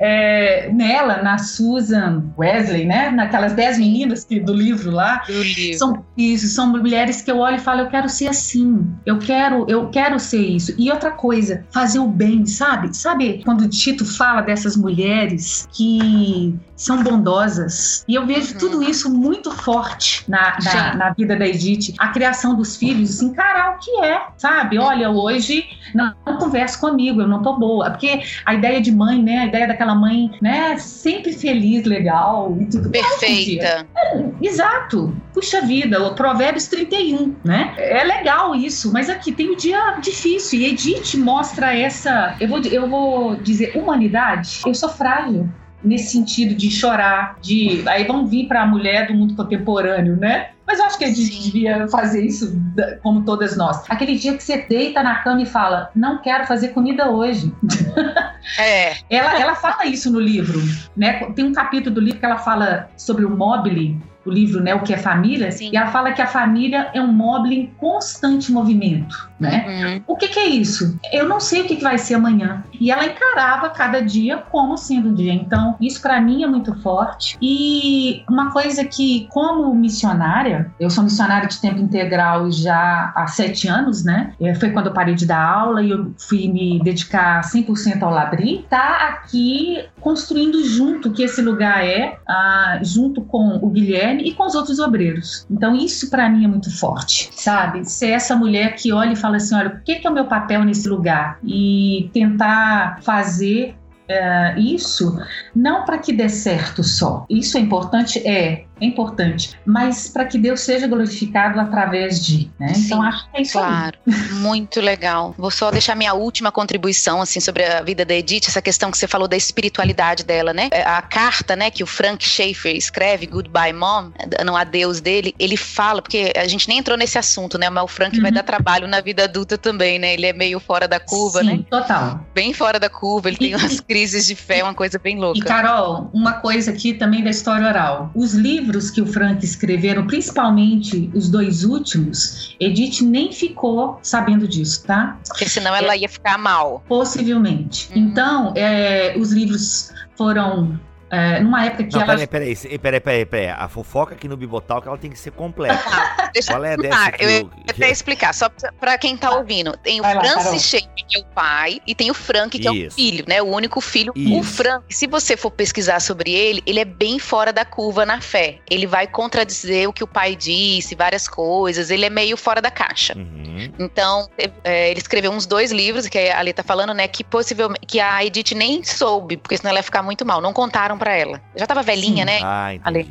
É, 0.00 0.70
nela, 0.72 1.22
na 1.22 1.38
Susan 1.38 2.24
Wesley, 2.36 2.84
né? 2.86 3.10
Naquelas 3.10 3.52
dez 3.52 3.78
meninas 3.78 4.24
que, 4.24 4.40
do 4.40 4.52
livro 4.52 4.90
lá, 4.90 5.22
Do 5.26 5.32
livro. 5.42 5.78
são 5.78 6.04
isso, 6.16 6.48
são 6.48 6.68
mulheres 6.70 7.22
que 7.22 7.30
eu 7.30 7.38
olho 7.38 7.56
e 7.56 7.60
falo, 7.60 7.82
eu 7.82 7.86
quero 7.88 8.08
ser 8.08 8.26
assim. 8.28 8.84
Eu 9.04 9.18
quero, 9.18 9.64
eu 9.68 9.88
quero 9.88 10.18
ser 10.18 10.40
isso. 10.42 10.74
E 10.76 10.90
outra 10.90 11.12
coisa, 11.12 11.64
fazer 11.70 11.98
o 12.00 12.08
bem, 12.08 12.46
sabe? 12.46 12.96
Sabe 12.96 13.42
quando 13.44 13.60
o 13.62 13.68
Tito 13.68 14.04
fala 14.04 14.40
dessas 14.40 14.76
mulheres 14.76 15.68
que 15.72 16.58
são 16.76 17.02
bondosas. 17.02 18.04
E 18.06 18.14
eu 18.14 18.26
vejo 18.26 18.52
uhum. 18.52 18.58
tudo 18.58 18.82
isso 18.82 19.12
muito 19.12 19.50
forte 19.50 20.22
na, 20.28 20.58
na, 20.62 20.94
na, 20.94 21.10
vida 21.10 21.34
da 21.34 21.46
Edith. 21.46 21.94
A 21.98 22.08
criação 22.08 22.54
dos 22.54 22.76
filhos, 22.76 23.22
encarar 23.22 23.74
o 23.74 23.78
que 23.78 24.04
é, 24.04 24.26
sabe? 24.36 24.78
Olha, 24.78 25.10
hoje 25.10 25.64
não, 25.94 26.14
não 26.24 26.36
converse 26.36 26.78
comigo, 26.78 27.22
eu 27.22 27.28
não 27.28 27.42
tô 27.42 27.54
boa. 27.54 27.90
Porque 27.90 28.22
a 28.44 28.54
ideia 28.54 28.80
de 28.80 28.92
mãe, 28.92 29.22
né? 29.22 29.38
A 29.38 29.46
ideia 29.46 29.66
daquela 29.66 29.94
mãe, 29.94 30.30
né? 30.42 30.76
Sempre 30.76 31.32
feliz, 31.32 31.84
legal 31.86 32.56
e 32.60 32.66
tudo. 32.66 32.90
Perfeita. 32.90 33.86
É, 33.96 34.24
exato. 34.42 35.16
Puxa 35.32 35.62
vida, 35.62 36.02
o 36.02 36.14
Provérbios 36.14 36.66
31, 36.66 37.34
né? 37.44 37.74
É 37.78 38.04
legal 38.04 38.54
isso, 38.54 38.92
mas 38.92 39.08
aqui 39.08 39.32
tem 39.32 39.48
o 39.48 39.52
um 39.54 39.56
dia 39.56 39.98
difícil. 40.00 40.60
E 40.60 40.66
Edith 40.66 41.16
mostra 41.16 41.74
essa, 41.76 42.36
eu 42.38 42.48
vou, 42.48 42.60
eu 42.60 42.88
vou 42.88 43.36
dizer, 43.36 43.76
humanidade. 43.76 44.60
Eu 44.66 44.74
sou 44.74 44.88
frágil 44.88 45.48
nesse 45.82 46.12
sentido 46.12 46.54
de 46.54 46.70
chorar, 46.70 47.36
de 47.40 47.82
aí 47.86 48.04
vão 48.04 48.26
vir 48.26 48.48
para 48.48 48.62
a 48.62 48.66
mulher 48.66 49.06
do 49.06 49.14
mundo 49.14 49.34
contemporâneo, 49.34 50.16
né? 50.16 50.50
Mas 50.66 50.80
eu 50.80 50.84
acho 50.86 50.98
que 50.98 51.04
a 51.04 51.08
gente 51.08 51.42
devia 51.42 51.86
fazer 51.88 52.24
isso 52.24 52.60
como 53.02 53.24
todas 53.24 53.56
nós. 53.56 53.84
Aquele 53.88 54.16
dia 54.16 54.36
que 54.36 54.42
você 54.42 54.66
deita 54.68 55.02
na 55.02 55.16
cama 55.16 55.42
e 55.42 55.46
fala: 55.46 55.90
"Não 55.94 56.20
quero 56.20 56.44
fazer 56.46 56.68
comida 56.68 57.10
hoje". 57.10 57.52
É. 58.60 58.94
ela, 59.10 59.40
ela 59.40 59.54
fala 59.56 59.86
isso 59.86 60.08
no 60.08 60.20
livro, 60.20 60.60
né? 60.96 61.14
Tem 61.34 61.44
um 61.44 61.52
capítulo 61.52 61.96
do 61.96 62.00
livro 62.00 62.20
que 62.20 62.24
ela 62.24 62.38
fala 62.38 62.88
sobre 62.96 63.24
o 63.24 63.36
mobile 63.36 64.00
o 64.26 64.30
livro, 64.30 64.60
né, 64.60 64.74
o 64.74 64.80
que 64.80 64.92
é 64.92 64.98
família, 64.98 65.50
Sim. 65.52 65.70
e 65.72 65.76
ela 65.76 65.86
fala 65.86 66.12
que 66.12 66.20
a 66.20 66.26
família 66.26 66.90
é 66.92 67.00
um 67.00 67.12
móvel 67.12 67.52
em 67.52 67.66
constante 67.78 68.50
movimento, 68.50 69.30
né? 69.38 69.64
Uhum. 69.66 70.02
O 70.06 70.16
que, 70.16 70.28
que, 70.28 70.38
é 70.38 70.46
isso? 70.46 70.98
Eu 71.12 71.28
não 71.28 71.40
sei 71.40 71.62
o 71.62 71.64
que, 71.64 71.76
que, 71.76 71.82
vai 71.82 71.98
ser 71.98 72.14
amanhã. 72.14 72.64
E 72.80 72.90
ela 72.90 73.04
encarava 73.04 73.70
cada 73.70 74.00
dia 74.00 74.38
como 74.38 74.76
sendo 74.76 75.10
um 75.10 75.14
dia. 75.14 75.32
Então, 75.32 75.76
isso 75.80 76.00
para 76.00 76.20
mim 76.20 76.42
é 76.42 76.46
muito 76.46 76.74
forte. 76.80 77.36
E 77.40 78.24
uma 78.28 78.50
coisa 78.50 78.84
que, 78.84 79.28
como 79.30 79.74
missionária, 79.74 80.70
eu 80.80 80.90
sou 80.90 81.04
missionária 81.04 81.48
de 81.48 81.60
tempo 81.60 81.80
integral 81.80 82.50
já 82.50 83.12
há 83.14 83.26
sete 83.26 83.68
anos, 83.68 84.04
né? 84.04 84.32
É, 84.40 84.54
foi 84.54 84.70
quando 84.70 84.86
eu 84.86 84.92
parei 84.92 85.14
de 85.14 85.26
dar 85.26 85.42
aula 85.42 85.82
e 85.82 85.90
eu 85.90 86.14
fui 86.28 86.48
me 86.48 86.80
dedicar 86.82 87.42
100% 87.42 88.02
ao 88.02 88.10
Labri. 88.10 88.64
Tá 88.68 89.08
aqui 89.08 89.84
construindo 90.00 90.64
junto 90.64 91.12
que 91.12 91.22
esse 91.22 91.42
lugar 91.42 91.84
é, 91.84 92.18
ah, 92.28 92.78
junto 92.82 93.22
com 93.22 93.58
o 93.60 93.68
Guilherme 93.70 94.22
e 94.24 94.32
com 94.32 94.44
os 94.46 94.54
outros 94.54 94.78
obreiros. 94.78 95.46
Então 95.50 95.74
isso 95.74 96.08
para 96.10 96.28
mim 96.28 96.44
é 96.44 96.48
muito 96.48 96.70
forte, 96.78 97.30
sabe? 97.32 97.84
Ser 97.84 98.10
essa 98.10 98.36
mulher 98.36 98.74
que 98.76 98.92
olha 98.92 99.12
e 99.12 99.16
fala 99.16 99.25
assim, 99.34 99.54
olha, 99.54 99.68
o 99.68 99.80
que 99.82 100.06
é 100.06 100.10
o 100.10 100.12
meu 100.12 100.26
papel 100.26 100.64
nesse 100.64 100.88
lugar? 100.88 101.38
E 101.44 102.10
tentar 102.12 103.00
fazer 103.02 103.74
é, 104.08 104.58
isso 104.58 105.18
não 105.54 105.84
para 105.84 105.98
que 105.98 106.12
dê 106.12 106.28
certo 106.28 106.84
só. 106.84 107.26
Isso 107.28 107.58
é 107.58 107.60
importante, 107.60 108.18
é, 108.26 108.64
é 108.80 108.84
importante, 108.84 109.58
mas 109.64 110.08
para 110.08 110.24
que 110.24 110.38
Deus 110.38 110.60
seja 110.60 110.86
glorificado 110.86 111.58
através 111.58 112.24
de, 112.24 112.50
né? 112.58 112.74
Sim, 112.74 112.86
então 112.86 113.02
acho 113.02 113.30
que 113.30 113.36
é 113.38 113.42
isso 113.42 113.52
claro. 113.52 113.98
Aí. 114.06 114.32
Muito 114.34 114.80
legal. 114.80 115.34
Vou 115.38 115.50
só 115.50 115.70
deixar 115.70 115.94
minha 115.94 116.12
última 116.12 116.52
contribuição 116.52 117.22
assim 117.22 117.40
sobre 117.40 117.64
a 117.64 117.82
vida 117.82 118.04
da 118.04 118.14
Edith, 118.14 118.48
essa 118.48 118.60
questão 118.60 118.90
que 118.90 118.98
você 118.98 119.08
falou 119.08 119.26
da 119.26 119.36
espiritualidade 119.36 120.24
dela, 120.24 120.52
né? 120.52 120.68
É, 120.70 120.82
a 120.82 121.00
carta, 121.00 121.56
né, 121.56 121.70
que 121.70 121.82
o 121.82 121.86
Frank 121.86 122.22
Schaeffer 122.22 122.76
escreve, 122.76 123.26
Goodbye 123.26 123.72
Mom, 123.72 124.10
no 124.44 124.54
adeus 124.54 125.00
dele, 125.00 125.34
ele 125.38 125.56
fala, 125.56 126.02
porque 126.02 126.32
a 126.36 126.46
gente 126.46 126.68
nem 126.68 126.78
entrou 126.78 126.98
nesse 126.98 127.18
assunto, 127.18 127.58
né? 127.58 127.70
Mas 127.70 127.84
o 127.84 127.88
Frank 127.88 128.16
uhum. 128.16 128.22
vai 128.22 128.30
dar 128.30 128.42
trabalho 128.42 128.86
na 128.86 129.00
vida 129.00 129.24
adulta 129.24 129.56
também, 129.56 129.98
né? 129.98 130.14
Ele 130.14 130.26
é 130.26 130.32
meio 130.32 130.60
fora 130.60 130.86
da 130.86 131.00
curva, 131.00 131.40
Sim, 131.40 131.46
né? 131.46 131.64
total. 131.70 132.20
Bem 132.34 132.52
fora 132.52 132.78
da 132.78 132.90
curva, 132.90 133.28
ele 133.28 133.38
tem 133.38 133.54
umas 133.54 133.80
crises 133.80 134.26
de 134.26 134.34
fé, 134.34 134.62
uma 134.62 134.74
coisa 134.74 134.98
bem 134.98 135.18
louca. 135.18 135.38
E 135.38 135.42
Carol, 135.42 136.10
uma 136.12 136.34
coisa 136.34 136.70
aqui 136.70 136.92
também 136.92 137.24
da 137.24 137.30
história 137.30 137.66
oral. 137.66 138.10
Os 138.14 138.34
livros 138.34 138.65
livros 138.66 138.90
que 138.90 139.00
o 139.00 139.06
Frank 139.06 139.44
escreveram, 139.44 140.06
principalmente 140.06 141.10
os 141.14 141.30
dois 141.30 141.64
últimos, 141.64 142.56
Edith 142.58 143.00
nem 143.02 143.32
ficou 143.32 143.98
sabendo 144.02 144.48
disso, 144.48 144.84
tá? 144.84 145.18
Porque 145.28 145.48
senão 145.48 145.74
ela 145.74 145.94
é, 145.94 145.98
ia 145.98 146.08
ficar 146.08 146.36
mal. 146.36 146.82
Possivelmente. 146.88 147.88
Uhum. 147.92 148.02
Então, 148.02 148.52
é, 148.56 149.14
os 149.16 149.32
livros 149.32 149.92
foram 150.16 150.78
é, 151.10 151.40
numa 151.40 151.64
época 151.64 151.84
que 151.84 151.94
não, 151.94 152.02
ela. 152.02 152.26
Peraí, 152.26 152.26
peraí, 152.26 152.78
peraí, 152.78 153.00
peraí, 153.00 153.26
peraí. 153.26 153.48
A 153.48 153.68
fofoca 153.68 154.14
aqui 154.14 154.26
no 154.26 154.36
Bibotal 154.36 154.82
que 154.82 154.88
ela 154.88 154.98
tem 154.98 155.10
que 155.10 155.18
ser 155.18 155.30
completa. 155.30 155.78
Deixa 156.34 156.52
Qual 156.52 156.64
é 156.64 156.74
eu 156.74 156.78
dessa 156.78 157.12
eu 157.18 157.50
até 157.68 157.90
explicar, 157.90 158.34
só 158.34 158.50
pra 158.80 158.98
quem 158.98 159.16
tá 159.16 159.30
ouvindo. 159.30 159.76
Tem 159.78 160.00
o 160.00 160.02
Vai 160.02 160.18
Francis 160.20 160.62
Shape, 160.62 161.04
que 161.08 161.18
é 161.18 161.20
o 161.20 161.24
pai, 161.26 161.80
e 161.86 161.94
tem 161.94 162.10
o 162.10 162.14
Frank, 162.14 162.58
que 162.58 162.68
Isso. 162.68 162.68
é 162.68 162.88
o 162.88 162.90
filho, 162.90 163.24
né? 163.28 163.40
O 163.40 163.46
único 163.46 163.80
filho. 163.80 164.12
Isso. 164.16 164.38
O 164.38 164.42
Frank, 164.42 164.84
se 164.90 165.06
você 165.06 165.36
for 165.36 165.50
pesquisar 165.50 166.00
sobre 166.00 166.32
ele, 166.32 166.62
ele 166.66 166.80
é 166.80 166.84
bem 166.84 167.18
fora 167.18 167.52
da 167.52 167.64
curva 167.64 168.04
na 168.04 168.20
fé. 168.20 168.58
Ele 168.68 168.86
vai 168.86 169.06
contradizer 169.06 169.88
o 169.88 169.92
que 169.92 170.02
o 170.02 170.06
pai 170.06 170.34
disse, 170.34 170.94
várias 170.94 171.28
coisas. 171.28 171.90
Ele 171.90 172.04
é 172.04 172.10
meio 172.10 172.36
fora 172.36 172.60
da 172.60 172.70
caixa. 172.70 173.16
Uhum. 173.16 173.72
Então, 173.78 174.28
é, 174.64 174.90
ele 174.90 175.00
escreveu 175.00 175.30
uns 175.30 175.46
dois 175.46 175.70
livros, 175.70 176.08
que 176.08 176.18
a 176.18 176.38
Ali 176.38 176.52
tá 176.52 176.62
falando, 176.62 176.92
né? 176.92 177.06
Que 177.08 177.22
possivelmente 177.24 177.86
que 177.86 178.00
a 178.00 178.24
Edith 178.24 178.52
nem 178.54 178.82
soube, 178.82 179.36
porque 179.36 179.56
senão 179.56 179.70
ela 179.70 179.78
ia 179.78 179.82
ficar 179.82 180.02
muito 180.02 180.24
mal. 180.24 180.40
Não 180.40 180.52
contaram 180.52 180.95
para 180.96 181.14
ela. 181.14 181.40
Já 181.54 181.66
tava 181.66 181.82
velhinha, 181.82 182.24
Sim. 182.24 182.32
né? 182.32 182.40
Ah, 182.42 182.74
entendi. 182.74 183.08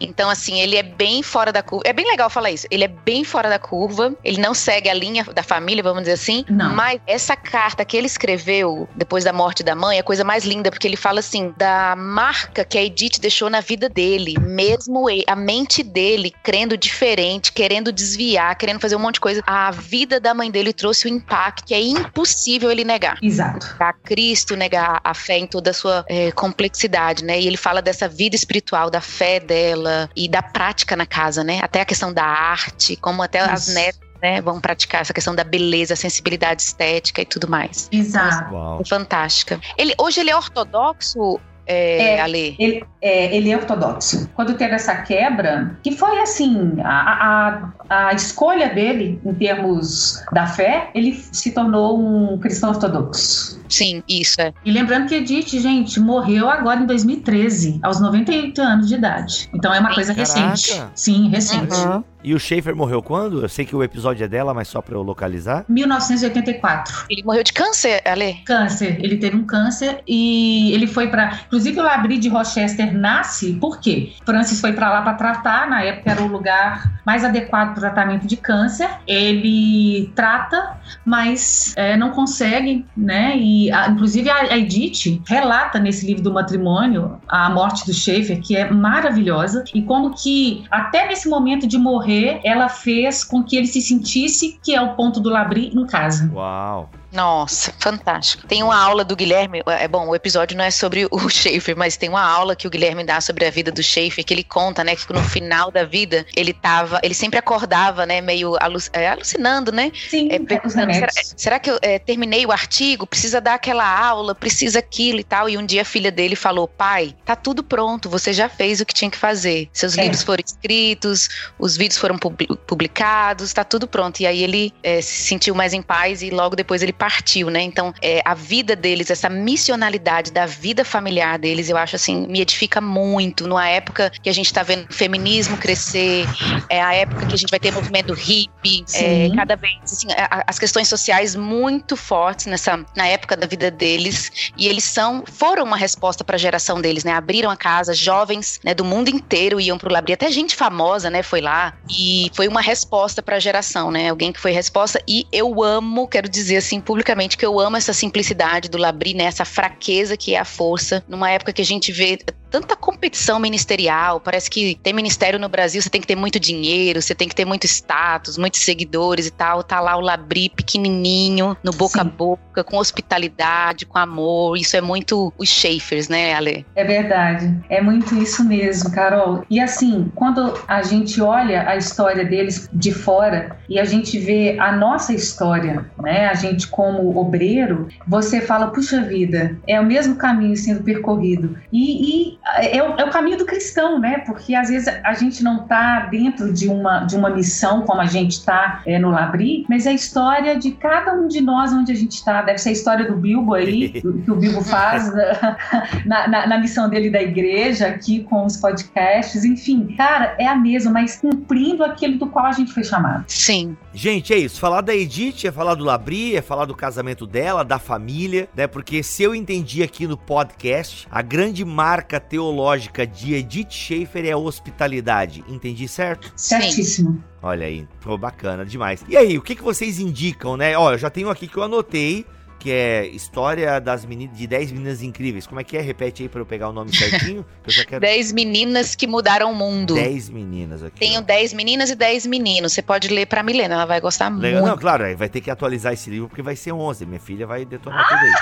Então, 0.00 0.30
assim, 0.30 0.60
ele 0.60 0.76
é 0.76 0.82
bem 0.82 1.22
fora 1.22 1.52
da 1.52 1.62
curva. 1.62 1.82
É 1.86 1.92
bem 1.92 2.06
legal 2.06 2.28
falar 2.30 2.50
isso. 2.50 2.66
Ele 2.70 2.84
é 2.84 2.88
bem 2.88 3.24
fora 3.24 3.48
da 3.48 3.58
curva. 3.58 4.14
Ele 4.24 4.40
não 4.40 4.54
segue 4.54 4.88
a 4.88 4.94
linha 4.94 5.24
da 5.24 5.42
família, 5.42 5.82
vamos 5.82 6.02
dizer 6.02 6.12
assim. 6.12 6.44
Não. 6.48 6.74
Mas 6.74 7.00
essa 7.06 7.36
carta 7.36 7.84
que 7.84 7.96
ele 7.96 8.06
escreveu 8.06 8.88
depois 8.94 9.24
da 9.24 9.32
morte 9.32 9.62
da 9.62 9.74
mãe 9.74 9.96
é 9.96 10.00
a 10.00 10.04
coisa 10.04 10.24
mais 10.24 10.44
linda, 10.44 10.70
porque 10.70 10.86
ele 10.86 10.96
fala 10.96 11.20
assim 11.20 11.54
da 11.56 11.94
marca 11.96 12.64
que 12.64 12.78
a 12.78 12.82
Edith 12.82 13.20
deixou 13.20 13.48
na 13.50 13.60
vida 13.60 13.88
dele. 13.88 14.34
Mesmo 14.40 15.08
ele, 15.08 15.24
a 15.26 15.36
mente 15.36 15.82
dele 15.82 16.32
crendo 16.42 16.76
diferente, 16.76 17.52
querendo 17.52 17.92
desviar, 17.92 18.56
querendo 18.56 18.80
fazer 18.80 18.96
um 18.96 19.00
monte 19.00 19.14
de 19.14 19.20
coisa. 19.20 19.42
A 19.46 19.70
vida 19.70 20.20
da 20.20 20.34
mãe 20.34 20.50
dele 20.50 20.72
trouxe 20.72 21.08
o 21.08 21.10
um 21.10 21.16
impacto 21.16 21.64
que 21.64 21.74
é 21.74 21.80
impossível 21.80 22.70
ele 22.70 22.84
negar. 22.84 23.18
Exato. 23.22 23.66
Negar 23.72 23.94
Cristo, 24.04 24.56
negar 24.56 25.00
a 25.02 25.14
fé 25.14 25.38
em 25.38 25.46
toda 25.46 25.70
a 25.70 25.74
sua 25.74 26.04
é, 26.08 26.30
complexidade 26.32 27.23
né? 27.24 27.40
E 27.40 27.46
ele 27.46 27.56
fala 27.56 27.82
dessa 27.82 28.08
vida 28.08 28.36
espiritual, 28.36 28.90
da 28.90 29.00
fé 29.00 29.40
dela 29.40 30.08
e 30.14 30.28
da 30.28 30.42
prática 30.42 30.94
na 30.94 31.06
casa, 31.06 31.42
né? 31.42 31.60
Até 31.62 31.80
a 31.80 31.84
questão 31.84 32.12
da 32.12 32.24
arte, 32.24 32.96
como 32.96 33.22
até 33.22 33.40
Isso. 33.40 33.50
as 33.50 33.68
netas 33.68 34.04
né, 34.22 34.40
vão 34.40 34.60
praticar 34.60 35.02
essa 35.02 35.12
questão 35.12 35.34
da 35.34 35.44
beleza, 35.44 35.94
sensibilidade 35.94 36.62
estética 36.62 37.20
e 37.20 37.26
tudo 37.26 37.46
mais. 37.48 37.88
Exato. 37.92 38.54
é 38.80 38.88
fantástica. 38.88 39.60
Ele, 39.76 39.94
hoje 39.98 40.20
ele 40.20 40.30
é 40.30 40.36
ortodoxo 40.36 41.38
é, 41.66 42.14
é, 42.14 42.20
Ale? 42.20 42.56
Ele, 42.58 42.84
é, 43.00 43.36
ele 43.36 43.50
é 43.50 43.56
ortodoxo. 43.56 44.28
Quando 44.34 44.54
teve 44.54 44.74
essa 44.74 44.96
quebra, 45.02 45.76
que 45.82 45.92
foi 45.92 46.20
assim, 46.20 46.76
a, 46.82 47.72
a, 47.88 48.08
a 48.08 48.12
escolha 48.12 48.68
dele 48.68 49.20
em 49.24 49.34
termos 49.34 50.22
da 50.32 50.46
fé, 50.46 50.90
ele 50.94 51.14
se 51.14 51.52
tornou 51.52 51.98
um 51.98 52.38
cristão 52.38 52.70
ortodoxo. 52.70 53.60
Sim, 53.68 54.02
isso 54.08 54.40
é. 54.40 54.52
E 54.64 54.70
lembrando 54.70 55.08
que 55.08 55.14
Edith, 55.14 55.58
gente, 55.58 55.98
morreu 55.98 56.48
agora 56.48 56.80
em 56.80 56.86
2013, 56.86 57.80
aos 57.82 58.00
98 58.00 58.60
anos 58.60 58.88
de 58.88 58.94
idade. 58.94 59.48
Então 59.54 59.72
é 59.74 59.80
uma 59.80 59.90
Sim. 59.90 59.94
coisa 59.94 60.14
Caraca. 60.14 60.50
recente. 60.50 60.82
Sim, 60.94 61.28
recente. 61.28 61.74
Uhum. 61.74 62.04
E 62.24 62.34
o 62.34 62.40
Schaefer 62.40 62.74
morreu 62.74 63.02
quando? 63.02 63.42
Eu 63.42 63.48
sei 63.50 63.66
que 63.66 63.76
o 63.76 63.82
episódio 63.82 64.24
é 64.24 64.28
dela, 64.28 64.54
mas 64.54 64.66
só 64.66 64.80
pra 64.80 64.94
eu 64.94 65.02
localizar. 65.02 65.62
1984. 65.68 67.04
Ele 67.10 67.22
morreu 67.22 67.44
de 67.44 67.52
câncer, 67.52 68.00
Ale? 68.02 68.36
Câncer. 68.46 68.96
Ele 68.98 69.18
teve 69.18 69.36
um 69.36 69.44
câncer 69.44 70.02
e 70.08 70.72
ele 70.72 70.86
foi 70.86 71.08
para, 71.08 71.40
inclusive 71.46 71.78
o 71.78 71.82
Labri 71.82 72.16
de 72.16 72.30
Rochester 72.30 72.96
nasce, 72.96 73.52
por 73.60 73.78
quê? 73.78 74.14
Francis 74.24 74.58
foi 74.58 74.72
para 74.72 74.88
lá 74.88 75.02
para 75.02 75.12
tratar, 75.12 75.68
na 75.68 75.82
época 75.82 76.12
era 76.12 76.22
o 76.22 76.26
lugar 76.26 76.98
mais 77.04 77.22
adequado 77.22 77.74
para 77.74 77.78
o 77.78 77.80
tratamento 77.80 78.26
de 78.26 78.38
câncer. 78.38 78.88
Ele 79.06 80.10
trata, 80.14 80.78
mas 81.04 81.74
é, 81.76 81.94
não 81.94 82.10
consegue, 82.10 82.86
né? 82.96 83.36
E 83.36 83.70
a, 83.70 83.88
inclusive 83.88 84.30
a, 84.30 84.36
a 84.36 84.56
Edith 84.56 85.20
relata 85.26 85.78
nesse 85.78 86.06
livro 86.06 86.22
do 86.22 86.32
matrimônio 86.32 87.20
a 87.28 87.50
morte 87.50 87.84
do 87.84 87.92
Schaefer, 87.92 88.40
que 88.40 88.56
é 88.56 88.70
maravilhosa 88.70 89.62
e 89.74 89.82
como 89.82 90.14
que 90.14 90.64
até 90.70 91.06
nesse 91.06 91.28
momento 91.28 91.66
de 91.66 91.76
morrer 91.76 92.13
ela 92.42 92.68
fez 92.68 93.24
com 93.24 93.42
que 93.42 93.56
ele 93.56 93.66
se 93.66 93.80
sentisse 93.80 94.58
que 94.62 94.74
é 94.74 94.80
o 94.80 94.94
ponto 94.94 95.20
do 95.20 95.30
Labri 95.30 95.70
em 95.74 95.86
casa. 95.86 96.30
Uau! 96.32 96.90
Nossa, 97.14 97.72
fantástico. 97.78 98.44
Tem 98.48 98.62
uma 98.62 98.76
aula 98.76 99.04
do 99.04 99.14
Guilherme, 99.14 99.62
é 99.66 99.86
bom, 99.86 100.08
o 100.08 100.16
episódio 100.16 100.56
não 100.56 100.64
é 100.64 100.70
sobre 100.70 101.06
o 101.08 101.18
Schaefer, 101.30 101.76
mas 101.76 101.96
tem 101.96 102.08
uma 102.08 102.22
aula 102.22 102.56
que 102.56 102.66
o 102.66 102.70
Guilherme 102.70 103.04
dá 103.04 103.20
sobre 103.20 103.46
a 103.46 103.50
vida 103.50 103.70
do 103.70 103.82
Schaefer, 103.82 104.24
que 104.24 104.34
ele 104.34 104.42
conta, 104.42 104.82
né, 104.82 104.96
que 104.96 105.12
no 105.12 105.22
final 105.22 105.70
da 105.70 105.84
vida 105.84 106.26
ele 106.34 106.52
tava, 106.52 106.98
ele 107.04 107.14
sempre 107.14 107.38
acordava, 107.38 108.04
né, 108.04 108.20
meio 108.20 108.56
é, 108.92 109.08
alucinando, 109.08 109.70
né? 109.70 109.92
Sim, 110.10 110.28
é, 110.28 110.68
será, 110.68 111.08
será, 111.36 111.58
que 111.60 111.70
eu 111.70 111.78
é, 111.82 112.00
terminei 112.00 112.44
o 112.44 112.50
artigo? 112.50 113.06
Precisa 113.06 113.40
dar 113.40 113.54
aquela 113.54 113.86
aula, 113.86 114.34
precisa 114.34 114.80
aquilo 114.80 115.20
e 115.20 115.24
tal. 115.24 115.48
E 115.48 115.56
um 115.56 115.64
dia 115.64 115.82
a 115.82 115.84
filha 115.84 116.10
dele 116.10 116.34
falou: 116.34 116.66
pai, 116.66 117.14
tá 117.24 117.36
tudo 117.36 117.62
pronto, 117.62 118.10
você 118.10 118.32
já 118.32 118.48
fez 118.48 118.80
o 118.80 118.86
que 118.86 118.92
tinha 118.92 119.10
que 119.10 119.16
fazer. 119.16 119.68
Seus 119.72 119.96
é. 119.96 120.02
livros 120.02 120.22
foram 120.22 120.42
escritos, 120.44 121.28
os 121.58 121.76
vídeos 121.76 121.98
foram 121.98 122.18
publicados, 122.18 123.52
tá 123.52 123.62
tudo 123.62 123.86
pronto. 123.86 124.20
E 124.20 124.26
aí 124.26 124.42
ele 124.42 124.74
é, 124.82 125.00
se 125.00 125.22
sentiu 125.22 125.54
mais 125.54 125.72
em 125.72 125.82
paz 125.82 126.22
e 126.22 126.30
logo 126.30 126.56
depois 126.56 126.82
ele 126.82 126.92
partiu, 127.04 127.50
né? 127.50 127.60
Então, 127.60 127.92
é, 128.00 128.22
a 128.24 128.32
vida 128.32 128.74
deles, 128.74 129.10
essa 129.10 129.28
missionalidade 129.28 130.32
da 130.32 130.46
vida 130.46 130.86
familiar 130.86 131.38
deles, 131.38 131.68
eu 131.68 131.76
acho 131.76 131.96
assim, 131.96 132.26
me 132.26 132.40
edifica 132.40 132.80
muito. 132.80 133.46
Numa 133.46 133.68
época 133.68 134.10
que 134.22 134.30
a 134.30 134.32
gente 134.32 134.46
está 134.46 134.62
vendo 134.62 134.88
o 134.88 134.94
feminismo 134.94 135.58
crescer, 135.58 136.24
é 136.70 136.80
a 136.80 136.94
época 136.94 137.26
que 137.26 137.34
a 137.34 137.36
gente 137.36 137.50
vai 137.50 137.60
ter 137.60 137.70
movimento 137.72 138.14
hippie, 138.14 138.86
é, 138.94 139.28
cada 139.36 139.54
vez 139.54 139.74
assim, 139.84 140.06
a, 140.12 140.44
as 140.46 140.58
questões 140.58 140.88
sociais 140.88 141.36
muito 141.36 141.94
fortes 141.94 142.46
nessa 142.46 142.82
na 142.96 143.06
época 143.06 143.36
da 143.36 143.46
vida 143.46 143.70
deles 143.70 144.52
e 144.56 144.66
eles 144.66 144.84
são 144.84 145.24
foram 145.26 145.64
uma 145.64 145.76
resposta 145.76 146.24
para 146.24 146.36
a 146.36 146.38
geração 146.38 146.80
deles, 146.80 147.04
né? 147.04 147.12
Abriram 147.12 147.50
a 147.50 147.56
casa, 147.56 147.92
jovens, 147.92 148.60
né, 148.64 148.72
do 148.72 148.84
mundo 148.84 149.10
inteiro 149.10 149.60
iam 149.60 149.76
pro 149.76 149.92
Labri, 149.92 150.14
até 150.14 150.30
gente 150.30 150.56
famosa, 150.56 151.10
né, 151.10 151.22
foi 151.22 151.42
lá 151.42 151.74
e 151.90 152.30
foi 152.34 152.48
uma 152.48 152.62
resposta 152.62 153.22
para 153.22 153.36
a 153.36 153.40
geração, 153.40 153.90
né? 153.90 154.08
Alguém 154.08 154.32
que 154.32 154.40
foi 154.40 154.52
resposta 154.52 155.02
e 155.06 155.26
eu 155.30 155.62
amo, 155.62 156.08
quero 156.08 156.28
dizer 156.28 156.56
assim 156.56 156.80
publicamente 156.94 157.36
que 157.36 157.44
eu 157.44 157.58
amo 157.58 157.76
essa 157.76 157.92
simplicidade 157.92 158.68
do 158.68 158.78
Labri, 158.78 159.14
né, 159.14 159.24
essa 159.24 159.44
fraqueza 159.44 160.16
que 160.16 160.36
é 160.36 160.38
a 160.38 160.44
força, 160.44 161.04
numa 161.08 161.28
época 161.28 161.52
que 161.52 161.60
a 161.60 161.64
gente 161.64 161.90
vê 161.90 162.20
tanta 162.54 162.76
competição 162.76 163.40
ministerial, 163.40 164.20
parece 164.20 164.48
que 164.48 164.78
tem 164.80 164.92
ministério 164.92 165.40
no 165.40 165.48
Brasil, 165.48 165.82
você 165.82 165.90
tem 165.90 166.00
que 166.00 166.06
ter 166.06 166.14
muito 166.14 166.38
dinheiro, 166.38 167.02
você 167.02 167.12
tem 167.12 167.28
que 167.28 167.34
ter 167.34 167.44
muito 167.44 167.64
status, 167.64 168.38
muitos 168.38 168.60
seguidores 168.60 169.26
e 169.26 169.32
tal, 169.32 169.64
tá 169.64 169.80
lá 169.80 169.96
o 169.96 170.00
Labri 170.00 170.48
pequenininho, 170.48 171.56
no 171.64 171.72
boca 171.72 171.94
Sim. 171.94 172.00
a 172.02 172.04
boca, 172.04 172.62
com 172.62 172.76
hospitalidade, 172.76 173.84
com 173.84 173.98
amor, 173.98 174.56
isso 174.56 174.76
é 174.76 174.80
muito 174.80 175.32
os 175.36 175.48
Schaefers, 175.48 176.08
né, 176.08 176.32
Ale? 176.32 176.64
É 176.76 176.84
verdade, 176.84 177.52
é 177.68 177.82
muito 177.82 178.14
isso 178.14 178.44
mesmo, 178.44 178.92
Carol. 178.92 179.44
E 179.50 179.58
assim, 179.58 180.12
quando 180.14 180.56
a 180.68 180.80
gente 180.80 181.20
olha 181.20 181.68
a 181.68 181.76
história 181.76 182.24
deles 182.24 182.68
de 182.72 182.92
fora 182.92 183.58
e 183.68 183.80
a 183.80 183.84
gente 183.84 184.16
vê 184.16 184.56
a 184.60 184.70
nossa 184.70 185.12
história, 185.12 185.90
né, 186.00 186.28
a 186.28 186.34
gente 186.34 186.68
como 186.68 187.18
obreiro, 187.18 187.88
você 188.06 188.40
fala, 188.40 188.68
puxa 188.68 189.00
vida, 189.00 189.58
é 189.66 189.80
o 189.80 189.84
mesmo 189.84 190.14
caminho 190.14 190.56
sendo 190.56 190.84
percorrido. 190.84 191.58
E, 191.72 192.28
e 192.28 192.38
é, 192.56 192.82
o, 192.82 192.94
é, 192.98 193.04
o, 193.04 193.10
caminho 193.10 193.38
do 193.38 193.46
cristão, 193.46 193.98
né? 193.98 194.18
Porque 194.18 194.54
às 194.54 194.68
vezes 194.68 194.88
a 195.02 195.14
gente 195.14 195.42
não 195.42 195.62
está 195.62 196.00
dentro 196.00 196.52
de 196.52 196.68
uma, 196.68 197.00
de 197.00 197.16
uma 197.16 197.30
missão 197.30 197.82
como 197.82 198.00
a 198.00 198.06
gente 198.06 198.32
está 198.32 198.82
é, 198.86 198.98
no 198.98 199.10
Labri, 199.10 199.64
mas 199.68 199.86
é 199.86 199.90
a 199.90 199.94
história 199.94 200.58
de 200.58 200.72
cada 200.72 201.14
um 201.14 201.26
de 201.26 201.40
nós 201.40 201.72
onde 201.72 201.90
a 201.92 201.94
gente 201.94 202.12
está. 202.12 202.42
Deve 202.42 202.58
ser 202.58 202.70
a 202.70 202.72
história 202.72 203.10
do 203.10 203.16
Bilbo 203.16 203.54
aí, 203.54 203.88
que 204.00 204.30
o 204.30 204.36
Bilbo 204.36 204.62
faz 204.62 205.10
na, 206.04 206.28
na, 206.28 206.46
na, 206.46 206.58
missão 206.58 206.88
dele 206.88 207.10
da 207.10 207.22
igreja, 207.22 207.86
aqui 207.86 208.24
com 208.24 208.44
os 208.44 208.56
podcasts. 208.56 209.44
Enfim, 209.44 209.94
cara, 209.96 210.34
é 210.38 210.46
a 210.46 210.54
mesma, 210.54 210.90
mas 210.90 211.16
cumprindo 211.16 211.82
aquilo 211.82 212.18
do 212.18 212.26
qual 212.26 212.46
a 212.46 212.52
gente 212.52 212.72
foi 212.72 212.84
chamado. 212.84 213.24
Sim. 213.26 213.76
Gente, 213.92 214.34
é 214.34 214.38
isso. 214.38 214.60
Falar 214.60 214.80
da 214.80 214.94
Edith 214.94 215.46
é 215.46 215.52
falar 215.52 215.76
do 215.76 215.84
Labri, 215.84 216.36
é 216.36 216.42
falar 216.42 216.64
do 216.64 216.74
casamento 216.74 217.26
dela, 217.26 217.64
da 217.64 217.78
família, 217.78 218.48
né? 218.54 218.66
Porque 218.66 219.02
se 219.02 219.22
eu 219.22 219.34
entendi 219.34 219.82
aqui 219.82 220.06
no 220.06 220.16
podcast, 220.16 221.06
a 221.10 221.22
grande 221.22 221.64
marca 221.64 222.20
teológica 222.34 223.06
de 223.06 223.32
Edith 223.32 223.70
Schaefer 223.70 224.26
é 224.26 224.32
a 224.32 224.36
hospitalidade. 224.36 225.44
Entendi 225.48 225.86
certo? 225.86 226.32
Certíssimo. 226.34 227.22
Olha 227.40 227.64
aí, 227.64 227.86
pô, 228.00 228.18
bacana 228.18 228.66
demais. 228.66 229.04
E 229.08 229.16
aí, 229.16 229.38
o 229.38 229.42
que, 229.42 229.54
que 229.54 229.62
vocês 229.62 230.00
indicam, 230.00 230.56
né? 230.56 230.76
Ó, 230.76 230.92
eu 230.92 230.98
já 230.98 231.08
tenho 231.08 231.30
aqui 231.30 231.46
que 231.46 231.56
eu 231.56 231.62
anotei 231.62 232.26
que 232.64 232.72
é 232.72 233.06
História 233.08 233.78
das 233.78 234.06
meninas, 234.06 234.38
de 234.38 234.46
10 234.46 234.72
meninas 234.72 235.02
incríveis. 235.02 235.46
Como 235.46 235.60
é 235.60 235.64
que 235.64 235.76
é? 235.76 235.82
Repete 235.82 236.22
aí 236.22 236.30
para 236.30 236.40
eu 236.40 236.46
pegar 236.46 236.70
o 236.70 236.72
nome 236.72 236.96
certinho. 236.96 237.44
Que 237.62 237.70
eu 237.70 237.74
já 237.74 237.84
quero... 237.84 238.00
10 238.00 238.32
meninas 238.32 238.94
que 238.94 239.06
mudaram 239.06 239.52
o 239.52 239.54
mundo. 239.54 239.94
10 239.94 240.30
meninas 240.30 240.82
aqui. 240.82 240.98
Tenho 240.98 241.20
ó. 241.20 241.22
10 241.22 241.52
meninas 241.52 241.90
e 241.90 241.94
10 241.94 242.26
meninos. 242.26 242.72
Você 242.72 242.80
pode 242.80 243.08
ler 243.08 243.26
para 243.26 243.42
Milena, 243.42 243.74
ela 243.74 243.84
vai 243.84 244.00
gostar 244.00 244.30
Legal. 244.30 244.62
muito. 244.62 244.70
Não, 244.70 244.78
claro, 244.78 245.04
vai 245.14 245.28
ter 245.28 245.42
que 245.42 245.50
atualizar 245.50 245.92
esse 245.92 246.08
livro 246.08 246.28
porque 246.28 246.40
vai 246.40 246.56
ser 246.56 246.72
11. 246.72 247.04
Minha 247.04 247.20
filha 247.20 247.46
vai 247.46 247.66
detonar 247.66 248.00
ah! 248.00 248.08
tudo 248.08 248.20
aí. 248.20 248.32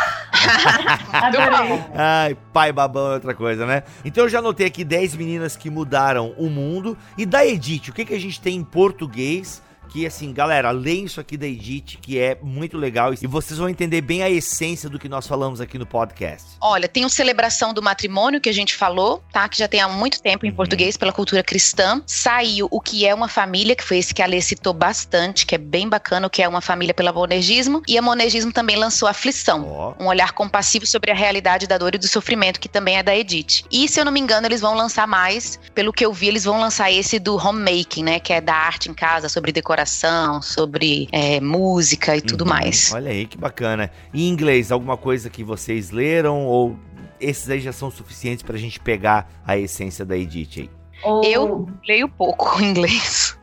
Ai, 1.95 2.37
pai 2.53 2.73
babão 2.73 3.11
é 3.11 3.15
outra 3.15 3.35
coisa, 3.35 3.67
né? 3.67 3.83
Então 4.05 4.25
eu 4.25 4.29
já 4.29 4.39
anotei 4.39 4.67
aqui 4.67 4.85
10 4.85 5.17
meninas 5.17 5.57
que 5.57 5.69
mudaram 5.69 6.33
o 6.39 6.49
mundo. 6.49 6.97
E 7.19 7.27
da 7.27 7.45
Edith, 7.45 7.89
o 7.89 7.93
que, 7.93 8.05
que 8.05 8.15
a 8.15 8.21
gente 8.21 8.41
tem 8.41 8.57
em 8.57 8.65
português? 8.65 9.63
Que 9.93 10.07
assim, 10.07 10.33
galera, 10.33 10.71
leem 10.71 11.05
isso 11.05 11.21
aqui 11.21 11.37
da 11.37 11.47
Edith, 11.47 11.99
que 12.01 12.19
é 12.19 12.39
muito 12.41 12.79
legal 12.79 13.13
e 13.13 13.27
vocês 13.27 13.59
vão 13.59 13.69
entender 13.69 14.01
bem 14.01 14.23
a 14.23 14.31
essência 14.31 14.89
do 14.89 14.99
que 14.99 15.07
nós 15.07 15.27
falamos 15.27 15.61
aqui 15.61 15.77
no 15.77 15.85
podcast. 15.85 16.53
Olha, 16.63 16.89
tem 16.89 17.05
o 17.05 17.11
Celebração 17.11 17.75
do 17.75 17.83
Matrimônio 17.83 18.41
que 18.41 18.49
a 18.49 18.55
gente 18.55 18.75
falou, 18.75 19.23
tá? 19.31 19.47
Que 19.47 19.59
já 19.59 19.69
tem 19.69 19.83
há 19.83 19.89
muito 19.89 20.23
tempo 20.23 20.47
em 20.47 20.49
uhum. 20.49 20.57
português 20.57 20.97
pela 20.97 21.13
cultura 21.13 21.43
cristã. 21.43 22.03
Saiu 22.07 22.69
O 22.71 22.81
que 22.81 23.07
é 23.07 23.15
uma 23.15 23.29
família, 23.29 23.77
que 23.77 23.85
foi 23.85 23.99
esse 23.99 24.15
que 24.15 24.23
a 24.23 24.27
Lê 24.27 24.41
citou 24.41 24.73
bastante, 24.73 25.45
que 25.45 25.55
é 25.55 25.59
bem 25.59 25.87
bacana, 25.87 26.27
o 26.27 26.31
que 26.31 26.43
é 26.43 26.49
uma 26.49 26.63
família 26.63 26.95
pela 26.95 27.13
Monergismo. 27.13 27.83
E 27.87 27.99
a 27.99 28.03
Monergismo 28.03 28.51
também 28.51 28.77
lançou 28.77 29.07
Aflição, 29.07 29.95
oh. 29.99 30.03
um 30.03 30.07
olhar 30.07 30.33
compassivo 30.33 30.87
sobre 30.87 31.11
a 31.11 31.15
realidade 31.15 31.67
da 31.67 31.77
dor 31.77 31.95
e 31.95 31.99
do 31.99 32.09
sofrimento, 32.09 32.59
que 32.59 32.69
também 32.69 32.97
é 32.97 33.03
da 33.03 33.15
Edith. 33.15 33.65
E 33.71 33.87
se 33.87 34.01
eu 34.01 34.07
não 34.07 34.13
me 34.13 34.21
engano, 34.21 34.47
eles 34.47 34.63
vão 34.63 34.75
lançar 34.75 35.07
mais, 35.07 35.61
pelo 35.75 35.93
que 35.93 36.07
eu 36.07 36.15
vi, 36.15 36.29
eles 36.29 36.45
vão 36.45 36.59
lançar 36.59 36.91
esse 36.91 37.19
do 37.19 37.37
homemaking, 37.37 38.05
né? 38.05 38.19
Que 38.19 38.33
é 38.33 38.41
da 38.41 38.55
arte 38.55 38.91
em 38.91 38.95
casa, 38.95 39.29
sobre 39.29 39.53
decoração 39.53 39.82
decoração, 39.83 40.41
sobre 40.41 41.09
é, 41.13 41.41
música 41.41 42.17
e 42.17 42.21
tudo 42.21 42.43
uhum. 42.43 42.51
mais. 42.51 42.93
Olha 42.95 43.11
aí 43.11 43.27
que 43.27 43.37
bacana. 43.37 43.91
E 44.15 44.25
em 44.27 44.29
inglês, 44.29 44.71
alguma 44.71 44.97
coisa 44.97 45.29
que 45.29 45.43
vocês 45.43 45.91
leram 45.91 46.47
ou 46.47 46.77
esses 47.21 47.49
aí 47.51 47.61
já 47.61 47.73
são 47.73 47.91
suficientes 47.91 48.43
para 48.43 48.57
a 48.57 48.59
gente 48.59 48.81
pegar 48.81 49.29
a 49.47 49.57
essência 49.57 50.05
da 50.05 50.17
Edith 50.17 50.59
aí? 50.59 50.71
Eu 51.25 51.69
leio 51.87 52.09
pouco 52.09 52.59
inglês. 52.63 53.37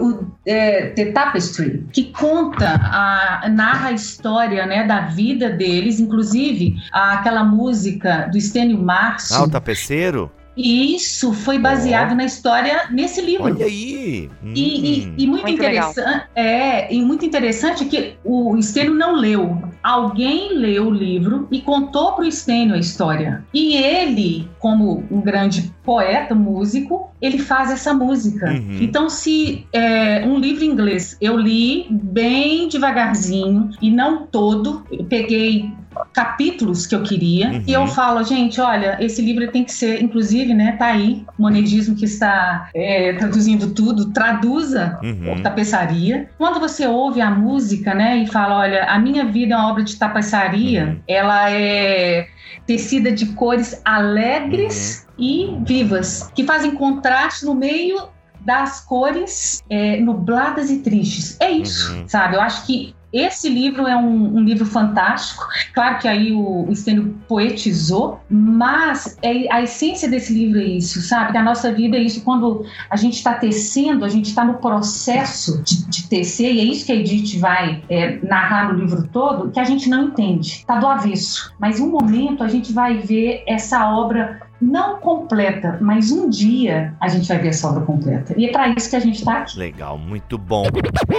O 0.00 0.24
é, 0.44 0.88
The 0.88 1.12
Tapestry, 1.12 1.86
que 1.92 2.10
conta, 2.12 2.68
a, 2.68 3.48
narra 3.48 3.90
a 3.90 3.92
história 3.92 4.66
né, 4.66 4.84
da 4.84 5.02
vida 5.02 5.48
deles, 5.48 6.00
inclusive 6.00 6.74
aquela 6.92 7.44
música 7.44 8.28
do 8.32 8.36
Estênio 8.36 8.78
Márcio. 8.78 9.36
Ah, 9.36 9.44
o 9.44 9.50
tapeceiro? 9.50 10.30
Isso 10.56 11.32
foi 11.32 11.58
baseado 11.58 12.12
oh. 12.12 12.14
na 12.14 12.24
história 12.24 12.88
nesse 12.90 13.20
livro. 13.20 13.44
Olha 13.44 13.66
aí! 13.66 14.30
Hum. 14.42 14.52
E, 14.54 14.60
e, 14.60 15.14
e, 15.18 15.26
muito, 15.26 15.42
muito 15.42 15.50
interessante 15.50 16.26
é 16.34 16.94
e 16.94 17.02
muito 17.02 17.24
interessante 17.24 17.84
que 17.84 18.14
o 18.24 18.56
Estênio 18.56 18.94
não 18.94 19.14
leu. 19.14 19.62
Alguém 19.82 20.54
leu 20.54 20.86
o 20.86 20.90
livro 20.90 21.46
e 21.50 21.60
contou 21.60 22.12
para 22.12 22.24
o 22.24 22.28
Estênio 22.28 22.74
a 22.74 22.78
história. 22.78 23.44
E 23.52 23.76
ele, 23.76 24.48
como 24.58 25.04
um 25.10 25.20
grande 25.20 25.72
poeta, 25.84 26.34
músico, 26.34 27.10
ele 27.20 27.38
faz 27.38 27.70
essa 27.70 27.94
música. 27.94 28.50
Uhum. 28.50 28.78
Então, 28.80 29.08
se 29.08 29.66
é, 29.72 30.24
um 30.26 30.38
livro 30.38 30.64
em 30.64 30.68
inglês 30.68 31.16
eu 31.20 31.36
li 31.36 31.86
bem 31.90 32.68
devagarzinho 32.68 33.70
e 33.80 33.90
não 33.90 34.26
todo, 34.26 34.84
eu 34.90 35.04
peguei 35.04 35.70
capítulos 36.12 36.86
que 36.86 36.94
eu 36.94 37.02
queria 37.02 37.48
uhum. 37.48 37.64
e 37.66 37.72
eu 37.72 37.86
falo, 37.86 38.22
gente, 38.24 38.60
olha, 38.60 38.96
esse 39.00 39.22
livro 39.22 39.50
tem 39.50 39.64
que 39.64 39.72
ser, 39.72 40.02
inclusive, 40.02 40.54
né, 40.54 40.72
tá 40.72 40.86
aí, 40.86 41.24
monetismo 41.38 41.94
que 41.94 42.04
está 42.04 42.68
é, 42.74 43.12
traduzindo 43.14 43.72
tudo, 43.72 44.12
traduza 44.12 44.98
uhum. 45.02 45.42
tapeçaria. 45.42 46.28
Quando 46.38 46.60
você 46.60 46.86
ouve 46.86 47.20
a 47.20 47.30
música, 47.30 47.94
né, 47.94 48.18
e 48.18 48.26
fala, 48.26 48.58
olha, 48.58 48.84
a 48.84 48.98
minha 48.98 49.24
vida 49.26 49.54
é 49.54 49.56
uma 49.56 49.70
obra 49.70 49.82
de 49.82 49.96
tapeçaria, 49.96 50.86
uhum. 50.86 51.00
ela 51.06 51.50
é 51.50 52.28
tecida 52.66 53.12
de 53.12 53.26
cores 53.26 53.80
alegres 53.84 55.06
uhum. 55.18 55.24
e 55.24 55.58
vivas, 55.64 56.30
que 56.34 56.44
fazem 56.44 56.72
contraste 56.72 57.44
no 57.44 57.54
meio 57.54 58.08
das 58.40 58.80
cores 58.80 59.62
é, 59.68 60.00
nubladas 60.00 60.70
e 60.70 60.78
tristes. 60.78 61.36
É 61.40 61.50
isso, 61.50 61.92
uhum. 61.92 62.08
sabe? 62.08 62.36
Eu 62.36 62.40
acho 62.40 62.64
que 62.64 62.94
esse 63.18 63.48
livro 63.48 63.86
é 63.86 63.96
um, 63.96 64.36
um, 64.36 64.40
livro 64.40 64.66
fantástico. 64.66 65.46
Claro 65.74 65.98
que 65.98 66.08
aí 66.08 66.32
o, 66.32 66.68
o 66.68 66.74
Stênio 66.74 67.16
poetizou, 67.28 68.20
mas 68.28 69.16
é, 69.22 69.52
a 69.52 69.62
essência 69.62 70.08
desse 70.08 70.32
livro 70.32 70.60
é 70.60 70.64
isso, 70.64 71.00
sabe? 71.02 71.32
Da 71.32 71.42
nossa 71.42 71.72
vida 71.72 71.96
é 71.96 72.00
isso. 72.00 72.22
Quando 72.22 72.64
a 72.90 72.96
gente 72.96 73.14
está 73.14 73.34
tecendo, 73.34 74.04
a 74.04 74.08
gente 74.08 74.26
está 74.28 74.44
no 74.44 74.54
processo 74.54 75.62
de, 75.62 75.88
de, 75.88 76.08
tecer, 76.08 76.52
e 76.52 76.60
é 76.60 76.64
isso 76.64 76.86
que 76.86 76.92
a 76.92 76.96
Edith 76.96 77.38
vai 77.38 77.82
é, 77.88 78.18
narrar 78.22 78.72
no 78.72 78.80
livro 78.80 79.08
todo, 79.12 79.50
que 79.50 79.60
a 79.60 79.64
gente 79.64 79.88
não 79.88 80.04
entende. 80.08 80.48
Está 80.48 80.78
do 80.78 80.86
avesso. 80.86 81.54
Mas 81.58 81.80
um 81.80 81.90
momento 81.90 82.42
a 82.44 82.48
gente 82.48 82.72
vai 82.72 82.98
ver 82.98 83.42
essa 83.46 83.90
obra 83.90 84.40
não 84.60 84.98
completa, 85.00 85.78
mas 85.80 86.10
um 86.10 86.28
dia 86.28 86.94
a 87.00 87.08
gente 87.08 87.28
vai 87.28 87.38
ver 87.38 87.48
essa 87.48 87.68
obra 87.68 87.84
completa. 87.84 88.34
E 88.36 88.46
é 88.46 88.52
para 88.52 88.68
isso 88.68 88.88
que 88.88 88.96
a 88.96 89.00
gente 89.00 89.18
está 89.18 89.38
aqui. 89.38 89.58
Legal, 89.58 89.98
muito 89.98 90.38
bom. 90.38 90.64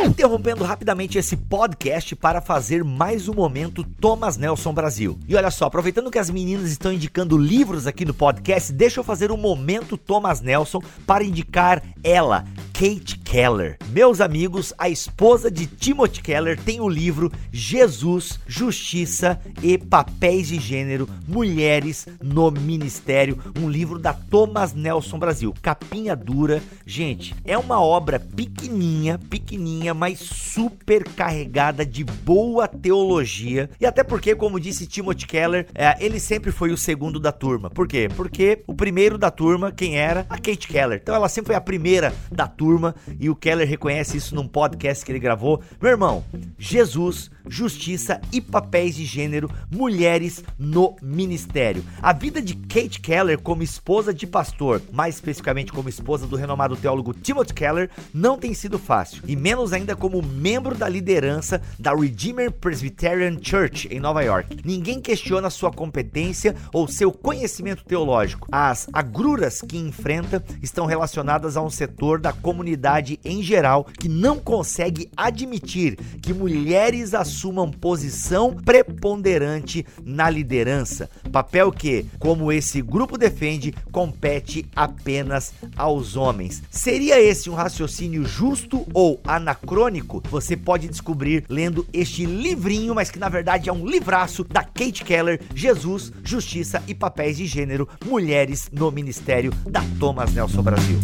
Interrompendo 0.05 0.63
rapidamente 0.63 1.17
esse 1.17 1.37
podcast 1.37 2.15
para 2.15 2.41
fazer 2.41 2.83
mais 2.83 3.27
um 3.27 3.33
momento 3.33 3.83
Thomas 3.83 4.37
Nelson 4.37 4.73
Brasil. 4.73 5.17
E 5.27 5.35
olha 5.35 5.51
só, 5.51 5.65
aproveitando 5.65 6.11
que 6.11 6.19
as 6.19 6.29
meninas 6.29 6.71
estão 6.71 6.91
indicando 6.91 7.37
livros 7.37 7.85
aqui 7.85 8.05
no 8.05 8.13
podcast, 8.13 8.73
deixa 8.73 8.99
eu 8.99 9.03
fazer 9.03 9.31
um 9.31 9.37
momento 9.37 9.97
Thomas 9.97 10.41
Nelson 10.41 10.81
para 11.05 11.23
indicar 11.23 11.81
ela, 12.03 12.43
Kate 12.77 13.17
Keller. 13.17 13.75
Meus 13.89 14.21
amigos, 14.21 14.71
a 14.77 14.87
esposa 14.87 15.49
de 15.49 15.65
Timothy 15.65 16.21
Keller 16.21 16.59
tem 16.59 16.79
o 16.79 16.87
livro 16.87 17.31
Jesus, 17.51 18.39
Justiça 18.45 19.41
e 19.63 19.79
Papéis 19.79 20.49
de 20.49 20.59
Gênero, 20.59 21.09
Mulheres 21.27 22.07
no 22.21 22.51
Ministério, 22.51 23.39
um 23.59 23.67
livro 23.67 23.97
da 23.97 24.13
Thomas 24.13 24.75
Nelson 24.75 25.17
Brasil. 25.17 25.55
Capinha 25.59 26.15
dura. 26.15 26.61
Gente, 26.85 27.33
é 27.43 27.57
uma 27.57 27.81
obra 27.81 28.19
pequenininha, 28.19 29.17
pequenininha, 29.17 29.95
mas 29.95 30.19
super 30.19 31.03
carregada 31.03 31.83
de 31.83 32.03
boa 32.03 32.67
teologia. 32.67 33.71
E 33.81 33.87
até 33.87 34.03
porque, 34.03 34.35
como 34.35 34.59
disse 34.59 34.85
Timothy 34.85 35.25
Keller, 35.25 35.65
é, 35.73 35.97
ele 35.99 36.19
sempre 36.19 36.51
foi 36.51 36.69
o 36.71 36.77
segundo 36.77 37.19
da 37.19 37.31
turma. 37.31 37.71
Por 37.71 37.87
quê? 37.87 38.07
Porque 38.15 38.61
o 38.67 38.75
primeiro 38.75 39.17
da 39.17 39.31
turma, 39.31 39.71
quem 39.71 39.97
era? 39.97 40.27
A 40.29 40.35
Kate 40.35 40.67
Keller. 40.67 40.99
Então 41.01 41.15
ela 41.15 41.27
sempre 41.27 41.47
foi 41.47 41.55
a 41.55 41.61
primeira 41.61 42.13
da 42.31 42.45
turma 42.45 42.66
e 43.19 43.29
o 43.29 43.35
Keller 43.35 43.67
reconhece 43.67 44.17
isso 44.17 44.35
num 44.35 44.47
podcast 44.47 45.05
que 45.05 45.11
ele 45.11 45.19
gravou. 45.19 45.61
Meu 45.81 45.91
irmão, 45.91 46.23
Jesus, 46.57 47.31
justiça 47.49 48.19
e 48.31 48.41
papéis 48.41 48.95
de 48.95 49.05
gênero, 49.05 49.49
mulheres 49.71 50.43
no 50.57 50.95
ministério. 51.01 51.83
A 52.01 52.13
vida 52.13 52.41
de 52.41 52.55
Kate 52.55 52.99
Keller 52.99 53.39
como 53.39 53.63
esposa 53.63 54.13
de 54.13 54.27
pastor, 54.27 54.81
mais 54.91 55.15
especificamente 55.15 55.71
como 55.71 55.89
esposa 55.89 56.27
do 56.27 56.35
renomado 56.35 56.75
teólogo 56.75 57.13
Timothy 57.13 57.53
Keller, 57.53 57.89
não 58.13 58.37
tem 58.37 58.53
sido 58.53 58.77
fácil, 58.77 59.23
e 59.27 59.35
menos 59.35 59.73
ainda 59.73 59.95
como 59.95 60.21
membro 60.21 60.75
da 60.75 60.87
liderança 60.89 61.61
da 61.79 61.93
Redeemer 61.93 62.51
Presbyterian 62.51 63.37
Church 63.41 63.87
em 63.91 63.99
Nova 63.99 64.21
York. 64.23 64.57
Ninguém 64.63 64.99
questiona 64.99 65.49
sua 65.49 65.71
competência 65.71 66.55
ou 66.73 66.87
seu 66.87 67.11
conhecimento 67.11 67.83
teológico. 67.85 68.47
As 68.51 68.87
agruras 68.91 69.61
que 69.61 69.77
enfrenta 69.77 70.43
estão 70.61 70.85
relacionadas 70.85 71.57
a 71.57 71.61
um 71.61 71.69
setor 71.69 72.19
da 72.19 72.33
comunidade 72.33 73.19
em 73.23 73.41
geral 73.41 73.85
que 73.85 74.09
não 74.09 74.39
consegue 74.39 75.09
admitir 75.15 75.95
que 76.21 76.33
mulheres 76.33 77.13
assumam 77.13 77.36
posição 77.71 78.53
preponderante 78.53 79.85
na 80.03 80.29
liderança. 80.29 81.09
Papel 81.31 81.71
que, 81.71 82.05
como 82.19 82.51
esse 82.51 82.81
grupo 82.81 83.17
defende, 83.17 83.73
compete 83.91 84.65
apenas 84.75 85.53
aos 85.75 86.15
homens. 86.15 86.63
Seria 86.69 87.21
esse 87.21 87.49
um 87.49 87.53
raciocínio 87.53 88.25
justo 88.25 88.85
ou 88.93 89.19
anacrônico? 89.25 90.23
Você 90.29 90.57
pode 90.57 90.87
descobrir 90.87 91.45
lendo 91.47 91.87
este 91.93 92.25
livrinho, 92.25 92.95
mas 92.95 93.11
que 93.11 93.19
na 93.19 93.29
verdade 93.29 93.69
é 93.69 93.73
um 93.73 93.85
livraço 93.85 94.43
da 94.43 94.63
Kate 94.63 95.03
Keller, 95.03 95.39
Jesus, 95.53 96.11
Justiça 96.23 96.81
e 96.87 96.93
Papéis 96.93 97.37
de 97.37 97.45
Gênero, 97.45 97.87
Mulheres 98.05 98.69
no 98.71 98.91
Ministério 98.91 99.51
da 99.69 99.83
Thomas 99.99 100.33
Nelson 100.33 100.61
Brasil. 100.61 100.99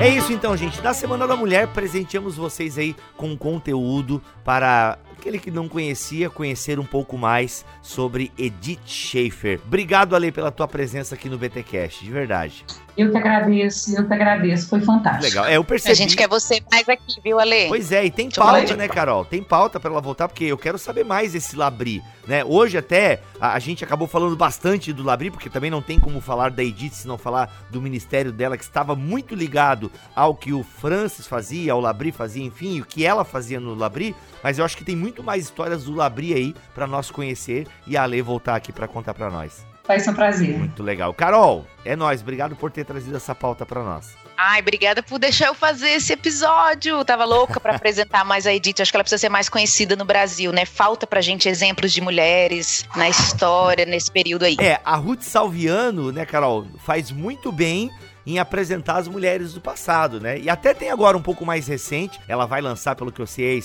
É 0.00 0.08
isso 0.08 0.32
então, 0.32 0.56
gente. 0.56 0.80
Na 0.80 0.94
Semana 0.94 1.26
da 1.28 1.36
Mulher, 1.36 1.68
presenteamos 1.68 2.34
vocês 2.34 2.78
aí 2.78 2.96
com 3.18 3.36
conteúdo 3.36 4.22
para 4.42 4.98
aquele 5.12 5.38
que 5.38 5.50
não 5.50 5.68
conhecia, 5.68 6.30
conhecer 6.30 6.80
um 6.80 6.86
pouco 6.86 7.18
mais 7.18 7.66
sobre 7.82 8.32
Edith 8.38 8.80
Schaefer. 8.86 9.60
Obrigado, 9.62 10.16
Ale, 10.16 10.32
pela 10.32 10.50
tua 10.50 10.66
presença 10.66 11.14
aqui 11.14 11.28
no 11.28 11.36
BTcast, 11.36 12.02
de 12.02 12.10
verdade. 12.10 12.64
Eu 12.96 13.10
que 13.10 13.16
agradeço, 13.16 13.96
eu 13.96 14.06
que 14.06 14.12
agradeço, 14.12 14.68
foi 14.68 14.80
fantástico. 14.80 15.24
Legal, 15.24 15.46
é, 15.46 15.56
eu 15.56 15.64
percebi. 15.64 15.92
A 15.92 15.94
gente 15.94 16.16
quer 16.16 16.28
você 16.28 16.62
mais 16.70 16.88
aqui, 16.88 17.20
viu, 17.22 17.38
Ale? 17.38 17.68
Pois 17.68 17.92
é, 17.92 18.04
e 18.04 18.10
tem 18.10 18.28
pauta, 18.30 18.76
né, 18.76 18.88
Carol? 18.88 19.24
Tem 19.24 19.42
pauta 19.42 19.78
para 19.78 19.90
ela 19.90 20.00
voltar, 20.00 20.28
porque 20.28 20.44
eu 20.44 20.58
quero 20.58 20.78
saber 20.78 21.04
mais 21.04 21.32
desse 21.32 21.56
Labri, 21.56 22.02
né? 22.26 22.44
Hoje 22.44 22.76
até 22.76 23.20
a, 23.40 23.54
a, 23.54 23.58
gente 23.58 23.84
acabou 23.84 24.06
falando 24.06 24.36
bastante 24.36 24.92
do 24.92 25.02
Labri, 25.02 25.30
porque 25.30 25.48
também 25.48 25.70
não 25.70 25.80
tem 25.80 25.98
como 25.98 26.20
falar 26.20 26.50
da 26.50 26.62
Edith 26.62 26.92
se 26.92 27.08
não 27.08 27.16
falar 27.16 27.66
do 27.70 27.80
ministério 27.80 28.32
dela, 28.32 28.56
que 28.56 28.64
estava 28.64 28.94
muito 28.94 29.34
ligado 29.34 29.90
ao 30.14 30.34
que 30.34 30.52
o 30.52 30.62
Francis 30.62 31.26
fazia, 31.26 31.72
ao 31.72 31.80
Labri 31.80 32.12
fazia, 32.12 32.44
enfim, 32.44 32.80
o 32.80 32.84
que 32.84 33.04
ela 33.04 33.24
fazia 33.24 33.60
no 33.60 33.74
Labri, 33.74 34.14
mas 34.42 34.58
eu 34.58 34.64
acho 34.64 34.76
que 34.76 34.84
tem 34.84 34.96
muito 34.96 35.22
mais 35.22 35.44
histórias 35.44 35.84
do 35.84 35.94
Labri 35.94 36.34
aí 36.34 36.54
para 36.74 36.86
nós 36.86 37.10
conhecer 37.10 37.66
e 37.86 37.96
a 37.96 38.02
Ale 38.02 38.20
voltar 38.22 38.56
aqui 38.56 38.72
para 38.72 38.88
contar 38.88 39.14
para 39.14 39.30
nós. 39.30 39.69
Vai 39.90 39.98
ser 39.98 40.10
um 40.10 40.14
prazer. 40.14 40.56
Muito 40.56 40.84
legal. 40.84 41.12
Carol, 41.12 41.66
é 41.84 41.96
nós. 41.96 42.20
Obrigado 42.20 42.54
por 42.54 42.70
ter 42.70 42.84
trazido 42.84 43.16
essa 43.16 43.34
pauta 43.34 43.66
para 43.66 43.82
nós. 43.82 44.16
Ai, 44.38 44.60
obrigada 44.60 45.02
por 45.02 45.18
deixar 45.18 45.48
eu 45.48 45.54
fazer 45.54 45.88
esse 45.88 46.12
episódio. 46.12 47.04
Tava 47.04 47.24
louca 47.24 47.58
para 47.58 47.74
apresentar 47.74 48.24
mais 48.24 48.46
a 48.46 48.54
Edith. 48.54 48.80
Acho 48.80 48.92
que 48.92 48.96
ela 48.96 49.02
precisa 49.02 49.18
ser 49.18 49.28
mais 49.28 49.48
conhecida 49.48 49.96
no 49.96 50.04
Brasil, 50.04 50.52
né? 50.52 50.64
Falta 50.64 51.08
pra 51.08 51.20
gente 51.20 51.48
exemplos 51.48 51.92
de 51.92 52.00
mulheres 52.00 52.86
na 52.94 53.08
história, 53.08 53.84
nesse 53.84 54.12
período 54.12 54.44
aí. 54.44 54.56
É, 54.60 54.80
a 54.84 54.94
Ruth 54.94 55.22
Salviano, 55.22 56.12
né, 56.12 56.24
Carol, 56.24 56.68
faz 56.78 57.10
muito 57.10 57.50
bem 57.50 57.90
em 58.30 58.38
apresentar 58.38 58.96
as 58.96 59.08
mulheres 59.08 59.52
do 59.52 59.60
passado, 59.60 60.20
né? 60.20 60.38
E 60.38 60.48
até 60.48 60.72
tem 60.72 60.90
agora 60.90 61.16
um 61.16 61.22
pouco 61.22 61.44
mais 61.44 61.66
recente, 61.66 62.20
ela 62.28 62.46
vai 62.46 62.60
lançar, 62.60 62.94
pelo 62.94 63.10
que 63.10 63.20
eu 63.20 63.26
sei, 63.26 63.62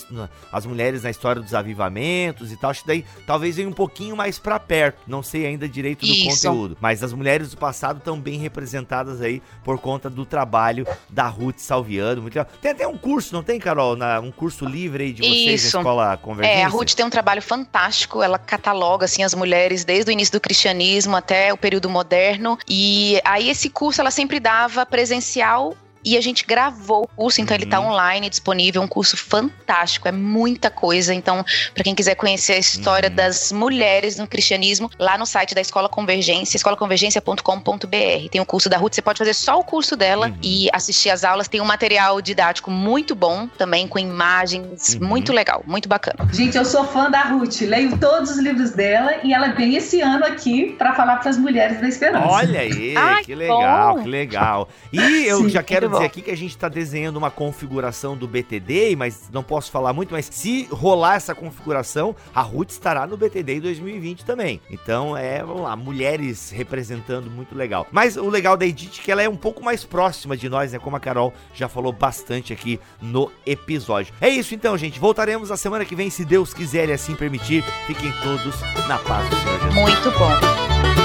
as 0.52 0.66
mulheres 0.66 1.04
na 1.04 1.10
história 1.10 1.42
dos 1.42 1.54
avivamentos 1.54 2.52
e 2.52 2.58
tal. 2.58 2.72
Acho 2.72 2.82
que 2.82 2.88
daí 2.88 3.06
talvez 3.28 3.56
venha 3.56 3.70
um 3.70 3.74
pouquinho 3.74 4.16
mais 4.16 4.40
para 4.40 4.60
perto. 4.60 5.00
Não 5.08 5.22
sei 5.22 5.46
ainda 5.46 5.68
direito 5.68 6.06
do 6.06 6.12
Isso. 6.12 6.48
conteúdo. 6.48 6.78
Mas 6.82 7.04
as 7.04 7.14
mulheres 7.14 7.52
do 7.52 7.58
passado 7.58 7.98
estão 7.98 8.20
bem 8.20 8.40
representadas 8.40 9.22
aí 9.22 9.42
por 9.64 9.78
conta 9.80 10.10
do 10.10 10.26
trabalho 10.26 10.88
da 11.10 11.28
Ruth 11.28 11.60
Salviano. 11.60 12.22
Muito 12.22 12.36
legal. 12.36 12.52
Tem 12.62 12.72
até 12.72 12.88
um 12.88 12.98
curso, 12.98 13.34
não 13.34 13.44
tem, 13.44 13.60
Carol? 13.60 13.96
Na, 13.96 14.20
um 14.20 14.32
curso 14.32 14.66
livre 14.66 15.04
aí 15.04 15.14
de 15.14 15.22
vocês 15.22 15.64
Isso. 15.64 15.78
na 15.78 15.82
escola 15.82 16.18
Convergência? 16.18 16.60
É, 16.60 16.64
a 16.64 16.68
Ruth 16.68 16.94
tem 16.94 17.06
um 17.06 17.10
trabalho 17.10 17.42
fantástico. 17.42 18.24
Ela 18.24 18.40
cataloga 18.40 19.06
assim 19.06 19.24
as 19.24 19.34
mulheres 19.34 19.86
desde 19.86 20.10
o 20.10 20.12
início 20.12 20.32
do 20.32 20.42
cristianismo 20.42 21.16
até 21.16 21.54
o 21.54 21.58
período 21.58 21.90
moderno. 21.90 22.58
E 22.68 23.22
aí 23.24 23.50
esse 23.50 23.70
curso 23.70 24.02
ela 24.02 24.12
sempre 24.12 24.40
dava 24.56 24.86
presencial 24.86 25.76
e 26.06 26.16
a 26.16 26.22
gente 26.22 26.46
gravou 26.46 27.04
o 27.04 27.08
curso, 27.08 27.42
então 27.42 27.56
uhum. 27.56 27.62
ele 27.62 27.70
tá 27.70 27.80
uhum. 27.80 27.88
online, 27.88 28.30
disponível, 28.30 28.82
um 28.82 28.88
curso 28.88 29.18
fantástico, 29.18 30.08
é 30.08 30.12
muita 30.12 30.70
coisa. 30.70 31.14
Então, 31.14 31.44
para 31.74 31.84
quem 31.84 31.96
quiser 31.96 32.16
conhecer 32.16 32.54
a 32.54 32.58
história 32.60 33.10
uhum. 33.10 33.16
das 33.16 33.52
mulheres 33.52 34.18
no 34.18 34.28
cristianismo, 34.28 34.90
lá 35.00 35.18
no 35.18 35.26
site 35.26 35.56
da 35.56 35.62
Escola 35.62 35.90
Convergência, 35.90 36.58
escolaconvergência.com.br. 36.58 38.30
Tem 38.30 38.40
o 38.40 38.46
curso 38.46 38.70
da 38.70 38.78
Ruth, 38.78 38.94
você 38.94 39.02
pode 39.02 39.18
fazer 39.18 39.34
só 39.34 39.60
o 39.60 39.64
curso 39.64 39.96
dela 39.96 40.28
uhum. 40.28 40.38
e 40.44 40.70
assistir 40.72 41.10
as 41.10 41.24
aulas. 41.24 41.48
Tem 41.48 41.60
um 41.60 41.66
material 41.66 42.22
didático 42.22 42.70
muito 42.70 43.16
bom 43.16 43.48
também, 43.48 43.88
com 43.88 43.98
imagens, 43.98 44.96
uhum. 44.96 45.08
muito 45.08 45.34
legal, 45.34 45.64
muito 45.66 45.90
bacana. 45.90 46.30
Gente, 46.32 46.56
eu 46.56 46.66
sou 46.66 46.86
fã 46.86 47.10
da 47.10 47.22
Ruth, 47.22 47.62
leio 47.62 47.98
todos 47.98 48.32
os 48.32 48.38
livros 48.38 48.72
dela 48.72 49.16
e 49.24 49.34
ela 49.34 49.48
vem 49.48 49.76
esse 49.76 50.02
ano 50.02 50.26
aqui 50.26 50.76
para 50.78 50.94
falar 50.94 51.18
para 51.18 51.32
as 51.32 51.38
mulheres 51.38 51.82
da 51.82 51.88
esperança. 51.88 52.28
Olha 52.28 52.60
aí, 52.60 52.96
Ai, 52.96 53.24
que 53.24 53.34
legal, 53.34 53.96
bom. 53.96 54.04
que 54.04 54.10
legal. 54.10 54.70
E 54.92 55.26
eu 55.26 55.40
Sim, 55.40 55.50
já 55.50 55.64
quero 55.64 55.95
dizer 55.96 56.06
aqui 56.06 56.22
que 56.22 56.32
a 56.32 56.38
gente 56.38 56.52
está 56.52 56.70
desenhando 56.70 57.18
uma 57.18 57.32
configuração 57.32 58.16
do 58.16 58.28
BTD, 58.28 58.96
mas 58.96 59.30
não 59.32 59.44
posso 59.44 59.72
falar 59.72 59.94
muito, 59.94 60.12
mas 60.12 60.30
se 60.32 60.68
rolar 60.72 61.16
essa 61.16 61.36
configuração, 61.36 62.16
a 62.34 62.42
Ruth 62.42 62.72
estará 62.72 63.06
no 63.08 63.18
BTD 63.18 63.56
em 63.56 63.60
2020 63.62 64.26
também. 64.26 64.62
Então, 64.70 65.16
é, 65.16 65.44
vamos 65.44 65.64
lá, 65.64 65.76
mulheres 65.76 66.50
representando 66.50 67.30
muito 67.30 67.56
legal. 67.56 67.88
Mas 67.92 68.18
o 68.18 68.30
legal 68.30 68.58
da 68.58 68.66
Edith 68.66 69.00
é 69.00 69.04
que 69.04 69.12
ela 69.12 69.22
é 69.22 69.30
um 69.30 69.36
pouco 69.36 69.64
mais 69.64 69.84
próxima 69.84 70.36
de 70.36 70.50
nós, 70.50 70.72
né? 70.72 70.80
Como 70.80 70.96
a 70.96 71.00
Carol 71.00 71.34
já 71.54 71.68
falou 71.68 71.92
bastante 71.92 72.54
aqui 72.54 72.80
no 73.02 73.32
episódio. 73.46 74.14
É 74.20 74.30
isso 74.30 74.54
então, 74.54 74.78
gente. 74.78 75.00
Voltaremos 75.00 75.52
a 75.52 75.58
semana 75.58 75.86
que 75.86 75.96
vem, 75.96 76.10
se 76.10 76.26
Deus 76.26 76.54
quiser 76.54 76.90
e 76.90 76.94
assim 76.94 77.16
permitir. 77.16 77.64
Fiquem 77.88 78.12
todos 78.24 78.60
na 78.88 78.98
paz 79.00 79.28
do 79.30 79.36
Senhor 79.36 79.60
Jesus. 79.60 79.76
Muito 79.76 80.12
bom. 80.12 81.05